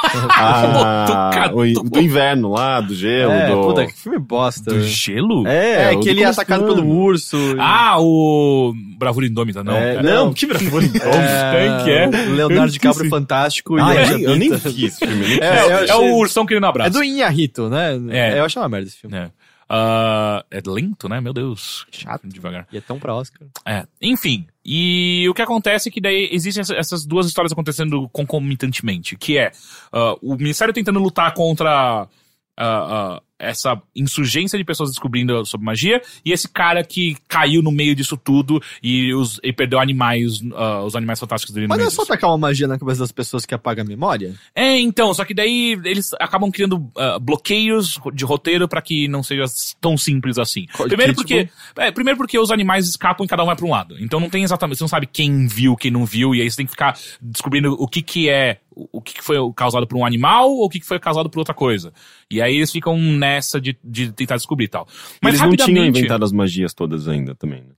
Ah, 0.03 1.51
o, 1.55 1.83
do 1.89 2.01
inverno 2.01 2.51
lá, 2.53 2.81
do 2.81 2.95
gelo, 2.95 3.33
É, 3.33 3.49
do... 3.51 3.61
puta, 3.63 3.87
que 3.87 3.93
filme 3.95 4.19
bosta. 4.19 4.71
Do 4.73 4.83
gelo? 4.83 5.47
É, 5.47 5.91
o 5.93 5.97
do 5.97 6.01
que 6.03 6.09
ele 6.09 6.23
é 6.23 6.27
atacado 6.27 6.67
do 6.67 6.75
pelo 6.75 6.89
urso. 6.89 7.37
e- 7.37 7.57
Ah, 7.59 7.97
o 8.01 8.73
Bravura 8.99 9.27
Indômita, 9.27 9.63
não. 9.65 9.75
É, 9.77 9.97
cara. 9.97 10.15
não, 10.15 10.33
que 10.33 10.47
bravura. 10.47 10.85
é, 10.95 11.85
que 11.85 11.91
é? 11.91 12.09
o 12.29 12.33
Leonardo 12.35 12.73
DiCaprio 12.73 13.09
fantástico 13.11 13.77
Ah, 13.79 13.89
o 13.89 13.93
eu, 13.93 14.37
nem 14.37 14.51
vi 14.55 14.87
esse 14.87 14.99
filme. 14.99 15.39
É, 15.41 15.65
eu 15.65 15.71
É, 15.71 15.83
achei- 15.85 15.95
o 15.97 16.17
ursão 16.17 16.45
querendo 16.47 16.67
abraço. 16.67 16.89
É 16.89 16.93
do 16.93 17.03
Inharito, 17.05 17.69
né? 17.69 17.99
É. 18.11 18.39
Eu 18.39 18.45
achei 18.45 18.61
uma 18.61 18.69
merda 18.69 18.89
esse 18.89 18.97
filme. 18.99 19.17
É. 19.17 19.29
Ah, 19.73 20.45
é 20.51 20.61
lento, 20.67 21.09
né? 21.09 21.21
Meu 21.21 21.33
Deus. 21.33 21.87
Chato. 21.93 22.27
Devagar. 22.27 22.67
E 22.73 22.77
é 22.79 22.81
tão 22.81 22.99
pra 22.99 23.15
Oscar. 23.15 23.47
É. 23.65 23.87
Enfim. 24.03 24.45
E 24.65 25.25
o 25.31 25.33
que 25.35 25.43
acontece 25.43 25.89
é 25.89 25.93
que 25.93 26.01
daí 26.01 26.29
existem 26.33 26.61
essa- 26.63 26.75
essas 26.75 27.07
duas 27.07 27.27
histórias 27.27 27.53
acontecendo 27.53 28.09
concomitantemente. 28.09 29.17
Que 29.17 29.39
é 29.39 29.53
ah, 29.93 30.17
o 30.21 30.35
Ministério 30.35 30.75
tentando 30.75 30.99
lutar 30.99 31.33
contra 31.35 32.09
ah, 32.57 33.23
essa 33.41 33.81
insurgência 33.97 34.59
de 34.59 34.65
pessoas 34.65 34.91
descobrindo 34.91 35.45
sobre 35.47 35.65
magia 35.65 36.01
e 36.25 36.33
esse 36.33 36.49
cara 36.49 36.85
que 36.85 37.17
caiu 37.27 37.63
no 37.63 37.73
meio 37.73 37.95
disso 37.95 38.17
tudo 38.17 38.63
e, 38.83 39.13
os, 39.15 39.41
e 39.43 39.53
perdeu 39.53 39.81
animais, 39.81 40.43
ah, 40.55 40.85
os 40.85 40.95
animais 40.95 41.19
fantásticos 41.19 41.55
dele 41.55 41.67
Mas 41.67 41.79
não 41.79 41.87
é 41.87 41.91
só 41.91 42.05
tacar 42.05 42.31
uma 42.31 42.39
magia 42.39 42.69
na 42.69 42.79
cabeça 42.79 43.01
das 43.01 43.13
pessoas 43.13 43.47
que 43.47 43.55
apaga 43.55 43.83
a 43.83 43.85
memória? 43.85 44.35
É, 44.55 44.79
então, 44.79 45.13
só 45.15 45.25
que 45.25 45.35
daí 45.35 45.81
eles 45.85 46.13
acabam 46.21 46.51
criando 46.51 46.91
ah, 46.97 47.19
bloqueios 47.19 47.99
de 48.13 48.25
roteiro 48.25 48.69
pra 48.69 48.83
que 48.83 49.09
não 49.09 49.23
seja 49.23 49.45
tão 49.81 49.97
simples 49.97 50.39
assim. 50.39 50.67
Primeiro 50.77 51.15
que, 51.15 51.21
porque, 51.21 51.49
é, 51.77 51.91
primeiro 51.91 52.19
porque 52.19 52.39
os 52.39 52.51
animais 52.51 52.87
escapam 52.87 53.25
e 53.25 53.29
cada 53.29 53.43
um 53.43 53.47
vai 53.47 53.57
pra 53.57 53.67
um 53.67 53.71
lado. 53.71 53.97
Então 53.99 54.21
não 54.21 54.29
tem 54.29 54.43
exatamente, 54.43 54.79
você 54.79 54.85
não 54.85 54.89
sabe 54.89 55.07
quem 55.07 55.47
viu, 55.47 55.77
quem 55.77 55.91
não 55.91 56.05
viu, 56.05 56.35
e 56.35 56.43
aí 56.43 56.51
você 56.51 56.59
tem 56.59 56.67
que 56.67 56.73
ficar 56.73 56.99
descobrindo 57.21 57.73
o 57.73 57.89
que 57.89 58.03
que 58.03 58.29
é, 58.29 58.59
o 58.75 59.01
que 59.01 59.15
que 59.15 59.25
foi 59.25 59.37
causado 59.55 59.87
por 59.87 59.97
um 59.97 60.05
animal 60.05 60.51
ou 60.51 60.65
o 60.65 60.69
que 60.69 60.81
que 60.81 60.87
foi 60.87 60.99
causado 60.99 61.29
por 61.29 61.39
outra 61.39 61.55
coisa. 61.55 61.93
E 62.31 62.41
aí 62.41 62.57
eles 62.57 62.71
ficam 62.71 62.97
nessa 63.35 63.61
de, 63.61 63.77
de 63.85 64.13
tentar 64.13 64.37
descobrir 64.37 64.65
e 64.67 64.69
tal. 64.69 64.87
Mas 65.23 65.35
Eles 65.35 65.41
não 65.41 65.51
tinham 65.51 65.67
rapidamente, 65.69 65.99
inventado 65.99 66.25
as 66.25 66.33
magias 66.33 66.75
todas 66.75 67.07
ainda 67.09 67.35
também. 67.35 67.61
né? 67.63 67.71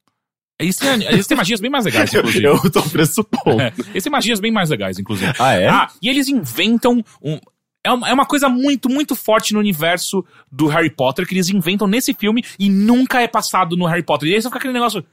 eles 0.60 0.76
têm, 0.76 1.02
eles 1.04 1.26
têm 1.26 1.36
magias 1.36 1.60
bem 1.60 1.70
mais 1.70 1.84
legais, 1.84 2.12
inclusive. 2.14 2.44
Eu 2.46 2.70
tô 2.70 2.82
pressupondo. 2.82 3.60
É, 3.60 3.72
eles 3.90 4.02
têm 4.04 4.12
magias 4.12 4.38
bem 4.40 4.52
mais 4.52 4.70
legais, 4.70 4.98
inclusive. 4.98 5.32
Ah, 5.38 5.52
é? 5.54 5.68
Ah, 5.68 5.90
e 6.00 6.08
eles 6.08 6.28
inventam 6.28 7.02
um. 7.22 7.38
É 7.84 7.90
uma, 7.90 8.08
é 8.08 8.12
uma 8.12 8.24
coisa 8.26 8.48
muito, 8.48 8.88
muito 8.88 9.16
forte 9.16 9.52
no 9.52 9.58
universo 9.58 10.24
do 10.52 10.68
Harry 10.68 10.88
Potter 10.90 11.26
que 11.26 11.34
eles 11.34 11.48
inventam 11.50 11.88
nesse 11.88 12.14
filme 12.14 12.44
e 12.56 12.70
nunca 12.70 13.20
é 13.20 13.26
passado 13.26 13.76
no 13.76 13.86
Harry 13.86 14.04
Potter. 14.04 14.28
E 14.28 14.34
aí 14.36 14.40
você 14.40 14.46
fica 14.48 14.58
aquele 14.58 14.72
negócio. 14.72 15.04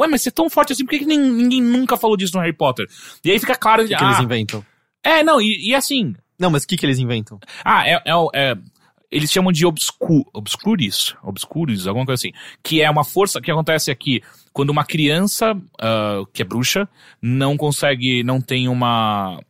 Ué, 0.00 0.08
mas 0.08 0.22
você 0.22 0.30
é 0.30 0.32
tão 0.32 0.48
forte 0.48 0.72
assim, 0.72 0.84
por 0.84 0.90
que, 0.90 1.00
que 1.00 1.04
nem- 1.06 1.18
ninguém 1.18 1.60
nunca 1.62 1.96
falou 1.96 2.16
disso 2.16 2.34
no 2.34 2.40
Harry 2.40 2.54
Potter? 2.54 2.86
E 3.22 3.30
aí 3.30 3.38
fica 3.38 3.54
claro. 3.54 3.82
O 3.82 3.86
que, 3.86 3.94
que 3.94 4.02
ah, 4.02 4.06
eles 4.08 4.20
inventam? 4.20 4.64
é, 5.04 5.22
não, 5.22 5.40
e, 5.42 5.68
e 5.68 5.74
assim. 5.74 6.14
Não, 6.38 6.50
mas 6.50 6.64
o 6.64 6.66
que, 6.68 6.76
que 6.78 6.86
eles 6.86 6.98
inventam? 6.98 7.38
Ah, 7.62 7.86
é. 7.86 8.00
é, 8.04 8.14
o- 8.16 8.30
é- 8.34 8.56
eles 9.10 9.30
chamam 9.30 9.52
de 9.52 9.64
obscu, 9.64 10.28
obscuris, 10.32 11.14
obscuris, 11.22 11.86
alguma 11.86 12.06
coisa 12.06 12.20
assim. 12.20 12.32
Que 12.62 12.82
é 12.82 12.90
uma 12.90 13.04
força 13.04 13.40
que 13.40 13.50
acontece 13.50 13.90
aqui 13.90 14.22
quando 14.52 14.70
uma 14.70 14.84
criança 14.84 15.54
ah, 15.80 16.22
que 16.32 16.42
é 16.42 16.44
bruxa 16.44 16.88
não 17.20 17.56
consegue, 17.56 18.22
não 18.22 18.40
tem 18.40 18.68
uma. 18.68 19.40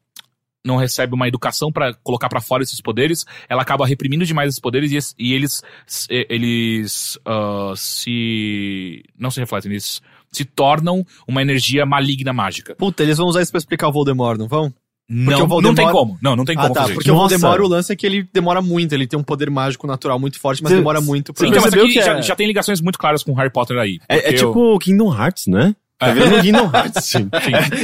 Não 0.64 0.76
recebe 0.76 1.14
uma 1.14 1.28
educação 1.28 1.70
pra 1.70 1.94
colocar 1.94 2.28
pra 2.28 2.40
fora 2.40 2.64
esses 2.64 2.80
poderes, 2.80 3.24
ela 3.48 3.62
acaba 3.62 3.86
reprimindo 3.86 4.26
demais 4.26 4.48
esses 4.48 4.60
poderes 4.60 5.14
e, 5.16 5.26
e 5.28 5.32
eles, 5.32 5.62
eles 6.10 7.18
ah, 7.24 7.72
se. 7.76 9.04
Não 9.16 9.30
se 9.30 9.38
refletem, 9.38 9.70
eles 9.70 10.02
se 10.32 10.44
tornam 10.44 11.04
uma 11.26 11.40
energia 11.40 11.86
maligna 11.86 12.32
mágica. 12.32 12.74
Puta, 12.74 13.02
eles 13.02 13.16
vão 13.16 13.28
usar 13.28 13.42
isso 13.42 13.52
pra 13.52 13.58
explicar 13.58 13.88
o 13.88 13.92
Voldemort, 13.92 14.38
não 14.38 14.48
vão? 14.48 14.74
Não, 15.08 15.44
o 15.44 15.46
Voldemort- 15.46 15.62
não 15.62 15.74
tem 15.74 15.88
como. 15.90 16.18
Não, 16.20 16.34
não 16.34 16.44
tem 16.44 16.56
como 16.56 16.66
ah, 16.68 16.70
tá. 16.72 16.80
fazer 16.82 16.94
Porque 16.94 17.08
isso. 17.08 17.16
o 17.16 17.22
Nossa. 17.22 17.38
Voldemort, 17.38 17.64
o 17.64 17.68
lance 17.68 17.92
é 17.92 17.96
que 17.96 18.04
ele 18.04 18.28
demora 18.32 18.60
muito. 18.60 18.92
Ele 18.92 19.06
tem 19.06 19.16
um 19.18 19.22
poder 19.22 19.48
mágico 19.50 19.86
natural 19.86 20.18
muito 20.18 20.40
forte, 20.40 20.62
mas 20.62 20.72
Você- 20.72 20.78
demora 20.78 21.00
muito 21.00 21.32
pra... 21.32 21.46
Então, 21.46 21.60
mas 21.62 21.70
percebeu 21.70 21.84
aqui 21.84 21.94
que 21.94 22.04
já, 22.04 22.18
é- 22.18 22.22
já 22.22 22.34
tem 22.34 22.46
ligações 22.46 22.80
muito 22.80 22.98
claras 22.98 23.22
com 23.22 23.32
Harry 23.34 23.50
Potter 23.50 23.78
aí. 23.78 24.00
É, 24.08 24.16
é 24.16 24.20
porque 24.22 24.34
eu- 24.44 24.48
tipo 24.48 24.78
Kingdom 24.80 25.14
Hearts, 25.16 25.46
né? 25.46 25.76
Tá 25.98 26.08
vendo 26.12 26.42
Kingdom 26.42 26.70
Hearts, 26.74 27.04
sim. 27.06 27.28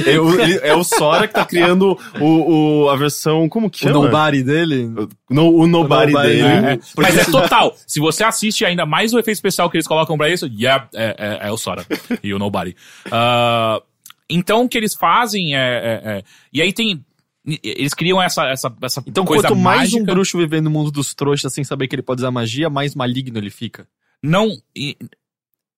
É, 0.05 0.15
é 0.15 0.21
o, 0.21 0.41
é 0.41 0.75
o 0.75 0.83
Sora 0.85 1.27
que 1.29 1.33
tá 1.33 1.45
criando 1.47 1.97
o, 2.21 2.83
o- 2.85 2.91
a 2.91 2.97
versão. 2.97 3.49
Como 3.49 3.71
que 3.71 3.79
o 3.87 3.89
chama? 3.89 4.05
nobody 4.05 4.43
dele... 4.43 4.91
No, 5.31 5.49
o 5.55 5.67
Nobody, 5.67 6.13
O 6.13 6.17
nobody, 6.17 6.29
dele. 6.29 6.43
É, 6.43 6.73
é. 6.73 6.77
Porque 6.77 7.13
Mas 7.13 7.17
é 7.19 7.25
total. 7.31 7.75
Se 7.87 8.01
você 8.01 8.23
assiste 8.25 8.65
ainda 8.67 8.85
mais 8.85 9.15
o 9.15 9.19
efeito 9.19 9.37
especial 9.37 9.71
que 9.71 9.77
eles 9.77 9.87
colocam 9.87 10.19
pra 10.19 10.29
isso, 10.29 10.47
yeah, 10.49 10.89
é, 10.93 11.39
é, 11.43 11.49
é 11.49 11.51
o 11.53 11.57
Sora. 11.57 11.87
e 12.23 12.35
o 12.35 12.39
Nobody. 12.39 12.75
Ah, 13.11 13.81
então, 14.29 14.65
o 14.65 14.69
que 14.69 14.77
eles 14.77 14.95
fazem 14.95 15.55
é, 15.57 15.61
é- 15.61 16.11
é- 16.19 16.23
E 16.53 16.61
aí 16.61 16.73
tem. 16.73 17.03
Eles 17.45 17.93
criam 17.95 18.23
essa, 18.23 18.47
essa, 18.49 18.73
essa 18.83 19.03
Então, 19.07 19.25
coisa 19.25 19.49
quanto 19.49 19.57
mais 19.59 19.93
um 19.93 19.97
mágica. 19.99 20.13
bruxo 20.15 20.39
viver 20.39 20.61
no 20.63 20.71
mundo 20.71 20.91
dos 20.93 21.13
trouxas 21.15 21.53
sem 21.53 21.65
saber 21.65 21.89
que 21.89 21.95
ele 21.97 22.03
pode 22.03 22.21
usar 22.21 22.31
magia, 22.31 22.71
mais 22.71 22.95
maligno 22.95 23.39
ele 23.39 23.51
fica. 23.51 23.87
Não. 24.23 24.57
e- 24.77 24.97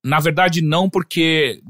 na 0.06 0.20
verdade, 0.20 0.60
não, 0.60 0.90
porque 0.90 1.62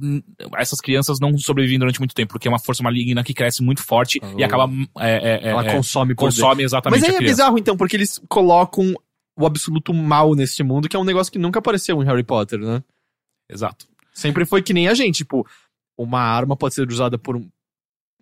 essas 0.57 0.81
crianças 0.81 1.21
não 1.21 1.39
sobrevivem 1.39 1.79
durante 1.79 2.01
muito 2.01 2.13
tempo, 2.17 2.33
porque 2.33 2.49
é 2.49 2.51
uma 2.51 2.59
força 2.59 2.83
maligna 2.83 3.23
que 3.23 3.33
cresce 3.33 3.63
muito 3.63 3.81
forte 3.81 4.19
e 4.37 4.43
Oh. 4.43 4.45
acaba. 4.45 4.69
é, 4.99 5.11
é, 5.13 5.47
é, 5.47 5.49
Ela 5.51 5.65
é, 5.67 5.73
consome 5.73 6.17
poder. 6.17 6.35
consome 6.35 6.65
exatamente 6.65 7.01
Mas 7.01 7.09
aí 7.09 7.15
é 7.15 7.21
bizarro, 7.21 7.57
então, 7.57 7.77
porque 7.77 7.95
eles 7.97 8.21
colocam 8.29 8.93
o 9.39 9.47
absoluto 9.47 9.95
mal 9.95 10.35
neste 10.35 10.65
mundo, 10.65 10.89
que 10.89 10.97
é 10.97 10.99
um 10.99 11.05
negócio 11.05 11.33
que 11.33 11.39
nunca 11.39 11.61
apareceu 11.61 12.03
em 12.03 12.07
Harry 12.07 12.25
Potter, 12.25 12.59
né? 12.59 12.83
Exato. 13.49 13.87
Sempre 14.13 14.45
foi 14.45 14.63
que 14.63 14.73
nem 14.73 14.89
a 14.89 14.95
gente, 14.95 15.19
tipo, 15.19 15.47
uma 15.97 16.21
arma 16.21 16.57
pode 16.57 16.75
ser 16.75 16.89
usada 16.89 17.17
por 17.17 17.37
um. 17.37 17.49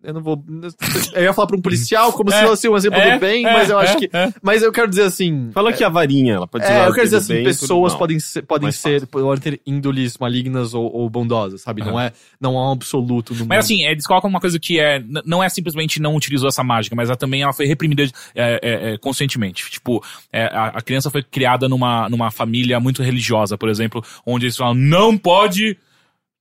Eu 0.02 0.14
não 0.14 0.20
vou. 0.22 0.42
Eu 1.14 1.22
ia 1.22 1.32
falar 1.32 1.46
pra 1.46 1.56
um 1.56 1.60
policial, 1.60 2.12
como 2.12 2.30
se 2.30 2.36
É, 2.36 2.46
fosse 2.46 2.68
um 2.68 2.76
exemplo 2.76 2.98
é, 2.98 3.14
do 3.14 3.20
bem, 3.20 3.46
é, 3.46 3.52
mas 3.52 3.70
eu 3.70 3.78
acho 3.78 3.92
é, 3.92 3.96
que. 3.96 4.10
é. 4.12 4.32
Mas 4.42 4.62
eu 4.62 4.72
quero 4.72 4.88
dizer 4.88 5.02
assim. 5.02 5.50
Fala 5.52 5.72
que 5.72 5.84
a 5.84 5.88
varinha, 5.88 6.34
ela 6.34 6.46
pode 6.48 6.66
ser 6.66 6.72
É, 6.72 6.86
eu 6.88 6.92
quero 6.92 7.04
dizer 7.04 7.16
assim, 7.18 7.34
bem, 7.34 7.44
pessoas 7.44 7.68
tudo- 7.70 7.92
não. 7.92 7.98
podem 7.98 8.18
ser, 8.18 8.42
podem 8.42 8.72
ser, 8.72 9.06
podem 9.06 9.40
ter 9.40 9.60
índoles 9.66 10.16
malignas 10.18 10.74
ou, 10.74 10.90
ou 10.92 11.08
bondosas, 11.08 11.60
sabe? 11.62 11.82
Não, 11.84 12.00
é, 12.00 12.12
não 12.40 12.58
há 12.58 12.68
um 12.70 12.72
absoluto 12.72 13.32
no 13.32 13.40
mundo. 13.40 13.48
Mas 13.50 13.64
assim, 13.66 13.84
eles 13.84 14.06
colocam 14.06 14.28
uma 14.28 14.40
coisa 14.40 14.58
que 14.58 14.80
é. 14.80 15.02
Não 15.24 15.42
é 15.42 15.48
simplesmente 15.48 16.00
não 16.00 16.16
utilizou 16.16 16.48
essa 16.48 16.64
mágica, 16.64 16.96
mas 16.96 17.08
ela 17.08 17.16
também 17.16 17.42
ela 17.42 17.52
foi 17.52 17.66
reprimida 17.66 18.02
é, 18.02 18.10
é, 18.34 18.58
é, 18.94 18.98
conscientemente. 18.98 19.70
Tipo, 19.70 20.02
é, 20.32 20.44
a, 20.46 20.66
a 20.68 20.82
criança 20.82 21.10
foi 21.10 21.22
criada 21.22 21.68
numa, 21.68 22.08
numa 22.08 22.30
família 22.30 22.80
muito 22.80 23.02
religiosa, 23.02 23.56
por 23.56 23.68
exemplo, 23.68 24.02
onde 24.26 24.46
eles 24.46 24.56
falam, 24.56 24.74
não 24.74 25.16
pode 25.16 25.76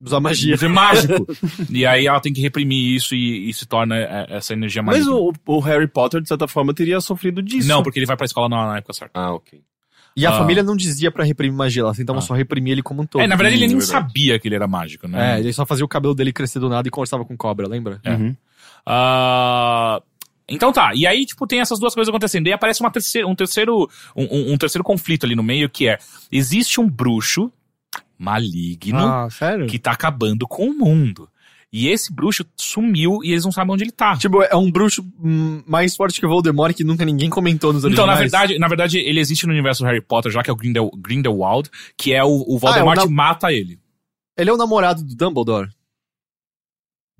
Usar 0.04 0.18
magia. 0.20 0.56
ser 0.56 0.68
mágico. 0.68 1.26
e 1.70 1.86
aí 1.86 2.06
ela 2.06 2.18
tem 2.20 2.32
que 2.32 2.40
reprimir 2.40 2.96
isso 2.96 3.14
e, 3.14 3.48
e 3.48 3.54
se 3.54 3.64
torna 3.66 3.96
é, 3.96 4.26
essa 4.30 4.52
energia 4.52 4.82
Mas 4.82 5.06
maligna. 5.06 5.14
o, 5.46 5.56
o 5.56 5.60
Harry 5.60 5.86
Potter, 5.86 6.20
de 6.20 6.26
certa 6.28 6.48
forma, 6.48 6.74
teria 6.74 7.00
sofrido 7.00 7.40
disso. 7.40 7.68
Não, 7.68 7.82
porque 7.82 7.98
ele 7.98 8.06
vai 8.06 8.16
pra 8.16 8.26
escola 8.26 8.48
na, 8.48 8.66
na 8.66 8.78
época 8.78 8.92
certa. 8.92 9.12
Ah, 9.18 9.32
ok. 9.32 9.60
E 10.16 10.26
a 10.26 10.30
Ah. 10.30 10.38
família 10.38 10.62
não 10.62 10.76
dizia 10.76 11.10
pra 11.10 11.24
reprimir 11.24 11.56
magia, 11.56 11.82
ela 11.82 11.94
tentava 11.94 12.18
Ah. 12.18 12.22
só 12.22 12.34
reprimir 12.34 12.72
ele 12.72 12.82
como 12.82 13.02
um 13.02 13.06
todo. 13.06 13.22
é, 13.22 13.26
na 13.26 13.36
verdade 13.36 13.56
ele 13.56 13.66
nem 13.68 13.78
verdade. 13.78 13.90
sabia 14.06 14.38
que 14.38 14.46
ele 14.48 14.54
era 14.56 14.66
mágico, 14.66 15.06
né? 15.08 15.36
É, 15.36 15.40
ele 15.40 15.52
só 15.52 15.64
fazia 15.64 15.84
o 15.84 15.88
cabelo 15.88 16.14
dele 16.14 16.32
crescer 16.32 16.58
do 16.58 16.68
nada 16.68 16.86
e 16.86 16.90
conversava 16.90 17.24
com 17.24 17.36
cobra, 17.36 17.66
lembra? 17.68 17.98
É. 18.04 18.10
Uhum. 18.12 18.36
Ah, 18.84 20.02
então 20.48 20.72
tá, 20.72 20.90
e 20.94 21.06
aí, 21.06 21.24
tipo, 21.24 21.46
tem 21.46 21.60
essas 21.60 21.78
duas 21.78 21.94
coisas 21.94 22.08
acontecendo. 22.10 22.46
E 22.46 22.50
aí 22.50 22.54
aparece 22.54 22.80
uma 22.80 22.90
terceira, 22.90 23.26
um, 23.26 23.34
terceiro, 23.34 23.88
um, 24.14 24.24
um- 24.24 24.52
um 24.52 24.58
terceiro 24.58 24.84
conflito 24.84 25.24
ali 25.24 25.34
no 25.34 25.42
meio, 25.42 25.68
que 25.70 25.88
é: 25.88 25.98
existe 26.30 26.80
um 26.80 26.88
bruxo 26.90 27.50
maligno 28.22 28.98
Ah, 28.98 29.28
sério? 29.30 29.66
que 29.66 29.78
tá 29.78 29.92
acabando 29.92 30.46
com 30.46 30.68
o 30.68 30.74
mundo. 30.78 31.28
E 31.74 31.88
esse 31.88 32.12
bruxo 32.12 32.44
sumiu 32.54 33.20
e 33.24 33.32
eles 33.32 33.44
não 33.46 33.50
sabem 33.52 33.72
onde 33.72 33.82
ele 33.84 33.90
tá. 33.92 34.14
Tipo, 34.18 34.42
é 34.42 34.54
um 34.54 34.70
bruxo 34.70 35.02
hum, 35.24 35.62
mais 35.66 35.96
forte 35.96 36.20
que 36.20 36.26
o 36.26 36.28
Voldemort 36.28 36.74
que 36.76 36.84
nunca 36.84 37.02
ninguém 37.02 37.30
comentou 37.30 37.72
nos 37.72 37.82
Então, 37.82 38.04
originais. 38.04 38.30
na 38.30 38.38
verdade, 38.40 38.58
na 38.58 38.68
verdade, 38.68 38.98
ele 38.98 39.18
existe 39.18 39.46
no 39.46 39.52
universo 39.54 39.82
Harry 39.84 40.02
Potter, 40.02 40.30
já 40.30 40.42
que 40.42 40.50
é 40.50 40.52
o 40.52 40.56
Grindel, 40.56 40.90
Grindelwald, 40.98 41.70
que 41.96 42.12
é 42.12 42.22
o, 42.22 42.44
o 42.46 42.58
Voldemort 42.58 42.98
Ah, 42.98 43.02
é 43.02 43.04
o 43.04 43.08
na- 43.08 43.14
mata 43.14 43.50
ele. 43.52 43.78
Ele 44.36 44.50
é 44.50 44.52
o 44.52 44.56
namorado 44.58 45.02
do 45.02 45.14
Dumbledore. 45.16 45.70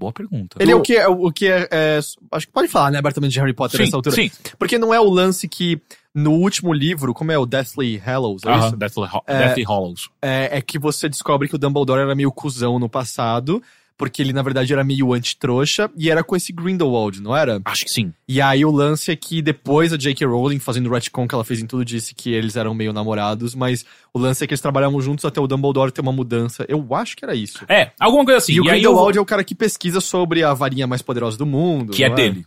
Boa 0.02 0.12
pergunta. 0.12 0.56
Ele 0.58 0.72
é 0.72 0.74
o 0.74 0.82
que 0.82 0.96
é, 0.96 1.06
o 1.06 1.30
que 1.30 1.46
é, 1.46 1.68
é- 1.70 2.00
Acho 2.32 2.46
que 2.48 2.52
pode 2.52 2.66
falar, 2.66 2.90
né, 2.90 2.98
abertamente 2.98 3.32
de 3.32 3.38
Harry 3.38 3.52
Potter 3.54 3.76
sim, 3.78 3.84
nessa 3.84 3.96
altura. 3.96 4.16
sim. 4.16 4.30
Porque 4.58 4.76
não 4.78 4.92
é 4.92 4.98
o 4.98 5.08
lance 5.08 5.46
que 5.46 5.80
no 6.12 6.32
último 6.32 6.72
livro, 6.72 7.14
como 7.14 7.30
é 7.30 7.38
o 7.38 7.46
Deathly 7.46 8.02
Hallows, 8.04 8.42
é 8.44 8.50
Aham, 8.50 8.66
isso? 8.66 8.76
Deathly, 8.76 9.04
Ho- 9.12 9.22
É. 9.28 9.38
Deathly 9.46 9.62
Hollows. 9.62 10.10
É, 10.20 10.58
é 10.58 10.60
que 10.60 10.76
você 10.76 11.08
descobre 11.08 11.48
que 11.48 11.54
o 11.54 11.58
Dumbledore 11.58 12.00
era 12.00 12.14
meio 12.16 12.32
cuzão 12.32 12.78
no 12.80 12.88
passado, 12.88 13.62
porque 13.96 14.20
ele, 14.22 14.32
na 14.32 14.42
verdade, 14.42 14.72
era 14.72 14.82
meio 14.84 15.12
anti-trouxa, 15.12 15.90
e 15.96 16.10
era 16.10 16.22
com 16.24 16.34
esse 16.36 16.52
Grindelwald, 16.52 17.20
não 17.22 17.36
era? 17.36 17.60
Acho 17.64 17.84
que 17.84 17.90
sim. 17.90 18.12
E 18.28 18.40
aí 18.40 18.64
o 18.64 18.70
lance 18.70 19.10
é 19.10 19.16
que 19.16 19.40
depois 19.42 19.92
a 19.92 19.96
J.K. 19.96 20.26
Rowling, 20.26 20.58
fazendo 20.58 20.88
o 20.88 20.92
retcon 20.92 21.26
que 21.28 21.34
ela 21.34 21.44
fez 21.44 21.60
em 21.60 21.66
tudo, 21.66 21.84
disse 21.84 22.14
que 22.14 22.32
eles 22.32 22.56
eram 22.56 22.74
meio 22.74 22.92
namorados, 22.92 23.54
mas 23.54 23.84
o 24.12 24.18
lance 24.18 24.42
é 24.42 24.46
que 24.46 24.52
eles 24.52 24.60
trabalhavam 24.60 25.00
juntos 25.00 25.24
até 25.24 25.40
o 25.40 25.46
Dumbledore 25.46 25.92
ter 25.92 26.00
uma 26.00 26.12
mudança. 26.12 26.64
Eu 26.68 26.86
acho 26.94 27.16
que 27.16 27.24
era 27.24 27.34
isso. 27.34 27.64
É, 27.68 27.90
alguma 28.00 28.24
coisa 28.24 28.38
assim. 28.38 28.52
e 28.54 28.60
o 28.60 28.62
aí 28.64 28.68
eu 28.68 28.72
Grindelwald 28.72 29.14
vou- 29.14 29.20
é 29.20 29.22
o 29.22 29.26
cara 29.26 29.44
que 29.44 29.54
pesquisa 29.54 30.00
sobre 30.00 30.42
a 30.42 30.52
varinha 30.54 30.86
mais 30.86 31.02
poderosa 31.02 31.36
do 31.36 31.46
mundo. 31.46 31.92
que 31.92 32.04
é 32.04 32.08
não 32.08 32.16
dele. 32.16 32.46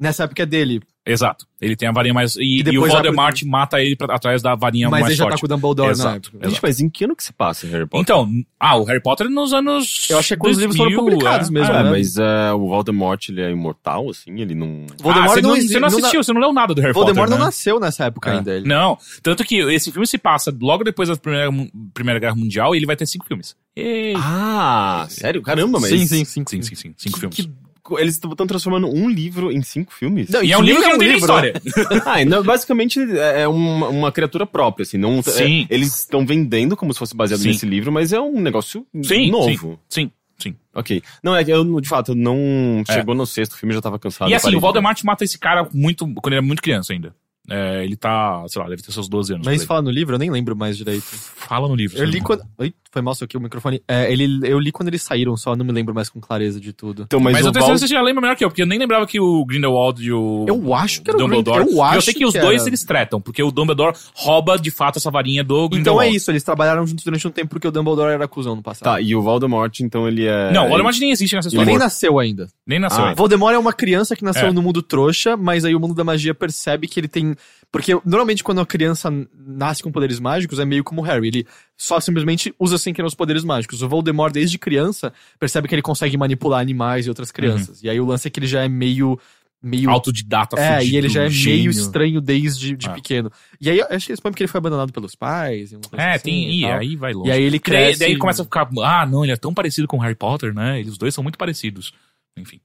Nessa 0.00 0.24
época 0.24 0.42
é 0.42 0.46
dele. 0.46 0.80
Exato. 1.04 1.46
Ele 1.60 1.74
tem 1.74 1.88
a 1.88 1.92
varinha 1.92 2.12
mais. 2.12 2.36
E, 2.36 2.42
E 2.42 2.62
e, 2.70 2.78
o 2.78 2.86
Voldemort 2.86 3.42
mata 3.44 3.80
ele 3.80 3.96
pra, 3.96 4.14
atrás 4.14 4.42
da 4.42 4.54
varinha 4.54 4.90
mas 4.90 5.00
mais 5.00 5.10
ele 5.10 5.16
já 5.16 5.24
forte. 5.24 5.36
tá 5.36 5.40
com 5.40 5.46
o 5.46 5.48
Dumbledore 5.48 5.90
Exato. 5.90 6.08
na 6.10 6.16
época. 6.16 6.50
Gente, 6.50 6.60
mas 6.62 6.80
em 6.80 6.88
que 6.90 7.04
ano 7.04 7.16
que 7.16 7.24
se 7.24 7.32
passa 7.32 7.66
Harry 7.66 7.86
Potter? 7.86 8.00
Então, 8.02 8.30
ah, 8.60 8.76
o 8.76 8.84
Harry 8.84 9.00
Potter 9.02 9.28
nos 9.30 9.52
anos. 9.54 10.06
Eu 10.10 10.18
acho 10.18 10.28
que 10.28 10.34
é 10.34 10.36
quando 10.36 10.52
os 10.52 10.58
livros 10.58 10.76
foram 10.76 10.90
2000, 10.90 11.10
publicados 11.18 11.48
é. 11.48 11.50
mesmo, 11.52 11.72
Ah, 11.74 11.82
né? 11.82 11.90
mas 11.90 12.16
é, 12.18 12.52
o 12.52 12.68
Voldemort, 12.68 13.26
ele 13.30 13.40
é 13.40 13.50
imortal, 13.50 14.10
assim? 14.10 14.38
Ele 14.38 14.54
não... 14.54 14.86
Voldemort 15.00 15.30
ah, 15.30 15.34
você 15.34 15.40
não 15.40 15.48
não, 15.50 15.56
você 15.62 15.74
não 15.74 15.80
não 15.80 15.88
assistiu, 15.98 16.22
você 16.22 16.32
não 16.34 16.40
leu 16.42 16.52
nada 16.52 16.74
do 16.74 16.80
Harry 16.82 16.92
Voldemort 16.92 17.24
Potter. 17.24 17.30
não 17.30 17.38
né? 17.38 17.44
nasceu 17.46 17.80
nessa 17.80 18.04
época 18.04 18.30
É. 18.30 18.36
ainda. 18.36 18.54
Ele. 18.54 18.68
Não, 18.68 18.98
tanto 19.22 19.42
que 19.44 19.56
esse 19.72 19.90
filme 19.90 20.06
se 20.06 20.18
passa 20.18 20.54
logo 20.60 20.84
depois 20.84 21.08
da 21.08 21.16
Primeira, 21.16 21.50
primeira 21.94 22.20
Guerra 22.20 22.36
Mundial 22.36 22.74
e 22.74 22.78
ele 22.78 22.86
vai 22.86 22.94
ter 22.96 23.06
cinco 23.06 23.24
filmes. 23.26 23.56
Ei. 23.74 24.12
Ah, 24.16 25.06
sério? 25.08 25.40
Caramba, 25.42 25.80
mas... 25.80 25.88
Sim, 25.90 26.06
sim, 26.06 26.24
sim. 26.26 26.44
sim, 26.46 26.62
sim, 26.62 26.74
sim. 26.74 26.94
Cinco 26.98 27.18
filmes. 27.18 27.36
Que- 27.36 27.50
eles 27.98 28.14
estão 28.14 28.46
transformando 28.46 28.88
um 28.88 29.08
livro 29.08 29.52
em 29.52 29.62
cinco 29.62 29.92
filmes? 29.94 30.28
Não, 30.28 30.42
E 30.42 30.52
é 30.52 30.58
um 30.58 30.62
livro 30.62 30.82
que 30.82 30.88
nem 30.88 30.92
não 30.92 30.98
tem 30.98 31.08
nem 31.08 31.16
livro, 31.18 31.40
né? 31.40 31.52
história. 31.52 32.02
ah, 32.04 32.20
então, 32.22 32.42
basicamente 32.42 33.00
é 33.00 33.42
é 33.42 33.48
uma, 33.48 33.88
uma 33.88 34.12
criatura 34.12 34.44
própria, 34.44 34.82
assim. 34.82 34.98
Não, 34.98 35.22
Sim. 35.22 35.66
é- 35.70 35.74
eles 35.74 35.94
estão 35.98 36.26
vendendo 36.26 36.76
como 36.76 36.92
se 36.92 36.98
fosse 36.98 37.14
baseado 37.14 37.40
Sim. 37.40 37.48
nesse 37.48 37.66
livro, 37.66 37.92
mas 37.92 38.12
é 38.12 38.20
um 38.20 38.40
negócio 38.40 38.84
Sim, 39.04 39.30
novo. 39.30 39.78
Sim, 39.88 40.10
sim. 40.38 40.56
Ok. 40.74 41.02
Não, 41.22 41.36
é 41.36 41.44
que 41.44 41.50
eu, 41.50 41.80
de 41.80 41.88
fato, 41.88 42.14
não... 42.14 42.82
Chegou 42.90 43.14
no 43.14 43.26
sexto 43.26 43.56
filme, 43.56 43.72
eu 43.72 43.76
já 43.76 43.82
tava 43.82 43.98
cansado. 43.98 44.28
É. 44.28 44.32
e 44.32 44.34
assim, 44.34 44.54
o. 44.56 44.60
Voldemort 44.60 45.00
mata 45.04 45.24
esse 45.24 45.38
cara 45.38 45.68
muito, 45.72 46.06
quando 46.14 46.32
ele 46.34 46.38
é 46.38 46.46
muito 46.46 46.62
criança 46.62 46.92
ainda. 46.92 47.14
É, 47.50 47.84
ele 47.84 47.96
tá, 47.96 48.44
sei 48.48 48.60
lá, 48.62 48.68
deve 48.68 48.82
ter 48.82 48.92
seus 48.92 49.08
12 49.08 49.34
anos. 49.34 49.46
Mas 49.46 49.64
fala 49.64 49.82
no 49.82 49.90
livro, 49.90 50.14
eu 50.14 50.18
nem 50.18 50.30
lembro 50.30 50.54
mais 50.56 50.76
direito. 50.76 51.04
Fala 51.04 51.66
no 51.68 51.74
livro. 51.74 51.96
Eu 51.98 52.04
li 52.04 52.20
quando. 52.20 52.42
Oi, 52.58 52.72
foi 52.92 53.02
mal 53.02 53.12
isso 53.12 53.24
aqui 53.24 53.36
o 53.36 53.40
microfone. 53.40 53.82
É, 53.88 54.10
ele, 54.12 54.40
eu 54.48 54.58
li 54.58 54.70
quando 54.72 54.88
eles 54.88 55.02
saíram, 55.02 55.36
só 55.36 55.54
não 55.56 55.64
me 55.64 55.72
lembro 55.72 55.94
mais 55.94 56.08
com 56.08 56.20
clareza 56.20 56.60
de 56.60 56.72
tudo. 56.72 57.02
Então, 57.02 57.20
mas, 57.20 57.34
Mas, 57.34 57.44
o 57.44 57.48
eu 57.48 57.52
tenho 57.52 57.64
certeza 57.64 57.66
Val... 57.66 57.74
que 57.74 57.88
você 57.88 57.94
já 57.94 58.02
lembra 58.02 58.20
melhor 58.22 58.36
que 58.36 58.44
eu, 58.44 58.48
porque 58.48 58.62
eu 58.62 58.66
nem 58.66 58.78
lembrava 58.78 59.06
que 59.06 59.18
o 59.20 59.44
Grindelwald 59.44 60.02
e 60.04 60.12
o. 60.12 60.44
Eu 60.48 60.74
acho 60.74 61.02
que 61.02 61.10
era 61.10 61.16
o 61.18 61.20
Dumbledore. 61.20 61.66
Eu 61.70 61.82
acho 61.82 62.02
sei 62.02 62.14
que 62.14 62.24
os 62.26 62.32
que 62.32 62.40
dois 62.40 62.60
era. 62.62 62.68
eles 62.70 62.84
tretam, 62.84 63.20
porque 63.20 63.42
o 63.42 63.50
Dumbledore 63.50 63.96
rouba 64.14 64.58
de 64.58 64.70
fato 64.70 64.98
essa 64.98 65.10
varinha 65.10 65.42
do 65.44 65.56
Então 65.56 65.68
Grindelwald. 65.70 66.12
é 66.12 66.16
isso, 66.16 66.30
eles 66.30 66.42
trabalharam 66.42 66.86
juntos 66.86 67.04
durante 67.04 67.26
um 67.26 67.30
tempo 67.30 67.50
porque 67.50 67.66
o 67.66 67.70
Dumbledore 67.70 68.12
era 68.12 68.26
cuzão 68.28 68.54
no 68.56 68.62
passado. 68.62 68.84
Tá, 68.84 69.00
e 69.00 69.14
o 69.14 69.22
Voldemort, 69.22 69.80
então, 69.80 70.06
ele 70.08 70.26
é... 70.26 70.52
Não, 70.52 70.66
o 70.66 70.68
Voldemort 70.68 70.96
nem 70.98 71.10
existe 71.10 71.34
nessa 71.34 71.48
Ele 71.48 71.54
história. 71.56 71.70
nem 71.70 71.78
nasceu 71.78 72.18
ainda. 72.18 72.48
Nem 72.66 72.78
nasceu 72.78 73.02
Ah, 73.04 73.08
ainda. 73.08 73.16
Voldemort 73.16 73.54
é 73.54 73.58
uma 73.58 73.72
criança 73.72 74.14
que 74.16 74.24
nasceu 74.24 74.48
É. 74.48 74.52
no 74.52 74.62
mundo 74.62 74.82
trouxa, 74.82 75.36
mas 75.36 75.64
aí 75.64 75.74
o 75.74 75.80
mundo 75.80 75.94
da 75.94 76.04
magia 76.04 76.34
percebe 76.34 76.86
que 76.88 76.98
ele 77.00 77.08
tem. 77.08 77.34
Porque 77.70 77.92
normalmente 78.04 78.42
quando 78.42 78.60
a 78.60 78.66
criança 78.66 79.10
nasce 79.36 79.82
com 79.82 79.92
poderes 79.92 80.18
mágicos 80.18 80.58
é 80.58 80.64
meio 80.64 80.82
como 80.82 81.02
o 81.02 81.04
Harry. 81.04 81.28
Ele 81.28 81.46
só 81.76 82.00
simplesmente 82.00 82.54
usa 82.58 82.78
sem 82.78 82.94
querer 82.94 83.06
os 83.06 83.14
poderes 83.14 83.44
mágicos. 83.44 83.82
O 83.82 83.88
Voldemort, 83.88 84.32
desde 84.32 84.58
criança, 84.58 85.12
percebe 85.38 85.68
que 85.68 85.74
ele 85.74 85.82
consegue 85.82 86.16
manipular 86.16 86.60
animais 86.60 87.06
e 87.06 87.08
outras 87.10 87.30
crianças. 87.30 87.82
E 87.82 87.90
aí 87.90 88.00
o 88.00 88.06
lance 88.06 88.26
é 88.26 88.30
que 88.30 88.40
ele 88.40 88.46
já 88.46 88.64
é 88.64 88.68
meio. 88.68 89.18
meio 89.60 89.90
Autodidata, 89.90 90.56
É, 90.58 90.76
fudido, 90.78 90.94
e 90.94 90.96
ele 90.96 91.08
já 91.08 91.24
é 91.24 91.28
gênio. 91.28 91.58
meio 91.58 91.70
estranho 91.72 92.20
desde 92.20 92.76
de 92.76 92.88
Ah. 92.88 92.92
pequeno. 92.92 93.30
E 93.60 93.68
aí 93.68 93.80
acho 93.90 94.06
que 94.06 94.12
eles 94.12 94.20
põem 94.20 94.30
porque 94.32 94.44
ele 94.44 94.48
foi 94.48 94.58
abandonado 94.58 94.92
pelos 94.92 95.14
pais. 95.16 95.72
e 95.72 95.78
É, 95.96 96.12
assim 96.14 96.22
tem. 96.22 96.50
e 96.50 96.60
E 96.60 96.64
aí 96.66 96.94
vai 96.96 97.12
longe. 97.12 97.28
E 97.28 97.32
aí 97.32 97.42
ele 97.42 97.58
Que 97.58 97.64
cresce. 97.70 97.98
daí 97.98 98.16
começa 98.16 98.42
a 98.42 98.44
ficar. 98.44 98.68
Ah, 98.84 99.04
não, 99.04 99.24
ele 99.24 99.32
é 99.32 99.36
tão 99.36 99.52
parecido 99.52 99.88
com 99.88 99.96
o 99.96 100.00
Harry 100.00 100.14
Potter, 100.14 100.54
né? 100.54 100.78
Eles 100.80 100.96
dois 100.96 101.12
são 101.12 101.22
muito 101.24 101.36
parecidos. 101.36 101.92
Enfim. 102.36 102.60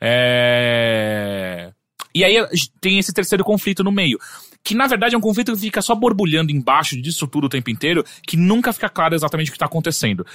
É. 0.00 1.72
E 2.14 2.24
aí 2.24 2.34
tem 2.80 2.98
esse 2.98 3.12
terceiro 3.12 3.44
conflito 3.44 3.82
no 3.84 3.92
meio. 3.92 4.18
Que 4.62 4.74
na 4.74 4.86
verdade 4.86 5.14
é 5.14 5.18
um 5.18 5.22
conflito 5.22 5.52
que 5.54 5.60
fica 5.60 5.80
só 5.80 5.94
borbulhando 5.94 6.52
embaixo 6.52 7.00
disso 7.00 7.26
tudo 7.26 7.44
o 7.46 7.48
tempo 7.48 7.70
inteiro, 7.70 8.04
que 8.26 8.36
nunca 8.36 8.72
fica 8.72 8.88
claro 8.88 9.14
exatamente 9.14 9.48
o 9.50 9.52
que 9.52 9.58
tá 9.58 9.66
acontecendo. 9.66 10.26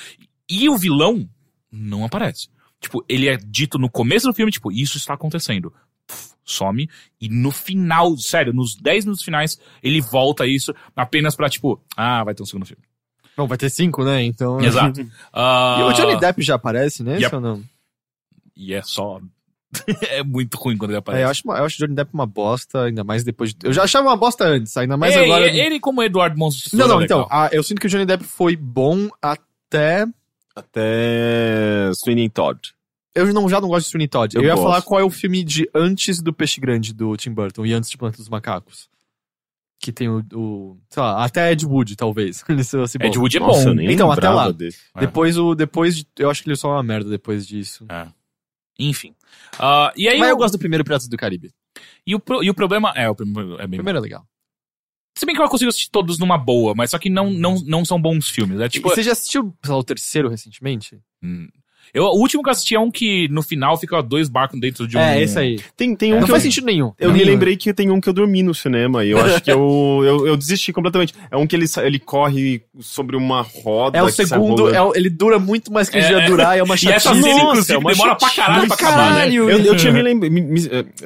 E 0.49 0.67
o 0.69 0.77
vilão 0.77 1.27
não 1.71 2.03
aparece. 2.05 2.47
Tipo, 2.79 3.03
ele 3.07 3.27
é 3.27 3.37
dito 3.37 3.77
no 3.77 3.89
começo 3.89 4.27
do 4.27 4.33
filme, 4.33 4.51
tipo, 4.51 4.71
isso 4.71 4.97
está 4.97 5.13
acontecendo. 5.13 5.71
Pff, 6.07 6.33
some. 6.43 6.89
E 7.19 7.29
no 7.29 7.51
final, 7.51 8.15
sério, 8.17 8.53
nos 8.53 8.75
10 8.75 9.05
minutos 9.05 9.23
finais, 9.23 9.59
ele 9.81 10.01
volta 10.01 10.43
a 10.43 10.47
isso 10.47 10.73
apenas 10.95 11.35
pra, 11.35 11.49
tipo, 11.49 11.81
ah, 11.95 12.23
vai 12.23 12.33
ter 12.35 12.43
um 12.43 12.45
segundo 12.45 12.65
filme. 12.65 12.83
Bom, 13.37 13.47
vai 13.47 13.57
ter 13.57 13.69
cinco, 13.69 14.03
né? 14.03 14.23
Então. 14.23 14.59
Exato. 14.61 15.01
E 15.01 15.03
o 15.03 15.09
Ah, 15.33 15.93
Johnny 15.95 16.19
Depp 16.19 16.41
já 16.41 16.55
aparece 16.55 17.03
nesse 17.03 17.23
Yep. 17.23 17.35
ou 17.35 17.41
não? 17.41 17.63
E 18.55 18.73
é 18.73 18.81
só. 18.81 19.19
é 20.09 20.23
muito 20.23 20.55
ruim 20.57 20.77
quando 20.77 20.91
ele 20.91 20.97
aparece. 20.97 21.21
É, 21.23 21.25
eu, 21.25 21.29
acho, 21.29 21.41
eu 21.45 21.65
acho 21.65 21.75
o 21.75 21.79
Johnny 21.85 21.95
Depp 21.95 22.11
uma 22.13 22.25
bosta, 22.25 22.83
ainda 22.83 23.03
mais 23.03 23.23
depois 23.23 23.53
de... 23.53 23.65
Eu 23.67 23.73
já 23.73 23.83
achava 23.83 24.07
uma 24.07 24.17
bosta 24.17 24.43
antes, 24.45 24.75
ainda 24.77 24.95
mais 24.97 25.15
É, 25.15 25.23
agora... 25.23 25.47
e- 25.51 25.59
Ele, 25.59 25.79
como 25.79 26.01
Eduardo 26.03 26.37
Monstro 26.37 26.69
de 26.71 26.75
Não, 26.77 26.87
não, 26.87 26.99
Tesoura, 26.99 27.05
então, 27.05 27.27
ah, 27.29 27.49
eu 27.51 27.61
sinto 27.63 27.79
que 27.81 27.87
o 27.87 27.89
Johnny 27.89 28.05
Depp 28.05 28.23
foi 28.23 28.55
bom 28.55 29.09
até... 29.21 30.05
Até 30.55 31.91
Sweeney 31.93 32.29
Todd. 32.29 32.59
Eu 33.13 33.33
não, 33.33 33.47
já 33.49 33.59
não 33.61 33.67
gosto 33.69 33.85
de 33.85 33.91
Sweeney 33.91 34.07
Todd. 34.07 34.35
Eu, 34.35 34.41
Eu 34.41 34.47
ia 34.47 34.53
gosto. 34.55 34.63
falar 34.63 34.81
qual 34.81 34.99
é 34.99 35.03
o 35.03 35.09
filme 35.09 35.43
de 35.43 35.69
antes 35.73 36.21
do 36.21 36.33
Peixe 36.33 36.59
Grande, 36.59 36.93
do 36.93 37.15
Tim 37.17 37.31
Burton, 37.31 37.65
e 37.65 37.73
antes 37.73 37.89
de 37.89 37.97
Planeta 37.97 38.17
dos 38.17 38.29
Macacos. 38.29 38.87
Que 39.79 39.91
tem 39.91 40.07
o, 40.09 40.23
o 40.33 40.77
sei 40.89 41.03
lá, 41.03 41.23
até 41.23 41.51
Ed 41.51 41.65
Wood, 41.65 41.95
talvez. 41.95 42.43
Bom. 42.47 43.05
Ed 43.05 43.17
Wood 43.19 43.37
é 43.37 43.39
Nossa, 43.39 43.65
bom. 43.65 43.73
nem 43.73 43.91
Então, 43.91 44.11
até 44.11 44.29
lá. 44.29 44.51
desse. 44.51 44.79
É. 44.95 45.01
Depois, 45.01 45.37
o, 45.37 45.53
depois 45.55 45.97
de, 45.97 46.07
eu 46.17 46.29
acho 46.29 46.41
que 46.41 46.49
ele 46.49 46.53
é 46.53 46.57
só 46.57 46.69
uma 46.71 46.83
merda 46.83 47.09
depois 47.09 47.45
disso. 47.45 47.85
Enfim. 48.79 49.13
Ah, 49.59 49.91
e 49.95 50.07
aí 50.07 50.19
Mas 50.19 50.29
o, 50.29 50.31
eu 50.31 50.37
gosto 50.37 50.53
do 50.55 50.59
primeiro 50.59 50.83
Piratas 50.83 51.07
do 51.07 51.17
Caribe. 51.17 51.51
e, 52.05 52.13
o, 52.15 52.19
pro- 52.19 52.43
e 52.43 52.49
o 52.49 52.53
problema. 52.53 52.91
É, 52.95 53.09
o 53.09 53.15
primeiro 53.15 53.53
é 53.59 53.65
O 53.65 53.67
bem. 53.67 53.77
primeiro 53.77 53.97
é 53.99 54.01
legal. 54.01 54.25
Se 55.17 55.25
bem 55.25 55.33
que 55.33 55.41
eu 55.41 55.47
consigo 55.47 55.69
assistir 55.69 55.89
todos 55.91 56.19
numa 56.19 56.37
boa, 56.37 56.73
mas 56.75 56.91
só 56.91 56.99
que 56.99 57.09
não, 57.09 57.29
não, 57.31 57.55
não 57.65 57.85
são 57.85 58.01
bons 58.01 58.29
filmes. 58.29 58.59
É 58.59 58.67
tipo. 58.67 58.87
e 58.87 58.91
você 58.91 59.01
já 59.01 59.13
assistiu, 59.13 59.55
lá, 59.65 59.77
o 59.77 59.83
terceiro 59.83 60.27
recentemente? 60.29 60.99
hum, 61.23 61.47
Eu, 61.93 62.03
o 62.05 62.19
último 62.19 62.43
que 62.43 62.49
eu 62.49 62.51
assisti 62.51 62.75
é 62.75 62.79
um 62.79 62.91
que 62.91 63.27
no 63.29 63.41
final 63.41 63.77
fica 63.77 64.01
dois 64.01 64.27
barcos 64.27 64.59
dentro 64.59 64.87
de 64.87 64.97
um. 64.97 64.99
É, 64.99 65.21
esse 65.21 65.37
aí. 65.39 65.59
Tem, 65.77 65.95
tem 65.95 66.11
um 66.13 66.17
não 66.17 66.23
que 66.25 66.31
faz 66.31 66.43
eu, 66.43 66.51
sentido 66.51 66.65
nenhum. 66.65 66.91
eu 66.99 67.09
Não. 67.09 67.15
me 67.17 67.23
lembrei 67.23 67.55
que 67.55 67.73
tem 67.73 67.89
um 67.89 68.01
que 68.01 68.09
eu 68.09 68.13
dormi 68.13 68.43
no 68.43 68.53
cinema 68.53 69.03
e 69.05 69.11
eu 69.11 69.19
acho 69.19 69.41
que 69.41 69.51
eu, 69.51 70.01
eu, 70.05 70.27
eu 70.27 70.37
desisti 70.37 70.73
completamente. 70.73 71.13
É 71.31 71.37
um 71.37 71.47
que 71.47 71.55
ele, 71.55 71.65
ele 71.83 71.99
corre 71.99 72.61
sobre 72.79 73.15
uma 73.15 73.41
roda. 73.41 73.97
É 73.97 74.03
o 74.03 74.09
segundo, 74.09 74.69
é 74.73 74.81
o- 74.81 74.93
ele 74.95 75.09
dura 75.09 75.39
muito 75.39 75.71
mais 75.71 75.89
que 75.89 75.97
ele 75.97 76.05
É, 76.05 76.09
devia 76.09 76.27
durar, 76.27 76.57
é 76.57 76.61
uma 76.63 76.75
E 76.75 76.77
chatice. 76.77 77.07
essa 77.07 77.15
cena, 77.15 77.27
Nossa, 77.27 77.43
inclusive, 77.45 77.73
é 77.73 77.77
uma 77.77 77.91
demora 77.91 78.15
pra 78.15 78.27
chatice. 78.29 78.41
caralho 78.45 78.67
pra 78.67 78.75
acabar, 78.75 78.97
né? 79.11 79.15
Caralho. 79.15 79.49
Eu, 79.49 79.59
eu 79.59 79.75
tinha 79.77 79.93
me 79.93 80.01
lembrado. 80.01 80.31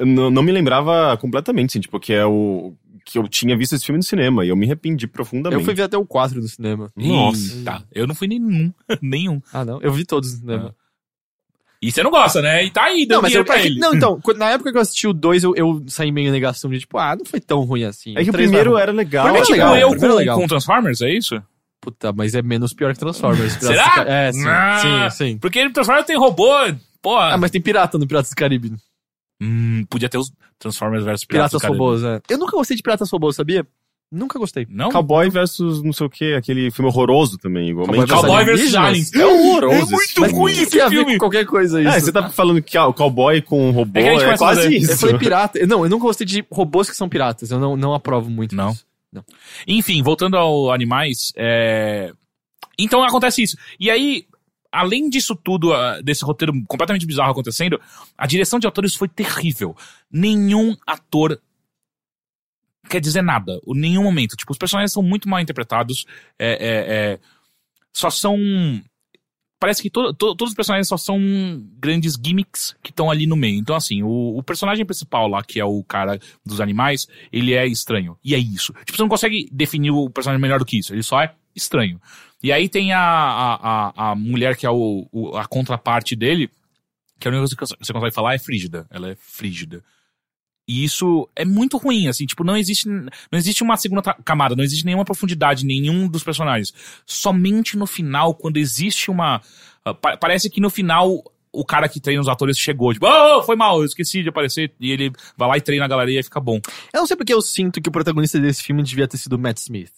não, 0.04 0.30
não 0.30 0.42
me 0.42 0.52
lembrava 0.52 1.16
completamente, 1.18 1.70
assim, 1.70 1.80
tipo, 1.80 1.98
que 2.00 2.12
é 2.12 2.24
o. 2.26 2.72
Que 3.10 3.18
eu 3.18 3.26
tinha 3.26 3.56
visto 3.56 3.74
esse 3.74 3.84
filme 3.84 3.96
no 3.98 4.02
cinema 4.04 4.44
e 4.44 4.48
eu 4.50 4.56
me 4.56 4.66
arrependi 4.66 5.06
profundamente. 5.06 5.60
Eu 5.60 5.64
fui 5.64 5.74
ver 5.74 5.82
até 5.84 5.96
o 5.98 6.06
4 6.06 6.40
no 6.40 6.46
cinema. 6.48 6.90
Nossa. 6.96 7.62
Tá. 7.64 7.82
Eu 7.92 8.06
não 8.06 8.14
fui 8.14 8.28
nenhum. 8.28 8.72
nenhum. 9.02 9.40
Ah, 9.52 9.64
não? 9.64 9.80
Eu 9.82 9.92
vi 9.92 10.04
todos 10.04 10.32
no 10.32 10.38
cinema. 10.38 10.74
E 11.82 11.90
você 11.90 12.02
não 12.02 12.10
gosta, 12.10 12.42
né? 12.42 12.62
E 12.64 12.70
tá 12.70 12.84
aí, 12.84 13.06
deu 13.06 13.16
Não, 13.16 13.22
mas 13.22 13.34
eu, 13.34 13.42
pra 13.44 13.58
é 13.58 13.64
ele. 13.66 13.80
não, 13.80 13.94
então, 13.94 14.20
na 14.36 14.50
época 14.50 14.70
que 14.70 14.76
eu 14.76 14.82
assisti 14.82 15.06
o 15.08 15.14
2, 15.14 15.44
eu, 15.44 15.54
eu 15.56 15.82
saí 15.88 16.12
meio 16.12 16.30
negação 16.30 16.70
de 16.70 16.78
tipo, 16.78 16.98
ah, 16.98 17.16
não 17.16 17.24
foi 17.24 17.40
tão 17.40 17.60
ruim 17.64 17.84
assim. 17.84 18.12
É 18.16 18.22
que 18.22 18.28
o 18.28 18.32
três 18.32 18.48
primeiro 18.48 18.76
era 18.76 18.92
legal. 18.92 19.24
é 19.26 19.30
Primeiro 19.30 19.46
tipo 19.46 19.58
legal, 19.58 19.76
eu 19.76 19.88
primeiro 19.90 20.12
com, 20.14 20.18
legal. 20.18 20.38
com 20.38 20.46
Transformers, 20.46 21.00
é 21.00 21.10
isso? 21.10 21.42
Puta, 21.80 22.12
mas 22.12 22.34
é 22.34 22.42
menos 22.42 22.74
pior 22.74 22.92
que 22.92 23.00
Transformers. 23.00 23.54
Será? 23.58 23.90
Ca- 23.90 24.04
É, 24.04 24.30
sim, 24.30 24.44
Ah, 24.46 25.08
sim, 25.10 25.24
sim. 25.32 25.38
Porque 25.38 25.70
Transformers 25.70 26.06
tem 26.06 26.18
robô. 26.18 26.50
Pô. 27.00 27.16
Ah, 27.16 27.38
mas 27.38 27.50
tem 27.50 27.62
pirata 27.62 27.96
no 27.96 28.06
Piratas 28.06 28.28
do 28.30 28.36
Caribe. 28.36 28.74
Hum, 29.40 29.86
podia 29.88 30.08
ter 30.10 30.18
os 30.18 30.30
Transformers 30.60 31.02
versus 31.02 31.24
Piratas, 31.24 31.60
Piratas 31.60 31.68
robôs, 31.76 32.04
é. 32.04 32.20
Eu 32.28 32.38
nunca 32.38 32.52
gostei 32.52 32.76
de 32.76 32.82
Piratas 32.82 33.10
robôs, 33.10 33.34
sabia? 33.34 33.66
Nunca 34.12 34.40
gostei. 34.40 34.66
Não? 34.68 34.90
Cowboy 34.90 35.30
versus 35.30 35.84
não 35.84 35.92
sei 35.92 36.06
o 36.06 36.10
que, 36.10 36.34
aquele 36.34 36.68
filme 36.72 36.90
horroroso 36.90 37.38
também, 37.38 37.70
igualmente. 37.70 38.08
Cowboy 38.08 38.22
Cowboy 38.22 38.44
versus 38.44 38.74
alienígenas? 38.74 39.14
Aliens. 39.14 39.14
É 39.14 39.26
horroroso. 39.26 39.74
É 39.74 39.78
esse 39.82 39.92
muito 39.92 40.08
filme. 40.08 40.32
ruim 40.32 40.52
Isso 40.52 40.62
esse 40.62 40.88
filme. 40.88 41.18
qualquer 41.18 41.46
coisa, 41.46 41.80
isso. 41.80 41.90
É, 41.90 42.00
você 42.00 42.12
tá 42.12 42.28
falando 42.28 42.60
que 42.60 42.76
ah, 42.76 42.88
o 42.88 42.92
cowboy 42.92 43.40
com 43.40 43.68
um 43.68 43.70
robô 43.70 44.00
É 44.00 44.16
é, 44.16 44.36
quase 44.36 44.62
fazer- 44.62 44.72
isso. 44.76 44.90
Eu 44.90 44.98
falei 44.98 45.16
pirata. 45.18 45.64
Não, 45.64 45.84
eu 45.84 45.88
nunca 45.90 46.02
gostei 46.02 46.26
de 46.26 46.44
robôs 46.50 46.90
que 46.90 46.96
são 46.96 47.08
piratas. 47.08 47.52
Eu 47.52 47.60
não, 47.60 47.76
não 47.76 47.94
aprovo 47.94 48.28
muito 48.28 48.54
Não. 48.56 48.72
isso. 48.72 48.84
Enfim, 49.66 50.02
voltando 50.02 50.36
ao 50.36 50.72
animais, 50.72 51.32
é... 51.36 52.12
então 52.78 53.02
acontece 53.04 53.42
isso. 53.42 53.56
E 53.78 53.90
aí, 53.90 54.24
além 54.72 55.08
disso 55.08 55.34
tudo, 55.34 55.72
ah, 55.72 56.00
desse 56.02 56.24
roteiro 56.24 56.52
completamente 56.66 57.06
bizarro 57.06 57.32
acontecendo, 57.32 57.80
a 58.16 58.26
direção 58.26 58.58
de 58.58 58.66
atores 58.66 58.94
foi 58.94 59.08
terrível. 59.08 59.76
Nenhum 60.10 60.76
ator 60.86 61.40
quer 62.88 63.00
dizer 63.00 63.22
nada, 63.22 63.60
em 63.66 63.78
nenhum 63.78 64.02
momento. 64.02 64.36
Tipo, 64.36 64.52
os 64.52 64.58
personagens 64.58 64.92
são 64.92 65.02
muito 65.02 65.28
mal 65.28 65.40
interpretados, 65.40 66.04
é, 66.38 66.52
é, 66.52 66.94
é, 67.14 67.20
só 67.92 68.10
são. 68.10 68.36
Parece 69.60 69.82
que 69.82 69.90
to- 69.90 70.14
to- 70.14 70.34
todos 70.34 70.48
os 70.52 70.54
personagens 70.56 70.88
só 70.88 70.96
são 70.96 71.20
grandes 71.78 72.14
gimmicks 72.14 72.74
que 72.82 72.90
estão 72.90 73.10
ali 73.10 73.26
no 73.26 73.36
meio. 73.36 73.58
Então, 73.58 73.76
assim, 73.76 74.02
o, 74.02 74.38
o 74.38 74.42
personagem 74.42 74.86
principal 74.86 75.28
lá, 75.28 75.44
que 75.44 75.60
é 75.60 75.64
o 75.64 75.84
cara 75.84 76.18
dos 76.44 76.62
animais, 76.62 77.06
ele 77.30 77.52
é 77.52 77.66
estranho. 77.66 78.16
E 78.24 78.34
é 78.34 78.38
isso. 78.38 78.72
Tipo, 78.86 78.96
você 78.96 79.02
não 79.02 79.08
consegue 79.10 79.48
definir 79.52 79.90
o 79.90 80.08
personagem 80.08 80.40
melhor 80.40 80.58
do 80.58 80.64
que 80.64 80.78
isso. 80.78 80.94
Ele 80.94 81.02
só 81.02 81.20
é 81.20 81.34
estranho. 81.54 82.00
E 82.42 82.50
aí 82.50 82.70
tem 82.70 82.94
a, 82.94 82.98
a, 83.02 83.92
a, 83.94 84.10
a 84.12 84.14
mulher 84.14 84.56
que 84.56 84.64
é 84.64 84.70
o, 84.70 85.06
o- 85.12 85.36
a 85.36 85.44
contraparte 85.44 86.16
dele, 86.16 86.48
que 87.18 87.28
a 87.28 87.30
única 87.30 87.40
coisa 87.54 87.76
que 87.76 87.84
você 87.86 87.92
consegue 87.92 88.14
falar 88.14 88.34
é 88.34 88.38
frígida. 88.38 88.86
Ela 88.90 89.10
é 89.10 89.14
frígida. 89.14 89.84
E 90.72 90.84
isso 90.84 91.28
é 91.34 91.44
muito 91.44 91.76
ruim, 91.76 92.06
assim, 92.06 92.24
tipo, 92.26 92.44
não 92.44 92.56
existe, 92.56 92.88
não 92.88 93.10
existe 93.32 93.60
uma 93.64 93.76
segunda 93.76 94.00
camada, 94.24 94.54
não 94.54 94.62
existe 94.62 94.84
nenhuma 94.86 95.04
profundidade 95.04 95.64
em 95.64 95.66
nenhum 95.66 96.06
dos 96.06 96.22
personagens. 96.22 96.72
Somente 97.04 97.76
no 97.76 97.86
final, 97.88 98.34
quando 98.34 98.56
existe 98.56 99.10
uma. 99.10 99.40
ah, 99.84 99.94
pa- 99.94 100.16
parece 100.16 100.48
que 100.48 100.60
no 100.60 100.70
final 100.70 101.24
o 101.52 101.64
cara 101.64 101.88
que 101.88 101.98
treina 101.98 102.20
os 102.22 102.28
atores 102.28 102.56
chegou, 102.56 102.92
tipo, 102.94 103.04
oh, 103.08 103.42
foi 103.42 103.56
mal, 103.56 103.80
eu 103.80 103.84
esqueci 103.84 104.22
de 104.22 104.28
aparecer. 104.28 104.72
E 104.78 104.92
ele 104.92 105.10
vai 105.36 105.48
lá 105.48 105.56
e 105.56 105.60
treina 105.60 105.84
a 105.84 105.88
galera 105.88 106.08
e 106.12 106.22
fica 106.22 106.38
bom. 106.38 106.60
Eu 106.94 107.00
não 107.00 107.06
sei 107.08 107.16
porque 107.16 107.34
eu 107.34 107.42
sinto 107.42 107.80
que 107.82 107.88
o 107.88 107.92
protagonista 107.92 108.38
desse 108.38 108.62
filme 108.62 108.84
devia 108.84 109.08
ter 109.08 109.16
sido 109.18 109.32
o 109.32 109.38
Matt 109.40 109.58
Smith. 109.58 109.90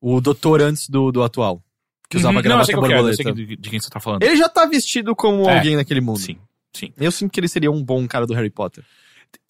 O 0.00 0.20
doutor 0.20 0.60
antes 0.60 0.88
do, 0.90 1.10
do 1.10 1.22
atual. 1.22 1.62
Que 2.08 2.16
usava 2.18 2.34
Uhum, 2.34 2.38
a 2.40 2.42
não, 2.42 2.50
eu 2.58 2.64
gravata 2.64 2.66
sei 2.66 2.74
qual 2.74 2.86
que 2.86 2.92
é, 2.92 2.96
eu 2.96 3.02
borboleta. 3.02 3.22
sei 3.22 3.32
de, 3.46 3.56
de 3.56 3.70
quem 3.70 3.80
você 3.80 3.88
tá 3.88 4.00
falando. 4.00 4.22
Ele 4.22 4.36
já 4.36 4.48
tá 4.48 4.66
vestido 4.66 5.14
como 5.16 5.48
É, 5.48 5.56
alguém 5.58 5.76
naquele 5.76 6.00
mundo. 6.00 6.18
Sim, 6.18 6.38
sim. 6.74 6.92
Eu 6.98 7.10
sinto 7.12 7.32
que 7.32 7.40
ele 7.40 7.48
seria 7.48 7.70
um 7.70 7.82
bom 7.82 8.06
cara 8.08 8.26
do 8.26 8.34
Harry 8.34 8.50
Potter. 8.50 8.84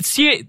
Se. 0.01 0.47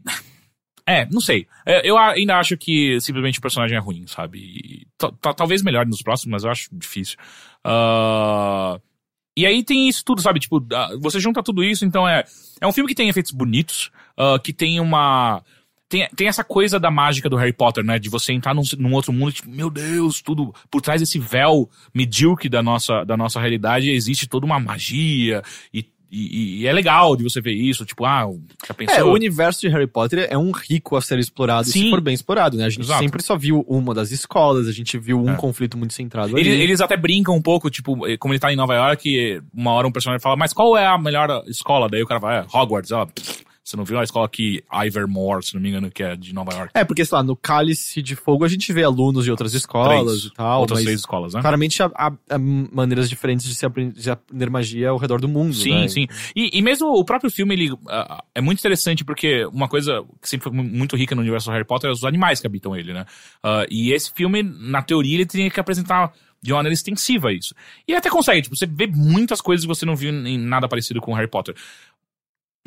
É, 0.85 1.06
não 1.06 1.22
sei. 1.22 1.48
É, 1.65 1.88
Eu 1.88 1.98
ainda 1.98 2.38
acho 2.38 2.57
que 2.57 2.99
simplesmente 3.02 3.39
o 3.39 3.41
personagem 3.41 3.77
é 3.77 3.80
ruim, 3.80 4.06
sabe? 4.07 4.39
E 4.39 4.88
ta- 4.98 5.11
ta- 5.22 5.34
talvez 5.34 5.61
melhore 5.64 5.88
nos 5.89 6.02
próximos, 6.02 6.31
mas 6.31 6.43
eu 6.43 6.49
acho 6.52 6.69
difícil. 6.73 7.18
Ah, 7.64 8.80
E 9.38 9.45
aí 9.45 9.64
tem 9.64 9.88
isso 9.88 10.03
tudo, 10.03 10.22
sabe? 10.22 10.39
Tipo, 10.39 10.65
ah, 10.73 10.89
você 10.99 11.19
junta 11.19 11.41
tudo 11.41 11.64
isso, 11.64 11.85
então 11.85 12.07
é. 12.07 12.26
É 12.60 12.68
um 12.68 12.73
filme 12.73 12.88
que 12.89 12.95
tem 12.95 13.07
efeitos 13.10 13.31
bonitos, 13.31 13.89
ah, 14.18 14.38
que 14.43 14.52
tem 14.53 14.80
uma. 14.80 15.41
Tem, 15.88 16.07
tem 16.15 16.27
essa 16.27 16.43
coisa 16.43 16.80
da 16.80 16.89
mágica 16.89 17.30
do 17.30 17.35
Harry 17.35 17.52
Potter, 17.53 17.84
né? 17.84 17.99
De 17.99 18.10
você 18.10 18.34
entrar 18.34 18.53
num, 18.53 18.64
num 18.77 18.93
outro 18.93 19.11
mundo, 19.14 19.31
tipo, 19.31 19.49
meu 19.49 19.69
Deus, 19.69 20.22
tudo. 20.22 20.53
Por 20.69 20.81
trás 20.81 20.99
desse 21.02 21.19
véu 21.19 21.69
medíocre 21.93 22.49
da 22.49 22.61
nossa, 22.64 23.03
da 23.06 23.15
nossa 23.15 23.39
realidade 23.39 23.89
existe 23.89 24.27
toda 24.27 24.45
uma 24.45 24.60
magia. 24.60 25.41
E, 25.73 25.85
e, 26.11 26.61
e 26.61 26.67
é 26.67 26.73
legal 26.73 27.15
de 27.15 27.23
você 27.23 27.39
ver 27.39 27.53
isso. 27.53 27.85
Tipo, 27.85 28.05
ah, 28.05 28.27
já 28.67 28.73
pensou? 28.73 28.95
É, 28.97 29.03
o 29.03 29.11
universo 29.13 29.61
de 29.61 29.69
Harry 29.69 29.88
Potter 29.88 30.27
é 30.29 30.38
um 30.38 30.51
rico 30.51 30.95
a 30.95 31.01
ser 31.01 31.17
explorado 31.19 31.65
se 31.67 31.73
Sim. 31.73 31.89
for 31.89 32.01
bem 32.01 32.13
explorado, 32.13 32.57
né? 32.57 32.65
A 32.65 32.69
gente 32.69 32.81
Exato. 32.83 32.99
sempre 33.01 33.23
só 33.23 33.38
viu 33.38 33.65
uma 33.67 33.93
das 33.93 34.11
escolas, 34.11 34.67
a 34.67 34.71
gente 34.71 34.97
viu 34.97 35.19
um 35.23 35.31
É. 35.31 35.35
conflito 35.35 35.77
muito 35.77 35.93
centrado 35.93 36.38
Ele- 36.38 36.49
ali. 36.51 36.61
eles 36.61 36.81
até 36.81 36.97
brincam 36.97 37.35
um 37.35 37.41
pouco, 37.41 37.69
tipo, 37.69 38.05
eh, 38.07 38.17
como 38.17 38.33
ele 38.33 38.39
tá 38.39 38.51
em 38.51 38.55
Nova 38.55 38.75
York, 38.75 39.41
uma 39.53 39.71
hora 39.71 39.88
um 39.88 39.91
personagem 39.91 40.21
fala, 40.21 40.35
mas 40.35 40.51
qual 40.53 40.77
é 40.77 40.85
a 40.85 40.97
melhor 40.97 41.43
escola? 41.47 41.88
Daí 41.89 42.03
o 42.03 42.07
cara 42.07 42.19
vai, 42.19 42.39
é, 42.39 42.45
Hogwarts. 42.53 42.91
"Pff, 42.91 43.30
você 43.72 43.77
não 43.77 43.85
viu 43.85 43.98
a 43.99 44.03
escola 44.03 44.26
aqui, 44.26 44.64
Ivermore, 44.85 45.43
se 45.45 45.53
não 45.56 45.61
me 45.61 45.69
engano, 45.69 45.89
que 45.89 46.03
é 46.03 46.15
de 46.15 46.34
Nova 46.34 46.53
York. 46.53 46.72
É, 46.73 46.84
porque, 46.84 47.03
sei 47.06 47.15
lá, 47.18 47.23
no 47.23 47.35
Cálice 47.35 48.02
de 48.02 48.15
Fogo 48.15 48.43
a 48.43 48.48
gente 48.48 48.72
vê 48.73 48.84
alunos 48.84 49.23
de 49.23 49.31
outras 49.31 49.53
escolas 49.53 50.06
Três. 50.06 50.26
e 50.26 50.34
tal, 50.34 50.61
Outras 50.61 50.84
três 50.84 50.99
escolas, 50.99 51.34
né? 51.34 51.41
claramente 51.41 51.81
há, 51.81 51.89
há- 51.95 52.14
há 52.30 52.38
maneiras 52.38 53.10
diferentes 53.10 53.45
de 53.48 53.56
se 53.56 53.65
aprender, 53.65 53.93
de 53.99 54.10
aprender 54.11 54.49
magia 54.49 54.89
ao 54.89 54.98
redor 54.98 55.19
do 55.22 55.27
mundo, 55.27 55.53
Sim, 55.53 55.72
né? 55.81 55.88
sim. 55.88 56.07
E, 56.35 56.57
e 56.57 56.61
mesmo 56.61 56.88
o 56.89 57.03
próprio 57.06 57.31
filme, 57.31 57.56
ele 57.56 57.73
ah, 57.89 58.23
é 58.35 58.41
muito 58.41 58.60
interessante 58.60 59.03
porque 59.06 59.45
uma 59.45 59.68
coisa 59.68 60.03
que 60.22 60.27
sempre 60.30 60.43
foi 60.43 60.52
mu- 60.52 60.64
muito 60.64 60.95
rica 60.95 61.15
no 61.15 61.22
universo 61.22 61.48
do 61.49 61.53
Harry 61.53 61.65
Potter 61.65 61.89
é 61.89 61.93
os 61.93 62.03
animais 62.03 62.39
que 62.39 62.48
habitam 62.48 62.76
ele, 62.76 62.93
né? 62.93 63.06
Ah, 63.41 63.65
e 63.69 63.91
esse 63.93 64.11
filme, 64.14 64.43
na 64.43 64.81
teoria, 64.81 65.15
ele 65.15 65.26
tinha 65.26 65.49
que 65.49 65.60
apresentar 65.60 66.11
de 66.43 66.52
uma 66.52 66.57
maneira 66.57 66.73
extensiva 66.73 67.31
isso. 67.31 67.53
E 67.88 67.93
até 67.93 68.10
consegue, 68.10 68.41
tipo, 68.41 68.56
você 68.56 68.65
vê 68.65 68.88
muitas 68.88 69.39
coisas 69.39 69.64
que 69.64 69.68
você 69.68 69.85
não 69.85 69.95
viu 69.95 70.10
em 70.11 70.39
nada 70.39 70.68
parecido 70.68 70.99
com 70.99 71.14
Harry 71.14 71.27
Potter. 71.30 71.53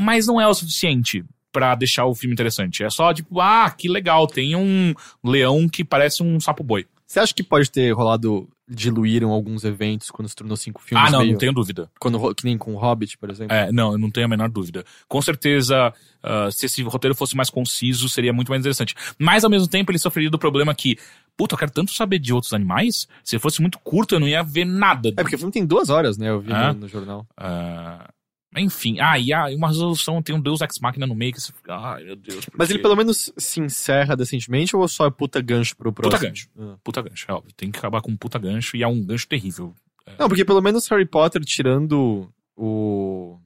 Mas 0.00 0.26
não 0.26 0.40
é 0.40 0.46
o 0.48 0.54
suficiente 0.54 1.24
pra 1.52 1.74
deixar 1.74 2.04
o 2.06 2.14
filme 2.14 2.32
interessante. 2.32 2.82
É 2.82 2.90
só, 2.90 3.12
tipo, 3.14 3.40
ah, 3.40 3.70
que 3.70 3.88
legal, 3.88 4.26
tem 4.26 4.56
um 4.56 4.92
leão 5.22 5.68
que 5.68 5.84
parece 5.84 6.22
um 6.22 6.40
sapo-boi. 6.40 6.86
Você 7.06 7.20
acha 7.20 7.32
que 7.34 7.44
pode 7.44 7.70
ter 7.70 7.92
rolado, 7.92 8.48
diluíram 8.68 9.30
alguns 9.30 9.62
eventos 9.62 10.10
quando 10.10 10.26
se 10.28 10.34
tornou 10.34 10.56
cinco 10.56 10.82
filmes? 10.82 11.06
Ah, 11.06 11.12
não, 11.12 11.20
meio- 11.20 11.32
não 11.32 11.38
tenho 11.38 11.52
dúvida. 11.52 11.88
Quando, 12.00 12.34
que 12.34 12.44
nem 12.44 12.58
com 12.58 12.74
o 12.74 12.76
Hobbit, 12.76 13.16
por 13.18 13.30
exemplo? 13.30 13.54
É, 13.54 13.70
não, 13.70 13.92
eu 13.92 13.98
não 13.98 14.10
tenho 14.10 14.26
a 14.26 14.28
menor 14.28 14.48
dúvida. 14.48 14.84
Com 15.06 15.22
certeza, 15.22 15.92
ah, 16.24 16.48
se 16.50 16.66
esse 16.66 16.82
roteiro 16.82 17.14
fosse 17.14 17.36
mais 17.36 17.50
conciso, 17.50 18.08
seria 18.08 18.32
muito 18.32 18.48
mais 18.48 18.58
interessante. 18.60 18.96
Mas, 19.16 19.44
ao 19.44 19.50
mesmo 19.50 19.68
tempo, 19.68 19.92
ele 19.92 19.98
sofreria 19.98 20.30
do 20.30 20.38
problema 20.40 20.74
que, 20.74 20.98
puta, 21.36 21.54
eu 21.54 21.58
quero 21.58 21.70
tanto 21.70 21.92
saber 21.92 22.18
de 22.18 22.32
outros 22.32 22.52
animais. 22.52 23.06
Se 23.22 23.38
fosse 23.38 23.60
muito 23.60 23.78
curto, 23.78 24.16
eu 24.16 24.20
não 24.20 24.26
ia 24.26 24.42
ver 24.42 24.64
nada. 24.64 25.10
É, 25.10 25.22
porque 25.22 25.36
o 25.36 25.38
filme 25.38 25.52
tem 25.52 25.64
duas 25.64 25.90
horas, 25.90 26.18
né? 26.18 26.30
Eu 26.30 26.40
vi 26.40 26.50
É? 26.52 26.72
no, 26.72 26.80
no 26.80 26.88
jornal. 26.88 27.24
Ah, 27.36 28.10
enfim, 28.56 29.00
ah, 29.00 29.18
e 29.18 29.32
ah, 29.32 29.46
uma 29.54 29.68
resolução, 29.68 30.22
tem 30.22 30.34
um 30.34 30.40
Deus 30.40 30.60
Ex 30.60 30.78
Machina 30.80 31.06
no 31.06 31.14
meio 31.14 31.32
que 31.32 31.40
você 31.40 31.52
fica, 31.52 31.74
ai, 31.74 32.04
meu 32.04 32.16
Deus. 32.16 32.48
Mas 32.56 32.70
ele 32.70 32.78
pelo 32.78 32.94
menos 32.94 33.32
se 33.36 33.60
encerra 33.60 34.16
decentemente 34.16 34.76
ou 34.76 34.86
só 34.86 35.06
é 35.06 35.10
puta 35.10 35.40
gancho 35.40 35.76
pro 35.76 35.92
próximo? 35.92 36.18
Puta 36.18 36.28
gancho. 36.28 36.48
Ah. 36.58 36.76
Puta 36.84 37.02
gancho, 37.02 37.26
é 37.28 37.32
óbvio. 37.32 37.52
Tem 37.56 37.70
que 37.70 37.78
acabar 37.78 38.00
com 38.00 38.12
um 38.12 38.16
puta 38.16 38.38
gancho 38.38 38.76
e 38.76 38.82
é 38.82 38.86
um 38.86 39.04
gancho 39.04 39.26
terrível. 39.26 39.74
Não, 40.18 40.28
porque 40.28 40.44
pelo 40.44 40.60
menos 40.60 40.86
Harry 40.88 41.06
Potter, 41.06 41.42
tirando 41.44 42.30
o. 42.56 43.38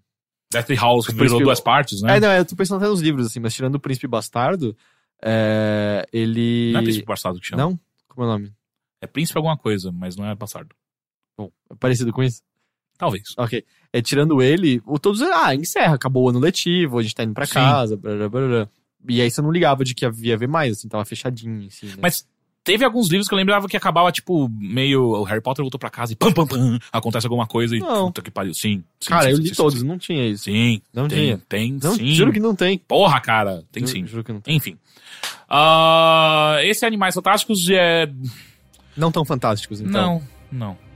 Deathly 0.50 0.76
Hallows 0.76 1.08
O 1.08 1.12
virou 1.12 1.40
duas 1.40 1.60
partes, 1.60 2.00
né? 2.02 2.16
É, 2.16 2.20
não, 2.20 2.32
eu 2.32 2.44
tô 2.44 2.56
pensando 2.56 2.78
até 2.78 2.88
nos 2.88 3.00
livros, 3.00 3.26
assim, 3.26 3.38
mas 3.38 3.54
tirando 3.54 3.74
o 3.74 3.80
Príncipe 3.80 4.06
Bastardo, 4.06 4.76
é, 5.22 6.06
ele. 6.12 6.72
Não 6.72 6.80
é 6.80 6.82
Príncipe 6.82 7.06
Bastardo 7.06 7.40
que 7.40 7.46
chama. 7.46 7.62
Não? 7.62 7.80
Como 8.08 8.26
é 8.26 8.28
o 8.28 8.32
nome? 8.32 8.52
É 9.00 9.06
Príncipe 9.06 9.38
alguma 9.38 9.56
coisa, 9.56 9.92
mas 9.92 10.16
não 10.16 10.26
é 10.26 10.34
Bastardo. 10.34 10.74
Bom, 11.36 11.50
é 11.70 11.74
parecido 11.76 12.12
com 12.12 12.22
isso? 12.22 12.42
Talvez. 12.96 13.22
Ok. 13.36 13.64
É, 13.92 14.02
tirando 14.02 14.42
ele, 14.42 14.82
o 14.86 14.98
todos. 14.98 15.22
Ah, 15.22 15.54
encerra, 15.54 15.94
acabou 15.94 16.24
o 16.24 16.28
ano 16.28 16.38
letivo, 16.38 16.98
a 16.98 17.02
gente 17.02 17.14
tá 17.14 17.24
indo 17.24 17.32
pra 17.34 17.46
Sim. 17.46 17.54
casa, 17.54 17.96
blá, 17.96 18.28
blá, 18.28 18.28
blá. 18.28 18.68
E 19.08 19.20
aí 19.22 19.30
você 19.30 19.40
não 19.40 19.50
ligava 19.50 19.84
de 19.84 19.94
que 19.94 20.04
havia 20.04 20.36
ver 20.36 20.48
mais, 20.48 20.72
assim, 20.78 20.88
tava 20.88 21.04
fechadinho, 21.04 21.66
assim. 21.68 21.86
Né? 21.86 21.94
Mas 22.02 22.26
teve 22.62 22.84
alguns 22.84 23.08
livros 23.08 23.26
que 23.26 23.32
eu 23.32 23.38
lembrava 23.38 23.66
que 23.66 23.76
acabava, 23.76 24.12
tipo, 24.12 24.46
meio. 24.50 25.02
O 25.02 25.22
Harry 25.22 25.40
Potter 25.40 25.62
voltou 25.62 25.78
pra 25.78 25.88
casa 25.88 26.12
e 26.12 26.16
pam, 26.16 26.32
pam, 26.32 26.46
pam. 26.46 26.78
Acontece 26.92 27.26
alguma 27.26 27.46
coisa 27.46 27.74
e. 27.74 27.78
Não. 27.78 28.06
Puta 28.08 28.20
que 28.20 28.30
pariu. 28.30 28.52
Sim. 28.52 28.84
sim, 29.00 29.08
Cara, 29.08 29.24
sim, 29.24 29.30
eu 29.30 29.38
li 29.38 29.48
sim, 29.48 29.54
todos, 29.54 29.82
não 29.82 29.96
tinha 29.96 30.26
isso. 30.28 30.44
sim. 30.44 30.82
Não 30.92 31.08
tem, 31.08 31.18
tinha. 31.18 31.42
Tem, 31.48 31.78
Não, 31.82 31.94
sim. 31.94 32.08
juro 32.12 32.30
que 32.32 32.40
não 32.40 32.54
tem. 32.54 32.76
Porra, 32.76 33.18
cara. 33.20 33.64
Tem 33.72 33.86
Juro- 33.86 33.92
sim. 34.00 34.06
Juro 34.06 34.22
que 34.24 34.32
não 34.34 34.40
tem. 34.42 34.56
Enfim. 34.56 34.76
Ah, 35.48 36.58
esse 36.62 36.84
Animais 36.84 37.14
Fantásticos 37.14 37.66
é. 37.70 38.12
Não 38.96 39.10
tão 39.10 39.24
fantásticos, 39.24 39.80
então. 39.80 40.20
Não, 40.52 40.68
não. 40.68 40.87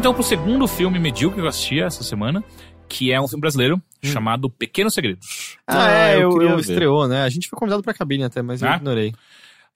Então 0.00 0.14
pro 0.14 0.22
segundo 0.22 0.66
filme 0.66 0.98
medíocre 0.98 1.40
que 1.40 1.44
eu 1.44 1.48
assisti 1.48 1.78
essa 1.78 2.02
semana, 2.02 2.42
que 2.88 3.12
é 3.12 3.20
um 3.20 3.28
filme 3.28 3.42
brasileiro 3.42 3.80
chamado 4.02 4.48
Pequenos 4.48 4.94
Segredos. 4.94 5.58
Ah, 5.66 5.84
Ah, 5.84 5.90
é, 6.08 6.16
eu 6.16 6.30
eu, 6.32 6.42
eu 6.42 6.58
estreou, 6.58 7.06
né? 7.06 7.22
A 7.22 7.28
gente 7.28 7.46
foi 7.50 7.58
convidado 7.58 7.82
pra 7.82 7.92
cabine 7.92 8.24
até, 8.24 8.40
mas 8.40 8.62
eu 8.62 8.68
Ah? 8.70 8.76
ignorei. 8.76 9.12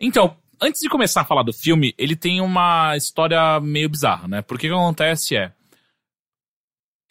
Então, 0.00 0.34
antes 0.58 0.80
de 0.80 0.88
começar 0.88 1.20
a 1.20 1.24
falar 1.26 1.42
do 1.42 1.52
filme, 1.52 1.94
ele 1.98 2.16
tem 2.16 2.40
uma 2.40 2.96
história 2.96 3.60
meio 3.60 3.86
bizarra, 3.90 4.26
né? 4.26 4.40
Porque 4.40 4.66
o 4.66 4.70
que 4.70 4.74
acontece 4.74 5.36
é. 5.36 5.52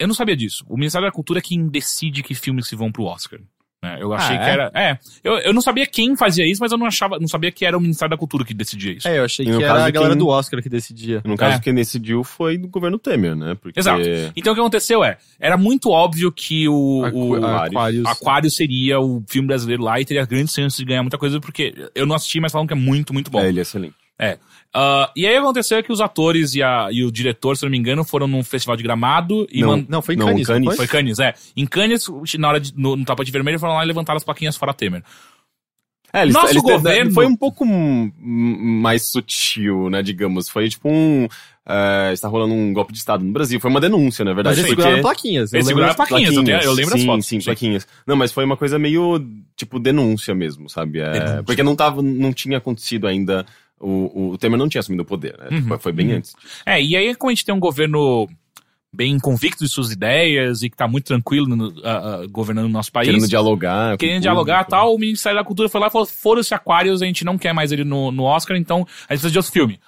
Eu 0.00 0.08
não 0.08 0.14
sabia 0.14 0.36
disso. 0.36 0.64
O 0.68 0.76
Ministério 0.76 1.06
da 1.06 1.12
Cultura 1.12 1.38
é 1.38 1.42
quem 1.42 1.68
decide 1.68 2.20
que 2.24 2.34
filmes 2.34 2.66
se 2.66 2.74
vão 2.74 2.90
pro 2.90 3.04
Oscar. 3.04 3.38
Né? 3.84 3.98
Eu 4.00 4.12
achei 4.14 4.36
Ah, 4.36 4.38
que 4.38 4.44
é? 4.44 4.50
era. 4.52 4.70
É. 4.74 4.98
Eu, 5.22 5.34
eu 5.38 5.52
não 5.54 5.60
sabia 5.60 5.86
quem 5.86 6.16
fazia 6.16 6.46
isso, 6.46 6.60
mas 6.60 6.72
eu 6.72 6.78
não 6.78 6.86
achava. 6.86 7.18
Não 7.18 7.28
sabia 7.28 7.52
que 7.52 7.64
era 7.64 7.76
o 7.76 7.80
Ministério 7.80 8.10
da 8.10 8.16
Cultura 8.16 8.44
que 8.44 8.54
decidia 8.54 8.92
isso. 8.92 9.06
É, 9.06 9.18
eu 9.18 9.24
achei 9.24 9.44
E 9.44 9.48
que 9.48 9.52
caso, 9.60 9.64
era 9.64 9.84
a 9.86 9.90
galera 9.90 10.12
quem- 10.14 10.18
do 10.18 10.28
Oscar 10.28 10.62
que 10.62 10.68
decidia. 10.68 11.20
No 11.24 11.36
caso, 11.36 11.56
É. 11.56 11.60
quem 11.60 11.74
decidiu 11.74 12.24
foi 12.24 12.56
do 12.58 12.66
governo 12.68 12.98
Temer, 12.98 13.36
né? 13.36 13.54
Porque... 13.60 13.78
Exato. 13.78 14.00
Então 14.34 14.52
o 14.52 14.56
que 14.56 14.60
aconteceu 14.60 15.04
é, 15.04 15.18
era 15.38 15.56
muito 15.56 15.90
óbvio 15.90 16.32
que 16.32 16.68
o, 16.68 17.04
Aqu- 17.04 17.16
o 17.38 17.44
Aquarius. 17.46 18.06
Aquário 18.06 18.50
seria 18.50 18.98
o 19.00 19.22
filme 19.28 19.46
brasileiro 19.48 19.82
lá 19.82 20.00
e 20.00 20.04
teria 20.04 20.24
grandes 20.24 20.54
chances 20.54 20.78
de 20.78 20.84
ganhar 20.84 21.02
muita 21.02 21.18
coisa, 21.18 21.38
porque 21.40 21.74
eu 21.94 22.06
não 22.06 22.16
assisti, 22.16 22.40
mas 22.40 22.50
falam 22.52 22.66
que 22.66 22.72
é 22.72 22.76
muito, 22.76 23.12
muito 23.12 23.30
bom. 23.30 23.40
É, 23.40 23.48
ele 23.48 23.58
é 23.58 23.62
excelente. 23.62 23.94
É. 24.18 24.38
Ah, 24.72 25.10
e 25.16 25.26
aí 25.26 25.36
aconteceu 25.36 25.82
que 25.82 25.92
os 25.92 26.00
atores 26.00 26.54
e, 26.54 26.62
a- 26.62 26.88
e 26.90 27.04
o 27.04 27.10
diretor, 27.10 27.56
se 27.56 27.62
não 27.64 27.70
me 27.70 27.76
engano, 27.78 28.04
foram 28.04 28.26
num 28.26 28.42
festival 28.44 28.76
de 28.76 28.82
gramado 28.82 29.46
e 29.50 29.60
Não. 29.60 29.68
man- 29.76 29.86
Não, 29.88 30.02
foi 30.02 30.14
em 30.14 30.18
Não, 30.18 30.26
Cannes, 30.26 30.48
não 30.48 30.54
Cannes. 30.54 30.66
foi? 30.66 30.76
Foi 30.76 30.86
Cannes, 30.86 31.18
é. 31.18 31.34
Em 31.56 31.66
Cannes, 31.66 32.06
na 32.38 32.48
hora 32.48 32.60
de, 32.60 32.72
no, 32.76 32.96
no 32.96 33.04
tapete 33.04 33.30
vermelho, 33.32 33.58
foram 33.58 33.74
lá 33.74 33.84
e 33.84 33.86
levantaram 33.86 34.16
as 34.16 34.24
plaquinhas 34.24 34.56
fora 34.56 34.72
Temer. 34.74 35.02
É, 36.12 36.22
eles, 36.22 36.32
Nosso 36.34 36.52
eles- 36.52 36.62
governo- 36.62 37.10
Foi 37.12 37.26
um 37.26 37.34
pouco 37.36 37.64
mais 37.66 39.10
sutil, 39.10 39.90
né, 39.90 40.00
digamos. 40.02 40.48
Foi 40.48 40.68
tipo 40.68 40.88
um... 40.88 41.26
é, 41.66 42.12
está 42.12 42.28
rolando 42.28 42.54
um 42.54 42.72
golpe 42.72 42.92
de 42.92 42.98
Estado 43.00 43.24
no 43.24 43.32
Brasil. 43.32 43.58
Foi 43.58 43.68
uma 43.70 43.80
denúncia, 43.80 44.24
na 44.24 44.30
Mas 44.30 44.36
verdade. 44.36 44.60
eles 44.60 44.66
porque- 44.68 44.82
seguraram 44.82 45.02
plaquinhas. 45.02 45.52
Eles 45.52 45.66
seguraram 45.66 45.94
das- 45.94 45.96
plaquinhas, 46.08 46.34
eu, 46.36 46.44
tenho- 46.44 46.60
eu 46.60 46.72
lembro 46.72 46.98
sim, 46.98 47.06
fotos. 47.06 47.26
Sim, 47.26 47.40
plaquinhas. 47.40 47.86
Não, 48.06 48.14
mas 48.14 48.30
foi 48.32 48.44
uma 48.44 48.56
coisa 48.56 48.78
meio, 48.78 49.20
tipo, 49.56 49.80
denúncia 49.80 50.34
mesmo, 50.36 50.68
sabe? 50.70 51.00
É, 51.00 51.42
porque 51.42 51.62
não 51.64 51.74
tava, 51.74 52.00
não 52.00 52.32
tinha 52.32 52.58
acontecido 52.58 53.08
ainda, 53.08 53.44
o, 53.80 54.30
o 54.32 54.38
Temer 54.38 54.58
não 54.58 54.68
tinha 54.68 54.80
assumido 54.80 55.02
o 55.02 55.06
poder, 55.06 55.36
né? 55.38 55.48
Uhum, 55.58 55.78
Foi- 55.78 55.92
bem 55.92 56.10
uhum. 56.10 56.16
antes. 56.16 56.34
É, 56.64 56.80
e 56.82 56.96
aí 56.96 57.14
como 57.14 57.30
a 57.30 57.34
gente 57.34 57.44
tem 57.44 57.54
um 57.54 57.60
governo 57.60 58.28
bem 58.92 59.18
convicto 59.18 59.64
de 59.64 59.68
suas 59.70 59.90
ideias 59.90 60.62
e 60.62 60.70
que 60.70 60.76
tá 60.76 60.86
muito 60.86 61.06
tranquilo 61.06 61.46
no- 61.56 61.74
ah, 61.84 62.20
ah, 62.22 62.26
governando 62.30 62.66
o 62.66 62.68
nosso 62.68 62.92
país. 62.92 63.08
Querendo 63.08 63.26
dialogar. 63.28 63.98
querendo 63.98 64.22
dialogar 64.22 64.62
e 64.64 64.68
tal, 64.68 64.94
o 64.94 64.98
Ministério 64.98 65.36
da 65.38 65.44
Cultura 65.44 65.68
foi 65.68 65.80
lá 65.80 65.88
e 65.88 65.90
falou: 65.90 66.06
foram-se 66.06 66.54
Aquários, 66.54 67.02
a 67.02 67.06
gente 67.06 67.24
não 67.24 67.36
quer 67.36 67.52
mais 67.52 67.72
ele 67.72 67.82
no, 67.84 68.12
no 68.12 68.22
Oscar, 68.22 68.56
então 68.56 68.78
a 68.78 68.80
gente 68.82 69.06
precisa 69.08 69.30
de 69.32 69.38
outro 69.38 69.52
filme. 69.52 69.80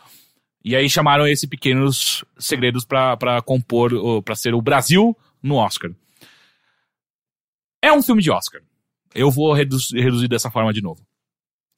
E 0.65 0.75
aí 0.75 0.91
chamaram 0.91 1.25
esse 1.29 1.47
Pequenos 1.47 2.25
Segredos 2.37 2.85
pra, 2.85 3.17
pra 3.17 3.41
compor, 3.41 3.93
pra 4.25 4.35
ser 4.35 4.53
o 4.53 4.61
Brasil 4.61 5.17
no 5.41 5.55
Oscar. 5.55 5.93
É 7.81 7.93
um 7.93 8.03
filme 8.03 8.21
de 8.21 8.31
Oscar. 8.33 8.61
Eu 9.15 9.31
vou 9.31 9.53
reduz- 9.53 9.93
reduzir 9.95 10.27
dessa 10.27 10.51
forma 10.51 10.73
de 10.73 10.83
novo. 10.83 11.01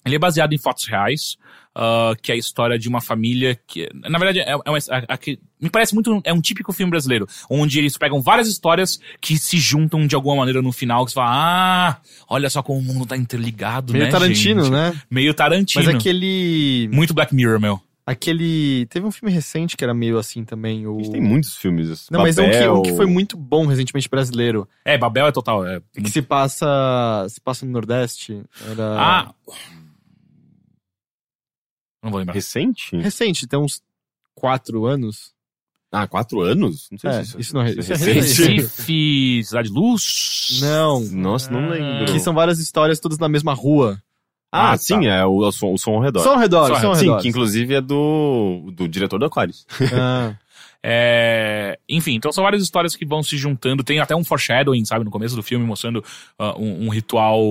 Ele 0.04 0.16
é 0.16 0.18
baseado 0.18 0.52
em 0.52 0.58
fatos 0.58 0.86
reais, 0.86 1.36
ah, 1.74 2.14
que 2.22 2.32
é 2.32 2.34
a 2.34 2.38
história 2.38 2.78
de 2.78 2.88
uma 2.88 3.00
família 3.00 3.58
que, 3.66 3.88
na 3.94 4.18
verdade, 4.18 4.40
é, 4.40 4.50
é 4.52 4.56
uma, 4.70 4.78
a- 4.78 5.04
a- 5.14 5.18
que- 5.18 5.38
me 5.60 5.68
parece 5.68 5.92
muito, 5.94 6.20
é 6.24 6.32
um 6.32 6.40
típico 6.40 6.72
filme 6.72 6.90
brasileiro, 6.90 7.26
onde 7.50 7.78
eles 7.78 7.98
pegam 7.98 8.22
várias 8.22 8.48
histórias 8.48 8.98
que 9.20 9.36
se 9.36 9.58
juntam 9.58 10.06
de 10.06 10.14
alguma 10.14 10.36
maneira 10.36 10.62
no 10.62 10.72
final, 10.72 11.04
que 11.04 11.10
você 11.10 11.16
fala, 11.16 11.30
ah, 11.30 12.00
olha 12.28 12.48
só 12.48 12.62
como 12.62 12.78
o 12.78 12.82
mundo 12.82 13.04
tá 13.06 13.16
interligado, 13.16 13.92
Meio 13.92 14.06
né, 14.06 14.10
Tarantino, 14.10 14.62
gente? 14.62 14.72
né? 14.72 14.94
Meio 15.10 15.34
Tarantino. 15.34 15.84
Mas 15.84 15.94
aquele. 15.94 16.88
Muito 16.92 17.12
Black 17.12 17.34
Mirror, 17.34 17.60
meu. 17.60 17.80
Aquele. 18.06 18.86
Teve 18.86 19.04
um 19.04 19.10
filme 19.10 19.30
recente 19.34 19.76
que 19.76 19.84
era 19.84 19.92
meio 19.92 20.16
assim 20.16 20.42
também. 20.42 20.86
O... 20.86 20.94
A 20.98 21.02
gente 21.02 21.12
tem 21.12 21.20
muitos 21.20 21.56
filmes. 21.56 21.90
assim, 21.90 22.06
Não, 22.10 22.22
mas 22.22 22.38
um 22.38 22.44
que, 22.44 22.50
Babel, 22.52 22.74
um 22.78 22.82
que 22.82 22.96
foi 22.96 23.04
muito 23.04 23.36
bom 23.36 23.66
recentemente 23.66 24.08
brasileiro. 24.08 24.66
É, 24.82 24.96
Babel 24.96 25.26
é 25.26 25.32
total. 25.32 25.66
É, 25.66 25.82
Que 26.02 26.08
se 26.10 26.22
passa. 26.22 27.26
Se 27.28 27.38
passa 27.38 27.66
no 27.66 27.72
Nordeste. 27.72 28.40
Era. 28.70 28.96
Ah. 28.98 29.34
Não 32.02 32.10
vou 32.10 32.18
lembrar. 32.18 32.34
Recente? 32.34 32.96
Recente, 32.96 33.46
tem 33.46 33.58
uns 33.58 33.82
quatro 34.34 34.86
anos. 34.86 35.32
Ah, 35.90 36.06
quatro 36.06 36.40
anos? 36.42 36.88
Não 36.92 36.98
sei 36.98 37.10
É, 37.10 37.24
se 37.24 37.40
isso 37.40 37.54
não 37.54 37.62
é- 37.62 37.70
isso 37.70 37.92
é 37.92 37.96
recente. 37.96 38.60
Recife, 38.60 39.42
Cidade 39.44 39.68
de 39.68 39.74
Luz? 39.74 40.58
Não. 40.60 41.00
Nossa, 41.00 41.50
não 41.50 41.70
lembro. 41.70 42.12
Que 42.12 42.20
são 42.20 42.34
várias 42.34 42.58
histórias 42.58 43.00
todas 43.00 43.18
na 43.18 43.28
mesma 43.28 43.54
rua. 43.54 44.00
Ah, 44.52 44.72
Ah, 44.72 44.76
sim, 44.78 45.00
tá. 45.00 45.04
é 45.06 45.24
o, 45.24 45.38
o 45.38 45.52
som, 45.52 45.72
o 45.72 45.78
som 45.78 45.92
ao 45.94 46.00
redor. 46.00 46.22
Só 46.22 46.34
ao 46.34 46.38
redor, 46.38 46.66
só 46.78 46.88
ao 46.88 46.94
Sim, 46.94 47.06
redor. 47.06 47.20
que 47.22 47.28
inclusive 47.28 47.74
é 47.74 47.80
do, 47.80 48.70
do 48.72 48.86
diretor 48.88 49.18
do 49.18 49.24
Aquarius. 49.26 49.66
Ah, 49.92 50.36
É, 50.80 51.76
enfim, 51.88 52.14
então 52.14 52.30
são 52.30 52.44
várias 52.44 52.62
histórias 52.62 52.94
que 52.94 53.04
vão 53.04 53.20
se 53.22 53.36
juntando. 53.36 53.82
Tem 53.82 53.98
até 53.98 54.14
um 54.14 54.22
foreshadowing, 54.22 54.84
sabe, 54.84 55.04
no 55.04 55.10
começo 55.10 55.34
do 55.34 55.42
filme, 55.42 55.66
mostrando 55.66 56.04
ah, 56.38 56.56
um, 56.56 56.86
um 56.86 56.88
ritual 56.88 57.42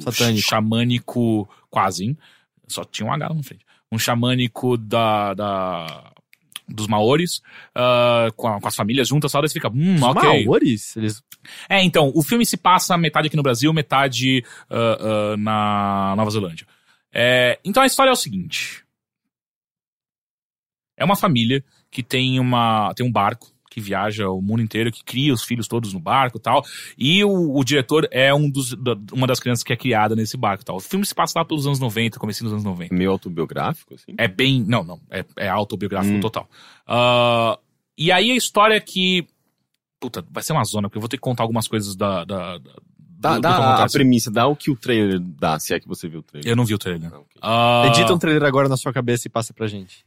Satânico. 0.00 0.48
xamânico, 0.48 1.48
quase, 1.68 2.04
hein? 2.04 2.18
Só 2.66 2.82
tinha 2.82 3.06
um 3.06 3.12
H 3.12 3.28
lá 3.28 3.34
na 3.34 3.42
frente. 3.42 3.64
Um 3.92 3.98
xamânico 3.98 4.76
da, 4.76 5.34
da- 5.34 6.12
dos 6.68 6.86
maores, 6.86 7.42
ah, 7.74 8.28
com, 8.36 8.46
a- 8.48 8.60
com 8.60 8.68
as 8.68 8.76
famílias 8.76 9.08
juntas, 9.08 9.32
só 9.32 9.40
daí 9.40 9.50
fica, 9.50 9.68
hum, 9.68 9.96
os 9.96 10.02
ok. 10.02 10.44
Maoris, 10.46 10.96
eles. 10.96 11.22
É, 11.68 11.82
então, 11.82 12.12
o 12.14 12.22
filme 12.22 12.46
se 12.46 12.56
passa 12.56 12.96
metade 12.96 13.26
aqui 13.26 13.36
no 13.36 13.42
Brasil, 13.42 13.72
metade 13.72 14.44
ah, 14.70 15.32
ah, 15.32 15.36
na 15.36 16.14
Nova 16.16 16.30
Zelândia. 16.30 16.66
É, 17.12 17.58
então 17.64 17.82
a 17.82 17.86
história 17.86 18.10
é 18.10 18.12
o 18.12 18.16
seguinte. 18.16 18.84
É 20.96 21.04
uma 21.04 21.16
família 21.16 21.64
que 21.90 22.02
tem 22.02 22.38
uma 22.38 22.92
tem 22.94 23.04
um 23.04 23.10
barco 23.10 23.49
que 23.70 23.80
viaja 23.80 24.28
o 24.28 24.42
mundo 24.42 24.60
inteiro, 24.62 24.90
que 24.90 25.02
cria 25.04 25.32
os 25.32 25.44
filhos 25.44 25.68
todos 25.68 25.92
no 25.94 26.00
barco 26.00 26.38
e 26.38 26.40
tal. 26.40 26.62
E 26.98 27.22
o, 27.24 27.56
o 27.56 27.62
diretor 27.64 28.06
é 28.10 28.34
um 28.34 28.50
dos, 28.50 28.72
da- 28.74 28.96
uma 29.12 29.26
das 29.28 29.38
crianças 29.38 29.62
que 29.62 29.72
é 29.72 29.76
criada 29.76 30.16
nesse 30.16 30.36
barco 30.36 30.62
e 30.62 30.66
tal. 30.66 30.76
O 30.76 30.80
filme 30.80 31.06
se 31.06 31.14
passa 31.14 31.38
lá 31.38 31.44
pelos 31.44 31.66
anos 31.66 31.78
90, 31.78 32.18
comecinho 32.18 32.46
dos 32.50 32.52
anos 32.54 32.64
90. 32.64 32.92
Meio 32.94 33.12
autobiográfico, 33.12 33.94
assim. 33.94 34.12
É 34.18 34.26
bem. 34.26 34.64
Não, 34.66 34.82
não. 34.82 35.00
É, 35.08 35.24
é 35.36 35.48
autobiográfico 35.48 36.16
Hum. 36.16 36.20
total. 36.20 36.50
Ah, 36.86 37.58
e 37.96 38.10
aí 38.10 38.30
a 38.32 38.36
história 38.36 38.74
é 38.74 38.80
que. 38.80 39.26
Puta, 40.00 40.24
vai 40.30 40.42
ser 40.42 40.52
uma 40.52 40.64
zona, 40.64 40.88
porque 40.88 40.98
eu 40.98 41.02
vou 41.02 41.08
ter 41.08 41.16
que 41.16 41.22
contar 41.22 41.44
algumas 41.44 41.68
coisas 41.68 41.94
da. 41.94 42.24
da, 42.24 42.58
da 42.58 42.76
Dá, 43.22 43.34
do- 43.34 43.40
dá 43.42 43.76
que 43.76 43.82
a 43.82 43.86
premissa, 43.86 44.30
dá 44.30 44.46
o 44.46 44.56
que 44.56 44.70
o 44.70 44.76
trailer 44.76 45.20
dá, 45.20 45.60
se 45.60 45.74
é 45.74 45.78
que 45.78 45.86
você 45.86 46.08
viu 46.08 46.20
o 46.20 46.22
trailer. 46.22 46.50
Eu 46.50 46.56
não 46.56 46.64
vi 46.64 46.72
o 46.74 46.78
trailer. 46.78 47.12
Ah, 47.12 47.18
ok. 47.18 47.26
Ah, 47.42 47.82
Edita 47.88 48.14
um 48.14 48.18
trailer 48.18 48.42
agora 48.48 48.66
na 48.66 48.78
sua 48.78 48.94
cabeça 48.94 49.28
e 49.28 49.30
passa 49.30 49.52
pra 49.52 49.66
gente. 49.66 50.02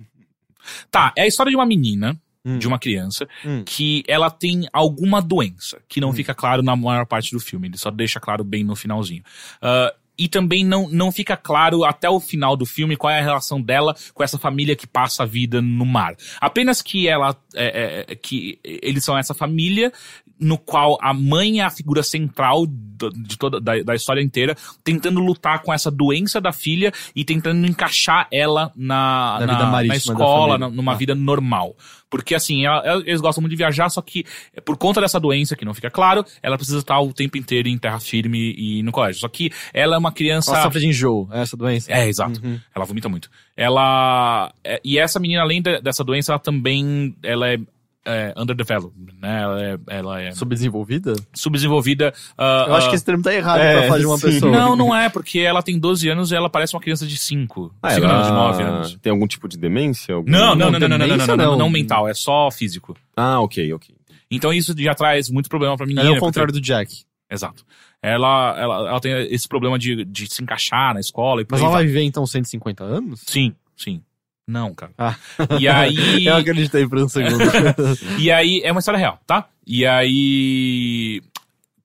Tá, 0.90 1.14
é 1.16 1.22
a 1.22 1.28
história 1.28 1.52
de 1.52 1.56
uma 1.56 1.66
menina, 1.66 2.20
Hum. 2.46 2.58
de 2.60 2.68
uma 2.68 2.78
criança, 2.78 3.28
Hum. 3.46 3.64
que 3.66 4.04
ela 4.08 4.30
tem 4.30 4.68
alguma 4.74 5.22
doença, 5.22 5.80
que 5.88 6.02
não 6.02 6.10
Hum. 6.10 6.14
fica 6.14 6.34
claro 6.34 6.62
na 6.62 6.76
maior 6.76 7.06
parte 7.06 7.32
do 7.32 7.40
filme, 7.40 7.68
ele 7.70 7.78
só 7.78 7.90
deixa 7.90 8.20
claro 8.20 8.44
bem 8.44 8.64
no 8.64 8.76
finalzinho. 8.76 9.24
Ah, 9.62 9.94
e 10.16 10.28
também 10.28 10.64
não, 10.64 10.88
não 10.90 11.12
fica 11.12 11.36
claro 11.36 11.84
até 11.84 12.08
o 12.08 12.20
final 12.20 12.56
do 12.56 12.68
filme 12.68 12.96
qual 12.96 13.12
é 13.12 13.20
a 13.20 13.24
relação 13.24 13.60
dela 13.60 13.96
com 14.14 14.24
essa 14.24 14.38
família 14.38 14.76
que 14.76 14.86
passa 14.86 15.24
a 15.24 15.26
vida 15.26 15.60
no 15.60 15.86
mar. 15.88 16.16
Apenas 16.40 16.84
que 16.84 17.08
ela. 17.08 17.36
é, 17.56 18.06
é, 18.10 18.16
que 18.16 18.60
eles 18.64 19.04
são 19.04 19.18
essa 19.18 19.34
família 19.34 19.92
no 20.40 20.58
qual 20.58 20.98
a 21.02 21.14
mãe 21.14 21.62
é 21.62 21.64
a 21.64 21.70
figura 21.70 22.04
central 22.04 22.66
de 22.68 23.38
toda 23.38 23.60
da, 23.60 23.82
da 23.84 23.96
história 23.96 24.22
inteira, 24.22 24.56
tentando 24.84 25.20
lutar 25.20 25.62
com 25.62 25.74
essa 25.74 25.92
doença 25.92 26.40
da 26.40 26.52
filha 26.54 26.92
e 27.16 27.26
tentando 27.26 27.66
encaixar 27.68 28.28
ela 28.32 28.72
na, 28.76 29.40
Na 29.42 29.46
na, 29.46 29.84
na 29.84 29.96
escola, 29.96 30.58
na- 30.58 30.70
numa 30.70 30.94
Ah. 30.94 30.96
vida 30.96 31.14
normal. 31.16 31.76
Porque 32.10 32.34
assim, 32.36 32.66
ela- 32.66 33.02
eles 33.06 33.20
gostam 33.20 33.42
muito 33.42 33.52
de 33.52 33.58
viajar, 33.58 33.90
só 33.90 34.02
que 34.02 34.24
eh, 34.56 34.62
por 34.62 34.78
conta 34.78 35.02
dessa 35.02 35.20
doença 35.20 35.56
que 35.56 35.66
não 35.66 35.74
fica 35.74 35.90
claro, 35.90 36.24
ela 36.42 36.56
precisa 36.58 36.78
estar 36.80 37.00
o 37.02 37.12
tempo 37.12 37.38
inteiro 37.38 37.68
em 37.68 37.78
terra 37.78 38.00
firme 38.00 38.54
e 38.58 38.84
no 38.84 38.92
colégio. 38.92 39.20
Só 39.20 39.28
que 39.28 39.52
ela 39.74 39.96
é 39.96 39.98
uma 40.00 40.12
criança. 40.12 40.52
Ela 40.52 40.64
sofre 40.64 40.80
de 40.82 40.88
enjoo, 40.88 41.28
é 41.32 41.42
essa 41.42 41.58
doença? 41.58 41.92
É, 41.92 42.08
exato. 42.08 42.40
Uhum. 42.46 42.60
Ela 42.74 42.86
vomita 42.86 43.10
muito. 43.10 43.30
Ela. 43.58 44.54
é, 44.64 44.80
e 44.84 44.98
essa 45.00 45.20
menina, 45.20 45.42
além 45.42 45.62
de- 45.62 45.82
dessa 45.82 46.04
doença, 46.04 46.32
ela 46.34 46.40
também. 46.40 47.16
Ela 47.24 47.50
é. 47.54 47.58
É 48.06 48.34
underdeveloped, 48.38 49.14
né? 49.22 49.42
Ela 49.42 49.64
é, 49.64 49.78
ela 49.88 50.22
é 50.22 50.32
Subdesenvolvida? 50.34 51.14
subdesenvolvida. 51.34 52.14
ah, 52.38 52.66
Eu 52.68 52.76
acho 52.76 52.90
que 52.90 52.96
esse 52.96 53.06
termo 53.06 53.24
tá 53.24 53.34
errado 53.34 53.60
é, 53.62 53.74
pra 53.80 53.88
falar 53.88 54.00
de 54.00 54.06
uma 54.06 54.18
sim. 54.18 54.28
pessoa. 54.28 54.52
Não, 54.52 54.76
não 54.76 54.96
é, 54.96 55.10
porque 55.10 55.40
ela 55.40 55.62
tem 55.64 55.80
12 55.80 56.10
anos 56.10 56.32
e 56.32 56.36
ela 56.36 56.50
parece 56.50 56.76
uma 56.76 56.82
criança 56.82 57.06
de 57.08 57.18
5. 57.18 57.74
Ah, 57.82 57.92
5 57.92 58.06
ela 58.06 58.14
não, 58.18 58.24
de 58.24 58.32
9 58.32 58.64
anos. 58.64 58.98
Tem 59.02 59.12
algum 59.12 59.28
tipo 59.28 59.48
de 59.48 59.58
demência? 59.58 60.16
Algum- 60.16 60.30
Não, 60.30 60.56
não, 60.56 60.70
Não, 60.72 60.80
não, 60.80 60.80
não, 60.80 60.88
não, 60.90 61.08
não, 61.08 61.18
não, 61.18 61.28
não, 61.28 61.38
não, 61.38 61.58
não. 61.58 61.70
mental, 61.70 62.08
é 62.08 62.14
só 62.14 62.50
físico. 62.52 62.96
Ah, 63.16 63.40
ok, 63.40 63.72
ok. 63.74 63.96
Então 64.30 64.52
isso 64.52 64.74
já 64.78 64.96
traz 64.96 65.30
muito 65.30 65.48
problema 65.50 65.78
pra 65.78 65.86
menina. 65.86 66.02
Ela 66.02 66.10
é 66.10 66.12
o 66.12 66.16
porque- 66.16 66.26
contrário 66.26 66.52
do 66.52 66.60
Jack. 66.60 67.04
Exato. 67.32 67.64
Ela, 68.02 68.56
ela, 68.60 68.90
ela 68.90 69.00
tem 69.00 69.14
esse 69.34 69.48
problema 69.48 69.80
de, 69.80 70.04
de 70.04 70.28
se 70.32 70.44
encaixar 70.44 70.94
na 70.94 71.00
escola 71.00 71.42
e 71.42 71.46
Mas 71.50 71.62
ela 71.62 71.70
vai 71.70 71.80
vai. 71.84 71.88
viver 71.88 72.04
então 72.04 72.26
150 72.28 72.84
anos? 72.84 73.22
Sim, 73.26 73.54
sim. 73.78 74.02
Não, 74.48 74.74
cara. 74.74 74.92
Ah. 74.98 75.16
E 75.60 75.68
aí. 75.68 76.26
Eu 76.28 76.36
acreditei 76.36 76.88
por 76.88 77.00
um 77.00 77.08
segundo. 77.08 77.38
E 78.20 78.32
aí, 78.32 78.62
é 78.64 78.72
uma 78.72 78.80
história 78.80 79.00
real, 79.00 79.20
tá? 79.26 79.48
E 79.66 79.86
aí. 79.86 81.22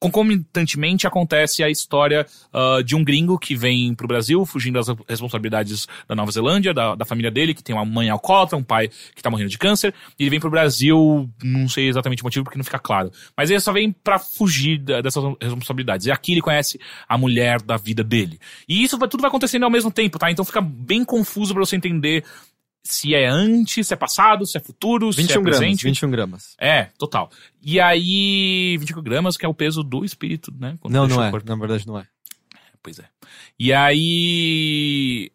Concomitantemente 0.01 1.07
acontece 1.07 1.63
a 1.63 1.69
história 1.69 2.27
ah, 2.53 2.79
de 2.85 2.95
um 2.95 3.03
gringo 3.03 3.39
que 3.39 3.57
vem 3.57 3.95
pro 3.95 4.07
Brasil, 4.07 4.45
fugindo 4.47 4.75
das 4.75 4.87
responsabilidades 5.09 5.87
da 6.07 6.15
Nova 6.15 6.31
Zelândia, 6.31 6.73
da, 6.73 6.95
da 6.95 7.05
família 7.05 7.31
dele, 7.31 7.53
que 7.53 7.63
tem 7.63 7.75
uma 7.75 7.85
mãe 7.85 8.09
alcoólatra, 8.09 8.57
um 8.57 8.63
pai 8.63 8.89
que 9.15 9.23
tá 9.23 9.29
morrendo 9.31 9.51
de 9.51 9.59
câncer, 9.59 9.93
e 10.19 10.23
ele 10.23 10.31
vem 10.31 10.41
pro 10.41 10.51
Brasil, 10.51 11.29
não 11.43 11.69
sei 11.69 11.89
exatamente 11.89 12.23
o 12.23 12.25
motivo, 12.27 12.45
porque 12.45 12.59
não 12.59 12.65
fica 12.65 12.79
claro. 12.79 13.11
Mas 13.37 13.51
ele 13.51 13.61
só 13.61 13.73
vem 13.73 13.91
pra 13.93 14.19
fugir 14.19 14.79
da- 14.79 15.01
dessas 15.01 15.23
responsabilidades. 15.41 16.07
E 16.07 16.11
aqui 16.11 16.33
ele 16.33 16.43
conhece 16.43 16.79
a 17.09 17.19
mulher 17.19 17.61
da 17.61 17.77
vida 17.77 18.05
dele. 18.05 18.39
E 18.69 18.83
isso 18.85 18.97
vai- 18.99 19.09
tudo 19.09 19.21
vai 19.21 19.29
acontecendo 19.29 19.65
ao 19.65 19.71
mesmo 19.71 19.91
tempo, 19.91 20.19
tá? 20.19 20.31
Então 20.31 20.45
fica 20.45 20.61
bem 20.61 21.05
confuso 21.05 21.53
pra 21.53 21.65
você 21.65 21.77
entender 21.77 22.25
se 22.89 23.15
é 23.15 23.27
antes, 23.27 23.87
se 23.87 23.93
é 23.93 23.97
passado, 23.97 24.47
se 24.47 24.57
é 24.57 24.61
futuro, 24.61 25.13
se 25.13 25.21
21 25.21 25.33
é 25.41 25.43
gramas, 25.43 25.59
presente. 25.59 25.85
21 25.85 26.11
gramas. 26.11 26.57
É, 26.59 26.85
total. 26.99 27.31
E 27.63 27.79
aí, 27.79 28.77
25 28.79 29.03
gramas, 29.03 29.37
que 29.37 29.45
é 29.45 29.49
o 29.49 29.55
peso 29.55 29.83
do 29.83 30.05
espírito, 30.05 30.53
né? 30.59 30.77
Quando 30.81 30.95
Não, 30.95 31.07
não 31.07 31.23
é. 31.23 31.31
Na 31.45 31.57
verdade 31.57 31.87
não 31.87 31.99
é. 31.99 32.07
Pois 32.83 32.99
é. 32.99 33.05
E 33.59 33.73
aí. 33.73 35.31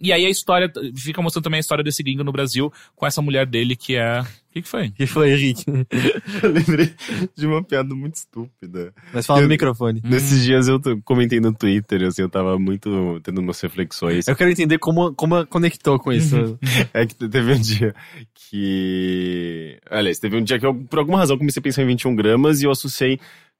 E 0.00 0.12
aí 0.12 0.24
a 0.24 0.30
história. 0.30 0.70
Fica 0.96 1.20
mostrando 1.20 1.44
também 1.44 1.58
a 1.58 1.60
história 1.60 1.82
desse 1.82 2.02
gringo 2.02 2.22
no 2.22 2.30
Brasil 2.32 2.72
com 2.94 3.06
essa 3.06 3.20
mulher 3.20 3.46
dele 3.46 3.74
que 3.74 3.96
é. 3.96 4.20
O 4.20 4.50
que, 4.52 4.62
que 4.62 4.68
foi? 4.68 4.90
que 4.90 5.06
foi, 5.06 5.32
Henrique? 5.32 5.64
Eu 6.42 6.50
lembrei 6.50 6.94
de 7.36 7.46
uma 7.46 7.62
piada 7.62 7.94
muito 7.94 8.14
estúpida. 8.14 8.92
Mas 9.12 9.26
fala 9.26 9.40
no 9.40 9.44
Eu- 9.46 9.48
microfone. 9.50 10.00
Nesses 10.04 10.42
dias 10.44 10.68
eu 10.68 10.80
tô- 10.80 10.96
comentei 11.02 11.38
no 11.38 11.52
Twitter, 11.52 12.02
assim, 12.04 12.22
eu 12.22 12.28
tava 12.30 12.58
muito 12.58 13.20
tendo 13.22 13.40
umas 13.40 13.60
reflexões. 13.60 14.26
Eu 14.26 14.34
quero 14.34 14.50
entender 14.50 14.78
como, 14.78 15.12
como 15.14 15.46
conectou 15.46 15.98
com 15.98 16.12
isso. 16.12 16.58
É 16.94 17.04
que 17.06 17.14
teve 17.14 17.52
um 17.52 17.60
dia 17.60 17.94
que. 18.34 19.78
Aliás, 19.90 20.18
teve 20.18 20.36
um 20.36 20.42
dia 20.42 20.58
que 20.58 20.66
eu, 20.66 20.74
por 20.74 20.98
alguma 21.00 21.18
razão, 21.18 21.36
comecei 21.38 21.60
a 21.60 21.62
pensar 21.62 21.82
em 21.82 21.86
21 21.86 22.14
gramas 22.14 22.60
e 22.62 22.64
eu 22.64 22.70
associei 22.70 23.18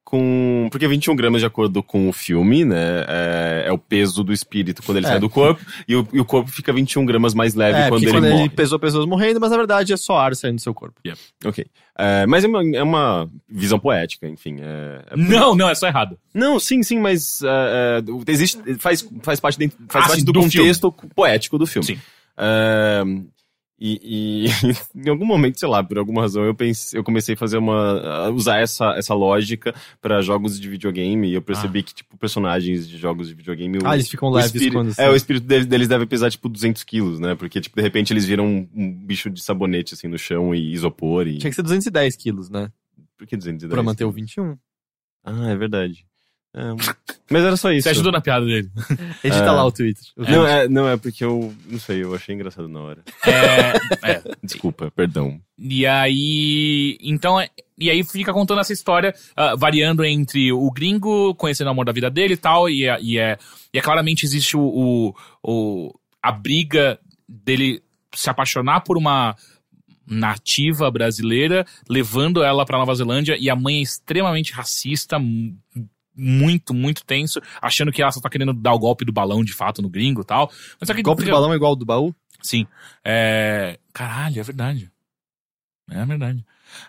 com. 0.08 0.68
Porque 0.70 0.88
21 0.88 1.14
gramas, 1.14 1.42
de 1.42 1.46
acordo 1.46 1.82
com 1.82 2.08
o 2.08 2.12
filme, 2.14 2.64
né? 2.64 3.04
É, 3.06 3.64
é 3.66 3.72
o 3.72 3.76
peso 3.76 4.24
do 4.24 4.32
espírito 4.32 4.82
quando 4.82 4.96
ele 4.96 5.06
É. 5.06 5.10
sai 5.10 5.20
do 5.20 5.28
corpo, 5.28 5.60
e 5.86 5.94
o, 5.94 6.08
e 6.14 6.18
o 6.18 6.24
corpo 6.24 6.50
fica 6.50 6.72
21 6.72 7.04
gramas 7.04 7.34
mais 7.34 7.54
leve 7.54 7.78
É, 7.78 7.88
quando 7.90 8.02
ele 8.02 8.12
quando 8.12 8.24
morre. 8.28 8.40
ele 8.44 8.48
pesou 8.48 8.78
pessoas 8.78 9.04
morrendo, 9.04 9.38
mas 9.38 9.50
na 9.50 9.56
verdade 9.58 9.92
é 9.92 9.96
só 9.98 10.16
ar 10.18 10.34
saindo 10.34 10.56
do 10.56 10.62
seu 10.62 10.72
corpo. 10.72 10.98
Ok. 11.44 11.66
É, 11.98 12.26
mas 12.26 12.42
é 12.44 12.48
uma, 12.48 12.76
é 12.76 12.82
uma 12.82 13.28
visão 13.48 13.78
poética, 13.78 14.26
enfim. 14.26 14.56
é- 14.60 15.02
é- 15.10 15.16
Não, 15.16 15.54
não, 15.54 15.68
é 15.68 15.74
só 15.74 15.86
errado. 15.86 16.16
Não, 16.32 16.58
sim, 16.58 16.82
sim, 16.82 16.98
mas 16.98 17.42
é, 17.42 18.00
é, 18.00 18.30
existe, 18.32 18.58
faz, 18.78 19.06
faz 19.22 19.40
parte, 19.40 19.58
dentro- 19.58 19.76
faz 19.88 20.04
Ah, 20.04 20.08
parte 20.08 20.20
sim, 20.20 20.24
do, 20.24 20.32
do 20.32 20.40
contexto 20.40 20.90
poético 21.14 21.58
do 21.58 21.66
filme. 21.66 21.84
Sim. 21.86 21.98
É, 22.38 23.02
E, 23.80 24.00
e 24.02 24.46
em 25.06 25.08
algum 25.08 25.24
momento, 25.24 25.58
sei 25.60 25.68
lá, 25.68 25.84
por 25.84 25.98
alguma 25.98 26.22
razão, 26.22 26.42
eu 26.44 26.54
pensei, 26.54 26.98
eu 26.98 27.04
comecei 27.04 27.34
a 27.34 27.38
fazer 27.38 27.58
uma. 27.58 28.00
a 28.26 28.30
usar 28.30 28.58
essa, 28.58 28.90
essa 28.96 29.14
lógica 29.14 29.72
pra 30.00 30.20
jogos 30.20 30.58
de 30.58 30.68
videogame. 30.68 31.28
E 31.30 31.34
eu 31.34 31.42
percebi 31.42 31.82
que, 31.84 31.94
tipo, 31.94 32.16
personagens 32.18 32.88
de 32.88 32.96
jogos 32.98 33.28
de 33.28 33.34
videogame. 33.34 33.78
o- 33.78 33.86
Ah, 33.86 33.94
eles 33.94 34.08
ficam 34.08 34.28
o 34.28 34.32
leves 34.32 34.52
espírito- 34.52 34.72
quando 34.72 34.92
É, 34.98 35.08
o 35.08 35.14
espírito 35.14 35.46
deles, 35.46 35.66
deles 35.66 35.86
deve 35.86 36.06
pesar, 36.06 36.28
tipo, 36.30 36.48
200 36.48 36.82
quilos, 36.82 37.20
né? 37.20 37.36
Porque, 37.36 37.60
tipo, 37.60 37.76
de 37.76 37.82
repente 37.82 38.12
eles 38.12 38.24
viram 38.24 38.44
um, 38.46 38.68
um 38.74 38.92
bicho 38.92 39.30
de 39.30 39.40
sabonete, 39.40 39.94
assim, 39.94 40.08
no 40.08 40.18
chão 40.18 40.52
e 40.52 40.72
isopor 40.72 41.28
e. 41.28 41.38
Tinha 41.38 41.50
que 41.50 41.54
ser 41.56 41.62
210 41.62 42.16
quilos, 42.16 42.50
né? 42.50 42.72
Por 43.16 43.26
que 43.28 43.36
210? 43.36 43.72
Pra 43.72 43.82
manter 43.82 44.04
o 44.04 44.10
21. 44.10 44.56
Ah, 45.24 45.50
é 45.50 45.56
verdade. 45.56 46.04
É, 46.54 46.60
mas 47.30 47.44
era 47.44 47.56
só 47.56 47.70
isso. 47.70 47.82
Você 47.84 47.90
ajudou 47.90 48.10
na 48.10 48.20
piada 48.20 48.44
dele. 48.46 48.70
Edita 49.22 49.44
É. 49.44 49.50
lá 49.50 49.64
o 49.64 49.70
Twitter. 49.70 50.02
O 50.16 50.22
Não 50.22 50.46
é, 50.46 50.68
não, 50.68 50.88
é 50.88 50.96
porque 50.96 51.22
eu. 51.24 51.54
Não 51.66 51.78
sei, 51.78 52.02
eu 52.02 52.14
achei 52.14 52.34
engraçado 52.34 52.68
na 52.68 52.80
hora. 52.80 53.02
É, 53.26 54.10
é. 54.12 54.22
Desculpa, 54.42 54.90
perdão. 54.90 55.40
E 55.58 55.86
aí. 55.86 56.96
Então. 57.02 57.38
é- 57.40 57.50
E 57.78 57.90
aí 57.90 58.02
fica 58.02 58.32
contando 58.32 58.60
essa 58.60 58.72
história, 58.72 59.14
ah, 59.36 59.54
variando 59.56 60.04
entre 60.04 60.50
o 60.52 60.68
gringo 60.70 61.34
conhecendo 61.36 61.68
o 61.68 61.70
amor 61.70 61.84
da 61.84 61.92
vida 61.92 62.10
dele 62.10 62.34
e 62.34 62.36
tal, 62.36 62.68
e 62.68 62.86
é, 62.86 62.98
e 63.00 63.18
é, 63.18 63.38
e 63.72 63.78
é 63.78 63.80
claramente 63.82 64.24
existe 64.24 64.56
o, 64.56 64.60
o, 64.62 65.14
o- 65.44 65.94
a 66.20 66.32
briga 66.32 66.98
dele 67.28 67.80
se 68.14 68.28
apaixonar 68.28 68.80
por 68.80 68.96
uma 68.96 69.36
nativa 70.10 70.90
brasileira, 70.90 71.64
levando 71.88 72.42
ela 72.42 72.64
pra 72.64 72.78
Nova 72.78 72.94
Zelândia, 72.94 73.36
e 73.38 73.48
a 73.50 73.54
mãe 73.54 73.78
é 73.78 73.82
extremamente 73.82 74.52
racista, 74.52 75.20
muito, 76.18 76.74
muito 76.74 77.04
tenso, 77.04 77.40
achando 77.62 77.92
que 77.92 78.02
ela 78.02 78.10
só 78.12 78.20
tá 78.20 78.28
querendo 78.28 78.52
dar 78.52 78.72
o 78.74 78.78
golpe 78.78 79.04
do 79.04 79.12
balão 79.12 79.44
de 79.44 79.52
fato 79.52 79.80
no 79.80 79.88
gringo 79.88 80.20
e 80.22 80.24
tal. 80.24 80.50
Mas 80.80 80.90
que 80.90 81.02
Golpe 81.02 81.24
de 81.24 81.30
balão 81.30 81.52
é 81.52 81.56
igual 81.56 81.70
ao 81.70 81.76
do 81.76 81.86
baú? 81.86 82.14
Sim. 82.42 82.66
É... 83.04 83.78
Caralho, 83.92 84.40
é 84.40 84.42
verdade. 84.42 84.90
É 85.90 86.04
verdade. 86.04 86.44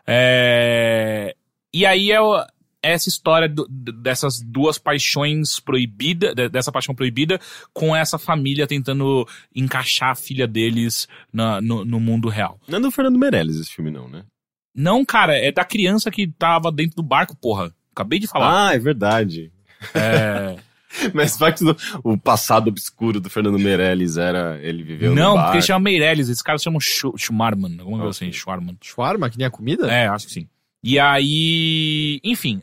É... 0.06 1.36
E 1.74 1.86
aí 1.86 2.12
é 2.12 2.20
o- 2.22 2.44
essa 2.82 3.10
história 3.10 3.48
do- 3.50 3.68
dessas 3.68 4.42
duas 4.42 4.78
paixões 4.78 5.60
proibidas, 5.60 6.34
de- 6.34 6.50
dessa 6.50 6.72
paixão 6.72 6.96
proibida, 6.96 7.40
com 7.74 7.96
essa 7.96 8.18
família 8.18 8.66
tentando 8.68 9.28
encaixar 9.56 10.10
a 10.12 10.16
filha 10.16 10.48
deles 10.48 11.08
na- 11.32 11.62
no, 11.62 11.84
no 11.86 12.00
mundo 12.00 12.30
real. 12.30 12.60
Não 12.68 12.78
é 12.80 12.82
do 12.82 12.92
Fernando 12.92 13.20
Meirelles 13.20 13.58
esse 13.58 13.72
filme, 13.72 13.92
não, 13.92 14.08
né? 14.10 14.24
Não, 14.76 15.04
cara, 15.04 15.36
é 15.38 15.52
da 15.52 15.66
criança 15.66 16.10
que 16.12 16.28
tava 16.28 16.72
dentro 16.72 16.96
do 16.96 17.04
barco, 17.04 17.36
porra. 17.36 17.74
Acabei 18.00 18.18
de 18.20 18.28
falar. 18.28 18.70
Ah, 18.70 18.74
é 18.76 18.80
verdade. 18.80 19.52
É... 19.94 20.56
Mas 21.14 21.36
o 21.36 21.38
facto 21.38 21.64
do 21.66 21.78
o 22.04 22.18
passado 22.18 22.70
obscuro 22.70 23.20
do 23.20 23.30
Fernando 23.30 23.60
Meirelles 23.60 24.18
era 24.18 24.58
ele 24.62 24.82
viveu 24.84 25.14
Não, 25.14 25.32
no 25.32 25.36
bar. 25.36 25.44
porque 25.44 25.58
ele 25.58 25.66
chama 25.66 25.82
Meirelles, 25.82 26.30
esse 26.30 26.44
cara 26.44 26.58
se 26.58 26.64
chama 26.64 26.80
Schu- 26.80 27.14
Schmarman, 27.18 27.78
alguma 27.80 27.98
coisa 28.00 28.10
assim, 28.12 28.32
Schwarman. 28.32 28.76
Shawarma, 28.82 29.30
que 29.30 29.38
nem 29.38 29.46
a 29.46 29.52
comida? 29.52 29.92
É, 29.92 30.08
acho 30.08 30.26
que 30.28 30.34
sim. 30.34 30.48
E 30.84 30.98
aí, 30.98 32.20
enfim, 32.24 32.62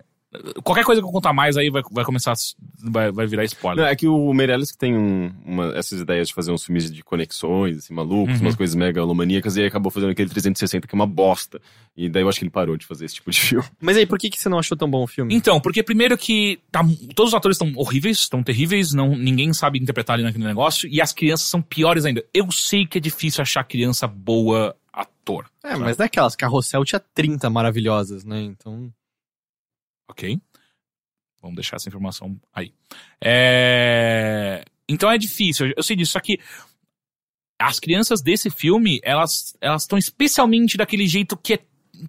qualquer 0.62 0.84
coisa 0.84 1.00
que 1.00 1.06
eu 1.06 1.10
contar 1.12 1.32
mais 1.32 1.56
aí 1.56 1.70
vai, 1.70 1.82
vai 1.90 2.04
começar, 2.04 2.34
vai, 2.82 3.10
vai 3.12 3.26
virar 3.26 3.42
Não, 3.42 3.46
spoiler. 3.46 3.86
é 3.86 3.96
que 3.96 4.06
o 4.08 4.32
Meirelles 4.32 4.70
que 4.72 4.78
tem 4.78 4.96
um- 4.96 5.32
uma- 5.44 5.76
essas 5.76 6.00
ideias 6.00 6.28
de 6.28 6.34
fazer 6.34 6.52
uns 6.52 6.64
filmes 6.64 6.90
de 6.90 7.02
conexões, 7.02 7.78
assim, 7.78 7.94
malucos, 7.94 8.36
Uhum. 8.36 8.42
umas 8.46 8.54
coisas 8.56 8.74
megalomaníacas, 8.74 9.56
e 9.56 9.60
aí 9.62 9.66
acabou 9.66 9.90
fazendo 9.90 10.10
aquele 10.10 10.28
360 10.30 10.86
que 10.86 10.94
é 10.94 10.98
uma 10.98 11.06
bosta. 11.06 11.60
E 11.96 12.08
daí 12.08 12.22
eu 12.22 12.28
acho 12.28 12.38
que 12.38 12.44
ele 12.44 12.50
parou 12.50 12.76
de 12.76 12.84
fazer 12.86 13.04
esse 13.06 13.14
tipo 13.16 13.30
de 13.30 13.40
filme. 13.40 13.64
Mas 13.80 13.96
aí, 13.96 14.06
por 14.06 14.18
que, 14.18 14.28
que 14.30 14.38
você 14.38 14.48
não 14.48 14.58
achou 14.58 14.76
tão 14.76 14.90
bom 14.90 15.02
o 15.04 15.06
filme? 15.06 15.34
Então, 15.34 15.60
porque 15.60 15.82
primeiro 15.82 16.16
que 16.18 16.58
tá, 16.70 16.84
todos 17.14 17.32
os 17.32 17.34
atores 17.34 17.56
estão 17.56 17.72
horríveis, 17.76 18.18
estão 18.18 18.42
terríveis, 18.42 18.92
não, 18.92 19.16
ninguém 19.16 19.52
sabe 19.52 19.78
interpretar 19.78 20.14
ali 20.14 20.22
naquele 20.22 20.44
negócio, 20.44 20.88
e 20.88 21.00
as 21.00 21.12
crianças 21.12 21.48
são 21.48 21.62
piores 21.62 22.04
ainda. 22.04 22.24
Eu 22.34 22.50
sei 22.52 22.86
que 22.86 22.98
é 22.98 23.00
difícil 23.00 23.42
achar 23.42 23.64
criança 23.64 24.06
boa 24.06 24.76
ator. 24.92 25.46
É, 25.64 25.76
mas 25.76 25.96
daquelas, 25.96 26.36
Carrossel 26.36 26.84
tinha 26.84 27.00
30 27.14 27.50
maravilhosas, 27.50 28.24
né? 28.24 28.40
Então. 28.42 28.90
Ok? 30.08 30.38
Vamos 31.42 31.56
deixar 31.56 31.76
essa 31.76 31.88
informação 31.88 32.38
aí. 32.52 32.72
É... 33.22 34.64
Então 34.88 35.10
é 35.10 35.18
difícil, 35.18 35.72
eu 35.76 35.82
sei 35.82 35.96
disso, 35.96 36.12
só 36.12 36.20
que 36.20 36.38
as 37.58 37.80
crianças 37.80 38.20
desse 38.22 38.50
filme, 38.50 39.00
elas 39.02 39.56
elas 39.60 39.82
estão 39.82 39.98
especialmente 39.98 40.76
daquele 40.76 41.06
jeito 41.06 41.36
que 41.36 41.54
é 41.54 41.58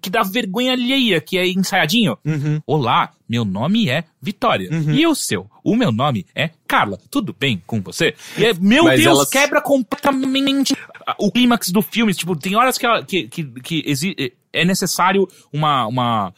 que 0.02 0.10
dá 0.10 0.22
vergonha 0.22 0.72
alheia, 0.72 1.18
que 1.18 1.38
é 1.38 1.48
ensaiadinho. 1.48 2.18
Uhum. 2.22 2.60
Olá, 2.66 3.14
meu 3.26 3.42
nome 3.42 3.88
é 3.88 4.04
Vitória. 4.20 4.68
Uhum. 4.70 4.92
E 4.94 5.06
o 5.06 5.14
seu? 5.14 5.50
O 5.64 5.74
meu 5.74 5.90
nome 5.90 6.26
é 6.34 6.50
Carla. 6.68 6.98
Tudo 7.10 7.34
bem 7.38 7.62
com 7.66 7.80
você? 7.80 8.14
E 8.36 8.44
é, 8.44 8.52
meu 8.52 8.84
Mas 8.84 9.00
Deus, 9.02 9.16
elas- 9.16 9.30
quebra 9.30 9.62
completamente 9.62 10.74
o 11.18 11.32
clímax 11.32 11.70
do 11.70 11.80
filme. 11.80 12.12
Tipo, 12.12 12.36
tem 12.36 12.54
horas 12.54 12.76
que, 12.76 12.84
ela- 12.84 13.02
que, 13.02 13.28
que, 13.28 13.44
que 13.62 13.82
exi- 13.86 14.32
é 14.52 14.62
necessário 14.62 15.26
uma, 15.50 15.86
uma. 15.86 16.34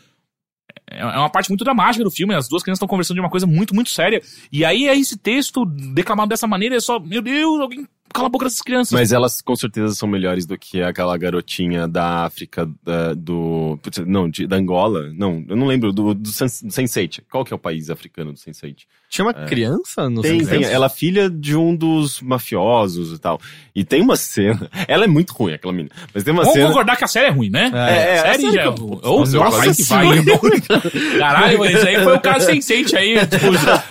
É 0.86 1.04
uma 1.04 1.30
parte 1.30 1.48
muito 1.48 1.64
dramática 1.64 2.04
do 2.04 2.10
filme. 2.10 2.34
As 2.34 2.48
duas 2.48 2.62
crianças 2.62 2.78
estão 2.78 2.88
conversando 2.88 3.16
de 3.16 3.20
uma 3.20 3.30
coisa 3.30 3.46
muito, 3.46 3.74
muito 3.74 3.90
séria. 3.90 4.20
E 4.52 4.64
aí 4.64 4.88
é 4.88 4.96
esse 4.96 5.16
texto 5.16 5.64
declamado 5.64 6.28
dessa 6.28 6.46
maneira. 6.46 6.76
É 6.76 6.80
só, 6.80 6.98
meu 6.98 7.22
Deus, 7.22 7.60
alguém 7.60 7.86
cala 8.12 8.26
a 8.26 8.30
boca 8.30 8.44
dessas 8.44 8.60
crianças. 8.62 8.92
Mas 8.92 9.12
elas 9.12 9.40
com 9.40 9.54
certeza 9.56 9.94
são 9.94 10.08
melhores 10.08 10.46
do 10.46 10.56
que 10.58 10.82
aquela 10.82 11.16
garotinha 11.16 11.86
da 11.88 12.24
África, 12.24 12.68
da, 12.84 13.14
do. 13.14 13.78
Não, 14.06 14.28
de, 14.28 14.46
da 14.46 14.56
Angola. 14.56 15.10
Não, 15.14 15.44
eu 15.48 15.56
não 15.56 15.66
lembro, 15.66 15.92
do, 15.92 16.14
do, 16.14 16.20
do 16.22 16.30
Sense8. 16.30 17.22
Qual 17.30 17.44
que 17.44 17.52
é 17.52 17.56
o 17.56 17.58
país 17.58 17.90
africano 17.90 18.32
do 18.32 18.38
Sense8? 18.38 18.76
Tinha 19.08 19.24
uma 19.24 19.34
criança 19.34 20.08
no 20.08 20.22
Tem, 20.22 20.40
Sense8? 20.40 20.48
tem. 20.48 20.64
Ela 20.64 20.86
é 20.86 20.88
filha 20.88 21.28
de 21.28 21.56
um 21.56 21.74
dos 21.74 22.20
mafiosos 22.20 23.12
e 23.16 23.18
tal. 23.20 23.40
E 23.74 23.82
tem 23.84 24.00
uma 24.02 24.14
cena. 24.16 24.70
Ela 24.86 25.04
é 25.04 25.08
muito 25.08 25.32
ruim, 25.32 25.52
aquela 25.54 25.72
menina. 25.72 25.94
Mas 26.14 26.22
tem 26.22 26.32
uma 26.32 26.42
Vamos 26.42 26.54
cena. 26.56 26.68
concordar 26.68 26.96
que 26.96 27.04
a 27.04 27.08
série 27.08 27.26
é 27.26 27.30
ruim, 27.30 27.50
né? 27.50 27.70
É, 27.74 27.78
a 27.78 27.88
é, 27.90 28.18
a 28.18 28.34
série 28.34 28.52
já 28.52 28.62
é 28.62 28.66
eu- 28.66 28.70
ruim. 28.72 29.00
Ô, 29.02 29.18
Nossa, 29.24 29.74
que 29.74 29.82
vai. 29.84 30.06
Caralho, 31.18 31.58
mas 31.58 31.74
esse 31.74 31.88
aí 31.88 32.02
foi 32.04 32.16
o 32.16 32.20
caso 32.20 32.46
sensate 32.46 32.96
aí. 32.96 33.14
Tipo, 33.26 33.46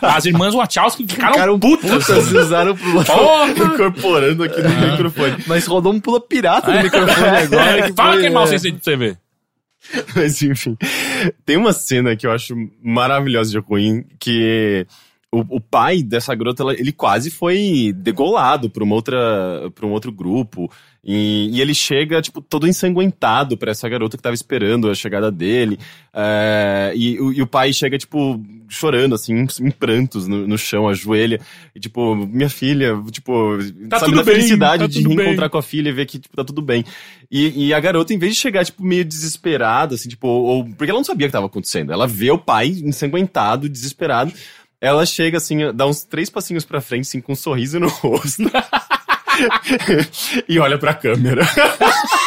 as 0.06 0.26
irmãs 0.26 0.54
Wachowski 0.54 1.06
ficaram, 1.08 1.34
Ficaram 1.34 1.60
putas. 1.60 1.90
putas 2.06 2.32
usaram 2.32 2.76
pro 2.76 3.04
Porra! 3.04 3.90
Incorporando 4.10 4.44
aqui 4.44 4.61
no 4.61 4.91
microfone. 4.91 5.44
Mas 5.48 5.65
rodou 5.65 5.94
um 5.94 5.99
pula 5.99 6.19
pirata 6.22 6.72
no 6.73 6.84
microfone 6.84 7.27
agora. 7.27 7.81
Que 7.88 7.94
Fala 7.94 8.11
foi, 8.14 8.22
que 8.22 8.27
é 8.27 8.30
mal 8.30 8.44
é. 8.48 8.57
você 8.57 8.95
ver. 8.95 9.18
Mas 10.15 10.41
enfim. 10.41 10.77
Tem 11.45 11.57
uma 11.57 11.73
cena 11.73 12.15
que 12.15 12.27
eu 12.27 12.31
acho 12.31 12.53
maravilhosa 12.84 13.49
de 13.52 13.60
ruim, 13.60 14.03
que 14.19 14.86
o, 15.31 15.57
o 15.57 15.61
pai 15.61 16.03
dessa 16.03 16.34
garota, 16.36 16.64
ela- 16.64 16.73
ele 16.73 16.91
quase 16.91 17.31
foi 17.31 17.94
degolado 17.95 18.69
por 18.69 18.84
uma 18.84 18.95
outra, 18.95 19.18
por 19.73 19.86
um 19.86 19.91
outro 19.91 20.11
grupo. 20.11 20.69
E, 21.03 21.49
e 21.53 21.61
ele 21.61 21.73
chega, 21.73 22.22
tipo, 22.22 22.41
todo 22.41 22.68
ensanguentado 22.68 23.57
pra 23.57 23.72
essa 23.72 23.88
garota 23.88 24.18
que 24.18 24.23
tava 24.23 24.36
esperando 24.36 24.90
a 24.90 24.94
chegada 24.95 25.31
dele. 25.31 25.80
É, 26.14 26.91
e, 26.95 27.19
o- 27.22 27.31
e 27.31 27.41
o 27.41 27.48
pai 27.48 27.72
chega, 27.72 27.98
tipo, 27.98 28.41
chorando, 28.70 29.16
assim, 29.16 29.46
em, 29.60 29.72
prantos 29.72 30.28
no, 30.28 30.48
no 30.48 30.58
chão, 30.58 30.88
ajoelha. 30.88 31.41
E, 31.76 31.80
tipo, 31.80 32.16
minha 32.16 32.50
filha, 32.50 32.96
tipo, 33.12 33.58
Tá 33.90 34.00
sabe, 34.00 34.12
tudo 34.12 34.18
da 34.18 34.24
bem, 34.24 34.36
felicidade 34.36 34.84
tá 34.84 34.88
de 34.88 35.04
tudo 35.04 35.16
reencontrar 35.16 35.50
com 35.50 35.58
a 35.58 35.64
filha 35.64 35.90
e 35.90 35.94
ver 35.94 36.06
que, 36.06 36.20
tipo, 36.20 36.36
tá 36.36 36.44
tudo 36.44 36.62
bem. 36.62 36.86
E, 37.30 37.68
e 37.68 37.74
a 37.74 37.80
garota, 37.80 38.14
em 38.14 38.18
vez 38.18 38.36
de 38.36 38.40
chegar, 38.40 38.64
tipo, 38.64 38.84
meio 38.84 39.04
desesperada, 39.04 39.96
assim, 39.96 40.10
tipo, 40.10 40.28
ou, 40.28 40.64
porque 40.64 40.90
ela 40.90 41.00
não 41.00 41.04
sabia 41.04 41.28
o 41.28 41.30
que 41.30 41.34
tava 41.34 41.48
acontecendo. 41.48 41.91
Ela 41.91 42.08
vê 42.08 42.32
o 42.32 42.38
pai 42.38 42.68
ensanguentado, 42.68 43.68
desesperado. 43.68 44.32
Ela 44.80 45.06
chega, 45.06 45.38
assim, 45.38 45.74
dá 45.74 45.86
uns 45.86 46.04
três 46.04 46.30
passinhos 46.30 46.64
pra 46.64 46.80
frente, 46.80 47.02
assim, 47.02 47.20
com 47.20 47.34
um 47.34 47.36
sorriso 47.36 47.80
no 47.80 47.90
rosto. 47.90 48.44
e 50.48 50.60
olha 50.60 50.78
pra 50.78 50.94
câmera. 50.94 51.41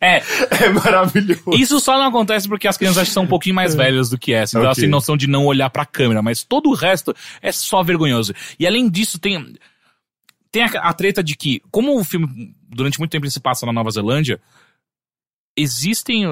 É, 0.00 0.22
É 0.64 0.68
maravilhoso. 0.70 1.50
isso 1.54 1.78
só 1.78 1.98
não 1.98 2.06
acontece 2.06 2.48
porque 2.48 2.66
as 2.66 2.76
crianças 2.78 3.08
são 3.10 3.24
um 3.24 3.26
pouquinho 3.26 3.54
mais 3.54 3.74
velhas 3.74 4.08
do 4.08 4.16
que 4.18 4.32
essa. 4.32 4.56
Então 4.56 4.64
elas 4.64 4.78
Ok. 4.78 4.82
têm 4.84 4.90
noção 4.90 5.16
de 5.16 5.26
não 5.26 5.44
olhar 5.44 5.68
pra 5.70 5.84
câmera. 5.84 6.22
Mas 6.22 6.42
todo 6.42 6.70
o 6.70 6.74
resto 6.74 7.14
é 7.42 7.52
só 7.52 7.82
vergonhoso. 7.82 8.32
E 8.58 8.66
além 8.66 8.88
disso, 8.88 9.18
tem. 9.18 9.54
Tem 10.50 10.62
a, 10.64 10.66
a 10.66 10.92
treta 10.94 11.22
de 11.22 11.36
que, 11.36 11.60
como 11.70 11.98
o 11.98 12.02
filme 12.02 12.54
durante 12.68 12.98
muito 12.98 13.10
tempo 13.12 13.24
ele 13.26 13.30
se 13.30 13.40
passa 13.40 13.64
na 13.66 13.72
Nova 13.72 13.90
Zelândia, 13.90 14.40
existem. 15.56 16.24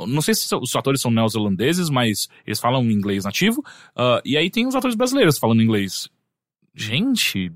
Não 0.00 0.22
sei 0.22 0.34
se 0.34 0.54
os 0.54 0.76
atores 0.76 1.00
são 1.00 1.10
neozelandeses, 1.10 1.90
mas 1.90 2.28
eles 2.46 2.60
falam 2.60 2.88
inglês 2.88 3.24
nativo. 3.24 3.64
ah, 3.96 4.20
e 4.24 4.36
aí 4.36 4.48
tem 4.48 4.66
os 4.66 4.76
atores 4.76 4.94
brasileiros 4.96 5.36
falando 5.38 5.60
inglês. 5.62 6.08
Gente, 6.74 7.50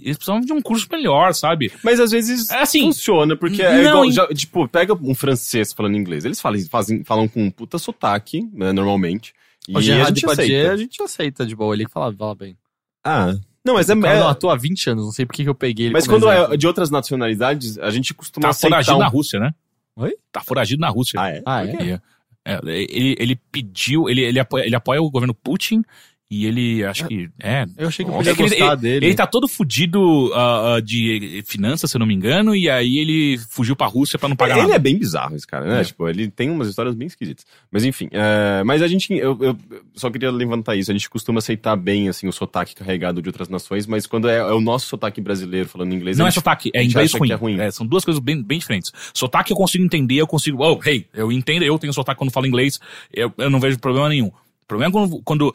eles 0.00 0.16
precisavam 0.16 0.40
de 0.40 0.52
um 0.52 0.60
curso 0.60 0.86
melhor, 0.90 1.32
sabe? 1.34 1.72
Mas 1.84 2.00
às 2.00 2.10
vezes 2.10 2.50
É 2.50 2.62
assim, 2.62 2.82
funciona, 2.82 3.36
porque 3.36 3.62
é 3.62 3.82
não, 3.82 3.90
igual, 3.90 4.04
em- 4.04 4.12
já- 4.12 4.26
tipo, 4.28 4.66
pega 4.68 4.94
um 4.94 5.14
francês 5.14 5.72
falando 5.72 5.96
inglês. 5.96 6.24
Eles 6.24 6.40
falam, 6.40 6.60
fazem, 6.68 7.04
falam 7.04 7.28
com 7.28 7.44
um 7.44 7.50
puta 7.50 7.78
sotaque, 7.78 8.48
né, 8.52 8.72
normalmente. 8.72 9.32
E 9.68 9.76
a 9.76 9.80
gente 9.80 10.26
aceita. 10.26 10.72
a 10.72 10.76
gente 10.76 11.02
aceita 11.02 11.46
de 11.46 11.54
boa. 11.54 11.74
Ele 11.74 11.84
que 11.84 11.92
fala, 11.92 12.12
fala 12.14 12.34
bem. 12.34 12.56
Ah, 13.04 13.34
não, 13.64 13.74
mas 13.74 13.88
é... 13.90 13.94
Cara 14.00 14.14
é- 14.14 14.20
não 14.20 14.28
atua 14.28 14.54
há 14.54 14.56
20 14.56 14.90
anos, 14.90 15.04
não 15.04 15.12
sei 15.12 15.26
por 15.26 15.34
que 15.34 15.42
eu 15.48 15.54
peguei 15.54 15.86
ele 15.86 15.92
mas 15.92 16.06
quando 16.06 16.28
exemplo. 16.30 16.54
é 16.54 16.56
de 16.56 16.66
outras 16.66 16.90
nacionalidades, 16.90 17.78
a 17.78 17.90
gente 17.90 18.14
costuma 18.14 18.42
tá 18.44 18.48
aceitar 18.50 18.76
foragido 18.76 18.96
um... 18.96 19.00
na 19.00 19.06
Rússia, 19.08 19.38
né? 19.38 19.50
Oi? 19.96 20.14
Tá 20.32 20.40
foragido 20.40 20.80
na 20.80 20.88
Rússia. 20.88 21.20
Ah, 21.20 21.28
é? 21.30 21.42
Ah, 21.44 21.64
é? 21.66 21.70
É. 21.92 22.00
É, 22.44 22.60
ele, 22.64 23.14
ele 23.18 23.36
pediu, 23.52 24.08
ele, 24.08 24.22
ele, 24.22 24.40
apoia, 24.40 24.64
ele 24.64 24.74
apoia 24.74 25.02
o 25.02 25.10
governo 25.10 25.34
Putin 25.34 25.82
E 26.30 26.44
ele, 26.44 26.84
acho 26.84 27.08
que. 27.08 27.30
É. 27.40 27.64
Eu 27.78 27.88
achei 27.88 28.04
que 28.04 28.10
eu 28.10 28.14
É 28.14 28.18
podia 28.18 28.34
que 28.34 28.42
ele, 28.42 28.48
gostar 28.50 28.72
ele- 28.72 28.76
dele. 28.82 29.06
ele 29.06 29.14
tá 29.14 29.26
todo 29.26 29.48
fudido 29.48 30.30
ah, 30.34 30.78
de 30.84 31.42
finanças, 31.46 31.90
se 31.90 31.96
eu 31.96 31.98
não 32.00 32.06
me 32.06 32.12
engano, 32.12 32.54
e 32.54 32.68
aí 32.68 32.98
ele 32.98 33.38
fugiu 33.48 33.74
pra 33.74 33.86
Rússia 33.86 34.18
pra 34.18 34.28
não 34.28 34.36
pagar 34.36 34.56
ele 34.58 34.62
nada. 34.64 34.74
é 34.74 34.78
bem 34.78 34.98
bizarro, 34.98 35.34
esse 35.34 35.46
cara, 35.46 35.64
né? 35.64 35.80
É. 35.80 35.84
Tipo, 35.84 36.06
ele 36.06 36.28
tem 36.30 36.50
umas 36.50 36.68
histórias 36.68 36.94
bem 36.94 37.06
esquisitas. 37.06 37.46
Mas 37.72 37.82
enfim, 37.82 38.10
é, 38.12 38.62
mas 38.62 38.82
a 38.82 38.86
gente, 38.88 39.10
eu, 39.14 39.38
eu 39.40 39.56
só 39.94 40.10
queria 40.10 40.30
levantar 40.30 40.76
isso. 40.76 40.90
A 40.90 40.94
gente 40.94 41.08
costuma 41.08 41.38
aceitar 41.38 41.74
bem, 41.76 42.10
assim, 42.10 42.28
o 42.28 42.32
sotaque 42.32 42.74
carregado 42.74 43.22
de 43.22 43.28
outras 43.30 43.48
nações, 43.48 43.86
mas 43.86 44.06
quando 44.06 44.28
é, 44.28 44.36
é 44.36 44.52
o 44.52 44.60
nosso 44.60 44.84
sotaque 44.84 45.22
brasileiro 45.22 45.66
falando 45.66 45.94
inglês... 45.94 46.18
Não 46.18 46.26
é 46.26 46.30
gente- 46.30 46.34
sotaque, 46.34 46.70
é 46.74 46.80
a 46.80 46.82
gente 46.82 46.90
inglês 46.90 47.12
ruim. 47.14 47.26
que 47.28 47.32
é 47.32 47.36
ruim. 47.36 47.58
É, 47.58 47.70
são 47.70 47.86
duas 47.86 48.04
coisas 48.04 48.22
bem, 48.22 48.42
bem 48.42 48.58
diferentes. 48.58 48.92
Sotaque 49.14 49.50
eu 49.50 49.56
consigo 49.56 49.82
entender, 49.82 50.16
eu 50.16 50.26
consigo. 50.26 50.62
Oh, 50.62 50.78
hey, 50.86 51.06
eu 51.14 51.32
entendo, 51.32 51.62
eu 51.64 51.78
tenho 51.78 51.92
sotaque 51.94 52.18
quando 52.18 52.30
falo 52.30 52.46
inglês, 52.46 52.78
eu, 53.14 53.32
eu 53.38 53.48
não 53.48 53.58
vejo 53.60 53.78
problema 53.78 54.10
nenhum. 54.10 54.26
O 54.26 54.66
problema 54.68 54.90
é 54.90 54.92
quando. 54.92 55.22
quando 55.24 55.54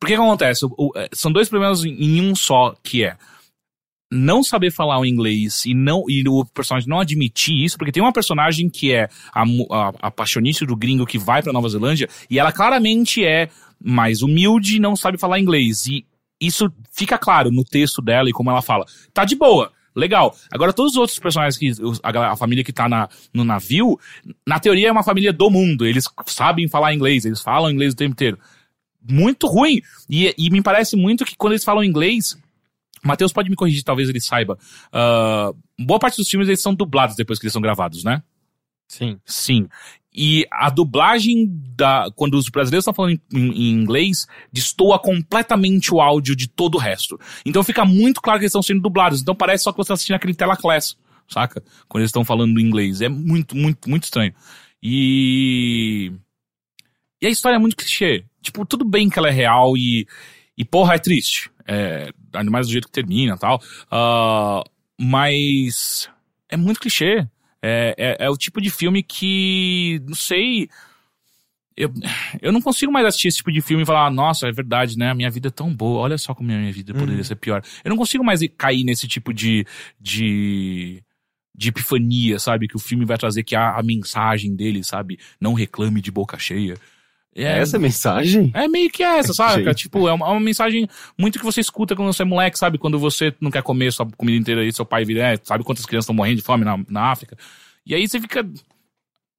porque 0.00 0.14
que 0.16 0.20
acontece? 0.20 0.64
O- 0.64 0.74
o- 0.76 0.92
é, 0.96 1.08
são 1.12 1.30
dois 1.30 1.48
problemas 1.48 1.84
em, 1.84 2.20
um 2.20 2.34
só, 2.34 2.74
que 2.82 3.04
é 3.04 3.16
não 4.12 4.42
saber 4.42 4.72
falar 4.72 4.98
o 4.98 5.06
inglês 5.06 5.64
e 5.64 5.72
não 5.72 6.04
e 6.08 6.24
o 6.28 6.44
personagem 6.46 6.88
não 6.88 6.98
admitir 6.98 7.54
isso, 7.64 7.78
porque 7.78 7.92
tem 7.92 8.02
uma 8.02 8.12
personagem 8.12 8.68
que 8.68 8.92
é 8.92 9.08
a, 9.32 9.42
a, 9.42 9.92
a 10.02 10.10
paixonice 10.10 10.66
do 10.66 10.74
gringo 10.74 11.06
que 11.06 11.16
vai 11.18 11.42
pra 11.42 11.52
Nova 11.52 11.68
Zelândia 11.68 12.08
e 12.28 12.36
ela 12.38 12.50
claramente 12.50 13.24
é 13.24 13.48
mais 13.80 14.20
humilde 14.20 14.76
e 14.76 14.80
não 14.80 14.96
sabe 14.96 15.16
falar 15.16 15.38
inglês. 15.38 15.86
E 15.86 16.04
isso 16.40 16.72
fica 16.92 17.16
claro 17.16 17.52
no 17.52 17.64
texto 17.64 18.02
dela 18.02 18.28
e 18.28 18.32
como 18.32 18.50
ela 18.50 18.62
fala. 18.62 18.84
Tá 19.14 19.24
de 19.24 19.36
boa. 19.36 19.70
Legal. 19.94 20.34
Agora, 20.52 20.72
todos 20.72 20.92
os 20.92 20.98
outros 20.98 21.18
personagens, 21.18 21.56
que 21.58 21.72
a, 22.02 22.32
a 22.32 22.36
família 22.36 22.64
que 22.64 22.72
tá 22.72 22.88
na, 22.88 23.08
no 23.34 23.44
navio, 23.44 23.98
na 24.46 24.58
teoria 24.58 24.88
é 24.88 24.92
uma 24.92 25.02
família 25.02 25.32
do 25.32 25.50
mundo. 25.50 25.84
Eles 25.86 26.08
sabem 26.26 26.68
falar 26.68 26.94
inglês, 26.94 27.24
eles 27.24 27.40
falam 27.40 27.70
inglês 27.70 27.92
o 27.92 27.96
tempo 27.96 28.12
inteiro. 28.12 28.38
Muito 29.08 29.46
ruim. 29.46 29.80
E, 30.08 30.34
e 30.36 30.50
me 30.50 30.62
parece 30.62 30.96
muito 30.96 31.24
que 31.24 31.36
quando 31.36 31.52
eles 31.52 31.64
falam 31.64 31.82
inglês, 31.84 32.36
Matheus 33.02 33.32
pode 33.32 33.50
me 33.50 33.56
corrigir, 33.56 33.82
talvez 33.82 34.08
ele 34.08 34.20
saiba. 34.20 34.58
ah, 34.92 35.52
boa 35.78 35.98
parte 35.98 36.16
dos 36.16 36.28
filmes 36.28 36.48
eles 36.48 36.60
são 36.60 36.74
dublados 36.74 37.16
depois 37.16 37.38
que 37.38 37.46
eles 37.46 37.52
são 37.52 37.62
gravados, 37.62 38.04
né? 38.04 38.22
Sim. 38.86 39.18
Sim. 39.24 39.68
E 40.12 40.44
a 40.50 40.68
dublagem 40.68 41.46
da. 41.76 42.10
Quando 42.16 42.34
os 42.34 42.48
brasileiros 42.48 42.82
estão 42.82 42.92
falando 42.92 43.20
em, 43.32 43.38
em 43.38 43.70
inglês, 43.70 44.26
destoa 44.52 44.98
completamente 44.98 45.94
o 45.94 46.00
áudio 46.00 46.34
de 46.34 46.48
todo 46.48 46.74
o 46.74 46.78
resto. 46.78 47.18
Então 47.46 47.62
fica 47.62 47.84
muito 47.84 48.20
claro 48.20 48.38
que 48.38 48.44
eles 48.44 48.50
estão 48.50 48.62
sendo 48.62 48.80
dublados. 48.80 49.22
Então 49.22 49.34
parece 49.34 49.64
só 49.64 49.70
que 49.70 49.76
você 49.76 49.82
está 49.82 49.94
assistindo 49.94 50.16
aquele 50.16 50.34
tela 50.34 50.56
class, 50.56 50.96
saca? 51.28 51.62
Quando 51.88 52.02
eles 52.02 52.08
estão 52.08 52.24
falando 52.24 52.58
em 52.58 52.64
inglês. 52.64 53.00
É 53.00 53.08
muito, 53.08 53.56
muito, 53.56 53.88
muito 53.88 54.04
estranho. 54.04 54.34
E. 54.82 56.12
E 57.20 57.26
a 57.26 57.30
história 57.30 57.56
é 57.56 57.58
muito 57.58 57.76
clichê. 57.76 58.24
Tipo, 58.42 58.64
tudo 58.64 58.84
bem 58.84 59.08
que 59.10 59.18
ela 59.18 59.28
é 59.28 59.32
real 59.32 59.76
e. 59.76 60.06
E 60.56 60.64
porra, 60.64 60.94
é 60.94 60.98
triste. 60.98 61.50
É, 61.66 62.10
ainda 62.32 62.50
mais 62.50 62.66
do 62.66 62.72
jeito 62.72 62.86
que 62.86 62.92
termina 62.92 63.34
e 63.34 63.38
tal. 63.38 63.60
Ah, 63.90 64.62
mas. 64.98 66.08
É 66.48 66.56
muito 66.56 66.80
clichê. 66.80 67.26
É, 67.62 67.94
é, 67.98 68.16
é 68.26 68.30
o 68.30 68.36
tipo 68.36 68.60
de 68.60 68.70
filme 68.70 69.02
que. 69.02 70.00
Não 70.06 70.14
sei. 70.14 70.68
Eu, 71.76 71.90
eu 72.42 72.52
não 72.52 72.60
consigo 72.60 72.92
mais 72.92 73.06
assistir 73.06 73.28
esse 73.28 73.38
tipo 73.38 73.50
de 73.52 73.60
filme 73.62 73.84
e 73.84 73.86
falar, 73.86 74.10
nossa, 74.10 74.46
é 74.48 74.52
verdade, 74.52 74.98
né? 74.98 75.10
A 75.10 75.14
minha 75.14 75.30
vida 75.30 75.48
é 75.48 75.50
tão 75.50 75.74
boa, 75.74 76.00
olha 76.00 76.18
só 76.18 76.34
como 76.34 76.52
a 76.52 76.54
minha 76.56 76.72
vida 76.72 76.92
poderia 76.92 77.24
ser 77.24 77.36
pior. 77.36 77.62
Eu 77.82 77.88
não 77.88 77.96
consigo 77.96 78.22
mais 78.24 78.42
ir- 78.42 78.48
cair 78.50 78.84
nesse 78.84 79.06
tipo 79.08 79.32
de. 79.32 79.66
de 80.00 81.02
de 81.52 81.68
epifania, 81.68 82.38
sabe? 82.38 82.66
Que 82.66 82.76
o 82.76 82.78
filme 82.78 83.04
vai 83.04 83.18
trazer 83.18 83.42
que 83.42 83.54
a, 83.54 83.76
a 83.76 83.82
mensagem 83.82 84.54
dele, 84.56 84.82
sabe? 84.82 85.18
Não 85.38 85.52
reclame 85.52 86.00
de 86.00 86.10
boca 86.10 86.38
cheia. 86.38 86.74
É 87.34 87.60
essa 87.60 87.76
a 87.76 87.80
mensagem? 87.80 88.50
É 88.54 88.66
meio 88.66 88.90
que 88.90 89.02
essa, 89.02 89.32
sabe? 89.32 89.72
Tipo, 89.74 90.08
é 90.08 90.12
uma, 90.12 90.26
é 90.26 90.30
uma 90.30 90.40
mensagem 90.40 90.88
muito 91.16 91.38
que 91.38 91.44
você 91.44 91.60
escuta 91.60 91.94
quando 91.94 92.12
você 92.12 92.22
é 92.22 92.24
moleque, 92.24 92.58
sabe? 92.58 92.76
Quando 92.76 92.98
você 92.98 93.32
não 93.40 93.50
quer 93.50 93.62
comer 93.62 93.92
sua 93.92 94.06
comida 94.16 94.36
inteira 94.36 94.62
aí, 94.62 94.72
seu 94.72 94.84
pai 94.84 95.04
vira, 95.04 95.32
é, 95.32 95.38
sabe 95.42 95.62
quantas 95.62 95.86
crianças 95.86 96.04
estão 96.04 96.14
morrendo 96.14 96.36
de 96.36 96.42
fome 96.42 96.64
na, 96.64 96.76
na 96.88 97.10
África? 97.10 97.36
E 97.86 97.94
aí 97.94 98.06
você 98.06 98.20
fica. 98.20 98.44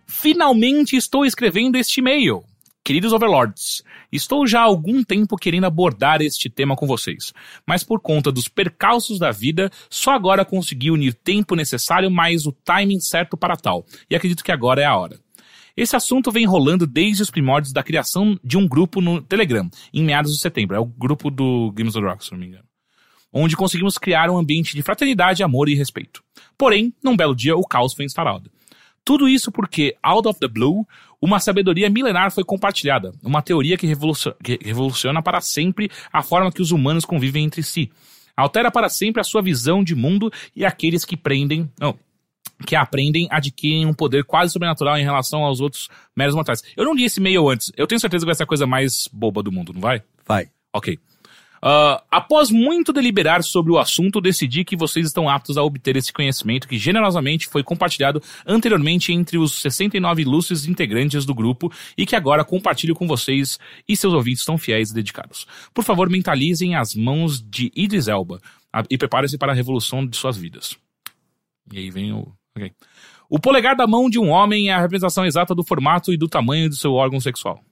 Finalmente 0.05 0.97
estou 0.97 1.25
escrevendo 1.25 1.77
este 1.77 2.01
e-mail. 2.01 2.43
Queridos 2.83 3.13
Overlords, 3.13 3.81
estou 4.11 4.45
já 4.45 4.59
há 4.59 4.63
algum 4.63 5.01
tempo 5.01 5.37
querendo 5.37 5.63
abordar 5.63 6.21
este 6.21 6.49
tema 6.49 6.75
com 6.75 6.85
vocês, 6.85 7.31
mas 7.65 7.81
por 7.81 8.01
conta 8.01 8.33
dos 8.33 8.49
percalços 8.49 9.17
da 9.17 9.31
vida, 9.31 9.71
só 9.89 10.11
agora 10.11 10.43
consegui 10.43 10.91
unir 10.91 11.13
tempo 11.13 11.55
necessário 11.55 12.11
mais 12.11 12.45
o 12.45 12.51
timing 12.51 12.99
certo 12.99 13.37
para 13.37 13.55
tal, 13.55 13.85
e 14.09 14.15
acredito 14.17 14.43
que 14.43 14.51
agora 14.51 14.81
é 14.81 14.85
a 14.85 14.97
hora. 14.97 15.17
Esse 15.75 15.95
assunto 15.95 16.33
vem 16.33 16.45
rolando 16.45 16.85
desde 16.85 17.23
os 17.23 17.31
primórdios 17.31 17.71
da 17.71 17.81
criação 17.81 18.37
de 18.43 18.57
um 18.57 18.67
grupo 18.67 18.99
no 18.99 19.21
Telegram, 19.21 19.69
em 19.93 20.03
meados 20.03 20.33
de 20.33 20.41
setembro. 20.41 20.75
É 20.75 20.79
o 20.81 20.85
grupo 20.85 21.31
do 21.31 21.71
Games 21.71 21.95
of 21.95 22.05
Rock, 22.05 22.25
se 22.25 22.31
não 22.33 22.39
me 22.39 22.47
engano 22.47 22.72
onde 23.33 23.57
conseguimos 23.57 23.97
criar 23.97 24.29
um 24.29 24.37
ambiente 24.37 24.75
de 24.75 24.81
fraternidade, 24.83 25.43
amor 25.43 25.67
e 25.67 25.75
respeito. 25.75 26.23
Porém, 26.57 26.93
num 27.03 27.17
belo 27.17 27.35
dia, 27.35 27.55
o 27.55 27.63
caos 27.63 27.93
foi 27.93 28.05
instalado. 28.05 28.51
Tudo 29.03 29.27
isso 29.27 29.51
porque, 29.51 29.97
out 30.01 30.27
of 30.27 30.39
the 30.39 30.47
blue, 30.47 30.87
uma 31.21 31.39
sabedoria 31.39 31.89
milenar 31.89 32.31
foi 32.31 32.43
compartilhada, 32.43 33.11
uma 33.23 33.41
teoria 33.41 33.77
que, 33.77 33.87
revoluciona, 33.87 35.21
para 35.21 35.41
sempre 35.41 35.89
a 36.11 36.21
forma 36.21 36.51
que 36.51 36.61
os 36.61 36.71
humanos 36.71 37.03
convivem 37.03 37.43
entre 37.43 37.63
si. 37.63 37.91
Altera 38.35 38.71
para 38.71 38.89
sempre 38.89 39.19
a 39.19 39.23
sua 39.23 39.41
visão 39.41 39.83
de 39.83 39.93
mundo 39.93 40.31
e 40.55 40.63
aqueles 40.63 41.03
que 41.03 41.17
prendem. 41.17 41.69
Não, 41.79 41.97
que 42.65 42.75
aprendem 42.75 43.27
adquirem 43.29 43.85
um 43.85 43.93
poder 43.93 44.23
quase 44.23 44.53
sobrenatural 44.53 44.97
em 44.97 45.03
relação 45.03 45.43
aos 45.43 45.59
outros 45.59 45.89
meros 46.15 46.35
mortais. 46.35 46.63
Eu 46.75 46.85
não 46.85 46.93
li 46.93 47.03
esse 47.03 47.19
e-mail 47.19 47.49
antes. 47.49 47.71
Eu 47.75 47.87
tenho 47.87 47.99
certeza 47.99 48.23
que 48.23 48.27
vai 48.27 48.35
ser 48.35 48.43
a 48.43 48.47
coisa 48.47 48.65
mais 48.65 49.07
boba 49.11 49.43
do 49.43 49.51
mundo, 49.51 49.73
não 49.73 49.81
vai? 49.81 50.01
Vai. 50.25 50.47
Ok. 50.73 50.97
Ah, 51.65 52.03
após 52.11 52.51
muito 52.51 52.91
deliberar 52.91 53.41
sobre 53.41 53.71
o 53.71 53.77
assunto, 53.77 54.19
decidi 54.19 54.65
que 54.65 54.75
vocês 54.75 55.07
estão 55.07 55.29
aptos 55.29 55.57
a 55.57 55.63
obter 55.63 55.95
esse 55.95 56.11
conhecimento 56.11 56.67
que 56.67 56.77
generosamente 56.77 57.47
foi 57.47 57.63
compartilhado 57.63 58.21
anteriormente 58.45 59.13
entre 59.13 59.37
os 59.37 59.61
69 59.61 60.23
ilustres 60.23 60.65
integrantes 60.65 61.25
do 61.25 61.33
grupo 61.33 61.71
e 61.97 62.05
que 62.05 62.17
agora 62.17 62.43
compartilho 62.43 62.93
com 62.93 63.07
vocês 63.07 63.57
e 63.87 63.95
seus 63.95 64.13
ouvintes 64.13 64.43
tão 64.43 64.57
fiéis 64.57 64.91
e 64.91 64.93
dedicados. 64.93 65.47
Por 65.73 65.85
favor, 65.85 66.09
mentalizem 66.09 66.75
as 66.75 66.93
mãos 66.93 67.41
de 67.41 67.71
Idris 67.73 68.09
Elba 68.09 68.41
ah, 68.73 68.83
e 68.89 68.97
preparem-se 68.97 69.37
para 69.37 69.53
a 69.53 69.55
revolução 69.55 70.05
de 70.05 70.17
suas 70.17 70.35
vidas. 70.35 70.75
E 71.71 71.77
aí 71.77 71.89
vem 71.89 72.11
o. 72.11 72.27
ok. 72.57 72.73
O 73.29 73.39
polegar 73.39 73.73
da 73.73 73.87
mão 73.87 74.09
de 74.09 74.19
um 74.19 74.27
homem 74.27 74.67
é 74.67 74.73
a 74.73 74.81
representação 74.81 75.25
exata 75.25 75.55
do 75.55 75.63
formato 75.63 76.11
e 76.11 76.17
do 76.17 76.27
tamanho 76.27 76.67
do 76.67 76.75
seu 76.75 76.91
órgão 76.91 77.21
sexual. 77.21 77.63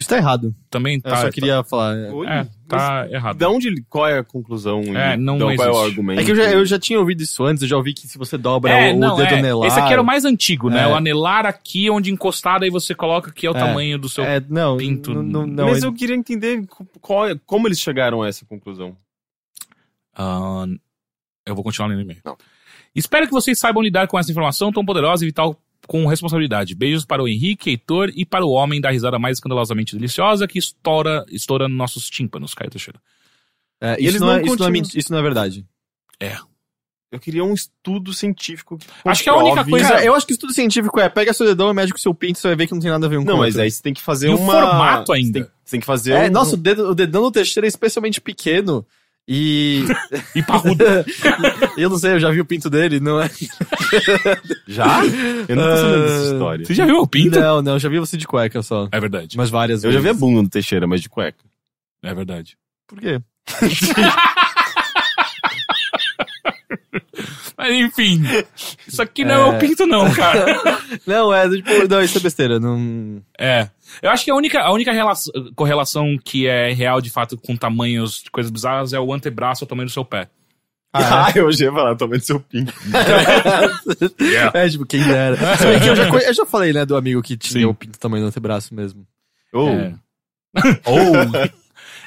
Isso 0.00 0.08
tá 0.10 0.16
errado. 0.16 0.54
Também 0.70 0.94
Eu 0.96 1.02
tá. 1.02 1.16
só 1.22 1.30
queria 1.30 1.64
falar. 1.64 1.96
é. 1.96 2.10
Oi? 2.12 2.26
É, 2.28 2.46
tá 2.68 3.08
errado. 3.10 3.36
Da 3.36 3.50
onde, 3.50 3.66
ele- 3.66 3.84
qual 3.90 4.06
é 4.06 4.18
a 4.20 4.22
conclusão? 4.22 4.80
É, 4.96 5.16
não 5.16 5.34
Então, 5.36 5.56
Qual 5.56 5.66
é 5.66 5.70
o 5.70 5.72
existe. 5.74 5.90
argumento? 5.90 6.20
É 6.20 6.24
que 6.24 6.30
eu 6.30 6.36
já, 6.36 6.42
eu 6.44 6.64
já 6.64 6.78
tinha 6.78 7.00
ouvido 7.00 7.20
isso 7.20 7.44
antes, 7.44 7.62
eu 7.62 7.68
já 7.68 7.76
ouvi 7.76 7.92
que 7.92 8.06
se 8.06 8.16
você 8.16 8.38
dobra 8.38 8.70
É, 8.70 8.92
o, 8.92 8.96
o 8.96 8.98
não, 9.00 9.16
dedo 9.16 9.34
é. 9.34 9.38
anelar... 9.40 9.66
Esse 9.66 9.80
aqui 9.80 9.92
era 9.92 10.00
o 10.00 10.04
mais 10.04 10.24
antigo, 10.24 10.70
né? 10.70 10.82
É. 10.84 10.86
O 10.86 10.94
anelar 10.94 11.46
aqui, 11.46 11.90
onde 11.90 12.12
encostado, 12.12 12.62
aí 12.62 12.70
você 12.70 12.94
coloca 12.94 13.32
que 13.32 13.44
é 13.44 13.50
o 13.50 13.56
É. 13.56 13.58
tamanho 13.58 13.98
do 13.98 14.08
seu. 14.08 14.22
É, 14.22 14.40
não, 14.48 14.76
pinto. 14.76 15.12
não, 15.12 15.22
não, 15.24 15.46
não, 15.46 15.64
Mas 15.66 15.82
eu 15.82 15.92
queria 15.92 16.14
entender 16.14 16.64
qual 17.00 17.24
como 17.44 17.66
eles 17.66 17.80
chegaram 17.80 18.22
a 18.22 18.28
essa 18.28 18.46
conclusão. 18.46 18.96
Ah, 20.16 20.64
eu 21.44 21.54
vou 21.56 21.64
continuar 21.64 21.88
lendo 21.88 22.02
e-mail. 22.02 22.20
Não. 22.24 22.36
Espero 22.94 23.26
que 23.26 23.32
vocês 23.32 23.58
saibam 23.58 23.82
lidar 23.82 24.06
com 24.06 24.18
essa 24.18 24.30
informação 24.30 24.70
tão 24.72 24.84
poderosa 24.84 25.24
e 25.24 25.26
vital 25.26 25.56
com 25.88 26.06
responsabilidade. 26.06 26.76
Beijos 26.76 27.04
para 27.04 27.20
o 27.22 27.26
Henrique, 27.26 27.70
Heitor 27.70 28.12
e 28.14 28.24
para 28.24 28.44
o 28.46 28.50
homem 28.50 28.80
da 28.80 28.90
risada 28.90 29.18
mais 29.18 29.38
escandalosamente 29.38 29.96
deliciosa 29.96 30.46
que 30.46 30.58
estoura, 30.58 31.24
estoura 31.30 31.66
nos 31.66 31.76
nossos 31.76 32.08
tímpanos, 32.08 32.54
Caio 32.54 32.70
Teixeira. 32.70 33.00
É, 33.80 33.92
E 33.94 34.02
isso, 34.02 34.02
eles 34.10 34.20
não 34.20 34.26
não 34.28 34.34
é, 34.34 34.36
isso, 34.42 34.46
não 34.46 34.52
é, 34.52 34.56
continuam- 34.72 34.90
isso 34.94 35.12
não 35.12 35.18
é 35.18 35.22
verdade. 35.22 35.66
Eu 37.10 37.18
queria 37.18 37.42
um 37.42 37.54
estudo 37.54 38.12
científico. 38.12 38.76
que 38.76 38.86
Acho 39.02 39.22
que 39.22 39.30
a 39.30 39.34
única 39.36 39.64
coisa- 39.64 39.88
Cara, 39.88 40.04
eu 40.04 40.14
acho 40.14 40.26
que 40.26 40.32
estudo 40.34 40.52
científico 40.52 41.00
é 41.00 41.08
pega 41.08 41.32
seu 41.32 41.46
dedão 41.46 41.70
e 41.70 41.74
mede 41.74 41.90
com 41.90 41.98
seu 41.98 42.14
pinto, 42.14 42.38
você 42.38 42.48
vai 42.48 42.56
ver 42.56 42.66
que 42.66 42.74
não 42.74 42.80
tem 42.80 42.90
nada 42.90 43.06
a 43.06 43.08
ver 43.08 43.16
um 43.16 43.22
com 43.24 43.30
Não, 43.30 43.36
o 43.36 43.38
mas 43.38 43.54
outro. 43.54 43.62
aí 43.62 43.70
você 43.70 43.82
tem 43.82 43.94
que 43.94 44.02
fazer 44.02 44.28
E 44.28 44.34
o 44.34 44.36
uma... 44.36 44.52
formato 44.52 45.06
Você 45.06 45.18
ainda. 45.18 45.40
tem, 45.40 45.50
você 45.64 45.70
tem 45.70 45.80
que 45.80 45.86
fazer 45.86 46.12
É, 46.12 46.28
um... 46.28 46.30
nossa, 46.30 46.54
o, 46.54 46.58
dedo, 46.58 46.90
o 46.90 46.94
dedão 46.94 47.22
do 47.22 47.32
Teixeira 47.32 47.66
é 47.66 47.68
especialmente 47.68 48.20
pequeno. 48.20 48.86
E. 49.28 49.84
E 50.34 50.42
parrudo. 50.42 50.84
eu 51.76 51.90
não 51.90 51.98
sei, 51.98 52.12
eu 52.14 52.20
já 52.20 52.30
vi 52.30 52.40
o 52.40 52.44
pinto 52.46 52.70
dele, 52.70 52.98
não 53.00 53.20
é? 53.20 53.28
Já? 54.66 55.04
Eu 55.48 55.56
não 55.56 55.64
tô 55.64 55.76
sabendo 55.76 56.02
dessa 56.04 56.20
Ah, 56.30 56.32
história. 56.32 56.64
Você 56.66 56.74
já 56.74 56.86
viu 56.86 56.96
o 56.98 57.06
pinto? 57.06 57.38
Não, 57.38 57.60
não, 57.62 57.72
eu 57.74 57.78
já 57.78 57.88
vi 57.88 57.98
você 57.98 58.16
de 58.16 58.26
cueca 58.26 58.62
só. 58.62 58.88
É 58.90 58.98
verdade. 59.00 59.36
Mas 59.36 59.50
várias 59.50 59.84
Eu 59.84 59.92
já 59.92 59.98
vi 60.00 60.06
a 60.08 60.12
vezes. 60.12 60.20
bunda 60.20 60.42
do 60.42 60.48
Teixeira, 60.48 60.86
mas 60.86 61.00
de 61.02 61.08
cueca. 61.08 61.44
É 62.02 62.14
verdade. 62.14 62.56
Por 62.86 62.98
quê? 63.00 63.20
Mas 67.58 67.74
enfim. 67.74 68.22
Isso 68.86 69.02
aqui 69.02 69.24
não 69.24 69.34
é, 69.34 69.54
É. 69.54 69.56
o 69.56 69.58
pinto, 69.58 69.84
não, 69.86 70.08
cara. 70.14 70.46
Não, 71.06 71.34
é 71.34 71.48
tipo, 71.48 71.88
não, 71.88 72.00
isso 72.02 72.16
é 72.16 72.20
besteira. 72.20 72.60
Não. 72.60 73.20
É. 73.38 73.68
Eu 74.00 74.10
acho 74.10 74.24
que 74.24 74.30
a 74.30 74.34
única, 74.34 74.60
a 74.60 74.72
única 74.72 74.92
relação- 74.92 75.32
correlação 75.56 76.16
que 76.24 76.46
é 76.46 76.72
real, 76.72 77.00
de 77.00 77.10
fato, 77.10 77.36
com 77.36 77.56
tamanhos 77.56 78.22
de 78.22 78.30
coisas 78.30 78.50
bizarras 78.50 78.92
é 78.92 79.00
o 79.00 79.12
antebraço 79.12 79.64
ao 79.64 79.68
tamanho 79.68 79.86
do 79.88 79.92
seu 79.92 80.04
pé. 80.04 80.28
Ah, 80.92 81.30
eu 81.36 81.50
já 81.52 81.66
ia 81.66 81.72
falar, 81.72 81.96
tamanho 81.96 82.20
do 82.20 82.24
seu 82.24 82.40
pinto. 82.40 82.72
é? 84.54 84.64
é, 84.64 84.68
tipo, 84.68 84.86
quem 84.86 85.02
dera. 85.02 85.36
Eu, 85.86 85.96
já, 85.96 86.08
eu 86.08 86.34
já 86.34 86.46
falei, 86.46 86.72
né, 86.72 86.86
do 86.86 86.96
amigo 86.96 87.22
que 87.22 87.36
tinha 87.36 87.62
Sim. 87.62 87.66
o 87.66 87.74
pinto 87.74 87.98
tamanho 87.98 88.24
do 88.24 88.28
antebraço 88.28 88.74
mesmo. 88.74 89.06
Ou, 89.52 89.68
É. 89.70 89.94
Ou. 90.84 91.02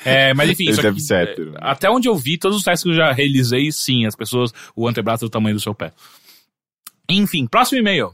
É, 0.04 0.34
mas 0.34 0.50
enfim, 0.50 0.70
isso 0.70 0.80
aqui, 0.86 1.00
é, 1.14 1.36
até 1.58 1.90
onde 1.90 2.08
eu 2.08 2.16
vi, 2.16 2.38
todos 2.38 2.58
os 2.58 2.64
testes 2.64 2.84
que 2.84 2.90
eu 2.90 2.96
já 2.96 3.12
realizei, 3.12 3.72
sim, 3.72 4.06
as 4.06 4.16
pessoas, 4.16 4.52
o 4.76 4.88
antebraço 4.88 5.26
é 5.26 5.28
do 5.28 5.32
tamanho 5.32 5.56
do 5.56 5.62
seu 5.62 5.76
pé. 5.76 5.94
Enfim, 7.10 7.46
próximo 7.46 7.80
e-mail. 7.80 8.14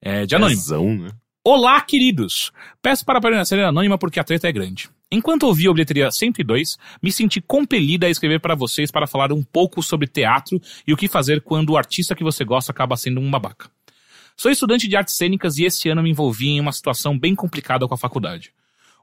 É, 0.00 0.24
de 0.26 0.34
anônimo. 0.34 0.60
Né? 1.02 1.10
Olá, 1.42 1.80
queridos! 1.80 2.52
Peço 2.80 3.04
para 3.04 3.20
permanecer 3.20 3.58
anônima 3.62 3.98
porque 3.98 4.18
a 4.18 4.24
treta 4.24 4.48
é 4.48 4.52
grande. 4.52 4.88
Enquanto 5.12 5.44
ouvi 5.44 5.68
a 5.68 5.72
bilheteria 5.72 6.10
102, 6.10 6.78
me 7.02 7.12
senti 7.12 7.40
compelida 7.40 8.06
a 8.06 8.10
escrever 8.10 8.40
para 8.40 8.54
vocês 8.54 8.90
para 8.90 9.06
falar 9.06 9.32
um 9.32 9.42
pouco 9.42 9.82
sobre 9.82 10.08
teatro 10.08 10.60
e 10.86 10.92
o 10.92 10.96
que 10.96 11.06
fazer 11.06 11.42
quando 11.42 11.70
o 11.70 11.76
artista 11.76 12.14
que 12.14 12.24
você 12.24 12.44
gosta 12.44 12.72
acaba 12.72 12.96
sendo 12.96 13.20
um 13.20 13.30
babaca. 13.30 13.70
Sou 14.36 14.50
estudante 14.50 14.88
de 14.88 14.96
artes 14.96 15.16
cênicas 15.16 15.58
e 15.58 15.64
esse 15.64 15.88
ano 15.88 16.02
me 16.02 16.10
envolvi 16.10 16.48
em 16.48 16.60
uma 16.60 16.72
situação 16.72 17.16
bem 17.16 17.34
complicada 17.34 17.86
com 17.86 17.94
a 17.94 17.98
faculdade. 17.98 18.52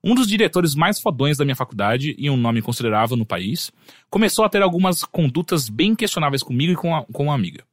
Um 0.03 0.15
dos 0.15 0.27
diretores 0.27 0.73
mais 0.73 0.99
fodões 0.99 1.37
da 1.37 1.45
minha 1.45 1.55
faculdade, 1.55 2.15
e 2.17 2.29
um 2.29 2.37
nome 2.37 2.61
considerável 2.61 3.15
no 3.15 3.25
país, 3.25 3.71
começou 4.09 4.43
a 4.43 4.49
ter 4.49 4.61
algumas 4.61 5.03
condutas 5.03 5.69
bem 5.69 5.93
questionáveis 5.95 6.41
comigo 6.41 6.73
e 6.73 6.75
com, 6.75 6.95
a, 6.95 7.05
com 7.05 7.23
uma 7.25 7.35
amiga. 7.35 7.63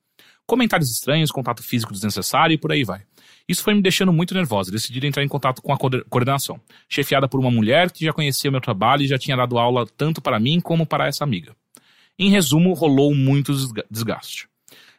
Comentários 0.47 0.91
estranhos, 0.91 1.31
contato 1.31 1.63
físico 1.63 1.93
desnecessário 1.93 2.55
e 2.55 2.59
por 2.59 2.73
aí 2.73 2.85
vai. 2.85 3.03
Isso 3.47 3.63
foi 3.63 3.75
me 3.75 3.83
deixando 3.83 4.13
muito 4.13 4.35
nervosa. 4.35 4.71
Decidi 4.71 5.07
entrar 5.07 5.23
em 5.23 5.29
contato 5.29 5.63
com 5.63 5.73
a 5.73 5.79
coorde- 5.79 6.05
coordenação, 6.09 6.61
chefiada 6.89 7.27
por 7.29 7.41
uma 7.41 7.51
mulher 7.51 7.91
que 7.91 8.05
já 8.05 8.13
conhecia 8.13 8.51
meu 8.51 8.61
trabalho 8.61 9.03
e 9.03 9.07
já 9.09 9.19
tinha 9.19 9.37
dado 9.37 9.59
aula 9.59 9.87
tanto 9.97 10.21
para 10.21 10.39
mim 10.39 10.61
como 10.61 10.87
para 10.87 11.07
essa 11.07 11.25
amiga. 11.25 11.55
Em 12.19 12.31
resumo, 12.31 12.75
rolou 12.75 13.15
muito 13.15 13.53
desga- 13.53 13.85
desgaste. 13.91 14.49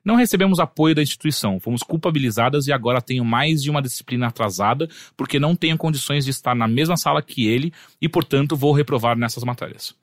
Não 0.10 0.16
recebemos 0.16 0.60
apoio 0.60 0.96
da 0.96 1.04
instituição, 1.04 1.60
fomos 1.60 1.84
culpabilizadas 1.84 2.66
e 2.66 2.72
agora 2.72 3.00
tenho 3.00 3.24
mais 3.24 3.62
de 3.62 3.70
uma 3.70 3.80
disciplina 3.80 4.26
atrasada 4.26 4.90
porque 5.16 5.40
não 5.40 5.56
tenho 5.56 5.78
condições 5.78 6.26
de 6.26 6.32
estar 6.32 6.56
na 6.56 6.68
mesma 6.68 6.98
sala 6.98 7.22
que 7.22 7.46
ele 7.46 7.72
e, 8.02 8.10
portanto, 8.10 8.56
vou 8.56 8.74
reprovar 8.74 9.16
nessas 9.16 9.44
matérias. 9.44 9.94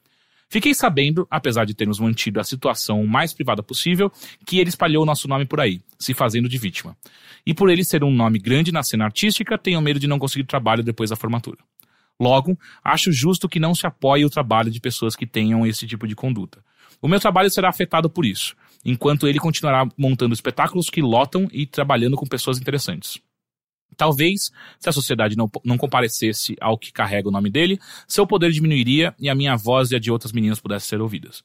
Fiquei 0.49 0.73
sabendo, 0.75 1.27
apesar 1.29 1.65
de 1.65 1.75
termos 1.75 1.99
mantido 1.99 2.39
a 2.39 2.45
situação 2.45 3.03
o 3.03 3.09
mais 3.09 3.35
privada 3.35 3.65
possível, 3.65 4.09
que 4.47 4.61
ele 4.61 4.69
espalhou 4.69 5.03
o 5.03 5.07
nosso 5.07 5.27
nome 5.27 5.45
por 5.45 5.59
aí, 5.59 5.81
se 5.99 6.15
fazendo 6.15 6.49
de 6.49 6.57
vítima. 6.57 6.97
E 7.45 7.53
por 7.53 7.69
ele 7.69 7.83
ser 7.83 8.05
um 8.05 8.13
nome 8.13 8.39
grande 8.39 8.71
na 8.71 8.85
cena 8.85 9.07
artística, 9.07 9.59
tenho 9.59 9.83
medo 9.83 9.99
de 9.99 10.07
não 10.07 10.21
conseguir 10.21 10.45
trabalho 10.45 10.85
depois 10.85 11.11
da 11.11 11.17
formatura. 11.17 11.59
Logo, 12.21 12.57
acho 12.85 13.11
justo 13.11 13.49
que 13.49 13.59
não 13.59 13.75
se 13.75 13.89
apoie 13.89 14.25
o 14.25 14.31
trabalho 14.31 14.71
de 14.71 14.81
pessoas 14.81 15.17
que 15.17 15.27
tenham 15.27 15.67
esse 15.67 15.85
tipo 15.85 16.07
de 16.07 16.15
conduta. 16.15 16.61
O 17.03 17.09
meu 17.09 17.19
trabalho 17.19 17.51
será 17.51 17.69
afetado 17.69 18.09
por 18.09 18.25
isso, 18.25 18.55
enquanto 18.87 19.27
ele 19.27 19.41
continuará 19.41 19.87
montando 19.99 20.33
espetáculos 20.33 20.89
que 20.89 21.03
lotam 21.03 21.49
e 21.53 21.67
trabalhando 21.67 22.17
com 22.17 22.25
pessoas 22.25 22.59
interessantes. 22.59 23.19
Talvez, 23.97 24.53
se 24.79 24.89
a 24.89 24.93
sociedade 24.93 25.37
não, 25.37 25.51
não 25.65 25.77
comparecesse 25.77 26.57
ao 26.61 26.79
que 26.79 26.93
carrega 26.93 27.29
o 27.29 27.33
nome 27.33 27.51
dele, 27.51 27.81
seu 28.07 28.27
poder 28.27 28.53
diminuiria 28.53 29.15
e 29.19 29.29
a 29.29 29.35
minha 29.35 29.57
voz 29.57 29.91
e 29.91 29.97
a 29.97 29.99
de 29.99 30.11
outras 30.11 30.33
meninas 30.33 30.61
pudessem 30.61 30.89
ser 30.89 31.01
ouvidas. 31.01 31.43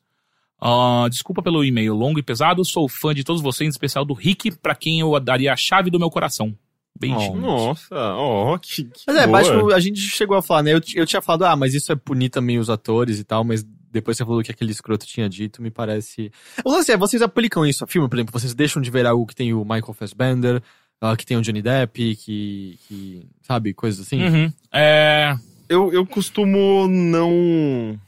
Ah, 0.59 1.07
desculpa 1.09 1.41
pelo 1.41 1.63
e-mail 1.63 1.95
longo 1.95 2.19
e 2.19 2.23
pesado, 2.23 2.63
sou 2.63 2.87
fã 2.87 3.15
de 3.15 3.23
todos 3.23 3.41
vocês, 3.41 3.67
em 3.67 3.71
especial 3.71 4.05
do 4.05 4.13
Rick, 4.13 4.51
pra 4.57 4.75
quem 4.75 4.99
eu 4.99 5.19
daria 5.19 5.51
a 5.51 5.55
chave 5.57 5.89
do 5.89 5.97
meu 5.97 6.11
coração. 6.11 6.55
Beijinhos. 6.99 7.41
Nossa, 7.41 7.95
ó, 7.95 8.57
que, 8.59 8.83
que 8.83 9.01
Mas 9.07 9.15
é, 9.15 9.25
boa. 9.25 9.31
mas, 9.31 9.47
tipo, 9.47 9.73
a 9.73 9.79
gente 9.79 9.99
chegou 9.99 10.37
a 10.37 10.41
falar, 10.41 10.61
né? 10.61 10.73
Eu, 10.73 10.81
eu 10.93 11.05
tinha 11.07 11.21
falado, 11.21 11.45
ah, 11.45 11.55
mas 11.55 11.73
isso 11.73 11.91
é 11.91 11.95
punir 11.95 12.29
também 12.29 12.59
os 12.59 12.69
atores 12.69 13.17
e 13.17 13.23
tal, 13.23 13.43
mas 13.43 13.65
depois 13.91 14.17
você 14.17 14.25
falou 14.25 14.41
que 14.41 14.51
aquele 14.51 14.71
escroto 14.71 15.05
tinha 15.05 15.27
dito, 15.27 15.61
me 15.61 15.69
parece. 15.69 16.31
O 16.63 16.71
lance 16.71 16.91
é, 16.91 16.97
vocês 16.97 17.21
aplicam 17.21 17.65
isso 17.65 17.83
a 17.83 17.87
filme, 17.87 18.07
por 18.07 18.15
exemplo, 18.15 18.31
vocês 18.31 18.53
deixam 18.53 18.81
de 18.81 18.89
ver 18.89 19.05
algo 19.05 19.25
que 19.25 19.35
tem 19.35 19.53
o 19.53 19.63
Michael 19.63 19.93
Fassbender, 19.93 20.61
ah, 21.01 21.15
que 21.17 21.25
tem 21.25 21.37
o 21.37 21.41
Johnny 21.41 21.61
Depp, 21.61 22.15
que. 22.15 22.79
que 22.87 23.27
sabe, 23.41 23.73
coisas 23.73 24.05
assim. 24.05 24.23
Uhum. 24.23 24.53
É, 24.71 25.35
Eu, 25.67 25.91
eu 25.91 26.05
costumo 26.05 26.87
não. 26.87 27.99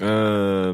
ah, 0.00 0.72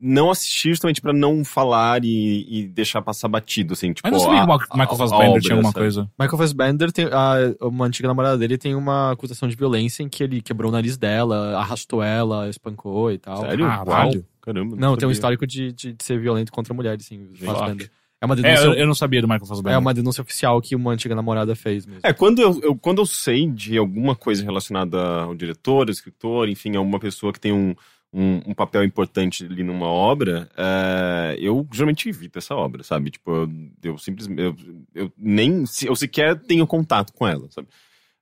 não 0.00 0.30
assistir 0.30 0.68
justamente 0.70 1.00
pra 1.00 1.12
não 1.12 1.44
falar 1.44 2.04
e, 2.04 2.46
e 2.48 2.66
deixar 2.68 3.02
passar 3.02 3.26
batido, 3.28 3.72
assim, 3.72 3.92
tipo. 3.92 4.08
mas 4.08 4.12
não 4.12 4.20
sabia 4.20 4.42
a- 4.42 4.58
que 4.58 4.74
o 4.74 4.78
Michael 4.78 4.96
Fassbender 4.96 5.28
obra, 5.30 5.40
tinha 5.40 5.54
alguma 5.54 5.72
sabe? 5.72 5.82
coisa. 5.84 6.10
Michael 6.18 6.38
Fassbender 6.38 6.92
tem. 6.92 7.06
A, 7.06 7.36
uma 7.66 7.86
antiga 7.86 8.06
namorada 8.08 8.38
dele 8.38 8.56
tem 8.56 8.74
uma 8.74 9.10
acusação 9.12 9.48
de 9.48 9.56
violência 9.56 10.02
em 10.02 10.08
que 10.08 10.22
ele 10.22 10.40
quebrou 10.40 10.70
o 10.70 10.72
nariz 10.72 10.96
dela, 10.96 11.56
arrastou 11.58 12.02
ela, 12.02 12.48
espancou 12.48 13.10
e 13.10 13.18
tal. 13.18 13.40
Sério? 13.42 13.66
Caralho. 13.66 14.10
Uau, 14.18 14.24
Caramba. 14.40 14.76
Não, 14.76 14.96
tem 14.96 15.06
um 15.08 15.10
histórico 15.10 15.46
de, 15.46 15.72
de, 15.72 15.92
de 15.92 16.04
ser 16.04 16.18
violento 16.20 16.50
contra 16.52 16.72
mulheres, 16.72 17.04
sim. 17.04 17.28
Fassbender. 17.34 17.90
É 18.20 18.26
uma 18.26 18.34
É, 18.34 18.42
denúncia. 18.42 18.64
eu, 18.64 18.72
eu 18.74 18.86
não 18.86 18.94
sabia 18.94 19.20
do 19.20 19.28
Michael 19.28 19.46
Fassbender. 19.46 19.74
É 19.74 19.78
uma 19.78 19.94
denúncia 19.94 20.22
oficial 20.22 20.60
que 20.60 20.74
uma 20.74 20.90
antiga 20.92 21.14
namorada 21.14 21.54
fez 21.54 21.86
mesmo. 21.86 22.00
É, 22.02 22.12
quando 22.12 22.40
eu, 22.40 22.58
eu- 22.62 22.76
quando 22.76 22.98
eu 23.00 23.06
sei 23.06 23.46
de 23.48 23.76
alguma 23.78 24.16
coisa 24.16 24.42
relacionada 24.44 24.98
ao 25.22 25.34
diretor, 25.34 25.86
ao 25.86 25.92
escritor, 25.92 26.48
enfim, 26.48 26.74
a 26.76 26.80
uma 26.80 26.98
pessoa 26.98 27.32
que 27.32 27.38
tem 27.38 27.52
um, 27.52 27.76
um, 28.12 28.40
um 28.46 28.54
papel 28.54 28.84
importante 28.84 29.44
ali 29.44 29.62
numa 29.62 29.86
obra, 29.86 30.48
é, 30.56 31.36
eu 31.38 31.66
geralmente 31.72 32.08
evito 32.08 32.38
essa 32.38 32.54
obra, 32.54 32.82
sabe? 32.82 33.10
Tipo, 33.10 33.30
eu, 33.30 33.50
eu 33.92 33.98
simplesmente. 33.98 34.40
Eu, 34.42 34.56
eu 34.94 35.12
nem. 35.16 35.64
Eu 35.84 35.94
sequer 35.96 36.36
tenho 36.40 36.66
contato 36.66 37.12
com 37.12 37.26
ela, 37.26 37.46
sabe? 37.50 37.68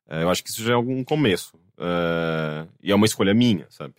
É, 0.09 0.23
eu 0.23 0.31
acho 0.31 0.43
que 0.43 0.51
isso 0.51 0.63
já 0.63 0.73
é 0.73 0.75
algum 0.77 1.03
começo. 1.05 1.53
É, 1.79 2.67
e 2.83 2.91
é 2.91 2.95
uma 2.95 3.07
escolha 3.07 3.35
minha, 3.35 3.67
sabe? 3.71 3.93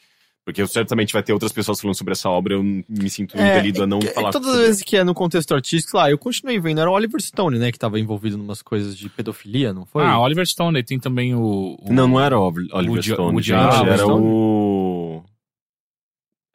Porque 0.44 0.62
eu 0.62 0.68
certamente 0.68 1.12
vai 1.12 1.22
ter 1.22 1.34
outras 1.34 1.52
pessoas 1.52 1.80
falando 1.82 1.98
sobre 1.98 2.14
essa 2.14 2.30
obra, 2.30 2.54
eu 2.54 2.64
me 2.64 3.10
sinto 3.10 3.38
É, 3.38 3.50
impelido 3.58 3.84
a 3.84 3.88
não 3.88 4.00
Que- 4.00 4.08
falar 4.08 4.32
Todas 4.32 4.48
as 4.56 4.60
vezes 4.60 4.82
que 4.82 4.96
é 4.96 5.04
no 5.04 5.14
contexto 5.14 5.54
artístico, 5.54 5.98
lá, 5.98 6.10
eu 6.10 6.18
continuei 6.18 6.58
vendo, 6.58 6.80
era 6.80 6.90
o 6.90 6.94
Oliver 6.94 7.22
Stone, 7.22 7.60
né, 7.60 7.70
que 7.70 7.78
tava 7.78 8.00
envolvido 8.00 8.38
em 8.38 8.40
umas 8.42 8.62
coisas 8.62 8.98
de 8.98 9.10
pedofilia, 9.10 9.74
não 9.74 9.86
foi? 9.86 10.06
Ah, 10.06 10.18
Oliver 10.20 10.46
Stone, 10.48 10.82
tem 10.84 10.98
também 10.98 11.36
o. 11.36 11.78
o- 11.82 11.94
Não, 11.94 12.08
não 12.08 12.20
era 12.22 12.40
o 12.40 12.44
Oliver 12.44 12.70
Woody- 12.90 13.12
Stone, 13.12 13.32
Woody 13.34 13.48
gente. 13.48 13.76
Era 13.86 13.98
Stone? 13.98 14.26
o... 14.26 15.07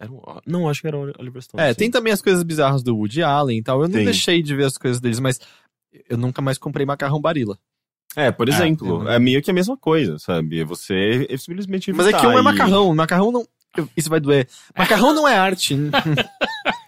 Era 0.02 0.10
o... 0.12 0.40
Não, 0.44 0.68
acho 0.68 0.80
que 0.80 0.86
era 0.88 0.96
o 0.98 1.12
Oliver 1.18 1.40
Stone. 1.42 1.62
é, 1.62 1.68
sim. 1.72 1.78
tem 1.78 1.90
também 1.90 2.12
as 2.12 2.20
coisas 2.20 2.42
bizarras 2.42 2.82
do 2.82 2.96
Woody 2.96 3.22
Allen 3.22 3.58
e 3.58 3.62
tal. 3.62 3.80
Eu 3.82 3.88
não 3.88 3.94
Tem. 3.94 4.04
deixei 4.04 4.42
de 4.42 4.54
ver 4.56 4.64
as 4.64 4.76
coisas 4.76 5.00
deles, 5.00 5.20
mas 5.20 5.38
eu 6.10 6.18
nunca 6.18 6.42
mais 6.42 6.58
comprei 6.58 6.84
macarrão 6.84 7.20
Barilla. 7.20 7.56
É, 8.16 8.30
por 8.32 8.48
É, 8.48 8.52
exemplo, 8.52 9.02
eu- 9.04 9.08
é 9.08 9.18
meio 9.18 9.40
que 9.40 9.50
a 9.50 9.54
mesma 9.54 9.76
coisa, 9.76 10.18
sabe? 10.18 10.60
É 10.60 10.64
Você 10.64 11.26
é 11.30 11.36
simplesmente 11.36 11.92
Mas 11.92 12.08
é 12.08 12.12
que 12.12 12.26
um 12.26 12.32
é 12.32 12.40
e- 12.40 12.42
macarrão, 12.42 12.94
macarrão 12.94 13.30
não. 13.32 13.46
Isso 13.96 14.10
vai 14.10 14.20
doer. 14.20 14.46
Macarrão 14.76 15.14
não 15.14 15.26
é 15.26 15.36
arte. 15.36 15.74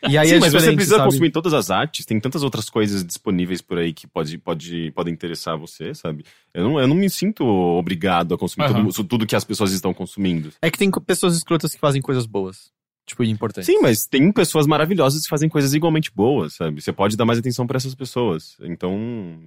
E 0.07 0.19
aí 0.19 0.29
Sim, 0.29 0.35
é 0.35 0.39
mas 0.39 0.53
você 0.53 0.71
precisa 0.75 0.97
sabe? 0.97 1.09
consumir 1.11 1.31
todas 1.31 1.55
as 1.55 1.71
artes, 1.71 2.05
tem 2.05 2.21
tantas 2.21 2.43
outras 2.43 2.69
coisas 2.69 3.03
disponíveis 3.03 3.63
por 3.63 3.79
aí 3.79 3.91
que 3.91 4.07
pode, 4.07 4.37
pode, 4.37 4.91
podem 4.91 5.15
interessar 5.15 5.57
você, 5.57 5.95
sabe? 5.95 6.27
Eu 6.53 6.63
não, 6.63 6.79
eu 6.79 6.87
não 6.87 6.95
me 6.95 7.09
sinto 7.09 7.43
obrigado 7.43 8.35
a 8.35 8.39
consumir 8.39 8.67
Aham. 8.67 8.85
tudo, 8.91 9.05
tudo 9.09 9.27
que 9.27 9.35
as 9.35 9.45
pessoas 9.45 9.73
estão 9.73 9.95
consumindo. 9.95 10.53
É 10.61 10.71
que 10.71 10.77
tem 10.79 10.91
pessoas 10.91 11.35
escrotas 11.35 11.73
que 11.75 11.81
fazem 11.81 12.03
coisas 12.03 12.27
boas. 12.27 12.71
Tipo, 13.07 13.23
e 13.23 13.29
importantes. 13.29 13.67
Sim, 13.67 13.81
mas 13.83 14.07
tem 14.07 14.33
pessoas 14.33 14.67
maravilhosas 14.67 15.23
que 15.25 15.29
fazem 15.29 15.47
coisas 15.47 15.75
igualmente 15.75 16.11
boas, 16.15 16.55
sabe? 16.55 16.81
Você 16.81 16.91
pode 16.91 17.19
dar 17.19 17.27
mais 17.27 17.39
atenção 17.39 17.67
pra 17.67 17.77
essas 17.77 17.95
pessoas. 17.95 18.57
Então, 18.63 18.93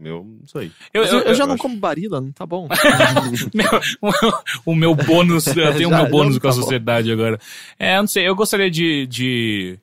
eu 0.04 0.24
não 0.40 0.48
sei. 0.48 0.72
Eu, 0.94 1.02
Mas 1.02 1.12
eu, 1.12 1.20
eu 1.22 1.34
já 1.34 1.46
não 1.48 1.56
acho- 1.56 1.64
como 1.64 1.76
barila, 1.76 2.22
não 2.22 2.32
tá 2.32 2.46
bom. 2.46 2.68
Meu- 3.54 3.72
o 4.64 4.76
meu 4.76 4.94
bônus, 4.96 5.48
eu 5.48 5.74
tenho 5.76 5.90
o 5.90 5.96
meu 5.96 6.08
bônus 6.08 6.36
não, 6.36 6.42
com 6.42 6.48
a 6.48 6.52
tá 6.52 6.56
bom. 6.56 6.62
sociedade 6.62 7.12
agora. 7.12 7.40
É, 7.80 7.98
eu 7.98 8.02
não 8.02 8.08
sei, 8.08 8.28
eu 8.28 8.36
gostaria 8.36 8.70
de. 8.70 9.08
de 9.08 9.80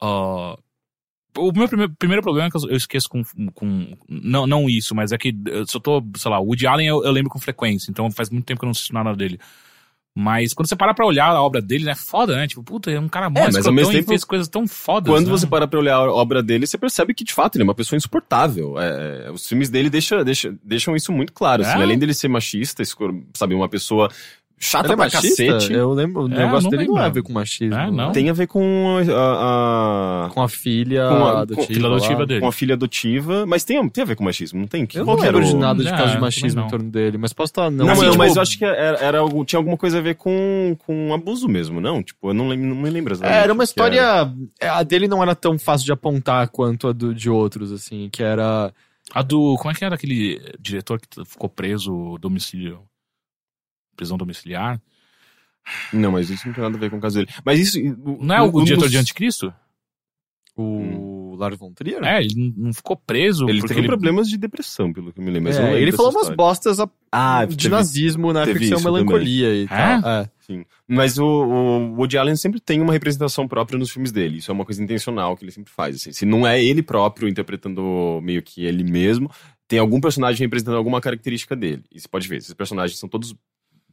ó, 0.00 0.56
o 1.36 1.52
meu 1.52 1.68
primeiro, 1.68 1.92
primeiro 1.98 2.22
problema 2.22 2.48
é 2.48 2.50
que 2.50 2.56
eu, 2.56 2.70
eu 2.70 2.76
esqueço 2.76 3.10
com. 3.10 3.22
com 3.52 3.94
não, 4.08 4.46
não 4.46 4.70
isso, 4.70 4.94
mas 4.94 5.12
é 5.12 5.18
que 5.18 5.34
se 5.66 5.76
eu 5.76 5.80
tô, 5.82 6.02
sei 6.16 6.30
lá, 6.30 6.40
o 6.40 6.44
Woody 6.46 6.66
Allen 6.66 6.86
eu, 6.88 7.04
eu 7.04 7.12
lembro 7.12 7.30
com 7.30 7.38
frequência, 7.38 7.90
então 7.90 8.10
faz 8.10 8.30
muito 8.30 8.46
tempo 8.46 8.60
que 8.60 8.64
eu 8.64 8.68
não 8.68 8.72
assisto 8.72 8.94
nada 8.94 9.14
dele. 9.14 9.38
Mas 10.14 10.52
quando 10.52 10.68
você 10.68 10.76
para 10.76 10.92
pra 10.92 11.06
olhar 11.06 11.30
a 11.30 11.42
obra 11.42 11.62
dele, 11.62 11.84
né? 11.84 11.94
Foda, 11.94 12.36
né? 12.36 12.46
Tipo, 12.46 12.62
puta, 12.62 12.90
é 12.90 13.00
um 13.00 13.08
cara 13.08 13.30
mó 13.30 13.40
É, 13.40 13.50
mas 13.50 13.66
ao 13.66 13.72
mesmo 13.72 13.92
tempo, 13.92 14.08
fez 14.08 14.24
coisas 14.24 14.46
tão 14.46 14.66
fodas. 14.66 15.10
Quando 15.10 15.26
né? 15.26 15.30
você 15.30 15.46
para 15.46 15.66
pra 15.66 15.78
olhar 15.78 15.96
a 15.96 16.12
obra 16.12 16.42
dele, 16.42 16.66
você 16.66 16.76
percebe 16.76 17.14
que, 17.14 17.24
de 17.24 17.32
fato, 17.32 17.56
ele 17.56 17.62
é 17.62 17.66
uma 17.66 17.74
pessoa 17.74 17.96
insuportável. 17.96 18.78
É, 18.78 19.30
os 19.30 19.46
filmes 19.46 19.70
dele 19.70 19.88
deixa, 19.88 20.22
deixa, 20.22 20.54
deixam 20.62 20.94
isso 20.94 21.10
muito 21.10 21.32
claro. 21.32 21.62
assim. 21.62 21.78
É? 21.78 21.82
além 21.82 21.98
dele 21.98 22.12
ser 22.12 22.28
machista, 22.28 22.82
sabe, 23.34 23.54
uma 23.54 23.68
pessoa 23.68 24.10
chata 24.62 24.86
Ele 24.86 24.92
é 24.92 24.96
pra 24.96 25.04
machista? 25.06 25.44
cacete. 25.46 25.72
Eu 25.72 25.92
lembro, 25.92 26.22
o 26.22 26.26
É, 26.26 26.28
negócio 26.38 26.62
não 26.64 26.70
dele 26.70 26.86
não 26.88 26.96
é 26.96 27.00
a 27.00 27.02
lembro. 27.04 27.14
ver 27.14 27.22
com 27.26 27.32
machismo. 27.32 27.74
É, 27.74 27.90
não. 27.90 28.12
Tem 28.12 28.30
a 28.30 28.32
ver 28.32 28.46
com 28.46 28.96
a, 28.98 30.26
a- 30.26 30.30
Com 30.30 30.42
a 30.42 30.48
filha 30.48 31.08
Com 31.08 31.24
a- 31.26 31.40
adotiva. 31.40 31.66
com- 31.66 31.74
filha 31.74 31.86
adotiva 31.88 32.18
lá. 32.20 32.24
dele. 32.26 32.40
com 32.40 32.46
a 32.46 32.52
filha 32.52 32.74
adotiva, 32.74 33.46
mas 33.46 33.64
tem, 33.64 33.88
tem 33.88 34.02
a 34.02 34.06
ver 34.06 34.16
com 34.16 34.24
machismo, 34.24 34.60
não 34.60 34.66
tem? 34.66 34.86
Que- 34.86 34.98
Eu 34.98 35.04
não 35.04 35.14
lembro 35.16 35.44
de 35.44 35.56
nada 35.56 35.82
de 35.82 35.88
É, 35.88 35.92
caso 35.96 36.12
de 36.14 36.20
machismo 36.20 36.62
em 36.62 36.68
torno 36.68 36.90
dele, 36.90 37.18
mas 37.18 37.32
posso 37.32 37.50
estar... 37.50 37.70
Não, 37.70 37.78
Não, 37.78 37.86
mas, 37.86 37.98
assim, 38.02 38.16
mas 38.16 38.28
tipo- 38.28 38.38
eu 38.38 38.42
acho 38.42 38.58
que 38.58 38.64
era, 38.64 38.98
era 38.98 39.18
tinha 39.44 39.58
alguma 39.58 39.76
coisa 39.76 39.98
a 39.98 40.00
ver 40.00 40.14
com, 40.14 40.76
com 40.86 41.12
abuso 41.12 41.48
mesmo, 41.48 41.80
não? 41.80 42.02
Tipo, 42.02 42.30
eu 42.30 42.34
não, 42.34 42.48
lembro, 42.48 42.66
não 42.68 42.76
me 42.76 42.90
lembro 42.90 43.12
exatamente. 43.14 43.38
É, 43.38 43.42
era 43.42 43.52
uma 43.52 43.66
que 43.66 43.80
era. 43.80 43.94
história... 43.94 44.32
A 44.72 44.82
dele 44.82 45.08
não 45.08 45.22
era 45.22 45.34
tão 45.34 45.58
fácil 45.58 45.84
de 45.86 45.92
apontar 45.92 46.48
quanto 46.48 46.88
a 46.88 46.92
do- 46.92 47.14
de 47.14 47.28
outros, 47.28 47.72
assim, 47.72 48.08
que 48.12 48.22
era... 48.22 48.72
A 49.14 49.20
do. 49.20 49.56
Como 49.58 49.70
é 49.70 49.74
que 49.74 49.84
era 49.84 49.94
aquele 49.96 50.40
diretor 50.58 50.98
que 50.98 51.06
ficou 51.26 51.48
preso 51.48 52.16
domicílio. 52.20 52.80
Prisão 54.02 54.16
domiciliar? 54.18 54.80
Não, 55.92 56.10
mas 56.12 56.28
isso 56.28 56.46
não 56.46 56.54
tem 56.54 56.62
nada 56.62 56.76
a 56.76 56.80
ver 56.80 56.90
com 56.90 56.96
o 56.96 57.00
caso 57.00 57.18
dele. 57.18 57.30
Mas 57.44 57.58
isso. 57.60 57.78
Não 58.20 58.34
é 58.34 58.42
o, 58.42 58.46
um 58.60 58.64
diretor 58.64 58.82
dos- 58.82 58.90
de 58.90 58.98
Anticristo? 58.98 59.54
O 60.54 61.34
Lars 61.38 61.56
von 61.56 61.72
Trier? 61.72 62.02
É, 62.04 62.20
ele 62.22 62.52
não- 62.56 62.74
ficou 62.74 62.94
preso. 62.94 63.48
Ele 63.48 63.62
teve 63.62 63.84
problemas 63.86 64.28
de 64.28 64.36
depressão, 64.36 64.92
pelo 64.92 65.10
que 65.10 65.18
eu 65.18 65.24
me 65.24 65.30
lembro. 65.30 65.44
Mas 65.48 65.56
eu 65.56 65.62
não 65.62 65.68
É, 65.68 65.72
lembro 65.72 65.84
ele 65.88 65.92
falou 65.96 66.10
umas 66.10 66.22
história. 66.24 66.36
bostas 66.36 66.78
a- 66.78 66.90
Ah, 67.10 67.44
de 67.46 67.56
teve- 67.56 67.68
nazismo 67.70 68.32
na 68.34 68.44
ficção 68.44 68.80
melancolia 68.82 69.54
e 69.54 69.64
É? 69.64 69.66
tal. 69.66 70.10
É. 70.10 70.30
Sim. 70.40 70.64
Mas 70.86 71.16
o, 71.16 71.24
o 71.24 71.94
Woody 71.96 72.18
Allen 72.18 72.36
sempre 72.36 72.60
tem 72.60 72.82
uma 72.82 72.92
representação 72.92 73.48
própria 73.48 73.78
nos 73.78 73.90
filmes 73.90 74.12
dele. 74.12 74.38
Isso 74.38 74.50
é 74.50 74.54
uma 74.54 74.64
coisa 74.64 74.82
intencional 74.82 75.36
que 75.36 75.44
ele 75.44 75.52
sempre 75.52 75.72
faz. 75.72 75.96
assim. 75.96 76.12
Se 76.12 76.26
não 76.26 76.46
é 76.46 76.62
ele 76.62 76.82
próprio 76.82 77.28
interpretando 77.28 78.20
meio 78.22 78.42
que 78.42 78.64
ele 78.66 78.84
mesmo, 78.84 79.30
tem 79.66 79.78
algum 79.78 80.00
personagem 80.02 80.44
representando 80.44 80.76
alguma 80.76 81.00
característica 81.00 81.56
dele. 81.56 81.82
E 81.90 81.98
você 81.98 82.08
pode 82.08 82.28
ver, 82.28 82.36
esses 82.38 82.52
personagens 82.52 82.98
são 82.98 83.08
todos 83.08 83.34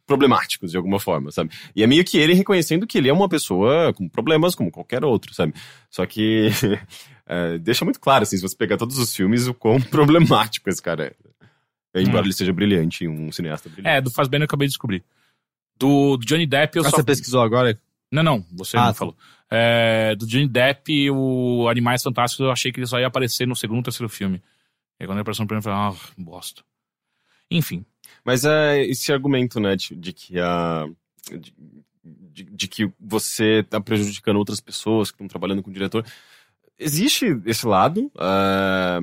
problemáticos 0.10 0.72
de 0.72 0.78
alguma 0.78 1.00
forma, 1.00 1.32
sabe? 1.32 1.52
E 1.76 1.84
é 1.84 1.88
meio 1.88 2.04
que 2.04 2.18
ele 2.18 2.34
reconhecendo 2.34 2.88
que 2.88 2.98
ele 2.98 3.08
é 3.08 3.14
uma 3.14 3.30
pessoa 3.30 3.94
com 3.94 4.10
problemas 4.10 4.56
como 4.56 4.72
qualquer 4.72 5.06
outro, 5.06 5.34
sabe? 5.34 5.54
Só 5.90 6.04
que 6.06 6.50
é, 7.26 7.58
deixa 7.60 7.86
muito 7.86 8.00
claro, 8.00 8.24
assim, 8.24 8.36
se 8.36 8.42
você 8.42 8.56
pegar 8.58 8.76
todos 8.78 8.98
os 8.98 9.16
filmes, 9.16 9.48
o 9.48 9.54
quão 9.54 9.80
problemático 9.90 10.68
esse 10.70 10.82
cara 10.82 11.06
é. 11.94 12.02
Embora 12.02 12.22
Hum. 12.24 12.26
ele 12.26 12.34
seja 12.34 12.52
brilhante, 12.54 13.08
um 13.08 13.32
cineasta 13.32 13.70
brilhante. 13.70 13.96
É, 13.98 14.02
do 14.02 14.12
Fazbender 14.12 14.44
eu 14.44 14.46
acabei 14.46 14.68
de 14.68 14.72
descobrir. 14.72 15.04
Do 15.78 16.18
Johnny 16.18 16.46
Depp 16.46 16.76
eu 16.78 16.84
Ah, 16.86 16.90
só. 16.90 16.98
Você 16.98 17.04
pesquisou 17.04 17.42
agora? 17.42 17.80
Não, 18.12 18.22
não, 18.24 18.46
você 18.52 18.76
Ah, 18.78 18.82
não 18.82 18.88
tá. 18.88 18.94
falou. 18.96 19.16
É, 19.50 20.16
do 20.16 20.26
Johnny 20.28 20.48
Depp, 20.48 21.10
o 21.12 21.68
Animais 21.70 22.04
Fantásticos, 22.04 22.44
eu 22.46 22.52
achei 22.52 22.72
que 22.72 22.80
ele 22.80 22.88
só 22.88 23.00
ia 23.00 23.08
aparecer 23.08 23.48
no 23.48 23.56
segundo 23.56 23.78
ou 23.78 23.84
terceiro 23.84 24.10
filme. 24.10 24.38
E 25.00 25.04
aí, 25.04 25.08
quando 25.08 25.14
ele 25.18 25.22
apareceu 25.22 25.44
no 25.44 25.48
primeiro, 25.48 25.68
eu 25.70 25.74
falei, 25.74 25.96
ah, 25.96 26.14
bosta. 26.18 26.62
Enfim. 27.50 27.86
Mas 28.26 28.46
é 28.46 28.84
esse 28.86 29.12
argumento, 29.12 29.60
né, 29.60 29.76
de, 29.76 29.96
de 29.96 30.14
que 30.14 30.40
a. 30.40 30.88
De, 31.32 31.54
de- 32.04 32.44
de 32.44 32.68
que 32.70 32.90
você 33.00 33.64
tá 33.70 33.82
prejudicando 33.82 34.38
outras 34.38 34.62
pessoas 34.62 35.12
que 35.12 35.16
estão 35.16 35.28
trabalhando 35.28 35.62
com 35.62 35.70
o 35.70 35.74
diretor. 35.74 36.06
Existe 36.78 37.26
esse 37.46 37.68
lado. 37.68 38.10
ah, 38.18 39.00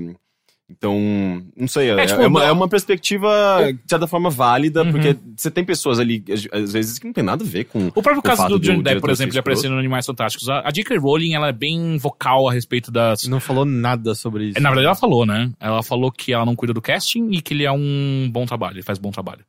então, 0.69 1.43
não 1.57 1.69
sei, 1.69 1.91
é, 1.91 2.01
É, 2.03 2.07
tipo, 2.07 2.21
é 2.21 2.27
uma, 2.27 2.45
é 2.45 2.51
uma 2.53 2.69
perspectiva, 2.69 3.29
de 3.73 3.89
certa 3.89 4.07
forma, 4.07 4.29
válida, 4.31 4.83
Uhum. 4.83 4.91
porque 4.93 5.17
você 5.37 5.51
tem 5.51 5.65
pessoas 5.65 5.99
ali, 6.01 6.25
às- 6.53 6.73
vezes, 6.73 6.99
que 6.99 7.07
não 7.07 7.13
tem 7.13 7.23
nada 7.23 7.45
a 7.45 7.47
ver 7.47 7.65
com. 7.65 7.87
O 7.89 7.93
próprio 8.03 8.19
o 8.19 8.23
caso 8.23 8.43
fato 8.43 8.59
do 8.59 8.61
Johnny 8.61 8.83
Depp, 8.83 9.01
por 9.01 9.11
exemplo, 9.11 9.33
de 9.33 9.39
aparecer 9.39 9.69
no 9.71 9.79
Animais 9.79 10.05
Fantásticos. 10.07 10.49
A, 10.49 10.63
a 10.67 10.71
J.K. 10.71 10.99
Rowling, 10.99 11.35
ela 11.35 11.49
é 11.49 11.53
bem 11.53 11.97
vocal 11.99 12.49
a 12.49 12.53
respeito 12.53 12.91
das... 12.91 13.27
Não 13.29 13.39
falou 13.41 13.65
nada 13.65 14.15
sobre 14.15 14.47
isso. 14.49 14.61
Na 14.61 14.69
verdade, 14.71 14.87
ela 14.87 14.95
falou, 14.97 15.25
né? 15.25 15.51
Ela 15.61 15.83
falou 15.83 16.11
que 16.11 16.33
ela 16.33 16.45
não 16.45 16.57
cuida 16.57 16.75
do 16.75 16.83
casting 16.83 17.31
e 17.31 17.41
que 17.41 17.55
ele 17.55 17.65
é 17.65 17.71
um 17.73 18.29
bom 18.33 18.45
trabalho, 18.45 18.75
ele 18.77 18.83
faz 18.83 18.99
bom 18.99 19.11
trabalho. 19.11 19.45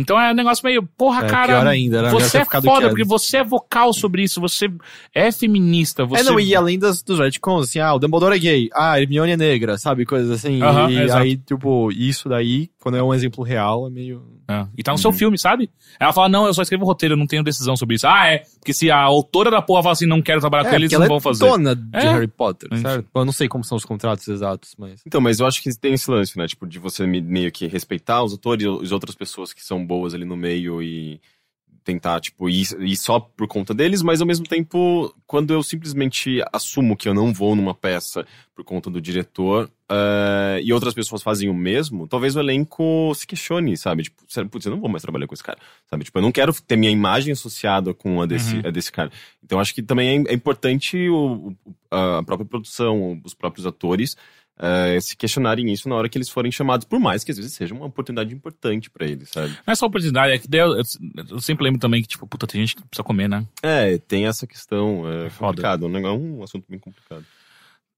Então 0.00 0.18
é 0.20 0.32
um 0.32 0.34
negócio 0.34 0.64
meio, 0.64 0.82
porra, 0.82 1.26
É, 1.26 1.28
cara, 1.28 1.46
pior 1.46 1.66
ainda, 1.66 1.98
era 1.98 2.06
melhor 2.08 2.20
você 2.20 2.38
é 2.38 2.44
foda, 2.44 2.88
porque 2.88 3.04
você 3.04 3.38
é 3.38 3.44
vocal 3.44 3.92
sobre 3.92 4.22
isso, 4.22 4.40
você 4.40 4.68
é 5.14 5.30
feminista, 5.30 6.04
você... 6.04 6.22
É, 6.22 6.24
não, 6.24 6.40
e 6.40 6.54
além 6.54 6.78
das, 6.78 7.02
dos 7.02 7.18
retcons, 7.18 7.68
assim, 7.68 7.78
ah, 7.78 7.94
o 7.94 7.98
Dumbledore 7.98 8.34
é 8.34 8.38
gay, 8.38 8.68
ah, 8.72 8.92
a 8.92 9.00
Hermione 9.00 9.32
é 9.32 9.36
negra, 9.36 9.78
sabe? 9.78 10.04
Coisas 10.04 10.30
assim. 10.30 10.62
Aham, 10.62 10.90
e 10.90 11.02
exato. 11.02 11.22
aí, 11.22 11.36
tipo, 11.36 11.92
isso 11.92 12.28
daí, 12.28 12.70
quando 12.80 12.96
é 12.96 13.02
um 13.02 13.14
exemplo 13.14 13.44
real, 13.44 13.86
é 13.86 13.90
meio. 13.90 14.22
É, 14.50 14.66
E 14.76 14.82
tá 14.82 14.90
no 14.90 14.96
Uhum. 14.98 15.02
seu 15.02 15.12
filme, 15.12 15.38
sabe? 15.38 15.70
Ela 15.98 16.12
fala, 16.12 16.28
não, 16.28 16.46
eu 16.46 16.52
só 16.54 16.62
escrevo 16.62 16.84
roteiro, 16.84 17.12
eu 17.14 17.16
não 17.18 17.26
tenho 17.26 17.44
decisão 17.44 17.76
sobre 17.76 17.94
isso. 17.96 18.06
Ah, 18.06 18.26
é, 18.26 18.38
porque 18.58 18.72
se 18.72 18.90
a 18.90 18.98
autora 19.00 19.50
da 19.50 19.62
porra 19.62 19.82
fala 19.82 19.92
assim, 19.92 20.06
não 20.06 20.20
quero 20.20 20.40
trabalhar 20.40 20.64
com 20.64 20.70
É, 20.70 20.74
eles, 20.76 20.88
porque 20.88 20.96
não 20.96 21.02
ela 21.04 21.08
vão 21.08 21.18
é 21.18 21.20
fazer. 21.20 21.46
dona 21.46 21.76
de 21.76 21.96
É. 21.96 22.12
Harry 22.12 22.26
Potter, 22.26 22.68
Enfim. 22.72 22.82
certo? 22.82 23.08
Eu 23.14 23.24
não 23.24 23.32
sei 23.32 23.46
como 23.48 23.62
são 23.62 23.76
os 23.76 23.84
contratos 23.84 24.26
exatos, 24.26 24.74
mas. 24.78 25.00
Então, 25.06 25.20
mas 25.20 25.38
eu 25.40 25.46
acho 25.46 25.62
que 25.62 25.72
tem 25.78 25.94
esse 25.94 26.10
lance, 26.10 26.36
né? 26.36 26.46
Tipo, 26.48 26.66
de 26.66 26.78
você 26.78 27.06
me- 27.06 27.20
meio 27.20 27.52
que 27.52 27.66
respeitar 27.66 28.22
os 28.24 28.32
autores 28.32 28.64
e 28.64 28.68
as 28.84 28.90
outras 28.92 29.14
pessoas 29.14 29.52
que 29.52 29.62
são 29.64 29.84
boas 29.86 30.14
ali 30.14 30.24
no 30.24 30.36
meio 30.36 30.82
e 30.82 31.20
tentar, 31.82 32.20
tipo, 32.20 32.48
ir, 32.48 32.66
ir 32.80 32.96
só 32.96 33.18
por 33.18 33.48
conta 33.48 33.72
deles, 33.72 34.02
mas 34.02 34.20
ao 34.20 34.26
mesmo 34.26 34.46
tempo, 34.46 35.14
quando 35.26 35.52
eu 35.52 35.62
simplesmente 35.62 36.42
assumo 36.52 36.96
que 36.96 37.08
eu 37.08 37.14
não 37.14 37.32
vou 37.32 37.56
numa 37.56 37.74
peça 37.74 38.26
por 38.54 38.64
conta 38.64 38.90
do 38.90 39.00
diretor 39.00 39.68
eh, 39.90 40.60
e 40.62 40.72
outras 40.72 40.94
pessoas 40.94 41.22
fazem 41.22 41.48
o 41.48 41.54
mesmo, 41.54 42.06
talvez 42.06 42.36
o 42.36 42.40
elenco 42.40 43.12
se 43.14 43.26
questione, 43.26 43.76
sabe? 43.76 44.04
Tipo, 44.04 44.22
putz, 44.48 44.64
eu 44.66 44.72
não 44.72 44.80
vou 44.80 44.88
mais 44.88 45.02
trabalhar 45.02 45.26
com 45.26 45.34
esse 45.34 45.42
cara, 45.42 45.58
sabe? 45.88 46.04
Tipo, 46.04 46.18
eu 46.18 46.22
não 46.22 46.30
quero 46.32 46.52
ter 46.62 46.76
minha 46.76 46.92
imagem 46.92 47.32
associada 47.32 47.92
com 47.92 48.22
a 48.22 48.26
desse, 48.26 48.56
Uhum. 48.56 48.62
a 48.66 48.70
desse 48.70 48.92
cara. 48.92 49.10
Então, 49.44 49.58
acho 49.58 49.74
que 49.74 49.82
também 49.82 50.24
é, 50.26 50.30
é 50.30 50.34
importante 50.34 51.08
o- 51.08 51.54
a 51.90 52.22
própria 52.24 52.46
produção, 52.48 53.20
os 53.24 53.34
próprios 53.34 53.66
atores 53.66 54.16
eh, 54.62 55.00
se 55.00 55.16
questionarem 55.16 55.72
isso 55.72 55.88
na 55.88 55.94
hora 55.94 56.06
que 56.06 56.18
eles 56.18 56.28
forem 56.28 56.52
chamados, 56.52 56.84
por 56.84 57.00
mais 57.00 57.24
que 57.24 57.30
às 57.30 57.38
vezes 57.38 57.54
seja 57.54 57.72
uma 57.74 57.86
oportunidade 57.86 58.34
importante 58.34 58.90
pra 58.90 59.06
eles, 59.06 59.30
sabe? 59.30 59.48
Não 59.66 59.72
é 59.72 59.74
só 59.74 59.86
oportunidade, 59.86 60.34
é 60.34 60.38
que 60.38 60.46
eu, 60.54 60.76
eu- 60.76 60.82
eu 61.30 61.40
sempre 61.40 61.64
lembro 61.64 61.80
também 61.80 62.02
que, 62.02 62.08
tipo, 62.08 62.26
puta, 62.26 62.46
tem 62.46 62.60
gente 62.60 62.76
que 62.76 62.82
precisa 62.82 63.02
comer, 63.02 63.26
né? 63.26 63.46
É, 63.62 63.96
tem 63.96 64.26
essa 64.26 64.46
questão, 64.46 65.10
é 65.10 65.30
Foda. 65.30 65.48
complicado, 65.52 65.88
né? 65.88 66.02
é 66.02 66.10
um 66.10 66.42
assunto 66.42 66.66
bem 66.68 66.78
complicado. 66.78 67.24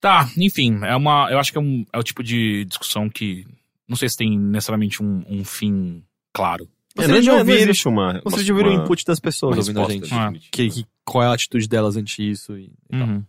Tá, 0.03 0.29
enfim, 0.37 0.81
é 0.83 0.95
uma. 0.97 1.31
Eu 1.31 1.39
acho 1.39 1.53
que 1.53 1.57
é, 1.57 1.61
um, 1.61 1.87
é 1.93 1.99
o 1.99 2.03
tipo 2.03 2.23
de 2.24 2.65
discussão 2.66 3.09
que. 3.09 3.47
Não 3.89 3.97
sei 3.97 4.09
se 4.09 4.16
tem 4.16 4.37
necessariamente 4.39 5.01
um, 5.03 5.24
um 5.29 5.45
fim 5.45 6.03
claro. 6.35 6.69
Você 6.97 7.05
É, 7.05 7.09
não, 7.09 7.20
de 7.20 7.27
não, 7.29 7.33
não 7.35 7.41
ouvir- 7.41 7.53
existe 7.62 7.87
uma. 7.89 8.20
Você 8.24 8.37
uma- 8.37 8.45
de 8.45 8.53
ouvir 8.53 8.66
o 8.66 8.73
input 8.73 9.05
das 9.05 9.20
pessoas 9.20 9.57
ouvindo 9.57 9.81
a 9.81 9.89
gente. 9.89 10.12
Ah. 10.12 10.33
Que, 10.51 10.69
que- 10.69 10.87
qual 11.05 11.23
é 11.23 11.29
a 11.29 11.33
atitude 11.33 11.69
delas 11.69 11.97
ante 11.97 12.29
isso 12.29 12.59
e, 12.59 12.65
e 12.91 12.99
tal. 12.99 13.09
Uhum. 13.09 13.24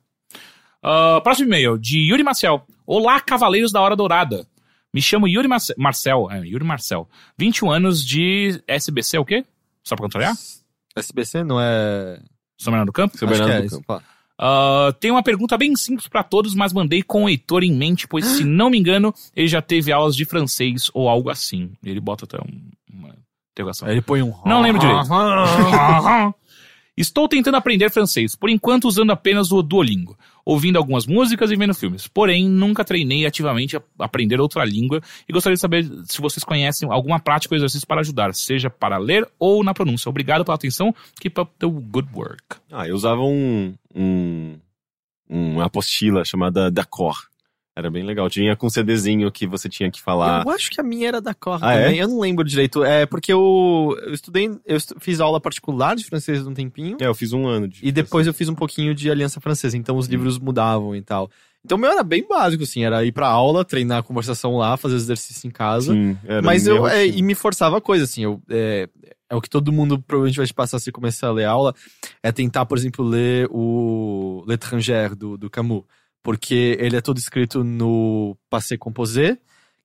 Ah, 0.82 1.22
próximo 1.24 1.48
e-mail, 1.48 1.78
de 1.78 2.00
Yuri 2.10 2.24
Marcel. 2.24 2.66
Olá, 2.88 3.22
Cavaleiros 3.22 3.72
da 3.72 3.80
Hora 3.80 3.96
Dourada. 3.96 4.46
Me 4.94 5.02
chamo 5.02 5.28
Yuri 5.28 5.48
Marce- 5.48 5.74
Marcel. 5.78 6.28
É, 6.32 6.40
Yuri 6.40 6.66
Marcel. 6.66 7.08
21 7.38 7.72
anos 7.72 8.04
de 8.06 8.62
SBC, 8.68 9.18
o 9.20 9.26
quê? 9.26 9.46
Só 9.84 9.96
pra 9.96 10.04
contrariar? 10.06 10.34
SBC 10.96 11.44
não 11.44 11.60
é. 11.62 12.20
São 12.58 12.72
Bernardo 12.72 12.90
do 12.90 12.94
Campo? 12.94 13.18
Que 13.18 13.26
Bernardo 13.26 13.52
é 13.54 13.60
do 13.62 13.66
isso, 13.68 13.82
Campo. 13.84 14.04
Ah, 14.40 14.94
tem 15.00 15.12
uma 15.12 15.24
pergunta 15.24 15.58
bem 15.58 15.76
simples 15.76 16.08
pra 16.08 16.24
todos, 16.24 16.56
mas 16.56 16.74
mandei 16.74 17.02
com 17.04 17.24
o 17.26 17.30
Heitor 17.30 17.64
em 17.64 17.72
mente, 17.72 18.08
pois 18.08 18.26
se 18.26 18.44
não 18.44 18.70
me 18.70 18.78
engano, 18.78 19.14
ele 19.36 19.48
já 19.48 19.62
teve 19.62 19.92
aulas 19.92 20.16
de 20.16 20.26
francês 20.26 20.90
ou 20.94 21.08
algo 21.08 21.30
assim. 21.30 21.72
Ele 21.84 22.00
bota 22.00 22.26
até 22.26 22.38
um- 22.38 22.70
uma 22.92 23.16
interrogação. 23.54 23.88
Aí 23.88 23.94
ele 23.94 24.02
põe 24.02 24.22
um. 24.24 24.34
Não 24.46 24.62
lembro 24.62 24.80
direito. 24.82 25.08
Estou 26.96 27.28
tentando 27.28 27.58
aprender 27.58 27.90
francês, 27.90 28.36
por 28.36 28.52
enquanto 28.52 28.88
usando 28.88 29.12
apenas 29.12 29.52
o 29.52 29.64
Duolingo, 29.64 30.16
ouvindo 30.46 30.78
algumas 30.78 31.08
músicas 31.08 31.50
e 31.50 31.56
vendo 31.56 31.74
filmes. 31.74 32.08
Porém, 32.08 32.48
nunca 32.48 32.86
treinei 32.86 33.26
ativamente 33.26 33.76
a 33.76 33.82
aprender 33.98 34.40
outra 34.40 34.64
língua 34.64 35.02
e 35.28 35.34
gostaria 35.34 35.56
de 35.56 35.62
saber 35.62 35.90
se 36.06 36.22
vocês 36.22 36.44
conhecem 36.44 36.88
alguma 36.92 37.20
prática 37.20 37.56
ou 37.56 37.58
exercício 37.58 37.88
para 37.88 38.02
ajudar, 38.02 38.36
seja 38.36 38.70
para 38.70 39.00
ler 39.00 39.28
ou 39.40 39.64
na 39.64 39.74
pronúncia. 39.74 40.08
Obrigado 40.08 40.46
pela 40.46 40.54
atenção. 40.54 40.94
Keep 41.20 41.42
up 41.42 41.52
the 41.58 41.66
good 41.66 42.10
work. 42.14 42.44
Ah, 42.72 42.88
eu 42.88 42.94
usava 42.94 43.22
um, 43.22 43.74
um, 43.96 44.56
uma 45.28 45.66
apostila 45.66 46.24
chamada 46.24 46.70
D'accord. 46.70 47.33
Era 47.76 47.90
bem 47.90 48.04
legal. 48.04 48.30
Tinha 48.30 48.56
com 48.56 48.70
CDzinho 48.70 49.32
que 49.32 49.48
você 49.48 49.68
tinha 49.68 49.90
que 49.90 50.00
falar. 50.00 50.44
Eu 50.46 50.52
acho 50.52 50.70
que 50.70 50.80
a 50.80 50.84
minha 50.84 51.08
era 51.08 51.20
da 51.20 51.34
Cor 51.34 51.58
Ah, 51.62 51.74
é? 51.74 51.86
também. 51.86 52.00
Eu 52.00 52.08
não 52.08 52.20
lembro 52.20 52.44
direito. 52.46 52.84
É 52.84 53.06
porque 53.08 53.34
eu, 53.34 53.98
eu 54.06 54.14
estudei, 54.14 54.48
eu 54.66 54.78
estu- 54.78 54.96
fiz 55.00 55.20
aula 55.20 55.42
particular 55.42 55.96
de 55.96 56.04
francês 56.04 56.46
um 56.46 56.54
tempinho. 56.54 56.98
É, 57.02 57.08
eu 57.08 57.16
fiz 57.16 57.34
um 57.34 57.48
ano 57.48 57.68
de. 57.68 57.80
E 57.86 57.92
depois 57.92 58.28
eu 58.28 58.34
fiz 58.34 58.48
um 58.48 58.54
pouquinho 58.56 58.94
de 58.94 59.10
Aliança 59.10 59.42
Francesa, 59.42 59.76
então 59.76 59.98
os 59.98 60.06
livros 60.08 60.38
mudavam 60.38 60.96
e 60.96 61.02
tal. 61.02 61.32
Então 61.66 61.78
o 61.78 61.82
meu 61.82 61.90
era 61.90 62.04
bem 62.04 62.28
básico, 62.28 62.62
assim, 62.64 62.84
era 62.84 63.04
ir 63.06 63.12
pra 63.14 63.28
aula, 63.28 63.64
treinar 63.66 64.00
a 64.00 64.04
conversação 64.04 64.58
lá, 64.58 64.76
fazer 64.78 64.96
exercício 64.96 65.48
em 65.48 65.52
casa. 65.52 65.94
Sim, 65.94 66.16
era 66.26 66.42
Mas 66.42 66.68
eu, 66.68 66.86
é, 66.86 67.04
rotina. 67.06 67.18
e 67.18 67.22
me 67.24 67.34
forçava 67.34 67.78
a 67.78 67.82
coisa, 67.82 68.04
assim, 68.04 68.22
eu, 68.24 68.42
é, 68.50 68.88
é 69.30 69.36
o 69.36 69.40
que 69.42 69.50
todo 69.50 69.72
mundo 69.72 69.98
provavelmente 70.00 70.36
vai 70.38 70.46
te 70.46 70.54
passar 70.54 70.78
se 70.78 70.92
começar 70.92 71.28
a 71.30 71.32
ler 71.32 71.46
aula, 71.46 71.74
é 72.22 72.32
tentar, 72.34 72.66
por 72.66 72.78
exemplo, 72.78 73.04
ler 73.04 73.48
o 73.50 74.44
L'Étranger, 74.46 75.16
do, 75.16 75.38
do 75.38 75.50
Camus. 75.50 75.84
Porque 76.24 76.78
ele 76.80 76.96
é 76.96 77.02
todo 77.02 77.18
escrito 77.18 77.64
no 77.64 78.38
passé 78.50 78.78
composé, 78.78 79.38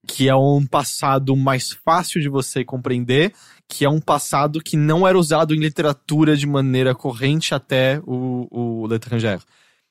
que 0.06 0.28
é 0.28 0.34
um 0.36 0.64
passado 0.64 1.36
mais 1.36 1.72
fácil 1.72 2.20
de 2.20 2.28
você 2.28 2.64
compreender, 2.64 3.32
que 3.68 3.84
é 3.84 3.90
um 3.90 4.00
passado 4.00 4.60
que 4.60 4.76
não 4.76 5.06
era 5.06 5.18
usado 5.18 5.54
em 5.54 5.58
literatura 5.58 6.36
de 6.36 6.46
maneira 6.46 6.94
corrente 6.94 7.54
até 7.54 8.00
o, 8.06 8.46
o 8.50 8.86
L'Étranger. 8.86 9.40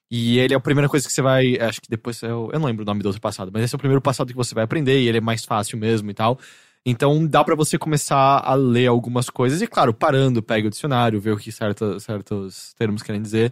E 0.10 0.40
ele 0.40 0.54
é 0.54 0.58
a 0.58 0.62
primeira 0.62 0.88
coisa 0.88 1.06
que 1.06 1.14
você 1.14 1.22
vai. 1.22 1.60
Acho 1.60 1.82
que 1.82 1.90
depois. 1.90 2.22
Eu, 2.24 2.50
eu 2.54 2.60
não 2.60 2.68
lembro 2.68 2.84
o 2.84 2.86
nome 2.86 3.04
do 3.04 3.08
outro 3.08 3.22
passado, 3.22 3.52
mas 3.54 3.64
esse 3.64 3.76
é 3.76 3.78
o 3.78 3.80
primeiro 3.80 4.02
passado 4.02 4.30
que 4.30 4.36
você 4.36 4.56
vai 4.56 4.64
aprender 4.64 5.02
e 5.02 5.08
ele 5.08 5.18
é 5.18 5.22
mais 5.22 5.44
fácil 5.44 5.78
mesmo 5.78 6.10
e 6.10 6.14
tal. 6.14 6.40
Então 6.86 7.28
dá 7.28 7.44
pra 7.44 7.56
você 7.56 7.78
começar 7.78 8.40
a 8.40 8.54
ler 8.54 8.88
algumas 8.88 9.30
coisas 9.30 9.62
e, 9.62 9.68
claro, 9.68 9.94
parando, 9.94 10.42
pega 10.42 10.68
o 10.68 10.70
dicionário, 10.70 11.20
vê 11.20 11.32
o 11.32 11.38
que 11.38 11.52
certos 11.52 12.74
termos 12.78 13.04
querem 13.04 13.22
dizer. 13.22 13.52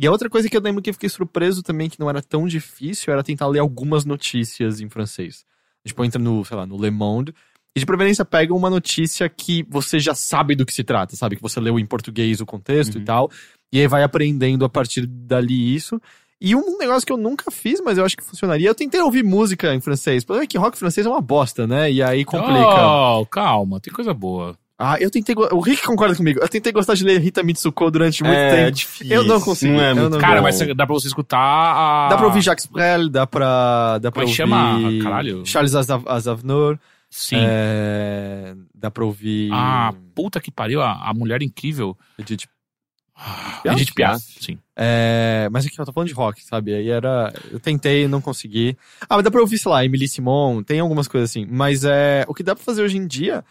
E 0.00 0.06
a 0.06 0.10
outra 0.10 0.30
coisa 0.30 0.48
que 0.48 0.56
eu 0.56 0.62
lembro 0.62 0.80
que 0.80 0.88
eu 0.88 0.94
fiquei 0.94 1.10
surpreso 1.10 1.62
também, 1.62 1.90
que 1.90 2.00
não 2.00 2.08
era 2.08 2.22
tão 2.22 2.46
difícil, 2.46 3.12
era 3.12 3.22
tentar 3.22 3.46
ler 3.48 3.58
algumas 3.58 4.06
notícias 4.06 4.80
em 4.80 4.88
francês. 4.88 5.44
Tipo, 5.86 6.02
entra 6.04 6.18
no, 6.20 6.42
sei 6.42 6.56
lá, 6.56 6.66
no 6.66 6.80
Le 6.80 6.90
Monde. 6.90 7.34
E 7.76 7.80
de 7.80 7.84
preferência 7.84 8.24
pega 8.24 8.54
uma 8.54 8.70
notícia 8.70 9.28
que 9.28 9.62
você 9.68 10.00
já 10.00 10.14
sabe 10.14 10.56
do 10.56 10.64
que 10.64 10.72
se 10.72 10.82
trata, 10.82 11.14
sabe? 11.16 11.36
Que 11.36 11.42
você 11.42 11.60
leu 11.60 11.78
em 11.78 11.84
português 11.84 12.40
o 12.40 12.46
contexto 12.46 12.96
e 12.98 13.04
tal. 13.04 13.30
E 13.70 13.78
aí 13.78 13.86
vai 13.86 14.02
aprendendo 14.02 14.64
a 14.64 14.70
partir 14.70 15.06
dali 15.06 15.74
isso. 15.74 16.00
E 16.40 16.56
um 16.56 16.78
negócio 16.78 17.06
que 17.06 17.12
eu 17.12 17.18
nunca 17.18 17.50
fiz, 17.50 17.82
mas 17.84 17.98
eu 17.98 18.04
acho 18.04 18.16
que 18.16 18.24
funcionaria, 18.24 18.68
eu 18.68 18.74
tentei 18.74 19.00
ouvir 19.02 19.22
música 19.22 19.74
em 19.74 19.80
francês. 19.80 20.22
O 20.22 20.26
problema 20.26 20.44
é 20.44 20.46
que 20.46 20.56
rock 20.56 20.78
francês 20.78 21.06
é 21.06 21.10
uma 21.10 21.20
bosta, 21.20 21.66
né? 21.66 21.92
E 21.92 22.02
aí 22.02 22.24
complica. 22.24 22.86
Oh, 22.86 23.26
calma, 23.26 23.78
tem 23.78 23.92
coisa 23.92 24.14
boa. 24.14 24.56
Ah, 24.82 24.96
eu 24.98 25.10
tentei. 25.10 25.34
go- 25.34 25.48
O 25.52 25.60
Rick 25.60 25.82
concorda 25.84 26.16
comigo. 26.16 26.40
Eu 26.40 26.48
tentei 26.48 26.72
gostar 26.72 26.94
de 26.94 27.04
ler 27.04 27.20
Rita 27.20 27.42
Mitsuko 27.42 27.90
durante 27.90 28.22
muito 28.24 28.34
é, 28.36 28.64
tempo. 28.64 28.70
difícil. 28.76 29.14
Eu 29.14 29.24
não 29.24 29.38
consigo, 29.38 29.74
Não 29.74 29.80
é 29.82 29.92
muito 29.92 30.10
não- 30.14 30.18
Cara, 30.18 30.36
bom. 30.36 30.42
mas 30.44 30.58
dá 30.58 30.86
pra 30.86 30.94
você 30.94 31.06
escutar 31.08 31.38
a... 31.38 32.08
Dá 32.08 32.16
pra 32.16 32.26
ouvir 32.26 32.40
Jacques 32.40 32.64
Brel, 32.64 33.10
dá 33.10 33.26
pra. 33.26 33.98
Dá 33.98 34.10
pra 34.10 34.22
Como 34.22 34.22
é 34.22 34.24
ouvir. 34.24 34.34
chama? 34.34 34.78
Caralho. 35.02 35.44
Charles 35.44 35.74
Azav- 35.74 36.08
Aznavour. 36.08 36.78
Sim. 37.10 37.36
É, 37.40 38.54
dá 38.74 38.90
pra 38.90 39.04
ouvir. 39.04 39.50
Ah, 39.52 39.92
puta 40.14 40.40
que 40.40 40.50
pariu, 40.50 40.80
a, 40.80 41.10
a 41.10 41.12
mulher 41.12 41.42
incrível. 41.42 41.94
Edith 42.18 42.46
Edith 43.66 43.92
Piaf, 43.94 44.18
sim. 44.40 44.58
É, 44.74 45.46
mas 45.52 45.66
aqui 45.66 45.78
eu 45.78 45.84
tô 45.84 45.92
falando 45.92 46.08
de 46.08 46.14
rock, 46.14 46.42
sabe? 46.42 46.72
Aí 46.74 46.88
era. 46.88 47.30
Eu 47.50 47.60
tentei, 47.60 48.08
não 48.08 48.20
consegui. 48.20 48.78
Ah, 49.02 49.16
mas 49.16 49.24
dá 49.24 49.30
pra 49.30 49.40
ouvir, 49.42 49.58
sei 49.58 49.70
lá, 49.70 49.84
Emily 49.84 50.08
Simon, 50.08 50.62
tem 50.62 50.80
algumas 50.80 51.06
coisas 51.06 51.28
assim. 51.28 51.46
Mas 51.50 51.84
é, 51.84 52.24
o 52.26 52.32
que 52.32 52.42
dá 52.42 52.54
pra 52.54 52.64
fazer 52.64 52.82
hoje 52.82 52.96
em 52.96 53.06
dia 53.06 53.44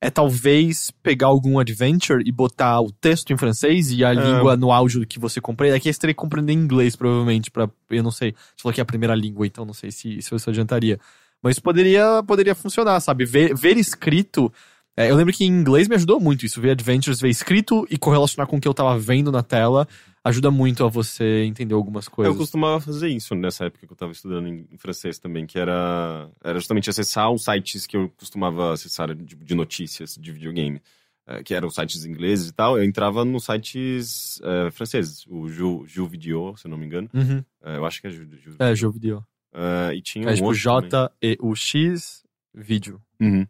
é 0.00 0.10
talvez 0.10 0.90
pegar 1.02 1.26
algum 1.26 1.58
adventure 1.58 2.22
e 2.24 2.30
botar 2.30 2.80
o 2.80 2.92
texto 2.92 3.32
em 3.32 3.36
francês 3.36 3.90
e 3.90 4.04
a 4.04 4.12
língua 4.12 4.56
no 4.56 4.70
áudio 4.70 5.06
que 5.06 5.18
você 5.18 5.40
compreende. 5.40 5.76
Aqui 5.76 5.92
você 5.92 5.98
teria 5.98 6.14
que 6.14 6.20
compreender 6.20 6.52
inglês, 6.52 6.94
provavelmente, 6.94 7.50
pra. 7.50 7.68
Eu 7.90 8.02
não 8.02 8.10
sei. 8.10 8.32
Você 8.32 8.62
falou 8.62 8.74
que 8.74 8.80
é 8.80 8.82
a 8.82 8.86
primeira 8.86 9.14
língua, 9.14 9.46
então 9.46 9.64
não 9.64 9.74
sei 9.74 9.90
se, 9.90 10.22
se 10.22 10.34
isso 10.34 10.50
adiantaria. 10.50 11.00
Mas 11.42 11.58
poderia, 11.58 12.22
poderia 12.26 12.54
funcionar, 12.54 12.98
sabe? 13.00 13.24
Ver, 13.24 13.54
ver 13.54 13.76
escrito. 13.76 14.52
É, 14.98 15.10
eu 15.10 15.14
lembro 15.16 15.32
que 15.32 15.44
em 15.44 15.48
inglês 15.48 15.86
me 15.86 15.94
ajudou 15.94 16.18
muito 16.20 16.44
isso. 16.44 16.60
Ver 16.60 16.70
adventures, 16.70 17.20
ver 17.20 17.28
escrito 17.28 17.86
e 17.88 17.96
correlacionar 17.96 18.48
com 18.48 18.56
o 18.56 18.60
que 18.60 18.66
eu 18.66 18.74
tava 18.74 18.98
vendo 18.98 19.30
na 19.30 19.42
tela 19.44 19.86
ajuda 20.24 20.50
muito 20.50 20.84
a 20.84 20.88
você 20.88 21.44
entender 21.44 21.74
algumas 21.74 22.08
coisas. 22.08 22.34
Eu 22.34 22.38
costumava 22.38 22.80
fazer 22.80 23.08
isso 23.08 23.34
nessa 23.34 23.66
época 23.66 23.86
que 23.86 23.92
eu 23.92 23.96
tava 23.96 24.12
estudando 24.12 24.48
em, 24.48 24.66
francês 24.76 25.18
também, 25.18 25.46
que 25.46 25.58
era, 25.58 26.28
era 26.42 26.58
justamente 26.58 26.90
acessar 26.90 27.30
os 27.30 27.44
sites 27.44 27.86
que 27.86 27.96
eu 27.96 28.10
costumava 28.16 28.72
acessar 28.72 29.14
de, 29.14 29.36
de 29.36 29.54
notícias 29.54 30.16
de 30.20 30.32
videogame, 30.32 30.82
eh, 31.26 31.42
que 31.42 31.54
eram 31.54 31.70
sites 31.70 32.04
ingleses 32.04 32.48
e 32.48 32.52
tal. 32.52 32.76
Eu 32.76 32.84
entrava 32.84 33.24
nos 33.24 33.44
sites 33.44 34.40
eh, 34.42 34.70
franceses, 34.72 35.24
o 35.28 35.48
Ju, 35.48 35.84
Ju 35.86 36.06
Video, 36.06 36.54
se 36.56 36.66
eu 36.66 36.70
não 36.70 36.76
me 36.76 36.86
engano. 36.86 37.08
Uhum. 37.14 37.42
Eh, 37.62 37.76
eu 37.76 37.86
acho 37.86 38.00
que 38.00 38.08
é 38.08 38.10
Ju. 38.10 38.26
Ju 38.30 38.56
É, 38.58 38.74
jogo 38.74 38.94
vídeo. 38.94 39.24
Eh, 39.54 39.94
e 39.94 40.02
tinha 40.02 40.28
É 40.28 40.32
um 40.32 40.34
tipo. 40.34 40.54
J-E-U-X 40.54 42.24
vídeo. 42.52 43.00
Uhum. 43.20 43.46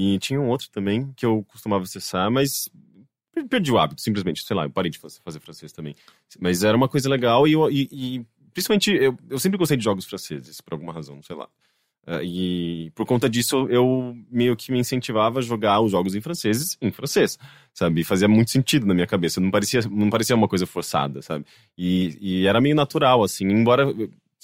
E 0.00 0.16
tinha 0.20 0.40
um 0.40 0.48
outro 0.48 0.68
também 0.70 1.12
que 1.16 1.26
eu 1.26 1.44
costumava 1.48 1.82
acessar, 1.82 2.30
mas 2.30 2.68
per- 3.34 3.48
perdi 3.48 3.72
o 3.72 3.78
hábito, 3.78 4.00
simplesmente. 4.00 4.44
Sei 4.44 4.54
lá, 4.54 4.62
eu 4.64 4.70
parei 4.70 4.92
de 4.92 4.98
fazer, 4.98 5.40
francês 5.40 5.72
também. 5.72 5.92
Mas 6.38 6.62
era 6.62 6.76
uma 6.76 6.88
coisa 6.88 7.08
legal 7.08 7.48
e, 7.48 7.54
e- 7.72 7.88
e 7.90 8.26
principalmente 8.54 8.92
eu, 8.92 9.18
eu 9.28 9.40
sempre 9.40 9.58
gostei 9.58 9.76
de 9.76 9.82
jogos 9.82 10.04
franceses, 10.04 10.60
por 10.60 10.74
alguma 10.74 10.92
razão, 10.92 11.20
sei 11.20 11.34
lá. 11.34 11.48
Eh, 12.06 12.20
e 12.24 12.90
por 12.94 13.04
conta 13.06 13.28
disso 13.28 13.66
eu 13.68 14.16
meio 14.30 14.56
que 14.56 14.70
me 14.70 14.78
incentivava 14.78 15.40
a 15.40 15.42
jogar 15.42 15.80
os 15.80 15.90
jogos 15.90 16.14
em 16.14 16.20
franceses 16.20 16.76
em 16.80 16.92
francês, 16.92 17.36
sabe? 17.74 18.04
Fazia 18.04 18.28
muito 18.28 18.52
sentido 18.52 18.86
na 18.86 18.94
minha 18.94 19.06
cabeça, 19.06 19.40
não 19.40 19.50
parecia, 19.50 19.80
não 19.90 20.10
parecia 20.10 20.36
uma 20.36 20.46
coisa 20.46 20.64
forçada, 20.64 21.22
sabe? 21.22 21.44
E, 21.76 22.16
e 22.20 22.46
era 22.46 22.60
meio 22.60 22.76
natural, 22.76 23.24
assim, 23.24 23.46
embora 23.46 23.84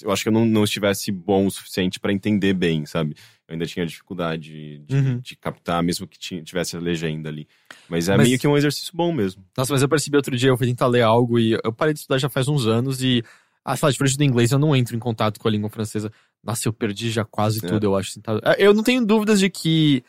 eu- 0.01 0.11
acho 0.11 0.23
que 0.23 0.29
eu 0.29 0.33
não, 0.33 0.45
não 0.45 0.63
estivesse 0.63 1.11
bom 1.11 1.45
o 1.47 1.51
suficiente 1.51 1.99
pra 1.99 2.11
entender 2.13 2.53
bem, 2.53 2.85
sabe? 2.85 3.15
Eu 3.47 3.53
ainda 3.53 3.65
tinha 3.65 3.85
dificuldade 3.85 4.79
de, 4.79 4.95
Uhum. 4.95 5.19
de 5.19 5.35
captar, 5.35 5.81
mesmo 5.83 6.07
que 6.07 6.17
tinha- 6.17 6.41
tivesse 6.43 6.75
a 6.75 6.79
legenda 6.79 7.29
ali. 7.29 7.47
Mas 7.87 8.09
é 8.09 8.17
Mas- 8.17 8.27
meio 8.27 8.39
que 8.39 8.47
um 8.47 8.57
exercício 8.57 8.91
bom 8.95 9.11
mesmo. 9.13 9.43
Nossa, 9.57 9.71
mas 9.73 9.81
eu 9.81 9.89
percebi 9.89 10.17
outro 10.17 10.35
dia, 10.35 10.49
eu 10.49 10.57
fui 10.57 10.67
tentar 10.67 10.87
ler 10.87 11.01
algo 11.03 11.37
e 11.39 11.51
eu 11.63 11.71
parei 11.71 11.93
de 11.93 11.99
estudar 11.99 12.17
já 12.17 12.27
faz 12.29 12.47
uns 12.47 12.65
anos 12.65 13.01
e, 13.03 13.23
ah, 13.63 13.75
sei 13.75 13.85
lá, 13.87 13.91
diferente 13.91 14.17
do 14.17 14.23
inglês, 14.23 14.51
eu 14.51 14.59
não 14.59 14.75
entro 14.75 14.95
em 14.95 14.99
contato 14.99 15.39
com 15.39 15.47
a 15.47 15.51
língua 15.51 15.69
francesa. 15.69 16.11
Nossa, 16.43 16.67
eu 16.67 16.73
perdi 16.73 17.09
já 17.11 17.23
quase 17.23 17.63
É. 17.63 17.67
tudo, 17.67 17.83
eu 17.85 17.95
acho. 17.95 18.19
tá? 18.21 18.33
Eu 18.57 18.73
não 18.73 18.83
tenho 18.83 19.05
dúvidas 19.05 19.39
de 19.39 19.49
que 19.49 20.03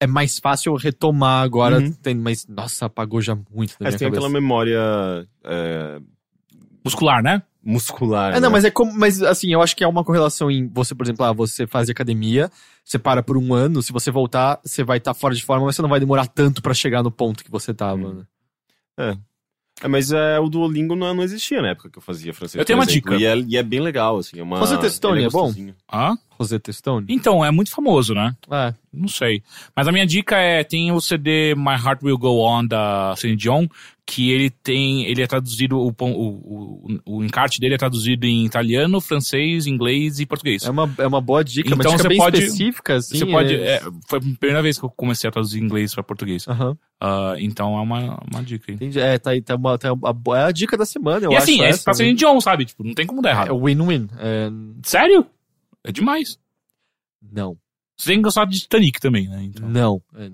é 0.00 0.06
mais 0.06 0.38
fácil 0.38 0.72
eu 0.72 0.76
retomar 0.76 1.42
agora, 1.44 1.78
Uhum. 1.78 1.94
mas, 2.22 2.46
nossa, 2.48 2.86
apagou 2.86 3.20
já 3.20 3.34
muito 3.34 3.72
da 3.72 3.76
Mas 3.80 3.90
minha 3.94 3.98
tem 3.98 4.06
cabeça. 4.08 4.20
aquela 4.26 4.28
memória 4.28 5.28
é, 5.44 6.00
Muscular, 6.84 7.22
né? 7.22 7.42
Muscular. 7.62 8.32
É, 8.32 8.40
não, 8.40 8.48
né? 8.48 8.52
mas 8.54 8.64
é 8.64 8.70
como. 8.70 8.92
Mas 8.92 9.22
assim, 9.22 9.52
eu 9.52 9.62
acho 9.62 9.76
que 9.76 9.84
é 9.84 9.88
uma 9.88 10.04
correlação 10.04 10.50
em 10.50 10.66
você, 10.68 10.94
por 10.94 11.04
exemplo, 11.04 11.24
ah, 11.24 11.32
você 11.32 11.66
faz 11.66 11.88
academia, 11.90 12.50
você 12.84 12.98
para 12.98 13.22
por 13.22 13.36
um 13.36 13.54
ano, 13.54 13.82
se 13.82 13.92
você 13.92 14.10
voltar, 14.10 14.60
você 14.64 14.82
vai 14.82 14.98
estar 14.98 15.14
fora 15.14 15.34
de 15.34 15.44
forma, 15.44 15.66
mas 15.66 15.76
você 15.76 15.82
não 15.82 15.88
vai 15.88 16.00
demorar 16.00 16.26
tanto 16.26 16.62
pra 16.62 16.74
chegar 16.74 17.02
no 17.02 17.10
ponto 17.10 17.44
que 17.44 17.50
você 17.50 17.74
tava. 17.74 18.08
Hum. 18.08 18.24
né? 18.98 19.16
É, 19.82 19.88
mas 19.88 20.12
é, 20.12 20.38
o 20.38 20.48
Duolingo 20.48 20.94
não, 20.94 21.14
não 21.14 21.22
existia 21.22 21.62
na 21.62 21.68
época 21.68 21.88
que 21.88 21.98
eu 21.98 22.02
fazia 22.02 22.34
francês. 22.34 22.58
Eu 22.58 22.64
tenho 22.66 22.78
por 22.78 22.84
uma 22.84 22.90
exemplo, 22.90 23.16
dica. 23.16 23.22
E 23.22 23.26
é, 23.26 23.44
e 23.48 23.56
é 23.56 23.62
bem 23.62 23.80
legal, 23.80 24.18
assim. 24.18 24.38
É 24.38 24.42
uma, 24.42 24.58
Rosetta 24.58 24.88
Stone 24.90 25.18
ele 25.18 25.26
é 25.26 25.30
bom? 25.30 25.52
Hã? 25.90 26.18
Rosetta 26.38 26.70
Stone? 26.72 27.06
Então, 27.08 27.44
é 27.44 27.50
muito 27.50 27.70
famoso, 27.70 28.14
né? 28.14 28.36
É. 28.50 28.74
Não 28.92 29.08
sei. 29.08 29.42
Mas 29.74 29.88
a 29.88 29.92
minha 29.92 30.06
dica 30.06 30.36
é, 30.36 30.62
tem 30.64 30.92
o 30.92 31.00
CD 31.00 31.54
My 31.54 31.82
Heart 31.82 32.02
Will 32.02 32.18
Go 32.18 32.40
On 32.40 32.66
da 32.66 33.14
Celine 33.16 33.38
Dion, 33.38 33.66
que 34.12 34.28
ele 34.32 34.50
tem, 34.50 35.04
ele 35.04 35.22
é 35.22 35.26
traduzido, 35.28 35.78
o, 35.78 35.94
o, 36.00 36.04
o, 36.04 37.00
o 37.18 37.24
encarte 37.24 37.60
dele 37.60 37.76
é 37.76 37.78
traduzido 37.78 38.26
em 38.26 38.44
italiano, 38.44 39.00
francês, 39.00 39.68
inglês 39.68 40.18
e 40.18 40.26
português. 40.26 40.64
É 40.64 40.70
uma, 40.70 40.92
é 40.98 41.06
uma 41.06 41.20
boa 41.20 41.44
dica, 41.44 41.68
Então 41.68 41.78
mas 41.78 41.86
dica 41.92 42.08
você 42.08 42.16
pode- 42.16 42.38
específica, 42.38 42.96
assim. 42.96 43.18
Você 43.18 43.26
pode, 43.26 43.54
é- 43.54 43.76
é, 43.76 43.80
foi 44.08 44.18
a 44.18 44.22
primeira 44.36 44.60
vez 44.62 44.78
que 44.80 44.84
eu 44.84 44.90
comecei 44.90 45.28
a 45.28 45.30
traduzir 45.30 45.62
inglês 45.62 45.94
pra 45.94 46.02
português. 46.02 46.48
Aham. 46.48 46.76
Ah, 47.00 47.34
então 47.38 47.78
é 47.78 47.80
uma, 47.80 48.20
uma 48.32 48.42
dica. 48.42 48.72
Entendi. 48.72 48.98
É, 48.98 49.16
tá 49.16 49.30
aí, 49.30 49.40
tá 49.40 49.54
uma, 49.54 49.78
tá 49.78 49.92
uma, 49.92 50.38
é 50.38 50.42
a 50.44 50.50
dica 50.50 50.76
da 50.76 50.84
semana, 50.84 51.26
eu 51.26 51.30
e 51.30 51.36
acho. 51.36 51.44
assim, 51.44 51.60
é 51.62 51.68
essa, 51.68 51.84
pra 51.84 51.92
né? 51.92 51.96
Celine 51.98 52.16
Dion, 52.18 52.40
sabe? 52.40 52.64
Tipo, 52.64 52.82
não 52.82 52.94
tem 52.94 53.06
como 53.06 53.22
dar 53.22 53.28
É 53.30 53.32
errado. 53.32 53.60
win-win. 53.64 54.08
É, 54.18 54.50
Sério? 54.82 55.24
É 55.84 55.92
demais. 55.92 56.36
não, 57.22 57.56
Você 57.96 58.08
tem 58.10 58.18
que 58.18 58.22
gostar 58.24 58.44
de 58.46 58.58
Titanic 58.58 59.00
também, 59.00 59.28
né? 59.28 59.40
Então, 59.44 59.68
não, 59.68 60.02
é, 60.16 60.30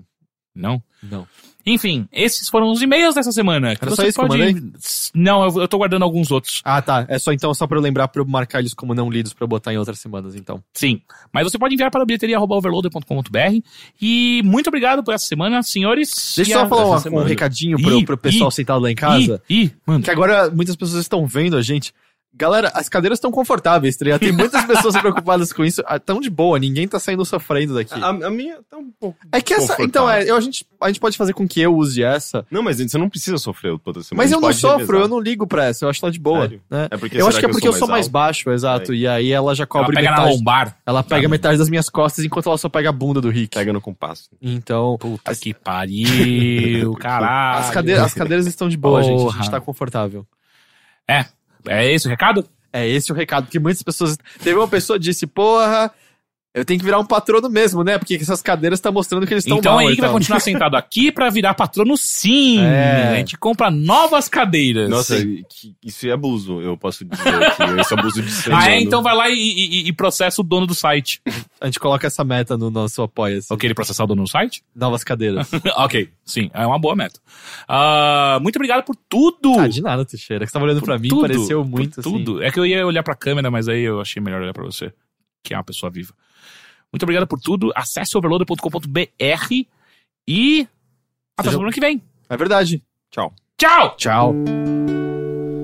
não? 0.55 0.81
não. 1.03 1.27
Enfim, 1.69 2.07
esses 2.13 2.47
foram 2.49 2.71
os 2.71 2.81
e-mails 2.81 3.13
dessa 3.13 3.31
semana. 3.31 3.75
que 3.75 3.83
Era 3.83 3.93
só 3.95 4.03
isso 4.03 4.17
que 4.17 4.23
eu 4.23 4.27
pode... 4.27 4.71
Não, 5.13 5.43
eu, 5.43 5.61
eu 5.61 5.67
tô 5.67 5.77
guardando 5.77 6.03
alguns 6.03 6.31
outros. 6.31 6.61
Ah, 6.63 6.81
tá. 6.81 7.05
É 7.09 7.19
só 7.19 7.33
então, 7.33 7.53
só 7.53 7.67
pra 7.67 7.77
eu 7.77 7.81
lembrar, 7.81 8.07
pra 8.07 8.21
eu 8.21 8.25
marcar 8.25 8.59
eles 8.59 8.73
como 8.73 8.95
não 8.95 9.09
lidos 9.09 9.33
pra 9.33 9.43
eu 9.43 9.47
botar 9.47 9.73
em 9.73 9.77
outras 9.77 9.99
semanas, 9.99 10.33
então. 10.35 10.63
Sim. 10.73 11.01
Mas 11.33 11.43
você 11.43 11.57
pode 11.57 11.73
enviar 11.73 11.91
para 11.91 12.05
bilheteria.overloader.com.br. 12.05 13.61
E 14.01 14.41
muito 14.45 14.67
obrigado 14.67 15.03
por 15.03 15.13
essa 15.13 15.25
semana, 15.25 15.61
senhores. 15.63 16.33
Deixa 16.35 16.53
eu 16.53 16.59
a- 16.59 16.61
só 16.63 16.69
falar 16.69 16.83
uma- 17.09 17.21
um 17.21 17.25
recadinho 17.25 17.77
pro, 17.81 17.99
Ih, 17.99 18.05
pro 18.05 18.17
pessoal 18.17 18.49
ih, 18.49 18.53
sentado 18.53 18.81
lá 18.81 18.91
em 18.91 18.95
casa. 18.95 19.41
Ih, 19.49 19.63
ih, 19.63 19.71
mano. 19.85 20.03
Que 20.03 20.11
agora 20.11 20.49
muitas 20.49 20.75
pessoas 20.75 21.01
estão 21.01 21.25
vendo 21.25 21.57
a 21.57 21.61
gente. 21.61 21.93
Galera, 22.37 22.71
as 22.75 22.87
cadeiras 22.87 23.17
estão 23.17 23.31
confortáveis, 23.31 23.97
tá? 23.97 24.19
Tem 24.19 24.31
muitas 24.31 24.63
pessoas 24.67 24.95
preocupadas 24.97 25.51
com 25.51 25.65
isso. 25.65 25.81
Ah, 25.85 25.99
Tão 25.99 26.19
de 26.21 26.29
boa, 26.29 26.59
ninguém 26.59 26.87
tá 26.87 26.99
saindo 26.99 27.25
sofrendo 27.25 27.73
daqui. 27.73 27.93
A, 27.95 28.07
a 28.09 28.29
minha 28.29 28.59
tá 28.69 28.77
um 28.77 28.91
pouco. 28.99 29.17
é 29.31 29.41
que 29.41 29.53
essa. 29.53 29.75
Então, 29.81 30.09
é, 30.09 30.29
eu, 30.29 30.35
a, 30.35 30.39
gente, 30.39 30.65
a 30.79 30.87
gente 30.87 30.99
pode 30.99 31.17
fazer 31.17 31.33
com 31.33 31.47
que 31.47 31.59
eu 31.59 31.75
use 31.75 32.03
essa. 32.03 32.45
Não, 32.51 32.61
mas 32.61 32.77
você 32.77 32.97
não 32.97 33.09
precisa 33.09 33.37
sofrer 33.37 33.77
toda 33.79 34.03
semana. 34.03 34.23
Mas 34.23 34.31
eu 34.31 34.39
não 34.39 34.53
sofro, 34.53 34.77
revezar. 34.79 35.01
eu 35.01 35.07
não 35.07 35.19
ligo 35.19 35.47
pra 35.47 35.65
essa, 35.65 35.85
eu 35.85 35.89
acho 35.89 36.03
ela 36.05 36.11
de 36.11 36.19
boa. 36.19 36.47
Né? 36.69 36.87
É 36.91 36.97
porque 36.97 37.19
eu 37.19 37.27
acho 37.27 37.39
que 37.39 37.45
é 37.45 37.49
porque 37.49 37.67
eu 37.67 37.73
sou 37.73 37.87
mais 37.87 38.05
alto? 38.05 38.11
baixo, 38.13 38.49
exato. 38.51 38.93
É. 38.93 38.95
E 38.95 39.07
aí 39.07 39.31
ela 39.31 39.55
já 39.55 39.63
Ela 39.63 39.67
cobre 39.67 39.95
pega 39.95 40.11
na 40.11 40.17
metade. 40.17 40.35
lombar. 40.37 40.77
Ela 40.85 41.03
pega 41.03 41.27
metade 41.27 41.57
das 41.57 41.69
minhas 41.69 41.89
costas 41.89 42.23
enquanto 42.23 42.47
ela 42.49 42.57
só 42.57 42.69
pega 42.69 42.89
a 42.89 42.91
bunda 42.93 43.19
do 43.19 43.29
Rick. 43.29 43.57
Pega 43.57 43.73
no 43.73 43.81
compasso. 43.81 44.29
Então. 44.41 44.97
Puta 44.99 45.35
que 45.35 45.53
pariu, 45.53 46.93
caralho. 47.01 47.59
As, 47.59 47.69
cade- 47.71 47.93
as 47.93 48.13
cadeiras 48.13 48.45
estão 48.45 48.69
de 48.69 48.77
boa, 48.77 49.01
gente. 49.01 49.15
A 49.19 49.23
Porra. 49.23 49.37
gente 49.37 49.51
tá 49.51 49.59
confortável. 49.61 50.25
É, 51.09 51.25
é 51.67 51.91
esse 51.91 52.07
o 52.07 52.09
recado? 52.09 52.47
É 52.71 52.87
esse 52.87 53.11
o 53.11 53.15
recado, 53.15 53.45
porque 53.45 53.59
muitas 53.59 53.81
pessoas. 53.81 54.17
Teve 54.43 54.57
uma 54.57 54.67
pessoa 54.67 54.99
que 54.99 55.05
disse, 55.05 55.25
porra, 55.25 55.91
eu 56.57 56.65
tenho 56.65 56.79
que 56.79 56.85
virar 56.85 56.99
um 56.99 57.05
patrono 57.05 57.49
mesmo, 57.49 57.83
né? 57.83 57.97
Porque 57.97 58.15
essas 58.15 58.41
cadeiras 58.41 58.77
estão 58.79 58.91
mostrando 58.91 59.25
que 59.27 59.33
eles 59.33 59.43
estão 59.43 59.57
Então 59.59 59.73
mal. 59.75 59.81
é 59.81 59.85
aí 59.89 59.95
que 59.95 60.01
vai 60.01 60.09
tal. 60.09 60.17
continuar 60.17 60.39
sentado 60.39 60.75
aqui 60.75 61.11
pra 61.11 61.29
virar 61.29 61.53
patrono 61.53 61.95
sim. 61.97 62.59
É. 62.61 63.09
A 63.13 63.15
gente 63.17 63.37
compra 63.37 63.69
novas 63.71 64.27
cadeiras. 64.27 64.89
Nossa, 64.89 65.15
isso 65.83 66.07
é 66.07 66.11
abuso, 66.11 66.61
eu 66.61 66.77
posso 66.77 67.05
dizer 67.05 67.23
que 67.23 67.81
esse 67.81 67.93
abuso 67.93 68.21
de 68.21 68.31
ser 68.31 68.53
Ah, 68.53 68.71
é? 68.71 68.79
Então 68.81 69.01
vai 69.01 69.15
lá 69.15 69.29
e, 69.29 69.33
e- 69.35 69.87
e 69.87 69.93
processa 69.93 70.41
o 70.41 70.43
dono 70.43 70.65
do 70.67 70.75
site. 70.75 71.21
A 71.61 71.65
gente 71.65 71.79
coloca 71.79 72.07
essa 72.07 72.23
meta 72.23 72.57
no 72.57 72.69
nosso 72.69 73.01
apoia-se. 73.01 73.53
Ok, 73.53 73.67
ele 73.67 73.73
processar 73.73 74.03
o 74.03 74.07
dono 74.07 74.23
do 74.23 74.29
site? 74.29 74.63
Novas 74.75 75.03
cadeiras. 75.03 75.49
ok, 75.77 76.09
sim, 76.25 76.49
é 76.53 76.65
uma 76.65 76.79
boa 76.79 76.95
meta. 76.95 77.19
Ah, 77.67 78.39
muito 78.41 78.55
obrigado 78.55 78.83
por 78.83 78.95
tudo. 79.09 79.59
ah, 79.59 79.67
de 79.67 79.81
nada, 79.81 80.05
Teixeira. 80.05 80.45
Que 80.45 80.49
você 80.49 80.53
tava 80.53 80.65
olhando 80.65 80.81
pra 80.81 80.97
mim, 80.97 81.09
Tudo, 81.09 81.21
pareceu 81.21 81.61
por 81.63 81.69
muito 81.69 81.99
assim. 81.99 82.09
Tudo. 82.09 82.41
É 82.43 82.51
que 82.51 82.59
eu 82.59 82.65
ia 82.65 82.85
olhar 82.85 83.03
pra 83.03 83.15
câmera, 83.15 83.51
mas 83.51 83.67
aí 83.67 83.81
eu 83.83 83.99
achei 84.01 84.21
melhor 84.21 84.41
olhar 84.41 84.53
pra 84.53 84.63
você, 84.63 84.91
que 85.43 85.53
é 85.53 85.57
uma 85.57 85.63
pessoa 85.63 85.89
viva. 85.91 86.13
Muito 86.91 87.03
obrigado 87.03 87.27
por 87.27 87.39
tudo. 87.39 87.71
Acesse 87.75 88.17
overloader.com.br 88.17 89.53
e 90.27 90.67
até 91.37 91.51
semana 91.51 91.71
que 91.71 91.79
vem. 91.79 92.01
É 92.29 92.37
verdade. 92.37 92.81
Tchau. 93.11 93.33
Tchau! 93.57 93.95
Tchau. 93.97 94.35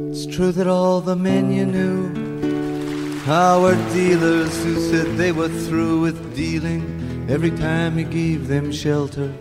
It's 0.09 0.25
true 0.27 0.51
that 0.51 0.67
all 0.67 1.01
the 1.01 1.15
men 1.15 1.51
you 1.51 1.65
knew 1.65 2.23
were 3.25 3.75
dealers 3.93 4.63
who 4.63 4.75
said 4.91 5.17
they 5.17 5.31
were 5.31 5.47
through 5.47 6.01
with 6.01 6.35
dealing 6.35 7.25
every 7.29 7.51
time 7.51 7.97
you 7.97 8.05
gave 8.05 8.47
them 8.47 8.71
shelter. 8.71 9.31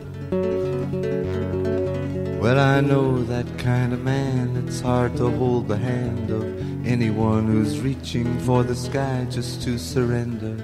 Well, 2.40 2.58
I 2.58 2.80
know 2.80 3.22
that 3.24 3.46
kind 3.58 3.92
of 3.92 4.02
man. 4.02 4.64
It's 4.66 4.80
hard 4.80 5.16
to 5.16 5.30
hold 5.30 5.68
the 5.68 5.76
hand 5.76 6.30
of 6.30 6.42
anyone 6.86 7.46
who's 7.46 7.80
reaching 7.80 8.38
for 8.40 8.62
the 8.64 8.74
sky 8.74 9.26
just 9.30 9.62
to 9.62 9.78
surrender. 9.78 10.56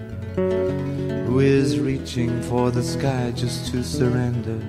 Is 1.40 1.78
reaching 1.78 2.42
for 2.42 2.72
the 2.72 2.82
sky 2.82 3.30
just 3.30 3.70
to 3.70 3.84
surrender. 3.84 4.60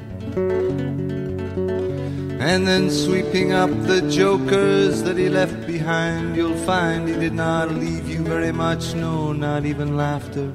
And 2.40 2.68
then 2.68 2.92
sweeping 2.92 3.54
up 3.54 3.72
the 3.88 4.08
jokers 4.10 5.02
that 5.04 5.18
he 5.18 5.30
left 5.30 5.66
behind, 5.66 6.36
you'll 6.36 6.56
find 6.66 7.10
he 7.10 7.16
did 7.16 7.34
not 7.34 7.72
leave 7.72 8.08
you 8.08 8.20
very 8.24 8.52
much, 8.52 8.94
no, 8.94 9.34
not 9.34 9.66
even 9.66 9.98
laughter. 9.98 10.54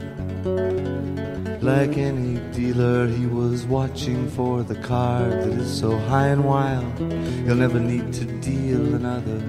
Like 1.61 1.99
any 1.99 2.39
dealer, 2.53 3.09
he 3.09 3.27
was 3.27 3.66
watching 3.66 4.31
for 4.31 4.62
the 4.62 4.77
card 4.77 5.32
that 5.32 5.53
is 5.53 5.81
so 5.81 5.99
high 5.99 6.28
and 6.28 6.45
wild, 6.45 6.97
he'll 7.45 7.57
never 7.57 7.81
need 7.81 8.12
to 8.15 8.24
deal 8.41 8.95
another. 8.95 9.41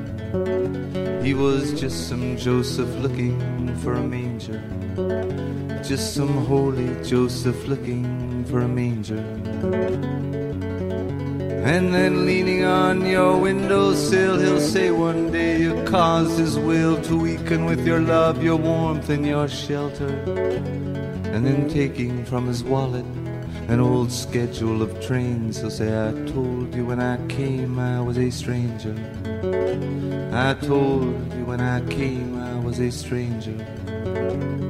He 1.24 1.34
was 1.34 1.80
just 1.80 2.10
some 2.10 2.38
Joseph 2.38 2.90
looking 3.00 3.40
for 3.78 3.94
a 3.94 4.02
manger, 4.02 4.62
just 5.88 6.16
some 6.16 6.46
holy 6.46 6.90
Joseph 7.04 7.68
looking 7.68 8.44
for 8.46 8.62
a 8.62 8.68
manger. 8.68 9.20
And 11.64 11.94
then 11.94 12.26
leaning 12.26 12.64
on 12.64 13.06
your 13.06 13.38
windowsill, 13.38 14.40
he'll 14.40 14.60
say 14.60 14.90
one 14.90 15.32
day 15.32 15.62
you 15.62 15.84
caused 15.84 16.40
his 16.40 16.58
will 16.58 17.00
to 17.04 17.16
weaken 17.16 17.66
with 17.66 17.86
your 17.86 18.00
love, 18.00 18.44
your 18.44 18.56
warmth, 18.56 19.10
and 19.10 19.28
your 19.28 19.48
shelter. 19.48 20.10
And 21.34 21.46
then 21.46 21.70
taking 21.70 22.26
from 22.26 22.48
his 22.48 22.64
wallet 22.64 23.06
an 23.68 23.80
old 23.80 24.12
schedule 24.12 24.82
of 24.82 25.06
trains, 25.06 25.60
he'll 25.60 25.70
say, 25.70 25.90
I 25.90 26.12
told 26.32 26.74
you 26.74 26.86
when 26.86 27.00
I 27.00 27.24
came 27.28 27.78
I 27.78 28.02
was 28.02 28.18
a 28.18 28.32
stranger. 28.32 28.96
I 30.34 30.56
told 30.66 31.34
you 31.34 31.46
when 31.46 31.62
I 31.62 31.86
came 31.88 32.40
I 32.40 32.60
was 32.60 32.80
a 32.80 32.92
stranger. 32.92 34.65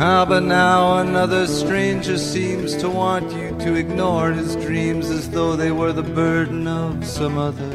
Ah, 0.00 0.24
but 0.24 0.44
now 0.44 0.98
another 0.98 1.48
stranger 1.48 2.18
seems 2.18 2.76
to 2.76 2.88
want 2.88 3.32
you 3.32 3.50
to 3.58 3.74
ignore 3.74 4.30
his 4.30 4.54
dreams 4.54 5.10
as 5.10 5.28
though 5.28 5.56
they 5.56 5.72
were 5.72 5.92
the 5.92 6.04
burden 6.04 6.68
of 6.68 7.04
some 7.04 7.36
other. 7.36 7.66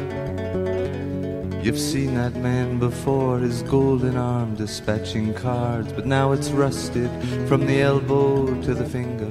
You've 1.62 1.78
seen 1.78 2.14
that 2.14 2.34
man 2.36 2.78
before, 2.78 3.40
his 3.40 3.62
golden 3.64 4.16
arm 4.16 4.54
dispatching 4.54 5.34
cards, 5.34 5.92
but 5.92 6.06
now 6.06 6.32
it's 6.32 6.48
rusted 6.48 7.10
from 7.46 7.66
the 7.66 7.82
elbow 7.82 8.46
to 8.62 8.72
the 8.72 8.88
finger. 8.88 9.30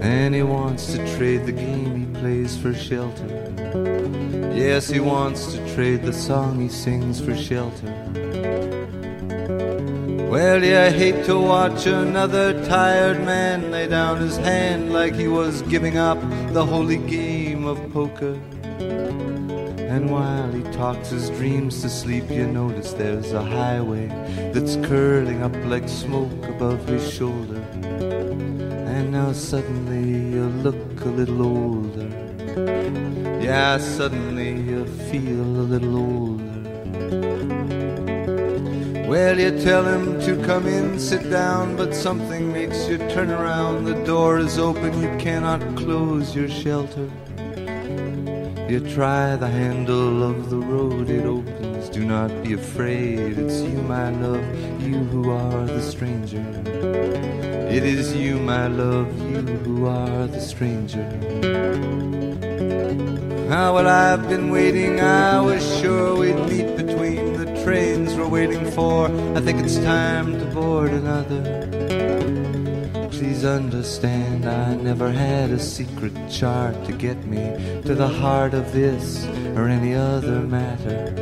And 0.00 0.34
he 0.34 0.42
wants 0.42 0.90
to 0.94 1.16
trade 1.18 1.44
the 1.44 1.52
game 1.52 1.94
he 1.94 2.20
plays 2.20 2.56
for 2.56 2.72
shelter. 2.72 3.52
Yes, 4.54 4.88
he 4.88 5.00
wants 5.00 5.52
to 5.52 5.74
trade 5.74 6.04
the 6.04 6.14
song 6.14 6.58
he 6.58 6.70
sings 6.70 7.20
for 7.20 7.36
shelter. 7.36 8.59
Well, 10.30 10.62
you 10.62 10.96
hate 10.96 11.24
to 11.24 11.36
watch 11.36 11.86
another 11.86 12.64
tired 12.64 13.18
man 13.24 13.72
lay 13.72 13.88
down 13.88 14.18
his 14.20 14.36
hand 14.36 14.92
like 14.92 15.16
he 15.16 15.26
was 15.26 15.62
giving 15.62 15.98
up 15.98 16.20
the 16.52 16.64
holy 16.64 16.98
game 16.98 17.66
of 17.66 17.76
poker. 17.92 18.38
And 18.78 20.08
while 20.08 20.52
he 20.52 20.62
talks 20.70 21.08
his 21.08 21.30
dreams 21.30 21.82
to 21.82 21.88
sleep, 21.90 22.30
you 22.30 22.46
notice 22.46 22.92
there's 22.92 23.32
a 23.32 23.42
highway 23.42 24.06
that's 24.54 24.76
curling 24.86 25.42
up 25.42 25.56
like 25.64 25.88
smoke 25.88 26.44
above 26.44 26.86
his 26.86 27.12
shoulder. 27.12 27.60
And 28.86 29.10
now 29.10 29.32
suddenly 29.32 30.36
you 30.36 30.44
look 30.62 31.00
a 31.06 31.08
little 31.08 31.42
older. 31.42 32.08
Yeah, 33.42 33.78
suddenly 33.78 34.50
you 34.60 34.86
feel 35.10 35.40
a 35.40 35.66
little 35.74 35.96
older. 35.96 36.29
Well, 39.10 39.40
you 39.40 39.50
tell 39.60 39.84
him 39.84 40.20
to 40.20 40.40
come 40.46 40.68
in, 40.68 40.96
sit 40.96 41.28
down, 41.30 41.74
but 41.74 41.96
something 41.96 42.52
makes 42.52 42.86
you 42.86 42.96
turn 42.96 43.32
around. 43.32 43.84
The 43.84 44.04
door 44.04 44.38
is 44.38 44.56
open, 44.56 45.02
you 45.02 45.10
cannot 45.18 45.60
close 45.74 46.32
your 46.32 46.48
shelter. 46.48 47.10
You 48.68 48.78
try 48.94 49.34
the 49.34 49.48
handle 49.48 50.22
of 50.22 50.48
the 50.48 50.58
road, 50.58 51.10
it 51.10 51.26
opens. 51.26 51.88
Do 51.88 52.04
not 52.04 52.30
be 52.44 52.52
afraid, 52.52 53.36
it's 53.36 53.62
you, 53.62 53.82
my 53.82 54.10
love, 54.10 54.46
you 54.80 54.98
who 55.10 55.32
are 55.32 55.66
the 55.66 55.82
stranger. 55.82 56.46
It 57.68 57.82
is 57.82 58.14
you, 58.14 58.38
my 58.38 58.68
love, 58.68 59.08
you 59.28 59.42
who 59.64 59.86
are 59.86 60.28
the 60.28 60.40
stranger. 60.40 61.04
Ah, 63.50 63.72
well, 63.72 63.88
I've 63.88 64.28
been 64.28 64.50
waiting, 64.50 65.00
I 65.00 65.40
was 65.40 65.80
sure 65.80 66.14
we'd 66.14 66.38
meet 66.48 66.59
waiting 68.30 68.70
for. 68.70 69.06
I 69.36 69.40
think 69.40 69.60
it's 69.60 69.76
time 69.78 70.38
to 70.38 70.44
board 70.46 70.90
another. 70.90 71.66
Please 73.10 73.44
understand, 73.44 74.46
I 74.46 74.76
never 74.76 75.10
had 75.10 75.50
a 75.50 75.58
secret 75.58 76.14
chart 76.30 76.84
to 76.84 76.92
get 76.92 77.26
me 77.26 77.82
to 77.82 77.94
the 77.94 78.06
heart 78.06 78.54
of 78.54 78.72
this 78.72 79.26
or 79.56 79.68
any 79.68 79.94
other 79.94 80.40
matter. 80.42 81.12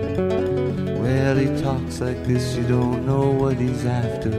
Well, 1.01 1.37
he 1.37 1.47
talks 1.63 2.01
like 2.01 2.23
this, 2.25 2.55
you 2.57 2.65
don't 2.65 3.07
know 3.07 3.31
what 3.31 3.57
he's 3.57 3.87
after. 3.87 4.31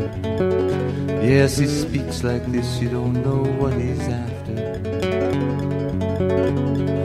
Yes, 1.23 1.57
he 1.57 1.65
speaks 1.65 2.23
like 2.23 2.45
this, 2.51 2.79
you 2.79 2.89
don't 2.89 3.13
know 3.13 3.43
what 3.59 3.73
he's 3.73 4.07
after. 4.07 4.88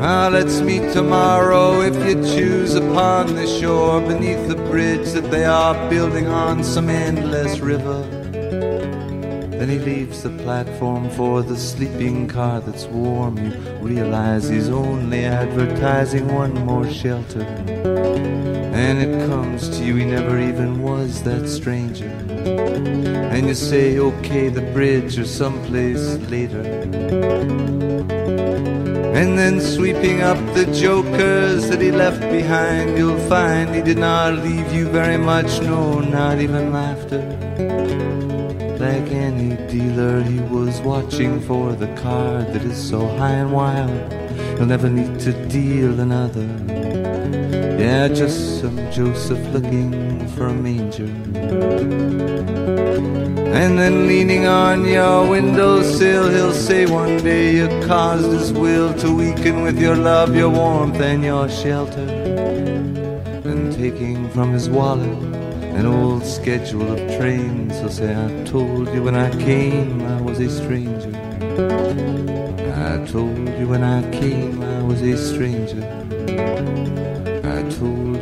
Ah, 0.06 0.28
let's 0.30 0.60
meet 0.60 0.92
tomorrow 0.92 1.80
if 1.80 1.94
you 2.06 2.22
choose 2.36 2.74
upon 2.74 3.34
the 3.34 3.46
shore 3.46 4.02
beneath 4.02 4.48
the 4.48 4.54
bridge 4.54 5.12
that 5.12 5.30
they 5.30 5.46
are 5.46 5.88
building 5.88 6.26
on 6.26 6.62
some 6.62 6.90
endless 6.90 7.60
river. 7.60 8.02
Then 8.30 9.70
he 9.70 9.78
leaves 9.78 10.22
the 10.22 10.28
platform 10.28 11.08
for 11.08 11.42
the 11.42 11.56
sleeping 11.56 12.28
car 12.28 12.60
that's 12.60 12.84
warm. 12.84 13.38
You 13.38 13.52
realize 13.80 14.46
he's 14.46 14.68
only 14.68 15.24
advertising 15.24 16.28
one 16.34 16.52
more 16.66 16.86
shelter. 16.90 17.40
And 17.40 18.98
it 18.98 19.26
comes 19.26 19.70
to 19.70 19.84
you, 19.86 19.96
he 19.96 20.04
never 20.04 20.38
even 20.38 20.82
was 20.82 21.22
that 21.22 21.48
stranger. 21.48 22.10
And 23.32 23.46
you 23.46 23.54
say, 23.54 23.98
okay, 23.98 24.50
the 24.50 24.70
bridge 24.74 25.18
or 25.18 25.24
someplace 25.24 26.18
later. 26.28 26.62
And 29.14 29.38
then 29.38 29.60
sweeping 29.60 30.22
up 30.22 30.38
the 30.54 30.66
jokers 30.74 31.68
that 31.68 31.80
he 31.80 31.92
left 31.92 32.20
behind, 32.20 32.98
you'll 32.98 33.28
find 33.28 33.72
he 33.72 33.80
did 33.80 33.96
not 33.96 34.34
leave 34.34 34.72
you 34.72 34.88
very 34.88 35.16
much, 35.16 35.60
no, 35.62 36.00
not 36.00 36.40
even 36.40 36.72
laughter. 36.72 37.22
Like 38.80 39.12
any 39.12 39.54
dealer, 39.68 40.20
he 40.20 40.40
was 40.40 40.80
watching 40.80 41.40
for 41.40 41.74
the 41.74 41.94
card 41.94 42.52
that 42.52 42.62
is 42.62 42.76
so 42.76 43.06
high 43.16 43.36
and 43.42 43.52
wild, 43.52 44.12
he'll 44.58 44.66
never 44.66 44.90
need 44.90 45.20
to 45.20 45.32
deal 45.46 46.00
another. 46.00 46.83
Yeah, 47.84 48.08
just 48.08 48.62
some 48.62 48.78
Joseph 48.90 49.44
looking 49.52 50.26
for 50.28 50.46
a 50.46 50.54
manger. 50.54 51.04
And 53.60 53.78
then 53.78 54.06
leaning 54.06 54.46
on 54.46 54.86
your 54.86 55.28
windowsill, 55.28 56.30
he'll 56.30 56.54
say 56.54 56.86
one 56.86 57.18
day 57.18 57.56
you 57.56 57.68
caused 57.86 58.32
his 58.32 58.54
will 58.54 58.94
to 58.94 59.14
weaken 59.14 59.60
with 59.60 59.78
your 59.78 59.96
love, 59.96 60.34
your 60.34 60.48
warmth, 60.48 60.98
and 60.98 61.22
your 61.22 61.46
shelter. 61.50 62.08
And 63.44 63.70
taking 63.74 64.30
from 64.30 64.54
his 64.54 64.70
wallet 64.70 65.18
an 65.76 65.84
old 65.84 66.24
schedule 66.24 66.90
of 66.90 66.98
trains, 67.18 67.78
he'll 67.80 67.90
say, 67.90 68.14
I 68.16 68.44
told 68.44 68.94
you 68.94 69.02
when 69.02 69.14
I 69.14 69.28
came 69.44 70.00
I 70.00 70.22
was 70.22 70.40
a 70.40 70.48
stranger. 70.48 71.12
I 72.88 73.04
told 73.04 73.46
you 73.58 73.68
when 73.68 73.84
I 73.84 74.00
came 74.10 74.62
I 74.62 74.82
was 74.82 75.02
a 75.02 75.18
stranger. 75.18 76.04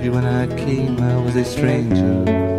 You 0.02 0.10
when 0.10 0.24
I 0.24 0.48
came 0.56 0.98
I 0.98 1.16
was 1.18 1.36
a 1.36 1.44
stranger. 1.44 2.51